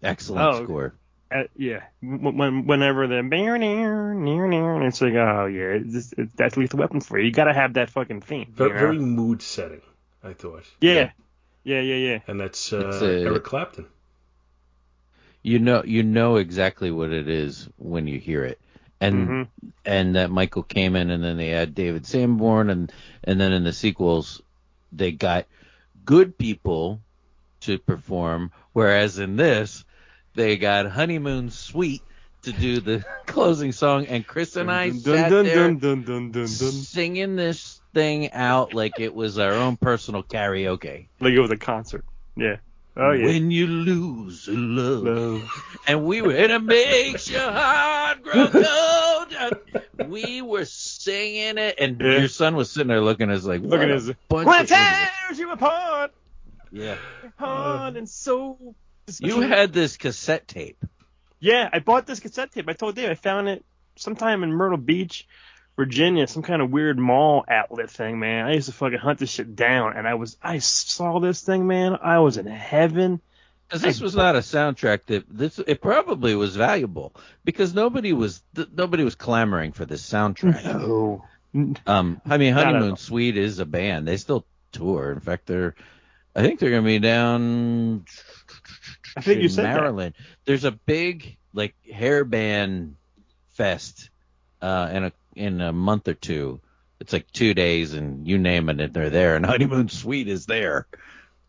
Excellent 0.02 0.42
oh, 0.42 0.64
score. 0.64 0.94
Uh, 1.32 1.44
yeah, 1.56 1.84
when, 2.02 2.68
whenever 2.68 3.08
the 3.08 3.24
near 3.24 3.58
near 3.58 4.14
near 4.14 4.48
near, 4.48 4.86
it's 4.86 5.02
like, 5.02 5.14
oh 5.14 5.48
yeah, 5.48 5.80
it's, 5.82 6.14
it's, 6.16 6.32
that's 6.36 6.58
lethal 6.58 6.78
weapon 6.78 7.02
for 7.02 7.18
you. 7.18 7.26
You 7.26 7.32
gotta 7.32 7.54
have 7.54 7.74
that 7.74 7.90
fucking 7.90 8.22
theme. 8.22 8.54
Very, 8.56 8.78
very 8.78 9.00
mood 9.00 9.42
setting, 9.42 9.82
I 10.24 10.34
thought. 10.34 10.64
Yeah, 10.80 11.12
yeah, 11.64 11.82
yeah, 11.82 11.96
yeah. 11.96 12.20
And 12.28 12.40
that's 12.40 12.72
uh, 12.72 13.00
a, 13.02 13.24
Eric 13.24 13.44
Clapton. 13.44 13.88
You 15.42 15.60
know, 15.60 15.84
you 15.84 16.04
know 16.04 16.38
exactly 16.38 16.90
what 16.92 17.12
it 17.12 17.28
is 17.28 17.68
when 17.78 18.08
you 18.08 18.18
hear 18.20 18.46
it 18.46 18.60
and 19.04 19.28
mm-hmm. 19.28 19.68
and 19.84 20.16
that 20.16 20.32
Michael 20.32 20.64
Kamen, 20.64 21.12
and 21.12 21.22
then 21.22 21.36
they 21.36 21.50
had 21.50 21.76
David 21.76 22.06
Sanborn, 22.06 22.70
and 22.70 22.92
and 23.26 23.40
then 23.40 23.52
in 23.52 23.66
the 23.66 23.74
sequels 23.74 24.42
they 24.94 25.12
got 25.12 25.46
good 26.06 26.38
people 26.38 27.02
to 27.62 27.78
perform, 27.78 28.52
whereas 28.72 29.20
in 29.20 29.36
this 29.36 29.84
they 30.36 30.56
got 30.56 30.90
Honeymoon 30.90 31.50
Suite 31.50 32.02
to 32.44 32.54
do 32.54 32.80
the 32.80 33.04
closing 33.26 33.74
song, 33.74 34.06
and 34.06 34.26
Chris 34.26 34.56
and 34.56 34.72
I 34.72 34.90
dun, 34.90 35.00
sat 35.00 35.30
dun, 35.30 35.46
there 35.46 35.74
dun, 35.74 36.48
singing 36.48 37.36
this 37.36 37.82
thing 37.94 38.32
out 38.32 38.74
like 38.74 39.00
it 39.00 39.14
was 39.14 39.38
our 39.40 39.54
own 39.54 39.78
personal 39.78 40.24
karaoke. 40.24 41.08
Like 41.20 41.34
it 41.34 41.40
was 41.40 41.52
a 41.52 41.58
concert. 41.58 42.04
Yeah. 42.36 42.58
Oh 42.96 43.12
yeah. 43.12 43.26
When 43.26 43.50
you 43.52 43.68
lose 43.68 44.48
love. 44.52 45.44
And 45.88 46.06
we 46.06 46.22
were, 46.22 46.32
and 46.36 46.52
it 46.52 46.64
makes 46.64 47.30
your 47.30 47.42
heart 47.52 48.22
grow 48.24 48.48
cold. 48.48 50.10
We 50.10 50.42
were 50.42 50.66
singing 50.66 51.58
it, 51.58 51.76
and 51.80 52.00
Yeah. 52.00 52.20
your 52.20 52.28
son 52.28 52.56
was 52.56 52.72
sitting 52.72 52.88
there 52.88 53.02
looking 53.02 53.30
at 53.30 53.38
us 53.38 53.46
like, 53.46 53.62
looking 53.62 53.90
at 53.90 53.96
what 53.96 54.04
a 54.04 54.06
his. 54.08 54.12
bunch 54.30 54.48
When 54.48 54.56
idiots. 54.64 54.72
tears 55.28 55.40
you 55.40 55.52
apart, 55.52 56.12
Yeah. 56.72 56.98
heart 57.38 57.96
and 57.96 58.08
so. 58.10 58.76
You 59.20 59.42
had 59.42 59.74
this 59.74 59.98
cassette 59.98 60.48
tape. 60.48 60.78
Yeah, 61.40 61.70
I 61.74 61.80
bought 61.80 62.06
this 62.08 62.20
cassette 62.22 62.52
tape. 62.54 62.70
I 62.70 62.74
told 62.74 62.96
Dave 62.96 63.10
I 63.10 63.16
found 63.16 63.50
it 63.50 63.66
sometime 63.98 64.44
in 64.44 64.52
Myrtle 64.54 64.78
Beach, 64.78 65.28
Virginia, 65.76 66.28
some 66.28 66.44
kind 66.44 66.62
of 66.62 66.70
weird 66.70 67.00
mall 67.00 67.46
outlet 67.48 67.90
thing, 67.90 68.20
man. 68.20 68.46
I 68.46 68.54
used 68.54 68.68
to 68.68 68.74
fucking 68.74 69.00
hunt 69.00 69.20
this 69.20 69.30
shit 69.30 69.56
down, 69.56 69.98
and 69.98 70.08
I 70.08 70.14
was 70.14 70.38
I 70.42 70.60
saw 70.60 71.20
this 71.20 71.42
thing, 71.42 71.66
man. 71.66 71.98
I 72.02 72.20
was 72.20 72.38
in 72.38 72.46
heaven. 72.46 73.22
Because 73.68 73.82
this 73.82 74.02
was 74.02 74.16
not 74.16 74.36
a 74.36 74.40
soundtrack 74.40 75.06
that 75.08 75.26
this 75.30 75.58
it 75.58 75.82
probably 75.82 76.36
was 76.36 76.56
valuable 76.56 77.16
because 77.44 77.74
nobody 77.74 78.14
was 78.14 78.44
th- 78.56 78.68
nobody 78.76 79.04
was 79.04 79.16
clamoring 79.16 79.72
for 79.72 79.86
this 79.86 80.08
soundtrack. 80.08 80.64
No. 80.64 81.26
Um, 81.88 82.22
I 82.26 82.38
mean, 82.38 82.54
Honeymoon. 82.54 82.98
Suite 82.98 83.38
is 83.38 83.60
a 83.60 83.66
band. 83.66 84.08
They 84.08 84.18
still 84.18 84.46
tour. 84.72 85.12
In 85.12 85.20
fact, 85.22 85.48
they're 85.48 85.76
I 86.36 86.42
think 86.42 86.60
they're 86.60 86.72
gonna 86.72 86.84
be 86.84 87.00
down. 87.00 88.06
I 89.16 89.22
think 89.22 89.38
you 89.38 89.44
in 89.44 89.50
said 89.50 89.66
that. 89.66 89.76
Maryland. 89.76 90.16
There's 90.46 90.66
a 90.66 90.72
big 90.72 91.38
like 91.54 91.76
hair 91.86 92.26
band 92.26 92.96
fest 93.50 94.10
uh, 94.62 94.90
in 94.92 95.04
a 95.06 95.12
in 95.36 95.62
a 95.62 95.72
month 95.74 96.08
or 96.08 96.14
two. 96.14 96.62
It's 97.00 97.12
like 97.14 97.30
two 97.32 97.54
days, 97.54 97.94
and 97.94 98.28
you 98.28 98.38
name 98.38 98.70
it, 98.70 98.80
and 98.80 98.94
they're 98.94 99.10
there. 99.10 99.36
And 99.36 99.46
Honeymoon 99.54 99.90
Suite 99.90 100.28
is 100.28 100.46
there. 100.46 100.88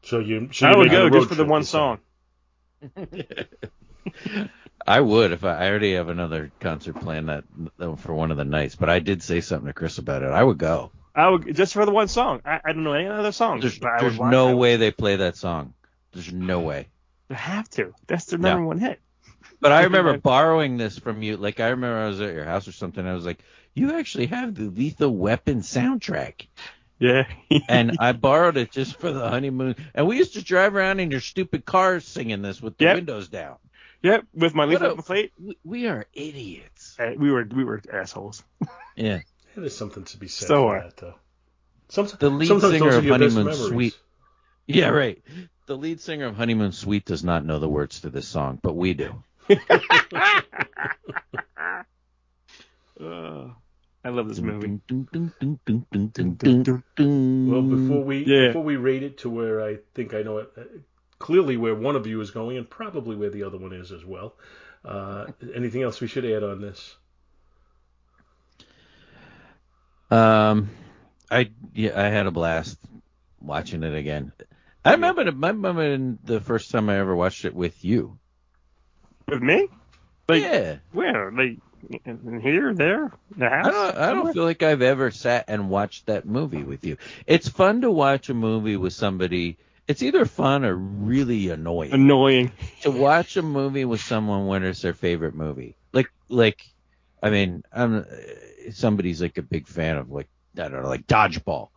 So 0.03 0.19
you, 0.19 0.49
so 0.53 0.67
I 0.67 0.71
you're 0.71 0.79
would 0.79 0.91
go 0.91 1.11
just 1.11 1.29
for 1.29 1.35
the 1.35 1.45
one 1.45 1.65
song. 1.65 1.99
I 4.87 5.01
would 5.01 5.33
if 5.33 5.45
I, 5.45 5.55
I 5.65 5.71
already 5.71 5.95
have 5.95 6.09
another 6.09 6.53
concert 6.61 7.01
planned 7.01 7.29
that 7.31 7.45
for 7.99 8.13
one 8.13 8.31
of 8.31 8.37
the 8.37 8.45
nights. 8.45 8.77
But 8.77 8.91
I 8.91 8.99
did 8.99 9.23
say 9.23 9.41
something 9.41 9.67
to 9.67 9.73
Chris 9.73 9.99
about 9.99 10.23
it. 10.23 10.31
I 10.31 10.43
would 10.43 10.59
go. 10.59 10.93
I 11.15 11.29
would 11.29 11.55
just 11.55 11.73
for 11.73 11.87
the 11.87 11.93
one 11.93 12.09
song. 12.09 12.43
I, 12.45 12.61
I 12.65 12.73
don't 12.73 12.85
know 12.85 12.93
any 12.93 13.09
other 13.09 13.33
songs. 13.33 13.63
There's, 13.63 13.79
but 13.79 14.01
there's 14.01 14.19
watch- 14.19 14.31
no 14.31 14.49
would- 14.49 14.57
way 14.61 14.77
they 14.77 14.91
play 14.91 15.17
that 15.17 15.37
song. 15.37 15.73
There's 16.13 16.33
no 16.33 16.61
way. 16.61 16.89
They 17.29 17.35
have 17.37 17.69
to. 17.71 17.95
That's 18.07 18.27
their 18.27 18.39
No. 18.39 18.51
number 18.51 18.67
one 18.67 18.79
hit. 18.79 19.01
But 19.61 19.73
I 19.73 19.83
remember 19.85 20.19
borrowing 20.19 20.77
this 20.77 20.99
from 20.99 21.23
you. 21.23 21.37
Like 21.39 21.61
I 21.61 21.69
remember 21.69 21.99
I 21.99 22.09
was 22.09 22.21
at 22.21 22.35
your 22.35 22.45
house 22.45 22.69
or 22.69 22.73
something. 22.73 23.07
I 23.07 23.15
was 23.15 23.25
like, 23.25 23.43
"You 23.75 23.97
actually 23.99 24.27
have 24.27 24.55
the 24.55 24.65
Lethal 24.65 25.15
Weapon 25.15 25.61
soundtrack," 25.61 26.47
Yeah. 26.99 27.27
and 27.69 27.97
I 27.99 28.13
borrowed 28.13 28.57
it 28.57 28.71
just 28.71 28.99
for 28.99 29.13
the 29.13 29.29
honeymoon. 29.29 29.77
And 29.95 30.07
we 30.07 30.17
used 30.17 30.35
to 30.35 30.43
drive 30.43 30.75
around 30.75 31.01
in 31.01 31.11
your 31.11 31.21
stupid 31.21 31.65
cars 31.65 32.05
singing 32.07 32.43
this 32.43 32.61
with 32.63 32.77
the 32.79 32.85
Yep. 32.87 32.97
windows 32.97 33.29
down. 33.29 33.57
yep, 34.03 34.25
with 34.35 34.55
my 34.55 34.65
lethal 34.65 34.93
a- 34.99 35.03
plate. 35.03 35.33
We, 35.39 35.57
we 35.65 35.87
are 35.89 36.07
idiots. 36.13 36.97
Uh, 36.99 37.13
we 37.17 37.31
were 37.31 37.45
we 37.45 37.65
were 37.65 37.81
assholes. 37.93 38.43
Yeah. 38.97 39.21
There's 39.57 39.77
something 39.77 40.05
to 40.05 40.17
be 40.19 40.29
said 40.29 40.49
So 40.49 40.55
for 40.69 40.77
are. 40.77 40.83
that, 40.85 40.97
though. 40.99 41.15
Sometimes, 41.89 42.19
The 42.19 42.31
lead 42.31 42.47
sometimes 42.49 42.73
singer 42.75 42.97
of 42.97 43.05
Honeymoon 43.05 43.45
memories. 43.47 43.67
Suite. 43.69 43.99
Yeah, 44.67 44.89
right. 44.91 45.23
The 45.67 45.77
lead 45.77 46.01
singer 46.01 46.27
of 46.27 46.37
Honeymoon 46.37 46.73
Suite 46.73 47.05
does 47.05 47.23
not 47.25 47.45
know 47.45 47.59
the 47.59 47.69
words 47.69 48.01
to 48.01 48.11
this 48.11 48.27
song, 48.29 48.59
but 48.63 48.75
we 48.75 48.95
do. 48.95 49.23
Uh, 53.01 53.49
I 54.05 54.11
love 54.11 54.29
this 54.29 54.41
movie. 54.41 54.81
Well, 57.47 57.63
before 57.63 58.05
we 58.05 58.25
Yeah. 58.25 58.49
before 58.49 58.63
we 58.63 58.77
rate 58.77 59.03
it 59.03 59.19
to 59.19 59.31
where 59.31 59.63
I 59.63 59.79
think 59.95 60.15
I 60.15 60.23
know 60.23 60.39
it, 60.39 60.53
uh, 60.57 60.63
clearly 61.19 61.57
where 61.57 61.75
one 61.75 61.97
of 61.97 62.07
you 62.07 62.21
is 62.21 62.31
going, 62.31 62.57
and 62.57 62.69
probably 62.69 63.17
where 63.17 63.31
the 63.31 63.43
other 63.45 63.59
one 63.59 63.73
is 63.73 63.93
as 63.93 64.05
well. 64.05 64.35
Uh, 64.85 65.27
anything 65.55 65.83
else 65.83 66.01
we 66.01 66.07
should 66.07 66.25
add 66.27 66.43
on 66.43 66.61
this? 66.61 66.97
Um, 70.11 70.69
I 71.31 71.51
yeah, 71.73 71.99
I 72.01 72.09
had 72.09 72.27
a 72.27 72.31
blast 72.31 72.79
watching 73.41 73.83
it 73.83 73.95
again. 73.95 74.33
I 74.85 74.93
remember, 74.93 75.25
the, 75.25 75.31
I 75.31 75.51
remember 75.51 76.17
the 76.25 76.41
first 76.41 76.71
time 76.71 76.91
I 76.91 76.99
ever 76.99 77.17
watched 77.17 77.47
it 77.47 77.55
with 77.55 77.85
you. 77.85 78.19
With 79.29 79.43
me? 79.43 79.69
Like 80.29 80.43
yeah, 80.43 80.77
where? 80.93 81.33
Like 81.33 81.59
in 82.05 82.41
here, 82.41 82.75
there, 82.75 83.13
the 83.37 83.49
house? 83.49 83.67
I 83.67 83.71
don't, 83.71 83.97
I 83.97 84.15
don't 84.15 84.33
feel 84.33 84.45
like 84.45 84.63
I've 84.63 84.83
ever 84.83 85.11
sat 85.11 85.45
and 85.49 85.71
watched 85.71 86.07
that 86.07 86.27
movie 86.27 86.63
with 86.63 86.85
you. 86.85 86.97
It's 87.27 87.49
fun 87.49 87.83
to 87.83 87.91
watch 87.91 88.29
a 88.29 88.35
movie 88.35 88.77
with 88.77 88.93
somebody. 88.93 89.57
It's 89.87 90.03
either 90.03 90.25
fun 90.25 90.65
or 90.65 90.75
really 90.75 91.51
annoying. 91.51 91.93
Annoying. 91.93 92.53
to 92.83 92.91
watch 92.91 93.37
a 93.37 93.43
movie 93.43 93.85
with 93.85 94.01
someone 94.01 94.47
when 94.47 94.65
it's 94.65 94.83
their 94.83 94.95
favorite 94.95 95.35
movie. 95.35 95.77
Like 95.93 96.11
like 96.29 96.65
I 97.23 97.31
mean, 97.31 97.65
I'm 97.73 98.07
somebody's 98.73 99.21
like 99.21 99.39
a 99.39 99.43
big 99.43 99.67
fan 99.67 99.97
of 99.97 100.11
like 100.11 100.29
I 100.59 100.69
don't 100.69 100.83
know, 100.83 100.89
like 100.89 101.07
dodgeball. 101.07 101.69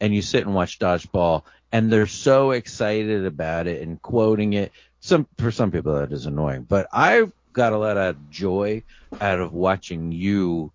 And 0.00 0.12
you 0.12 0.22
sit 0.22 0.44
and 0.44 0.54
watch 0.54 0.80
dodgeball 0.80 1.44
and 1.72 1.90
they're 1.90 2.06
so 2.06 2.50
excited 2.50 3.24
about 3.24 3.66
it 3.66 3.82
and 3.82 4.00
quoting 4.00 4.52
it. 4.52 4.72
Some 5.00 5.26
for 5.38 5.50
some 5.50 5.72
people 5.72 5.94
that 5.94 6.12
is 6.12 6.26
annoying, 6.26 6.62
but 6.62 6.86
I 6.92 7.30
got 7.52 7.72
a 7.72 7.78
lot 7.78 7.96
of 7.96 8.30
joy 8.30 8.82
out 9.20 9.40
of 9.40 9.52
watching 9.52 10.12
you 10.12 10.72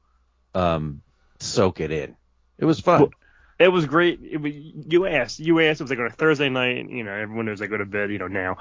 um 0.53 1.01
soak 1.39 1.79
it 1.81 1.91
in. 1.91 2.15
It 2.57 2.65
was 2.65 2.79
fun. 2.79 3.01
Well, 3.01 3.11
It 3.59 3.69
was 3.69 3.85
great. 3.85 4.19
It 4.23 4.37
was, 4.37 4.53
you 4.53 5.05
asked, 5.07 5.39
you 5.39 5.59
asked. 5.59 5.79
It 5.81 5.83
was 5.83 5.89
like 5.91 5.99
on 5.99 6.05
a 6.07 6.11
Thursday 6.11 6.49
night, 6.49 6.89
you 6.89 7.03
know, 7.03 7.11
everyone 7.11 7.45
knows 7.45 7.61
I 7.61 7.67
go 7.67 7.77
to 7.77 7.85
bed, 7.85 8.11
you 8.11 8.17
know, 8.17 8.27
now, 8.27 8.57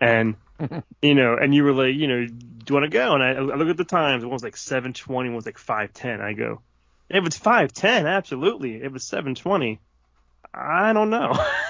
and 0.00 0.36
you 1.02 1.14
know, 1.14 1.36
and 1.36 1.54
you 1.54 1.64
were 1.64 1.72
like, 1.72 1.94
you 1.94 2.08
know, 2.08 2.26
do 2.26 2.34
you 2.68 2.74
want 2.74 2.84
to 2.84 2.90
go? 2.90 3.14
And 3.14 3.22
I, 3.22 3.30
I 3.30 3.56
look 3.56 3.68
at 3.68 3.76
the 3.76 3.84
times. 3.84 4.24
One 4.24 4.32
was 4.32 4.42
like 4.42 4.56
seven 4.56 4.92
twenty. 4.92 5.28
One 5.28 5.36
was 5.36 5.46
like 5.46 5.58
five 5.58 5.92
ten. 5.92 6.20
I 6.20 6.32
go, 6.32 6.60
if 7.08 7.24
it's 7.24 7.36
five 7.36 7.72
ten, 7.72 8.06
absolutely. 8.06 8.76
If 8.82 8.94
it's 8.94 9.04
seven 9.04 9.34
twenty, 9.34 9.80
I 10.52 10.92
don't 10.92 11.10
know. 11.10 11.32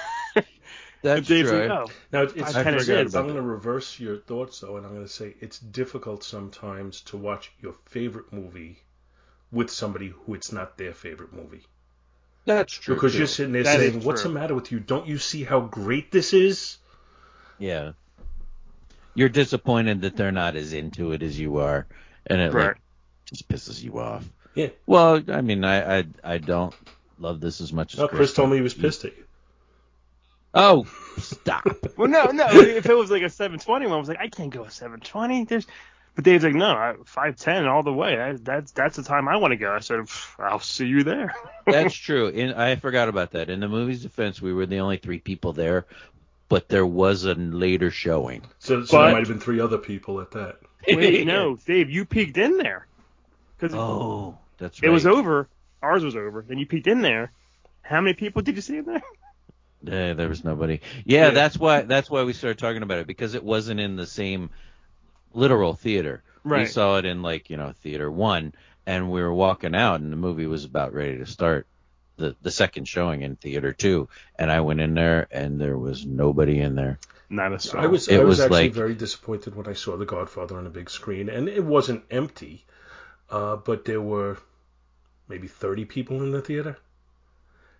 That's 1.03 1.27
Dave's 1.27 1.49
true. 1.49 1.59
like, 1.61 1.69
oh, 1.69 1.87
Now 2.11 2.23
it's, 2.23 2.33
it's 2.33 2.55
I 2.55 2.63
forgot 2.63 2.73
it's- 2.79 3.09
about 3.13 3.19
I'm 3.19 3.25
going 3.25 3.35
to 3.35 3.41
reverse 3.41 3.99
your 3.99 4.17
thoughts 4.17 4.59
though, 4.59 4.77
and 4.77 4.85
I'm 4.85 4.93
going 4.93 5.05
to 5.05 5.11
say 5.11 5.35
it's 5.39 5.59
difficult 5.59 6.23
sometimes 6.23 7.01
to 7.01 7.17
watch 7.17 7.51
your 7.61 7.75
favorite 7.85 8.31
movie 8.33 8.79
with 9.51 9.69
somebody 9.69 10.09
who 10.09 10.33
it's 10.33 10.51
not 10.51 10.77
their 10.77 10.93
favorite 10.93 11.31
movie 11.33 11.63
That's 12.45 12.73
true. 12.73 12.95
because 12.95 13.13
too. 13.13 13.19
you're 13.19 13.27
sitting 13.27 13.53
there 13.53 13.63
That 13.63 13.79
is 13.79 13.91
saying, 13.93 14.03
"What's 14.03 14.23
the 14.23 14.29
matter 14.29 14.55
with 14.55 14.71
you? 14.71 14.79
Don't 14.79 15.07
you 15.07 15.17
see 15.17 15.43
how 15.43 15.61
great 15.61 16.11
this 16.11 16.33
is?" 16.33 16.77
Yeah. 17.59 17.93
You're 19.13 19.29
disappointed 19.29 20.01
that 20.01 20.15
they're 20.15 20.31
not 20.31 20.55
as 20.55 20.73
into 20.73 21.11
it 21.11 21.23
as 21.23 21.39
you 21.39 21.57
are, 21.57 21.87
and 22.27 22.39
it 22.41 22.53
right. 22.53 22.67
like, 22.67 22.77
just 23.25 23.47
pisses 23.47 23.81
you 23.81 23.99
off. 23.99 24.27
Yeah. 24.53 24.69
Well, 24.85 25.23
I 25.29 25.41
mean, 25.41 25.63
I 25.63 25.99
I, 25.99 26.05
I 26.23 26.37
don't 26.39 26.73
love 27.19 27.39
this 27.39 27.61
as 27.61 27.71
much 27.73 27.93
as 27.93 27.99
Oh, 27.99 28.07
Chris. 28.07 28.17
Chris 28.17 28.33
told 28.33 28.49
me 28.51 28.57
he 28.57 28.61
was 28.61 28.73
pissed 28.73 29.05
at 29.05 29.15
you. 29.17 29.23
Oh, 30.53 30.85
stop. 31.17 31.65
Well, 31.97 32.07
no, 32.07 32.25
no. 32.25 32.47
if 32.51 32.85
it 32.85 32.93
was 32.95 33.09
like 33.09 33.23
a 33.23 33.29
720 33.29 33.85
one, 33.87 33.95
I 33.95 33.99
was 33.99 34.07
like, 34.07 34.19
I 34.19 34.27
can't 34.29 34.51
go 34.51 34.63
a 34.65 34.69
720. 34.71 35.45
There's, 35.45 35.65
but 36.15 36.23
Dave's 36.23 36.43
like, 36.43 36.53
no, 36.53 36.69
I- 36.71 36.93
510 37.05 37.65
all 37.67 37.81
the 37.83 37.91
way. 37.93 38.15
That, 38.15 38.45
that's 38.45 38.71
that's 38.71 38.97
the 38.97 39.03
time 39.03 39.27
I 39.27 39.37
want 39.37 39.51
to 39.51 39.55
go. 39.57 39.71
I 39.73 39.79
said, 39.79 40.01
I'll 40.37 40.59
see 40.59 40.85
you 40.85 41.03
there. 41.03 41.33
That's 41.65 41.93
true. 41.95 42.27
In, 42.27 42.53
I 42.53 42.75
forgot 42.75 43.09
about 43.09 43.31
that. 43.31 43.49
In 43.49 43.59
the 43.59 43.67
movie's 43.67 44.01
defense, 44.03 44.41
we 44.41 44.53
were 44.53 44.65
the 44.67 44.79
only 44.79 44.97
three 44.97 45.19
people 45.19 45.53
there, 45.53 45.85
but 46.49 46.69
there 46.69 46.85
was 46.85 47.25
a 47.25 47.33
later 47.35 47.91
showing. 47.91 48.43
So, 48.59 48.85
so 48.85 48.97
But- 48.97 49.03
there 49.05 49.11
might 49.13 49.19
have 49.19 49.27
been 49.27 49.39
three 49.39 49.59
other 49.59 49.77
people 49.79 50.21
at 50.21 50.31
that. 50.31 50.57
Wait, 50.87 51.25
no, 51.27 51.55
Dave, 51.65 51.89
you 51.89 52.05
peeked 52.05 52.37
in 52.37 52.57
there 52.57 52.85
because 53.59 53.75
Oh, 53.75 54.37
that's 54.59 54.79
it 54.81 54.89
was 54.89 55.05
over. 55.05 55.49
Ours 55.81 56.03
was 56.03 56.15
over. 56.15 56.43
Then 56.47 56.57
you 56.59 56.65
peeked 56.67 56.87
in 56.87 57.01
there. 57.01 57.31
How 57.81 58.01
many 58.01 58.13
people 58.13 58.41
did 58.43 58.55
you 58.55 58.61
see 58.61 58.77
in 58.77 58.85
there? 58.85 59.01
Yeah, 59.83 60.13
there 60.13 60.27
was 60.29 60.43
nobody. 60.43 60.79
Yeah, 61.05 61.27
Yeah. 61.27 61.29
that's 61.31 61.57
why 61.57 61.81
that's 61.81 62.09
why 62.09 62.23
we 62.23 62.33
started 62.33 62.57
talking 62.57 62.81
about 62.83 62.99
it 62.99 63.07
because 63.07 63.35
it 63.35 63.43
wasn't 63.43 63.79
in 63.79 63.95
the 63.95 64.07
same 64.07 64.49
literal 65.33 65.73
theater. 65.73 66.23
We 66.43 66.65
saw 66.65 66.97
it 66.97 67.05
in 67.05 67.21
like 67.21 67.49
you 67.49 67.57
know 67.57 67.73
theater 67.83 68.09
one, 68.09 68.53
and 68.85 69.11
we 69.11 69.21
were 69.21 69.33
walking 69.33 69.75
out, 69.75 69.99
and 69.99 70.11
the 70.13 70.17
movie 70.17 70.47
was 70.47 70.63
about 70.65 70.93
ready 70.93 71.17
to 71.17 71.25
start. 71.25 71.67
The 72.15 72.35
the 72.41 72.51
second 72.51 72.87
showing 72.87 73.21
in 73.21 73.35
theater 73.35 73.73
two, 73.73 74.07
and 74.39 74.49
I 74.51 74.61
went 74.61 74.79
in 74.79 74.93
there, 74.93 75.27
and 75.29 75.59
there 75.61 75.77
was 75.77 76.05
nobody 76.05 76.59
in 76.59 76.75
there. 76.75 76.97
Not 77.29 77.51
a 77.53 77.59
soul. 77.59 77.81
I 77.81 77.87
was 77.87 78.07
It 78.07 78.19
I 78.21 78.23
was, 78.23 78.37
was 78.37 78.39
actually 78.39 78.63
like- 78.63 78.73
very 78.73 78.95
disappointed 78.95 79.55
when 79.55 79.67
I 79.67 79.73
saw 79.73 79.97
The 79.97 80.05
Godfather 80.05 80.57
on 80.57 80.65
a 80.65 80.69
big 80.71 80.89
screen, 80.89 81.27
and 81.29 81.49
it 81.49 81.63
wasn't 81.63 82.05
empty, 82.09 82.65
uh, 83.29 83.57
but 83.57 83.83
there 83.85 84.01
were 84.01 84.37
maybe 85.27 85.47
30 85.47 85.83
people 85.85 86.23
in 86.23 86.31
the 86.31 86.41
theater. 86.41 86.77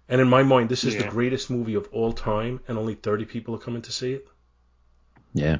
And 0.09 0.21
in 0.21 0.29
my 0.29 0.43
mind, 0.43 0.69
this 0.69 0.83
is 0.83 0.95
the 0.95 1.03
greatest 1.03 1.49
movie 1.49 1.75
of 1.75 1.89
all 1.91 2.13
time, 2.13 2.61
and 2.67 2.77
only 2.77 2.95
30 2.95 3.25
people 3.25 3.55
are 3.55 3.59
coming 3.59 3.81
to 3.83 3.91
see 3.91 4.13
it. 4.13 4.27
Yeah, 5.33 5.57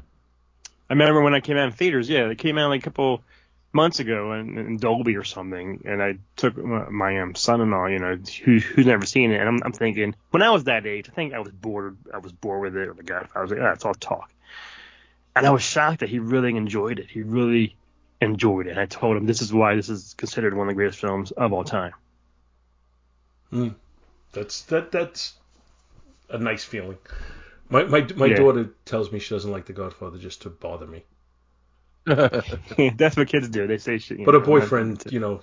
I 0.90 0.94
remember 0.94 1.22
when 1.22 1.34
I 1.34 1.42
came 1.42 1.58
out 1.58 1.66
in 1.66 1.74
theaters. 1.74 2.10
Yeah, 2.10 2.30
it 2.30 2.38
came 2.38 2.58
out 2.58 2.70
like 2.70 2.82
a 2.82 2.84
couple 2.84 3.22
months 3.74 4.00
ago 4.00 4.32
in, 4.34 4.58
in 4.58 4.78
Dolby 4.78 5.18
or 5.18 5.24
something, 5.24 5.84
and 5.86 6.02
I 6.02 6.18
took 6.36 6.58
my, 6.58 6.90
my 6.90 7.20
um, 7.22 7.36
son-in-law, 7.36 7.88
you 7.88 8.00
know, 8.00 8.18
who, 8.44 8.60
who's 8.60 8.86
never 8.86 9.06
seen 9.06 9.32
it, 9.32 9.40
and 9.40 9.50
I'm, 9.50 9.60
I'm 9.64 9.74
thinking 9.74 10.16
when 10.32 10.42
I 10.42 10.50
was 10.50 10.64
that 10.66 10.86
age, 10.86 11.10
I 11.10 11.14
think 11.14 11.34
I 11.34 11.40
was 11.40 11.52
bored. 11.52 11.98
I 12.14 12.20
was 12.20 12.32
bored 12.32 12.62
with 12.62 12.78
it, 12.78 12.88
or 12.88 12.94
the 12.94 13.04
guy. 13.04 13.28
I 13.36 13.42
was 13.42 13.52
like, 13.52 13.60
ah, 13.62 13.72
it's 13.72 13.86
all 13.86 13.94
talk. 13.94 14.32
And 15.36 15.46
I 15.46 15.52
was 15.52 15.62
shocked 15.62 16.00
that 16.00 16.10
he 16.10 16.20
really 16.20 16.56
enjoyed 16.56 17.00
it. 17.00 17.12
He 17.12 17.22
really 17.22 17.76
enjoyed 18.20 18.66
it. 18.66 18.72
And 18.72 18.80
I 18.80 18.88
told 18.88 19.18
him 19.18 19.28
this 19.28 19.44
is 19.44 19.54
why 19.54 19.76
this 19.76 19.90
is 19.90 20.16
considered 20.18 20.56
one 20.56 20.68
of 20.68 20.72
the 20.72 20.76
greatest 20.76 21.00
films 21.00 21.30
of 21.32 21.54
all 21.54 21.64
time. 21.64 21.94
Mm. 23.54 23.76
That's 24.34 24.62
that 24.64 24.92
that's 24.92 25.34
a 26.30 26.38
nice 26.38 26.64
feeling. 26.64 26.98
My 27.70 27.84
my 27.84 28.08
my 28.16 28.28
Yeah. 28.28 28.36
daughter 28.38 28.70
tells 28.86 29.12
me 29.12 29.20
she 29.20 29.34
doesn't 29.36 29.52
like 29.52 29.66
The 29.66 29.74
Godfather 29.74 30.18
just 30.18 30.44
to 30.44 30.50
bother 30.50 30.88
me. 30.88 31.04
That's 32.06 33.18
what 33.18 33.28
kids 33.28 33.50
do. 33.50 33.68
They 33.68 33.78
say 33.80 33.98
shit. 33.98 34.20
you 34.20 34.26
But 34.26 34.36
a 34.36 34.40
know, 34.40 34.46
boyfriend, 34.46 35.04
not- 35.06 35.12
you 35.12 35.20
know, 35.20 35.42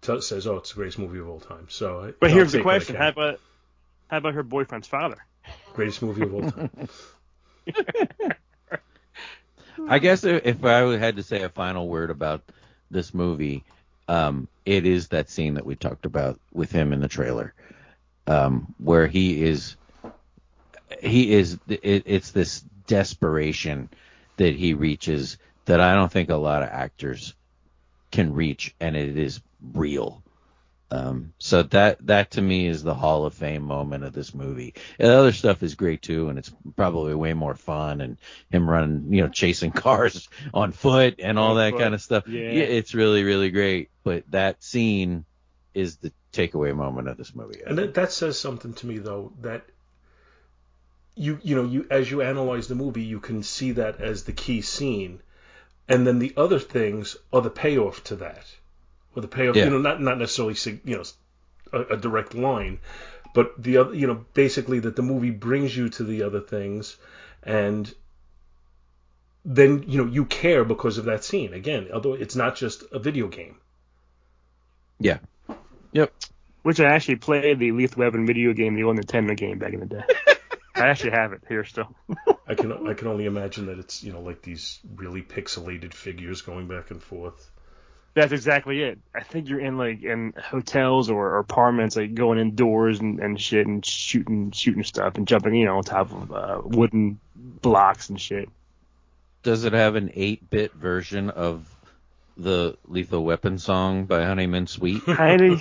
t- 0.00 0.20
says, 0.22 0.46
"Oh, 0.46 0.56
it's 0.56 0.70
the 0.70 0.76
greatest 0.76 0.98
movie 0.98 1.18
of 1.18 1.28
all 1.28 1.40
time." 1.40 1.66
So, 1.68 2.00
I- 2.00 2.12
But 2.18 2.30
I'll 2.30 2.36
here's 2.36 2.52
the 2.52 2.58
take 2.58 2.64
what 2.64 2.74
I 2.74 2.78
question. 2.78 2.96
How 2.96 3.08
about 3.08 3.40
how 4.08 4.16
about 4.18 4.34
her 4.34 4.42
boyfriend's 4.42 4.88
father? 4.88 5.18
greatest 5.74 6.00
movie 6.02 6.22
of 6.22 6.34
all 6.34 6.50
time. 6.50 6.88
I 9.88 9.98
guess 9.98 10.24
if 10.24 10.46
if 10.46 10.64
I 10.64 10.96
had 10.96 11.16
to 11.16 11.22
say 11.22 11.42
a 11.42 11.48
final 11.50 11.86
word 11.86 12.10
about 12.10 12.42
this 12.90 13.12
movie, 13.12 13.62
um, 14.08 14.48
it 14.64 14.86
is 14.86 15.08
that 15.08 15.28
scene 15.28 15.54
that 15.54 15.66
we 15.66 15.76
talked 15.76 16.06
about 16.06 16.40
with 16.52 16.72
him 16.72 16.92
in 16.94 17.00
the 17.00 17.08
trailer, 17.08 17.52
um, 18.26 18.74
where 18.78 19.06
he 19.06 19.42
is, 19.42 19.76
he 21.00 21.32
is, 21.32 21.58
it, 21.68 22.04
it's 22.06 22.30
this 22.30 22.62
desperation 22.86 23.88
that 24.36 24.54
he 24.54 24.74
reaches 24.74 25.38
that 25.64 25.80
I 25.80 25.94
don't 25.94 26.10
think 26.10 26.30
a 26.30 26.36
lot 26.36 26.62
of 26.62 26.68
actors 26.68 27.34
can 28.10 28.32
reach, 28.34 28.74
and 28.80 28.96
it 28.96 29.16
is 29.18 29.40
real. 29.74 30.22
Um, 30.88 31.32
so 31.38 31.64
that 31.64 32.06
that 32.06 32.30
to 32.32 32.42
me 32.42 32.68
is 32.68 32.82
the 32.84 32.94
Hall 32.94 33.26
of 33.26 33.34
Fame 33.34 33.62
moment 33.62 34.04
of 34.04 34.12
this 34.12 34.32
movie. 34.32 34.74
And 35.00 35.10
the 35.10 35.18
other 35.18 35.32
stuff 35.32 35.64
is 35.64 35.74
great 35.74 36.00
too, 36.00 36.28
and 36.28 36.38
it's 36.38 36.52
probably 36.76 37.14
way 37.14 37.34
more 37.34 37.56
fun. 37.56 38.00
And 38.00 38.18
him 38.50 38.70
running, 38.70 39.12
you 39.12 39.22
know, 39.22 39.28
chasing 39.28 39.70
cars 39.72 40.28
on 40.54 40.70
foot 40.70 41.16
and 41.18 41.38
all 41.38 41.50
On 41.50 41.56
that 41.56 41.72
foot, 41.72 41.80
kind 41.80 41.94
of 41.94 42.00
stuff. 42.02 42.28
yeah. 42.28 42.50
it's 42.50 42.94
really 42.94 43.24
really 43.24 43.50
great. 43.50 43.90
But 44.04 44.30
that 44.30 44.62
scene 44.62 45.24
is 45.74 45.96
the 45.96 46.12
takeaway 46.36 46.74
moment 46.74 47.08
of 47.08 47.16
this 47.16 47.34
movie. 47.34 47.60
And 47.66 47.78
that, 47.78 47.94
that 47.94 48.12
says 48.12 48.38
something 48.38 48.74
to 48.74 48.86
me 48.86 48.98
though 48.98 49.32
that 49.40 49.64
you 51.14 51.38
you 51.42 51.56
know 51.56 51.64
you 51.64 51.86
as 51.90 52.10
you 52.10 52.20
analyze 52.22 52.68
the 52.68 52.74
movie 52.74 53.02
you 53.04 53.20
can 53.20 53.42
see 53.42 53.72
that 53.72 54.00
as 54.00 54.24
the 54.24 54.32
key 54.32 54.60
scene, 54.60 55.20
and 55.88 56.06
then 56.06 56.18
the 56.18 56.34
other 56.36 56.58
things 56.58 57.16
are 57.32 57.40
the 57.40 57.50
payoff 57.50 58.04
to 58.04 58.16
that, 58.16 58.44
or 59.14 59.22
the 59.22 59.28
payoff 59.28 59.56
Yeah. 59.56 59.64
you 59.64 59.70
know 59.70 59.78
not 59.78 60.00
not 60.02 60.18
necessarily 60.18 60.56
you 60.84 60.96
know 60.96 61.04
a, 61.72 61.94
a 61.94 61.96
direct 61.96 62.34
line, 62.34 62.78
but 63.34 63.60
the 63.62 63.78
other 63.78 63.94
you 63.94 64.06
know 64.06 64.24
basically 64.34 64.80
that 64.80 64.96
the 64.96 65.02
movie 65.02 65.30
brings 65.30 65.76
you 65.76 65.88
to 65.90 66.04
the 66.04 66.22
other 66.22 66.40
things, 66.40 66.96
and 67.42 67.92
then 69.44 69.84
you 69.86 69.98
know 70.02 70.10
you 70.10 70.24
care 70.26 70.64
because 70.64 70.98
of 70.98 71.06
that 71.06 71.24
scene 71.24 71.54
again. 71.54 71.88
Although 71.94 72.14
it's 72.14 72.36
not 72.36 72.56
just 72.56 72.82
a 72.92 72.98
video 72.98 73.28
game. 73.28 73.56
yeah. 75.00 75.18
Yep. 75.96 76.12
Which 76.62 76.78
I 76.78 76.94
actually 76.94 77.16
played 77.16 77.58
the 77.58 77.72
Lethal 77.72 78.00
Weapon 78.00 78.26
video 78.26 78.52
game, 78.52 78.74
the 78.74 78.82
old 78.82 78.98
Nintendo 78.98 79.34
game 79.34 79.58
back 79.58 79.72
in 79.72 79.80
the 79.80 79.86
day. 79.86 80.02
I 80.74 80.88
actually 80.88 81.12
have 81.12 81.32
it 81.32 81.40
here 81.48 81.64
still. 81.64 81.94
I 82.46 82.54
can 82.54 82.86
I 82.86 82.92
can 82.92 83.08
only 83.08 83.24
imagine 83.24 83.66
that 83.66 83.78
it's 83.78 84.02
you 84.02 84.12
know 84.12 84.20
like 84.20 84.42
these 84.42 84.78
really 84.94 85.22
pixelated 85.22 85.94
figures 85.94 86.42
going 86.42 86.68
back 86.68 86.90
and 86.90 87.02
forth. 87.02 87.50
That's 88.12 88.32
exactly 88.32 88.82
it. 88.82 88.98
I 89.14 89.22
think 89.22 89.48
you're 89.48 89.60
in 89.60 89.78
like 89.78 90.02
in 90.02 90.34
hotels 90.38 91.08
or, 91.08 91.28
or 91.28 91.38
apartments, 91.38 91.96
like 91.96 92.14
going 92.14 92.38
indoors 92.38 93.00
and, 93.00 93.18
and 93.20 93.40
shit 93.40 93.66
and 93.66 93.84
shooting 93.84 94.50
shooting 94.50 94.84
stuff 94.84 95.14
and 95.16 95.26
jumping, 95.26 95.54
you 95.54 95.64
know, 95.64 95.78
on 95.78 95.82
top 95.82 96.12
of 96.12 96.32
uh, 96.32 96.60
wooden 96.62 97.20
blocks 97.34 98.10
and 98.10 98.20
shit. 98.20 98.50
Does 99.42 99.64
it 99.64 99.72
have 99.72 99.94
an 99.94 100.08
8-bit 100.08 100.74
version 100.74 101.30
of 101.30 101.75
the 102.36 102.76
Lethal 102.86 103.24
Weapon 103.24 103.58
song 103.58 104.04
by 104.04 104.24
Honeymoon 104.24 104.66
Suite? 104.66 105.02
I 105.08 105.60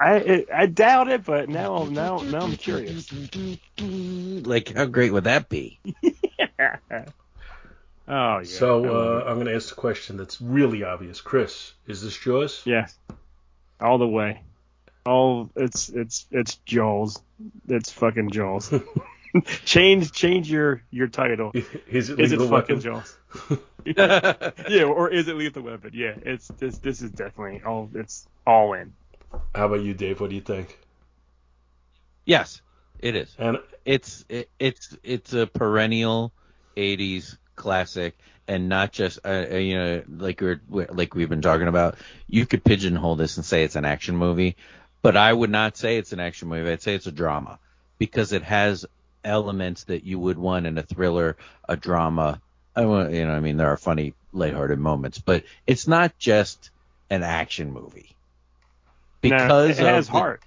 I 0.00 0.44
I 0.52 0.66
doubt 0.66 1.08
it, 1.08 1.24
but 1.24 1.48
now 1.48 1.84
now 1.84 2.18
now 2.18 2.40
I'm 2.40 2.56
curious. 2.56 3.12
like 3.78 4.74
how 4.74 4.86
great 4.86 5.12
would 5.12 5.24
that 5.24 5.48
be? 5.48 5.78
Oh 8.08 8.38
yeah. 8.38 8.44
So 8.44 8.84
uh, 8.84 9.24
I'm 9.26 9.36
going 9.36 9.46
to 9.46 9.54
ask 9.54 9.68
the 9.68 9.74
question 9.76 10.16
that's 10.16 10.40
really 10.40 10.82
obvious. 10.82 11.20
Chris, 11.20 11.72
is 11.86 12.02
this 12.02 12.26
yours? 12.26 12.60
yes, 12.64 12.94
all 13.80 13.98
the 13.98 14.08
way. 14.08 14.42
All 15.06 15.50
it's 15.56 15.88
it's 15.88 16.26
it's 16.30 16.56
Jaws. 16.66 17.20
It's 17.68 17.92
fucking 17.92 18.30
Jaws. 18.30 18.72
change 19.64 20.12
change 20.12 20.50
your 20.50 20.82
your 20.90 21.06
title. 21.08 21.52
Is 21.88 22.10
it 22.10 22.20
Is 22.20 22.32
it 22.32 22.38
fucking 22.38 22.50
weapon? 22.50 22.80
Jaws? 22.80 23.16
yeah, 23.96 24.84
or 24.84 25.10
is 25.10 25.28
it 25.28 25.36
Lethal 25.36 25.62
Weapon? 25.62 25.90
Yeah, 25.94 26.14
it's 26.22 26.48
this. 26.48 26.78
This 26.78 27.02
is 27.02 27.10
definitely 27.10 27.62
all. 27.64 27.90
It's 27.94 28.26
all 28.46 28.74
in. 28.74 28.92
How 29.54 29.66
about 29.66 29.82
you, 29.82 29.94
Dave? 29.94 30.20
What 30.20 30.30
do 30.30 30.36
you 30.36 30.42
think? 30.42 30.78
Yes, 32.24 32.60
it 32.98 33.16
is. 33.16 33.34
And 33.38 33.58
It's 33.84 34.24
it, 34.28 34.50
it's 34.58 34.96
it's 35.02 35.32
a 35.32 35.46
perennial 35.46 36.32
'80s 36.76 37.36
classic, 37.56 38.16
and 38.46 38.68
not 38.68 38.92
just 38.92 39.18
uh, 39.24 39.46
uh, 39.50 39.56
you 39.56 39.76
know 39.76 40.02
like 40.18 40.40
we're 40.40 40.60
like 40.68 41.14
we've 41.14 41.28
been 41.28 41.42
talking 41.42 41.68
about. 41.68 41.96
You 42.28 42.46
could 42.46 42.64
pigeonhole 42.64 43.16
this 43.16 43.36
and 43.36 43.44
say 43.44 43.64
it's 43.64 43.76
an 43.76 43.84
action 43.84 44.16
movie, 44.16 44.56
but 45.02 45.16
I 45.16 45.32
would 45.32 45.50
not 45.50 45.76
say 45.76 45.96
it's 45.98 46.12
an 46.12 46.20
action 46.20 46.48
movie. 46.48 46.70
I'd 46.70 46.82
say 46.82 46.94
it's 46.94 47.06
a 47.06 47.12
drama 47.12 47.58
because 47.98 48.32
it 48.32 48.42
has 48.44 48.86
elements 49.24 49.84
that 49.84 50.04
you 50.04 50.18
would 50.18 50.38
want 50.38 50.66
in 50.66 50.78
a 50.78 50.82
thriller, 50.82 51.36
a 51.68 51.76
drama. 51.76 52.40
I 52.74 52.84
want 52.86 53.12
you 53.12 53.24
know 53.24 53.32
I 53.32 53.40
mean 53.40 53.56
there 53.56 53.68
are 53.68 53.76
funny 53.76 54.14
lighthearted 54.32 54.78
moments, 54.78 55.18
but 55.18 55.44
it's 55.66 55.86
not 55.86 56.16
just 56.18 56.70
an 57.10 57.22
action 57.22 57.72
movie. 57.72 58.10
Because 59.20 59.78
no, 59.78 59.84
it 59.86 59.88
has 59.94 60.06
the- 60.06 60.12
heart. 60.12 60.42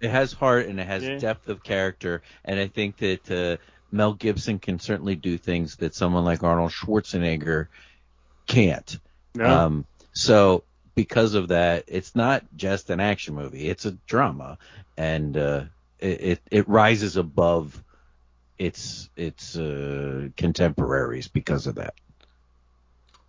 it 0.00 0.10
has 0.10 0.32
heart 0.32 0.66
and 0.66 0.80
it 0.80 0.86
has 0.86 1.04
Yeah. 1.04 1.18
depth 1.18 1.48
of 1.48 1.62
character, 1.62 2.22
and 2.44 2.58
I 2.58 2.66
think 2.68 2.96
that 2.98 3.30
uh, 3.30 3.62
Mel 3.92 4.14
Gibson 4.14 4.58
can 4.58 4.78
certainly 4.78 5.14
do 5.16 5.38
things 5.38 5.76
that 5.76 5.94
someone 5.94 6.24
like 6.24 6.42
Arnold 6.42 6.72
Schwarzenegger 6.72 7.68
can't. 8.46 8.98
No, 9.34 9.44
Um, 9.46 9.84
so 10.12 10.64
because 10.94 11.34
of 11.34 11.48
that, 11.48 11.84
it's 11.86 12.16
not 12.16 12.44
just 12.56 12.90
an 12.90 12.98
action 13.00 13.34
movie; 13.34 13.68
it's 13.68 13.84
a 13.86 13.92
drama, 14.06 14.58
and 14.96 15.36
uh, 15.36 15.64
it, 16.00 16.20
it 16.20 16.40
it 16.50 16.68
rises 16.68 17.16
above 17.16 17.82
its 18.58 19.08
its 19.16 19.56
uh, 19.56 20.28
contemporaries 20.36 21.28
because 21.28 21.66
of 21.66 21.76
that. 21.76 21.94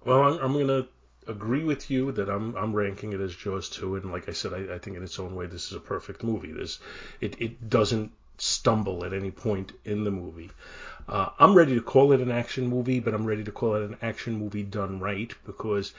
well, 0.05 0.23
I'm, 0.23 0.39
I'm 0.39 0.67
to 0.67 0.87
agree 1.27 1.63
with 1.63 1.91
you 1.91 2.11
that 2.13 2.29
I'm 2.29 2.55
I'm 2.55 2.73
ranking 2.73 3.13
it 3.13 3.21
as 3.21 3.35
Jaws 3.35 3.69
2, 3.69 3.97
and 3.97 4.11
like 4.11 4.27
I 4.27 4.33
said, 4.33 4.53
I, 4.53 4.75
I 4.75 4.79
think 4.79 4.97
in 4.97 5.03
its 5.03 5.19
own 5.19 5.35
way 5.35 5.45
this 5.45 5.67
is 5.67 5.73
a 5.73 5.79
perfect 5.79 6.23
movie. 6.23 6.51
This 6.51 6.79
it 7.21 7.39
it 7.39 7.69
doesn't 7.69 8.11
stumble 8.37 9.05
at 9.05 9.13
any 9.13 9.31
point 9.31 9.73
in 9.85 10.03
the 10.03 10.11
movie. 10.11 10.49
Uh, 11.07 11.29
I'm 11.39 11.53
ready 11.53 11.75
to 11.75 11.81
call 11.81 12.11
it 12.11 12.21
an 12.21 12.31
action 12.31 12.67
movie, 12.67 12.99
but 12.99 13.13
I'm 13.13 13.25
ready 13.25 13.43
to 13.43 13.51
call 13.51 13.75
it 13.75 13.83
an 13.83 13.97
action 14.01 14.37
movie 14.37 14.63
done 14.63 14.99
right 14.99 15.33
because, 15.45 15.93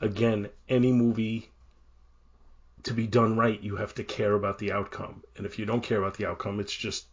again, 0.00 0.48
any 0.68 0.92
movie 0.92 1.48
to 2.84 2.92
be 2.92 3.06
done 3.06 3.36
right, 3.36 3.60
you 3.60 3.76
have 3.76 3.94
to 3.94 4.04
care 4.04 4.34
about 4.34 4.58
the 4.58 4.72
outcome, 4.72 5.22
and 5.36 5.44
if 5.44 5.58
you 5.58 5.66
don't 5.66 5.82
care 5.82 5.98
about 5.98 6.14
the 6.14 6.26
outcome, 6.26 6.60
it's 6.60 6.74
just 6.74 7.06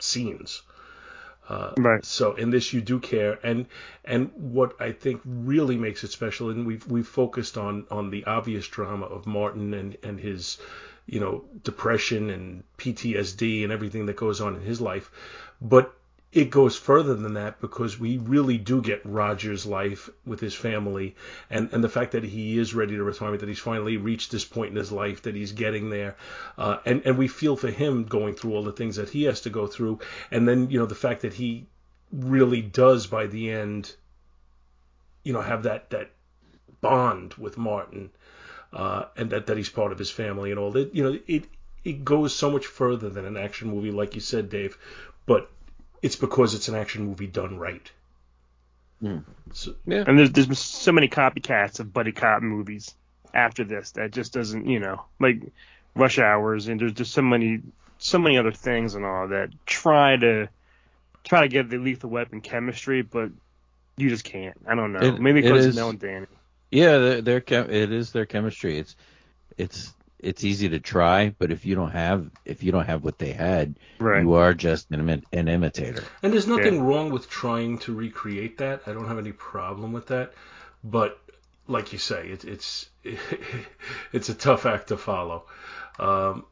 scenes. 0.00 0.62
Uh, 1.48 1.72
right. 1.78 2.04
so 2.04 2.34
in 2.34 2.50
this 2.50 2.74
you 2.74 2.80
do 2.82 3.00
care, 3.00 3.38
and 3.42 3.66
and 4.04 4.30
what 4.34 4.74
I 4.80 4.92
think 4.92 5.22
really 5.24 5.78
makes 5.78 6.04
it 6.04 6.10
special, 6.10 6.50
and 6.50 6.66
we've 6.66 6.86
we've 6.86 7.08
focused 7.08 7.56
on 7.56 7.86
on 7.90 8.10
the 8.10 8.24
obvious 8.24 8.68
drama 8.68 9.06
of 9.06 9.26
Martin 9.26 9.72
and 9.72 9.96
and 10.02 10.20
his, 10.20 10.58
you 11.06 11.20
know, 11.20 11.44
depression 11.64 12.28
and 12.28 12.64
PTSD 12.76 13.62
and 13.62 13.72
everything 13.72 14.04
that 14.06 14.16
goes 14.16 14.42
on 14.42 14.56
in 14.56 14.60
his 14.60 14.78
life, 14.78 15.10
but 15.60 15.97
it 16.30 16.50
goes 16.50 16.76
further 16.76 17.14
than 17.14 17.34
that 17.34 17.58
because 17.60 17.98
we 17.98 18.18
really 18.18 18.58
do 18.58 18.82
get 18.82 19.04
Roger's 19.04 19.64
life 19.64 20.10
with 20.26 20.40
his 20.40 20.54
family 20.54 21.16
and, 21.48 21.72
and 21.72 21.82
the 21.82 21.88
fact 21.88 22.12
that 22.12 22.22
he 22.22 22.58
is 22.58 22.74
ready 22.74 22.96
to 22.96 23.02
retirement, 23.02 23.40
that 23.40 23.48
he's 23.48 23.58
finally 23.58 23.96
reached 23.96 24.30
this 24.30 24.44
point 24.44 24.70
in 24.70 24.76
his 24.76 24.92
life, 24.92 25.22
that 25.22 25.34
he's 25.34 25.52
getting 25.52 25.88
there. 25.88 26.16
Uh, 26.58 26.78
and, 26.84 27.00
and 27.06 27.16
we 27.16 27.28
feel 27.28 27.56
for 27.56 27.70
him 27.70 28.04
going 28.04 28.34
through 28.34 28.52
all 28.52 28.62
the 28.62 28.72
things 28.72 28.96
that 28.96 29.08
he 29.08 29.22
has 29.22 29.40
to 29.42 29.50
go 29.50 29.66
through. 29.66 30.00
And 30.30 30.46
then, 30.46 30.70
you 30.70 30.78
know, 30.78 30.84
the 30.84 30.94
fact 30.94 31.22
that 31.22 31.32
he 31.32 31.66
really 32.12 32.60
does 32.60 33.06
by 33.06 33.26
the 33.26 33.50
end, 33.50 33.94
you 35.24 35.32
know, 35.32 35.40
have 35.40 35.62
that, 35.62 35.88
that 35.90 36.10
bond 36.82 37.34
with 37.34 37.56
Martin, 37.56 38.10
uh, 38.74 39.04
and 39.16 39.30
that, 39.30 39.46
that 39.46 39.56
he's 39.56 39.70
part 39.70 39.92
of 39.92 39.98
his 39.98 40.10
family 40.10 40.50
and 40.50 40.60
all 40.60 40.72
that, 40.72 40.94
you 40.94 41.02
know, 41.02 41.18
it, 41.26 41.44
it 41.84 42.04
goes 42.04 42.34
so 42.34 42.50
much 42.50 42.66
further 42.66 43.08
than 43.08 43.24
an 43.24 43.38
action 43.38 43.70
movie, 43.70 43.90
like 43.90 44.14
you 44.14 44.20
said, 44.20 44.50
Dave, 44.50 44.76
but 45.24 45.50
it's 46.02 46.16
because 46.16 46.54
it's 46.54 46.68
an 46.68 46.74
action 46.74 47.06
movie 47.06 47.26
done 47.26 47.58
right. 47.58 47.90
Hmm. 49.00 49.18
So, 49.52 49.74
Yeah. 49.86 50.04
And 50.06 50.18
there's 50.18 50.30
there's 50.32 50.58
so 50.58 50.92
many 50.92 51.08
copycats 51.08 51.80
of 51.80 51.92
buddy 51.92 52.12
cop 52.12 52.42
movies 52.42 52.94
after 53.34 53.62
this 53.64 53.92
that 53.92 54.10
just 54.10 54.32
doesn't 54.32 54.66
you 54.66 54.80
know 54.80 55.04
like 55.20 55.42
Rush 55.94 56.18
Hours 56.18 56.68
and 56.68 56.80
there's 56.80 56.92
just 56.94 57.12
so 57.12 57.22
many 57.22 57.60
so 57.98 58.18
many 58.18 58.38
other 58.38 58.52
things 58.52 58.94
and 58.94 59.04
all 59.04 59.28
that 59.28 59.50
try 59.66 60.16
to 60.16 60.48
try 61.24 61.42
to 61.42 61.48
get 61.48 61.68
the 61.68 61.78
lethal 61.78 62.10
weapon 62.10 62.40
chemistry, 62.40 63.02
but 63.02 63.30
you 63.96 64.08
just 64.08 64.24
can't. 64.24 64.56
I 64.66 64.74
don't 64.74 64.92
know. 64.92 65.00
It- 65.00 65.20
Maybe 65.20 65.42
because 65.42 65.60
is- 65.60 65.66
it's 65.68 65.76
Mel 65.76 65.90
and 65.90 65.98
Danny. 66.00 66.26
Yeah, 66.70 66.98
their, 66.98 67.20
their 67.22 67.40
chem- 67.40 67.70
it 67.70 67.92
is 67.92 68.12
their 68.12 68.26
chemistry. 68.26 68.78
It's 68.78 68.94
it's 69.56 69.92
it's 70.18 70.42
easy 70.44 70.68
to 70.70 70.80
try, 70.80 71.34
but 71.38 71.50
if 71.52 71.64
you 71.64 71.74
don't 71.74 71.90
have 71.92 72.30
if 72.44 72.62
you 72.62 72.72
don't 72.72 72.86
have 72.86 73.04
what 73.04 73.18
they 73.18 73.32
had, 73.32 73.78
Right. 73.98 74.22
you 74.22 74.34
are 74.34 74.52
just 74.54 74.90
an, 74.90 75.00
imi- 75.06 75.24
an 75.32 75.48
imitator. 75.48 76.04
and 76.22 76.32
there's 76.32 76.46
nothing 76.46 76.74
Yeah. 76.76 76.82
wrong 76.82 77.10
with 77.10 77.28
trying 77.30 77.78
to 77.78 77.94
recreate 77.94 78.58
that. 78.58 78.82
I 78.86 78.92
don't 78.92 79.06
have 79.08 79.18
any 79.18 79.32
problem 79.32 79.92
with 79.92 80.06
that. 80.08 80.32
But 80.82 81.18
like 81.66 81.92
you 81.92 81.98
say, 81.98 82.28
it, 82.28 82.44
it's 82.44 82.88
it's 84.12 84.28
a 84.28 84.34
tough 84.34 84.66
act 84.66 84.88
to 84.88 84.96
follow. 84.96 85.44
Um, 85.98 86.44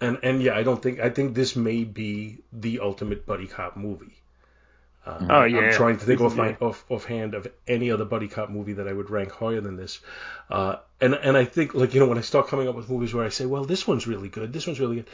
and 0.00 0.18
and 0.22 0.42
yeah, 0.42 0.56
I 0.56 0.62
don't 0.62 0.82
think 0.82 1.00
I 1.00 1.10
think 1.10 1.34
this 1.34 1.56
may 1.56 1.84
be 1.84 2.38
the 2.52 2.80
ultimate 2.80 3.26
buddy 3.26 3.46
cop 3.46 3.76
movie. 3.76 4.14
Uh, 5.06 5.26
Oh, 5.30 5.44
yeah. 5.44 5.58
I'm 5.58 5.72
trying 5.72 5.98
to 5.98 6.04
think 6.04 6.20
off 6.20 6.34
my 6.34 6.56
off 6.60 6.84
offhand 6.88 7.34
of 7.34 7.46
any 7.68 7.90
other 7.92 8.04
buddy 8.04 8.26
cop 8.28 8.50
movie 8.50 8.74
that 8.74 8.88
I 8.88 8.92
would 8.92 9.08
rank 9.08 9.30
higher 9.30 9.60
than 9.60 9.76
this. 9.76 10.00
Uh, 10.50 10.76
and 11.00 11.14
and 11.14 11.36
I 11.36 11.44
think 11.44 11.74
like 11.74 11.94
you 11.94 12.00
know 12.00 12.06
when 12.06 12.18
I 12.18 12.22
start 12.22 12.48
coming 12.48 12.66
up 12.68 12.74
with 12.74 12.90
movies 12.90 13.14
where 13.14 13.24
I 13.24 13.28
say, 13.30 13.46
well, 13.46 13.64
this 13.64 13.86
one's 13.86 14.06
really 14.06 14.28
good, 14.28 14.52
this 14.52 14.66
one's 14.66 14.80
really 14.80 14.96
good. 14.96 15.08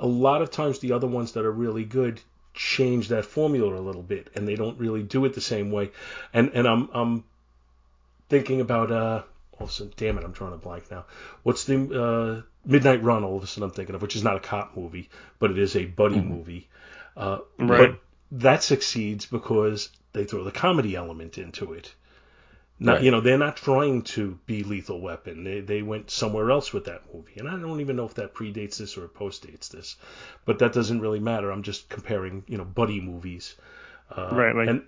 A 0.00 0.06
lot 0.06 0.42
of 0.42 0.50
times 0.50 0.80
the 0.80 0.92
other 0.92 1.06
ones 1.06 1.32
that 1.32 1.44
are 1.44 1.52
really 1.52 1.84
good 1.84 2.20
change 2.54 3.08
that 3.08 3.24
formula 3.24 3.78
a 3.78 3.80
little 3.80 4.02
bit, 4.02 4.30
and 4.34 4.48
they 4.48 4.56
don't 4.56 4.78
really 4.80 5.02
do 5.02 5.24
it 5.26 5.34
the 5.34 5.40
same 5.40 5.70
way. 5.70 5.90
And 6.34 6.50
and 6.54 6.66
I'm 6.66 6.88
I'm 6.92 7.24
thinking 8.28 8.60
about 8.60 8.90
uh. 8.90 9.22
All 9.58 9.64
of 9.64 9.70
a 9.70 9.72
sudden, 9.72 9.92
damn 9.96 10.18
it, 10.18 10.24
I'm 10.24 10.32
drawing 10.32 10.52
a 10.52 10.58
blank 10.58 10.90
now. 10.90 11.06
What's 11.42 11.64
the 11.64 11.78
uh, 11.78 12.42
Midnight 12.66 13.02
Run? 13.02 13.24
All 13.24 13.38
of 13.38 13.42
a 13.42 13.46
sudden, 13.46 13.62
I'm 13.62 13.70
thinking 13.70 13.94
of, 13.94 14.02
which 14.02 14.14
is 14.14 14.22
not 14.22 14.36
a 14.36 14.40
cop 14.40 14.76
movie, 14.76 15.08
but 15.38 15.50
it 15.50 15.56
is 15.58 15.74
a 15.76 15.86
buddy 15.86 16.20
movie. 16.20 16.68
Uh, 17.16 17.38
Right. 17.58 17.92
But 17.92 18.00
that 18.32 18.62
succeeds 18.62 19.26
because 19.26 19.90
they 20.12 20.24
throw 20.24 20.44
the 20.44 20.50
comedy 20.52 20.94
element 20.96 21.38
into 21.38 21.72
it. 21.72 21.94
Not, 22.78 22.96
Right. 22.96 23.04
you 23.04 23.10
know, 23.10 23.20
they're 23.22 23.38
not 23.38 23.56
trying 23.56 24.02
to 24.02 24.38
be 24.44 24.62
Lethal 24.62 25.00
Weapon. 25.00 25.44
They 25.44 25.60
they 25.60 25.80
went 25.82 26.10
somewhere 26.10 26.50
else 26.50 26.72
with 26.74 26.84
that 26.86 27.02
movie, 27.14 27.32
and 27.38 27.48
I 27.48 27.52
don't 27.58 27.80
even 27.80 27.96
know 27.96 28.04
if 28.04 28.14
that 28.14 28.34
predates 28.34 28.76
this 28.76 28.98
or 28.98 29.08
postdates 29.08 29.70
this, 29.70 29.96
but 30.44 30.58
that 30.58 30.74
doesn't 30.74 31.00
really 31.00 31.20
matter. 31.20 31.50
I'm 31.50 31.62
just 31.62 31.88
comparing, 31.88 32.44
you 32.46 32.58
know, 32.58 32.64
buddy 32.64 33.00
movies. 33.00 33.54
Uh, 34.14 34.28
Right, 34.32 34.54
like- 34.54 34.68
and 34.68 34.82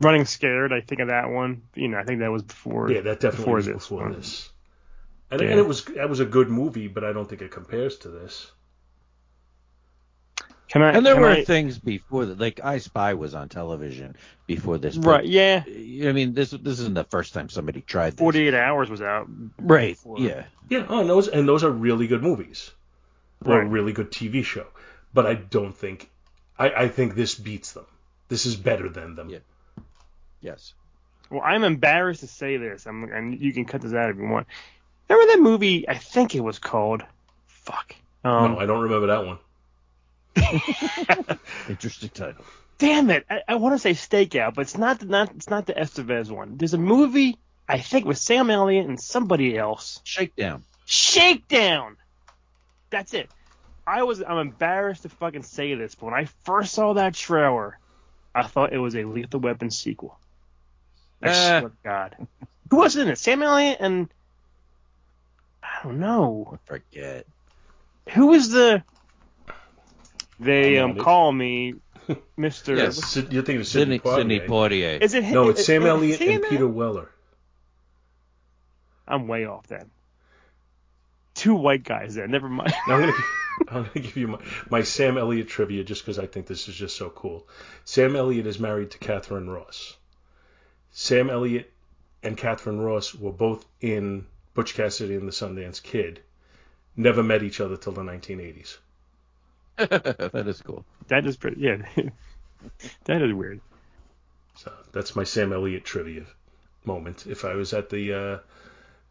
Running 0.00 0.24
Scared, 0.24 0.72
I 0.72 0.80
think 0.80 1.00
of 1.02 1.08
that 1.08 1.28
one. 1.30 1.62
You 1.74 1.88
know, 1.88 1.98
I 1.98 2.04
think 2.04 2.20
that 2.20 2.32
was 2.32 2.42
before. 2.42 2.90
yeah, 2.90 3.02
that 3.02 3.20
definitely 3.20 3.36
before 3.44 3.56
was 3.56 3.66
this 3.66 3.74
before 3.74 4.02
one. 4.04 4.12
this. 4.14 4.50
And, 5.30 5.40
Yeah. 5.42 5.48
and 5.48 5.60
it 5.60 5.66
was 5.66 5.84
that 5.84 6.08
was 6.08 6.20
a 6.20 6.24
good 6.24 6.48
movie, 6.48 6.88
but 6.88 7.04
I 7.04 7.12
don't 7.12 7.28
think 7.28 7.42
it 7.42 7.50
compares 7.50 7.96
to 7.98 8.08
this. 8.08 8.50
Can 10.74 10.82
I? 10.82 10.90
And 10.90 11.06
there 11.06 11.14
were 11.20 11.28
I- 11.28 11.44
things 11.44 11.78
before 11.78 12.26
that, 12.26 12.40
like 12.40 12.58
I 12.64 12.78
Spy 12.78 13.14
was 13.14 13.32
on 13.32 13.48
television 13.48 14.16
before 14.48 14.76
this. 14.76 14.96
but, 14.96 15.08
Right. 15.08 15.24
Yeah. 15.24 15.62
I 15.68 16.10
mean, 16.10 16.34
this 16.34 16.50
this 16.50 16.80
isn't 16.80 16.94
the 16.94 17.04
first 17.04 17.32
time 17.32 17.48
somebody 17.48 17.80
tried 17.80 18.14
this. 18.14 18.18
48 18.18 18.54
Hours 18.54 18.90
was 18.90 19.00
out. 19.00 19.28
Right. 19.60 19.94
before. 19.94 20.18
Yeah. 20.18 20.46
Yeah, 20.68 20.86
oh, 20.88 20.98
and 20.98 21.08
those 21.08 21.28
and 21.28 21.46
those 21.46 21.62
are 21.62 21.70
really 21.70 22.08
good 22.08 22.24
movies, 22.24 22.72
or 23.44 23.60
a 23.60 23.64
really 23.64 23.92
good 23.92 24.10
TV 24.10 24.44
show. 24.44 24.66
But 25.12 25.26
I 25.26 25.34
don't 25.34 25.72
think, 25.76 26.10
I, 26.58 26.70
I 26.70 26.88
think 26.88 27.14
this 27.14 27.36
beats 27.36 27.70
them. 27.70 27.86
This 28.26 28.44
is 28.44 28.56
better 28.56 28.88
than 28.88 29.14
them. 29.14 29.30
Yeah. 29.30 29.38
Yes. 30.40 30.74
Well, 31.30 31.42
I'm 31.44 31.62
embarrassed 31.62 32.22
to 32.22 32.26
say 32.26 32.56
this. 32.56 32.84
I'm, 32.86 33.04
and 33.12 33.40
you 33.40 33.52
can 33.52 33.64
cut 33.64 33.80
this 33.80 33.92
out 33.92 34.10
if 34.10 34.16
you 34.16 34.26
want. 34.26 34.48
Remember 35.08 35.32
that 35.34 35.40
movie? 35.40 35.88
I 35.88 35.98
think 35.98 36.34
it 36.34 36.40
was 36.40 36.58
called. 36.58 37.04
Fuck. 37.46 37.94
Um, 38.24 38.54
no, 38.54 38.58
I 38.58 38.66
don't 38.66 38.82
remember 38.82 39.06
that 39.06 39.24
one. 39.24 39.38
Interesting 41.68 42.08
title. 42.10 42.44
damn 42.78 43.10
it! 43.10 43.24
I, 43.30 43.40
I 43.48 43.54
want 43.56 43.74
to 43.74 43.78
say 43.78 43.92
Stakeout, 43.92 44.54
but 44.54 44.62
it's 44.62 44.76
not 44.76 45.00
the 45.00 45.06
not 45.06 45.30
it's 45.34 45.48
not 45.50 45.66
the 45.66 45.74
Estevez 45.74 46.30
one. 46.30 46.56
There's 46.56 46.74
a 46.74 46.78
movie 46.78 47.38
I 47.68 47.78
think 47.78 48.04
with 48.06 48.18
Sam 48.18 48.50
Elliott 48.50 48.86
and 48.86 49.00
somebody 49.00 49.56
else. 49.56 50.00
Shakedown. 50.04 50.64
Shakedown. 50.86 51.96
That's 52.90 53.14
it. 53.14 53.30
I 53.86 54.02
was 54.02 54.22
I'm 54.22 54.38
embarrassed 54.38 55.02
to 55.02 55.08
fucking 55.08 55.42
say 55.42 55.74
this, 55.74 55.94
but 55.94 56.06
when 56.06 56.14
I 56.14 56.26
first 56.44 56.72
saw 56.74 56.94
that 56.94 57.14
trailer, 57.14 57.78
I 58.34 58.42
thought 58.44 58.72
it 58.72 58.78
was 58.78 58.96
a 58.96 59.04
Lethal 59.04 59.40
Weapon 59.40 59.70
sequel. 59.70 60.18
I 61.22 61.28
Ah. 61.28 61.32
swear 61.60 61.70
to 61.70 61.72
God. 61.84 62.16
Who 62.70 62.76
was 62.78 62.96
in 62.96 63.08
it? 63.08 63.18
Sam 63.18 63.42
Elliott 63.42 63.78
and 63.80 64.08
I 65.62 65.82
don't 65.84 65.98
know. 66.00 66.58
Forget. 66.66 67.26
Who 68.10 68.26
was 68.28 68.50
the 68.50 68.82
they 70.40 70.78
um 70.78 70.96
call 70.96 71.32
me 71.32 71.74
Mr. 72.38 72.76
Yes. 72.76 72.96
Sid- 73.04 73.32
You're 73.32 73.42
thinking 73.42 73.60
of 73.62 73.66
Sidney, 73.66 73.98
Sidney, 73.98 74.38
Sidney 74.38 74.40
Poitier. 74.40 74.98
Poitier. 74.98 75.00
Is 75.02 75.14
it 75.14 75.24
him? 75.24 75.34
No, 75.34 75.48
it's 75.48 75.60
is- 75.60 75.66
Sam 75.66 75.82
is- 75.82 75.88
Elliott 75.88 76.20
is 76.20 76.28
and 76.28 76.44
in 76.44 76.50
Peter 76.50 76.64
that? 76.64 76.68
Weller. 76.68 77.10
I'm 79.06 79.28
way 79.28 79.44
off 79.46 79.66
then. 79.66 79.90
Two 81.34 81.54
white 81.54 81.82
guys 81.84 82.14
there. 82.14 82.26
Never 82.28 82.48
mind. 82.48 82.72
Now 82.88 82.94
I'm 82.96 83.00
gonna 83.00 83.12
I'm 83.68 83.82
gonna 83.84 83.90
give 83.94 84.16
you 84.16 84.28
my, 84.28 84.38
my 84.70 84.82
Sam 84.82 85.16
Elliott 85.16 85.48
trivia 85.48 85.84
just 85.84 86.02
because 86.02 86.18
I 86.18 86.26
think 86.26 86.46
this 86.46 86.68
is 86.68 86.74
just 86.74 86.96
so 86.96 87.08
cool. 87.10 87.46
Sam 87.84 88.16
Elliott 88.16 88.46
is 88.46 88.58
married 88.58 88.90
to 88.92 88.98
Katharine 88.98 89.48
Ross. 89.48 89.96
Sam 90.90 91.30
Elliott 91.30 91.70
and 92.22 92.36
Katharine 92.36 92.80
Ross 92.80 93.14
were 93.14 93.32
both 93.32 93.64
in 93.80 94.26
Butch 94.54 94.74
Cassidy 94.74 95.14
and 95.14 95.26
the 95.28 95.32
Sundance 95.32 95.82
Kid. 95.82 96.20
Never 96.96 97.22
met 97.22 97.42
each 97.42 97.60
other 97.60 97.76
till 97.76 97.92
the 97.92 98.02
1980s. 98.02 98.76
that 99.88 100.44
is 100.46 100.62
cool. 100.62 100.84
that 101.08 101.26
is 101.26 101.36
pretty. 101.36 101.60
Yeah. 101.60 101.82
that 103.04 103.22
is 103.22 103.32
weird. 103.32 103.60
So 104.56 104.72
that's 104.92 105.16
my 105.16 105.24
Sam 105.24 105.52
Elliott 105.52 105.84
trivia 105.84 106.24
moment. 106.84 107.26
If 107.26 107.44
I 107.44 107.54
was 107.54 107.72
at 107.72 107.90
the 107.90 108.12
uh, 108.12 108.38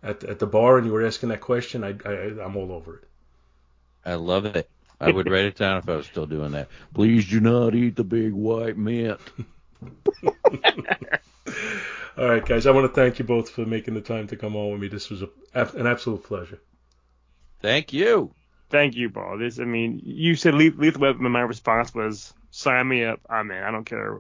at 0.02 0.24
at 0.24 0.40
the 0.40 0.48
bar 0.48 0.78
and 0.78 0.88
you 0.88 0.94
were 0.94 1.06
asking 1.06 1.30
that 1.30 1.42
question, 1.42 1.84
I, 1.84 1.96
I 2.06 2.44
I'm 2.44 2.56
all 2.56 2.72
over 2.72 2.98
it. 2.98 3.04
I 4.06 4.16
love 4.16 4.46
it. 4.46 4.70
I 5.00 5.12
would 5.12 5.30
write 5.30 5.46
it 5.46 5.56
down 5.56 5.78
if 5.80 5.90
I 5.90 5.96
was 5.98 6.06
still 6.06 6.26
doing 6.26 6.52
that. 6.54 6.70
Please 6.94 7.30
do 7.30 7.40
not 7.42 7.76
eat 7.76 7.96
the 7.96 8.04
big 8.04 8.32
white 8.32 8.78
mint. 8.78 9.20
All 12.16 12.30
right, 12.30 12.46
guys. 12.46 12.68
I 12.68 12.72
want 12.72 12.86
to 12.86 12.94
thank 12.94 13.20
you 13.20 13.26
both 13.26 13.50
for 13.50 13.66
making 13.66 13.96
the 13.96 14.02
time 14.02 14.28
to 14.28 14.38
come 14.38 14.56
on 14.56 14.72
with 14.72 14.82
me. 14.82 14.88
This 14.88 15.10
was 15.10 15.24
a, 15.24 15.30
an 15.54 15.88
absolute 15.88 16.24
pleasure. 16.24 16.62
Thank 17.62 17.92
you. 17.92 18.34
Thank 18.74 18.96
you, 18.96 19.12
Paul. 19.12 19.38
This, 19.38 19.60
I 19.60 19.66
mean, 19.66 20.02
you 20.04 20.34
said 20.34 20.56
Le- 20.56 20.72
Lethal 20.76 21.02
Weapon, 21.02 21.24
and 21.24 21.32
my 21.32 21.42
response 21.42 21.94
was 21.94 22.34
sign 22.50 22.88
me 22.88 23.06
up. 23.06 23.20
I'm 23.30 23.52
in. 23.52 23.62
I 23.62 23.70
don't 23.70 23.86
care 23.86 24.20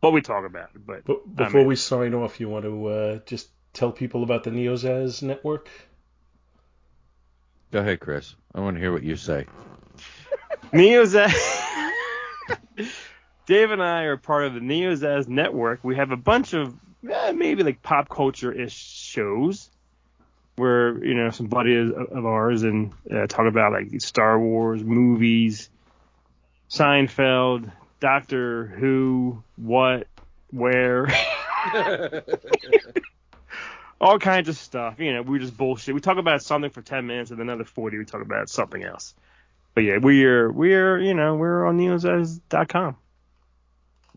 what 0.00 0.12
we 0.12 0.20
talk 0.20 0.44
about, 0.44 0.70
but 0.74 1.04
But 1.04 1.36
before 1.36 1.64
we 1.64 1.76
sign 1.76 2.12
off, 2.12 2.40
you 2.40 2.48
want 2.48 2.64
to 2.64 2.86
uh, 2.88 3.18
just 3.26 3.50
tell 3.72 3.92
people 3.92 4.24
about 4.24 4.42
the 4.42 4.50
Neozaz 4.50 5.22
network? 5.22 5.68
Go 7.70 7.78
ahead, 7.78 8.00
Chris. 8.00 8.34
I 8.52 8.58
want 8.58 8.74
to 8.74 8.80
hear 8.80 8.90
what 8.90 9.04
you 9.04 9.14
say. 9.14 9.46
Neozaz. 10.72 11.32
Dave 13.46 13.70
and 13.70 13.80
I 13.80 14.02
are 14.02 14.16
part 14.16 14.46
of 14.46 14.54
the 14.54 14.60
Neozaz 14.60 15.28
network. 15.28 15.84
We 15.84 15.94
have 15.94 16.10
a 16.10 16.16
bunch 16.16 16.54
of 16.54 16.74
eh, 17.08 17.30
maybe 17.30 17.62
like 17.62 17.82
pop 17.82 18.08
culture 18.08 18.50
ish 18.50 18.74
shows 18.74 19.70
where 20.56 21.02
you 21.04 21.14
know 21.14 21.30
some 21.30 21.46
buddies 21.46 21.90
of 21.90 22.08
of 22.08 22.26
ours 22.26 22.62
and 22.62 22.92
uh, 23.10 23.26
talk 23.26 23.46
about 23.46 23.72
like 23.72 24.00
Star 24.00 24.38
Wars 24.38 24.82
movies, 24.84 25.70
Seinfeld, 26.70 27.70
Doctor 28.00 28.66
Who, 28.66 29.42
what, 29.56 30.06
where. 30.50 31.08
all 34.02 34.18
kinds 34.18 34.48
of 34.48 34.56
stuff. 34.56 34.98
You 34.98 35.14
know, 35.14 35.22
we 35.22 35.38
just 35.38 35.56
bullshit. 35.56 35.94
We 35.94 36.00
talk 36.00 36.18
about 36.18 36.42
something 36.42 36.70
for 36.70 36.82
ten 36.82 37.06
minutes, 37.06 37.30
and 37.30 37.38
then 37.38 37.48
another 37.48 37.64
forty 37.64 37.96
we 37.96 38.04
talk 38.04 38.20
about 38.20 38.50
something 38.50 38.82
else. 38.82 39.14
But 39.74 39.84
yeah, 39.84 39.98
we're 39.98 40.50
we're 40.50 40.98
you 40.98 41.14
know 41.14 41.36
we're 41.36 41.64
on 41.64 41.78
neozaz.com. 41.78 42.96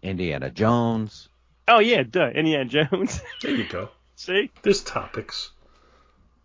Indiana 0.02 0.50
Jones. 0.50 1.30
Oh 1.68 1.80
yeah, 1.80 2.04
duh, 2.04 2.30
Indiana 2.30 2.66
Jones. 2.66 3.22
There 3.42 3.56
you 3.56 3.68
go. 3.68 3.90
See, 4.18 4.50
There's 4.62 4.82
topics. 4.82 5.52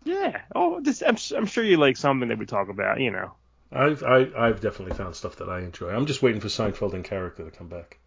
Yeah. 0.03 0.41
Oh, 0.55 0.79
this 0.81 1.01
I'm, 1.01 1.17
I'm 1.37 1.45
sure 1.45 1.63
you 1.63 1.77
like 1.77 1.97
something 1.97 2.29
that 2.29 2.37
we 2.37 2.45
talk 2.45 2.69
about. 2.69 2.99
You 2.99 3.11
know. 3.11 3.31
I've 3.71 4.03
I, 4.03 4.27
I've 4.37 4.59
definitely 4.61 4.95
found 4.95 5.15
stuff 5.15 5.37
that 5.37 5.49
I 5.49 5.59
enjoy. 5.61 5.89
I'm 5.89 6.05
just 6.05 6.21
waiting 6.21 6.41
for 6.41 6.47
Seinfeld 6.49 6.93
and 6.93 7.03
character 7.05 7.43
to 7.45 7.51
come 7.51 7.67
back. 7.67 7.99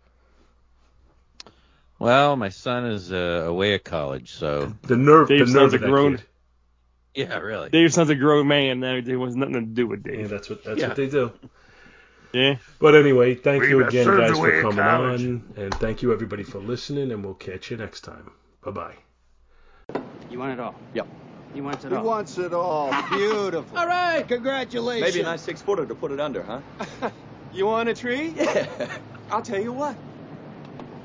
Well, 1.99 2.37
my 2.37 2.49
son 2.51 2.87
is 2.87 3.13
uh, 3.13 3.45
away 3.47 3.75
at 3.75 3.85
college, 3.85 4.33
so 4.33 4.75
The 4.83 4.97
nerve, 4.97 5.29
Dave 5.29 5.39
the 5.39 5.45
nerve 5.47 5.53
sounds 5.53 5.75
of 5.75 5.81
a 5.83 5.85
that 5.85 5.91
grown- 5.91 6.17
kid. 6.19 6.27
yeah, 7.15 7.39
really. 7.39 7.71
Dave's 7.71 7.95
son's 7.95 8.11
a 8.11 8.15
grown 8.15 8.49
man 8.49 8.81
now. 8.81 9.01
There 9.01 9.19
was 9.19 9.37
nothing 9.37 9.55
to 9.55 9.61
do 9.63 9.87
with 9.87 10.03
Dave. 10.03 10.21
Yeah, 10.23 10.27
that's 10.27 10.51
what 10.51 10.65
that's 10.65 10.81
Yeah. 10.81 10.89
what 10.89 10.97
they 10.97 11.09
do. 11.09 11.33
Yeah. 12.33 12.57
But 12.81 12.97
anyway, 12.97 13.37
thank 13.37 13.63
you 13.65 13.87
again, 13.87 14.07
guys, 14.07 14.37
for 14.37 14.61
coming 14.63 14.81
on, 14.81 15.45
and 15.57 15.73
thank 15.77 16.03
you 16.03 16.13
everybody 16.13 16.43
for 16.43 16.59
listening, 16.59 17.13
and 17.13 17.25
we'll 17.25 17.35
catch 17.35 17.71
you 17.71 17.77
next 17.77 18.01
time. 18.01 18.33
Bye 18.63 18.73
bye. 18.73 18.95
You 20.31 20.41
want 20.41 20.53
it 20.53 20.61
all? 20.61 20.75
Yep. 20.95 21.07
He 21.55 21.61
wants 21.61 21.85
it 21.85 21.93
He 21.93 21.97
all. 21.97 22.05
wants 22.05 22.37
it 22.39 22.53
all. 22.53 22.93
Beautiful. 23.11 23.79
All 23.79 23.87
right, 23.87 24.27
congratulations. 24.27 25.15
Maybe 25.15 25.21
a 25.23 25.31
nice 25.31 25.43
six 25.43 25.63
footer 25.63 25.87
to 25.87 25.95
put 25.95 26.11
it 26.11 26.21
under, 26.21 26.43
huh? 26.43 26.61
You 27.53 27.67
want 27.67 27.89
a 27.89 27.95
tree? 27.95 28.35
Yeah. 28.37 28.67
I'll 29.31 29.41
tell 29.41 29.61
you 29.63 29.73
what. 29.73 29.97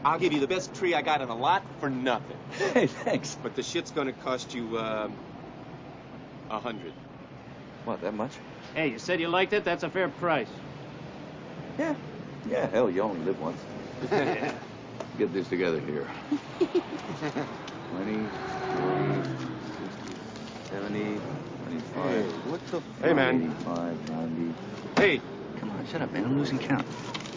I'll 0.04 0.18
give 0.18 0.34
you 0.34 0.40
the 0.40 0.48
best 0.48 0.74
tree 0.74 0.96
I 0.96 1.04
got 1.04 1.22
in 1.22 1.30
a 1.30 1.36
lot 1.36 1.64
for 1.80 1.92
nothing. 1.92 2.38
Hey, 2.74 2.88
thanks. 2.88 3.38
But 3.44 3.56
the 3.56 3.62
shit's 3.62 3.92
gonna 3.92 4.14
cost 4.14 4.56
you, 4.56 4.80
um, 4.80 5.14
a 6.50 6.60
hundred. 6.60 6.92
What, 7.86 8.02
that 8.02 8.16
much? 8.16 8.32
Hey, 8.74 8.88
you 8.88 8.98
said 8.98 9.22
you 9.22 9.28
liked 9.28 9.54
it. 9.54 9.64
That's 9.64 9.84
a 9.84 9.92
fair 9.92 10.10
price. 10.10 10.48
Yeah. 11.78 11.94
Yeah, 12.50 12.68
hell, 12.72 12.90
you 12.90 13.04
only 13.04 13.24
live 13.26 13.40
once. 13.40 13.62
Get 15.20 15.32
this 15.32 15.48
together 15.50 15.80
here. 15.82 16.08
20, 16.58 16.66
40, 17.92 18.26
60, 19.24 19.39
70, 20.70 21.20
25. 21.58 21.94
Hey, 21.94 22.24
what 22.50 22.66
the 22.68 22.82
Hey, 23.02 23.14
man. 23.14 23.36
85, 23.36 24.10
90. 24.10 24.56
Hey, 24.98 25.22
Come 25.58 25.72
on, 25.72 25.86
shut 25.86 26.02
up, 26.02 26.12
man. 26.12 26.26
I'm 26.26 26.38
losing 26.38 26.60
count. 26.60 26.88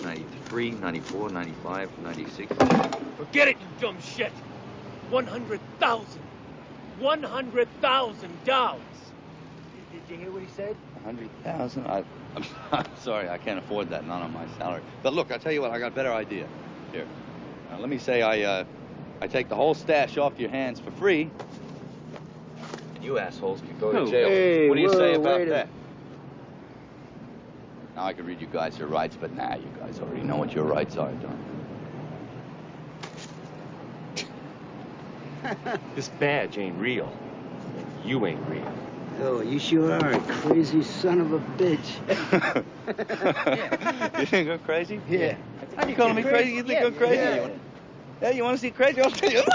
93, 0.02 0.72
94, 0.72 1.30
95, 1.30 1.98
96. 1.98 2.56
Forget 3.16 3.48
it, 3.48 3.60
you 3.60 3.68
dumb 3.78 3.98
shit. 4.00 4.32
One 5.09 5.26
hundred 5.26 5.62
thousand. 5.80 6.24
One 6.98 7.22
hundred 7.24 7.68
thousand 7.80 8.44
dollars. 8.44 9.14
Did 9.90 10.09
you 10.09 10.16
hear 10.18 10.32
what 10.32 10.42
he 10.42 10.48
said? 10.48 10.76
100,000? 10.94 11.86
I, 11.86 12.04
I'm, 12.36 12.44
I'm 12.72 12.86
sorry, 12.96 13.28
I 13.28 13.38
can't 13.38 13.59
afford 13.59 13.90
that, 13.90 14.04
not 14.06 14.22
on 14.22 14.32
my 14.32 14.46
salary. 14.46 14.82
But 15.02 15.14
look, 15.14 15.30
I'll 15.32 15.38
tell 15.40 15.52
you 15.52 15.62
what, 15.62 15.70
I 15.72 15.78
got 15.78 15.88
a 15.88 15.92
better 15.94 16.12
idea. 16.12 16.48
Here, 16.92 17.09
now, 17.70 17.78
let 17.78 17.88
me 17.90 17.98
say 17.98 18.22
I, 18.22 18.42
uh, 18.42 18.64
I 19.22 19.28
take 19.28 19.48
the 19.48 19.56
whole 19.56 19.74
stash 19.74 20.18
off 20.18 20.38
your 20.38 20.50
hands 20.50 20.80
for 20.80 20.90
free. 20.92 21.32
And 23.03 23.09
you 23.09 23.19
assholes 23.19 23.61
can 23.62 23.77
go 23.81 23.91
to 23.91 24.09
jail. 24.09 24.29
hey, 24.29 24.69
what 24.69 24.77
do 24.77 24.81
you 24.81 24.89
say 24.89 25.15
about 25.15 25.41
wait 25.41 25.49
a- 25.49 25.51
that? 25.51 25.69
Now 27.97 28.05
I 28.05 28.12
can 28.12 28.24
read 28.24 28.41
you 28.41 28.47
guys 28.47 28.79
your 28.79 28.87
rights, 28.87 29.16
but 29.20 29.33
now 29.33 29.57
you 29.57 29.66
guys 29.81 29.99
already 29.99 30.23
know 30.23 30.37
what 30.37 30.53
your 30.55 30.62
rights 30.65 30.97
are, 30.97 31.11
don't 31.11 31.37
you? 34.16 34.24
this 35.97 36.09
badge 36.20 36.59
ain't 36.59 36.79
real. 36.79 37.12
You 38.05 38.24
ain't 38.24 38.41
real. 38.49 38.73
Oh, 39.20 39.41
you 39.41 39.59
sure 39.59 39.93
are 39.93 40.12
a 40.12 40.20
crazy 40.20 40.85
son 40.85 41.20
of 41.20 41.33
a 41.33 41.41
bitch. 41.59 41.99
yeah. 42.89 44.11
you 44.20 44.27
think 44.27 44.49
I'm 44.49 44.61
crazy? 44.61 45.01
Yeah. 45.09 45.37
Are 45.77 45.89
you 45.89 45.97
calling 45.97 46.15
me 46.15 46.23
crazy? 46.23 46.53
You 46.53 46.62
think 46.62 46.81
I'm 46.81 46.95
crazy? 46.95 47.16
Yeah. 47.16 47.35
You 47.35 47.41
wanna- 47.43 47.61
Yeah, 48.23 48.31
you 48.31 48.45
want 48.45 48.57
to 48.57 48.61
see 48.61 48.70
crazy? 48.70 49.01
I'll 49.03 49.11
tell 49.11 49.33
you. 49.33 49.43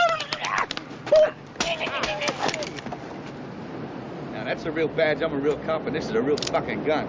Now 4.33 4.36
that's 4.47 4.63
a 4.63 4.71
real 4.71 4.87
badge. 4.87 5.21
I'm 5.21 5.33
a 5.33 5.37
real 5.37 5.57
cop, 5.57 5.85
and 5.87 5.95
this 5.95 6.05
is 6.05 6.11
a 6.11 6.21
real 6.21 6.37
fucking 6.37 6.85
gun. 6.85 7.05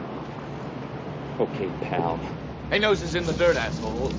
Okay, 1.39 1.71
pal. 1.83 2.19
Hey, 2.69 2.81
nose 2.81 3.01
is 3.01 3.15
in 3.15 3.25
the 3.27 3.33
dirt, 3.35 3.57
asshole. 3.57 4.13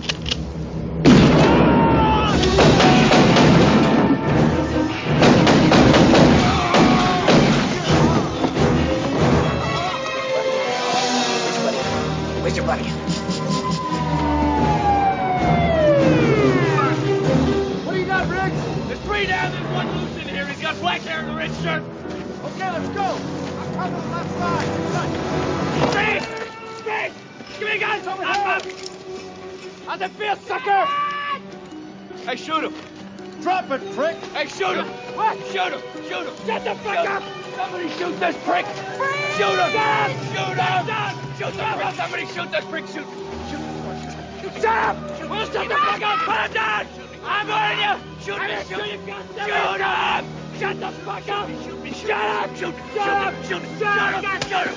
Put 46.29 46.53
down! 46.53 46.85
I'm 47.25 47.47
warning 47.47 47.79
you! 47.79 47.95
Shoot 48.23 48.37
me! 48.39 48.53
Shoot 48.69 48.83
me! 48.83 49.13
Shoot 49.47 49.81
him! 49.81 50.25
Shut 50.59 50.79
the 50.79 50.91
fuck 51.01 51.27
up! 51.27 51.49
Shoot 51.63 51.83
me! 51.83 51.91
Shut 51.91 52.11
up! 52.11 52.55
Shoot 52.55 52.75
me! 52.75 52.81
Shut 52.93 53.09
up! 53.09 53.33
Shoot 53.45 53.63
me! 53.63 53.69
Shut 53.79 53.97
up! 53.97 54.43
Shoot 54.43 54.67
him! 54.67 54.75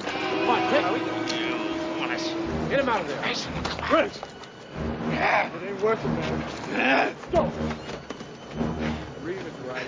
Come 0.00 0.48
on, 0.48 0.60
take 0.70 0.86
You 1.38 2.00
want 2.00 2.12
us? 2.12 2.24
Get 2.70 2.80
him 2.80 2.88
out 2.88 3.02
of 3.02 3.08
there. 3.08 3.20
Mason, 3.20 3.52
come 3.62 3.94
on. 3.94 4.04
It 4.06 5.62
ain't 5.62 5.82
worth 5.82 6.02
it, 6.02 6.08
man. 6.72 7.14
Go! 7.32 7.52
Reeve 9.22 9.46
is 9.46 9.52
right. 9.68 9.86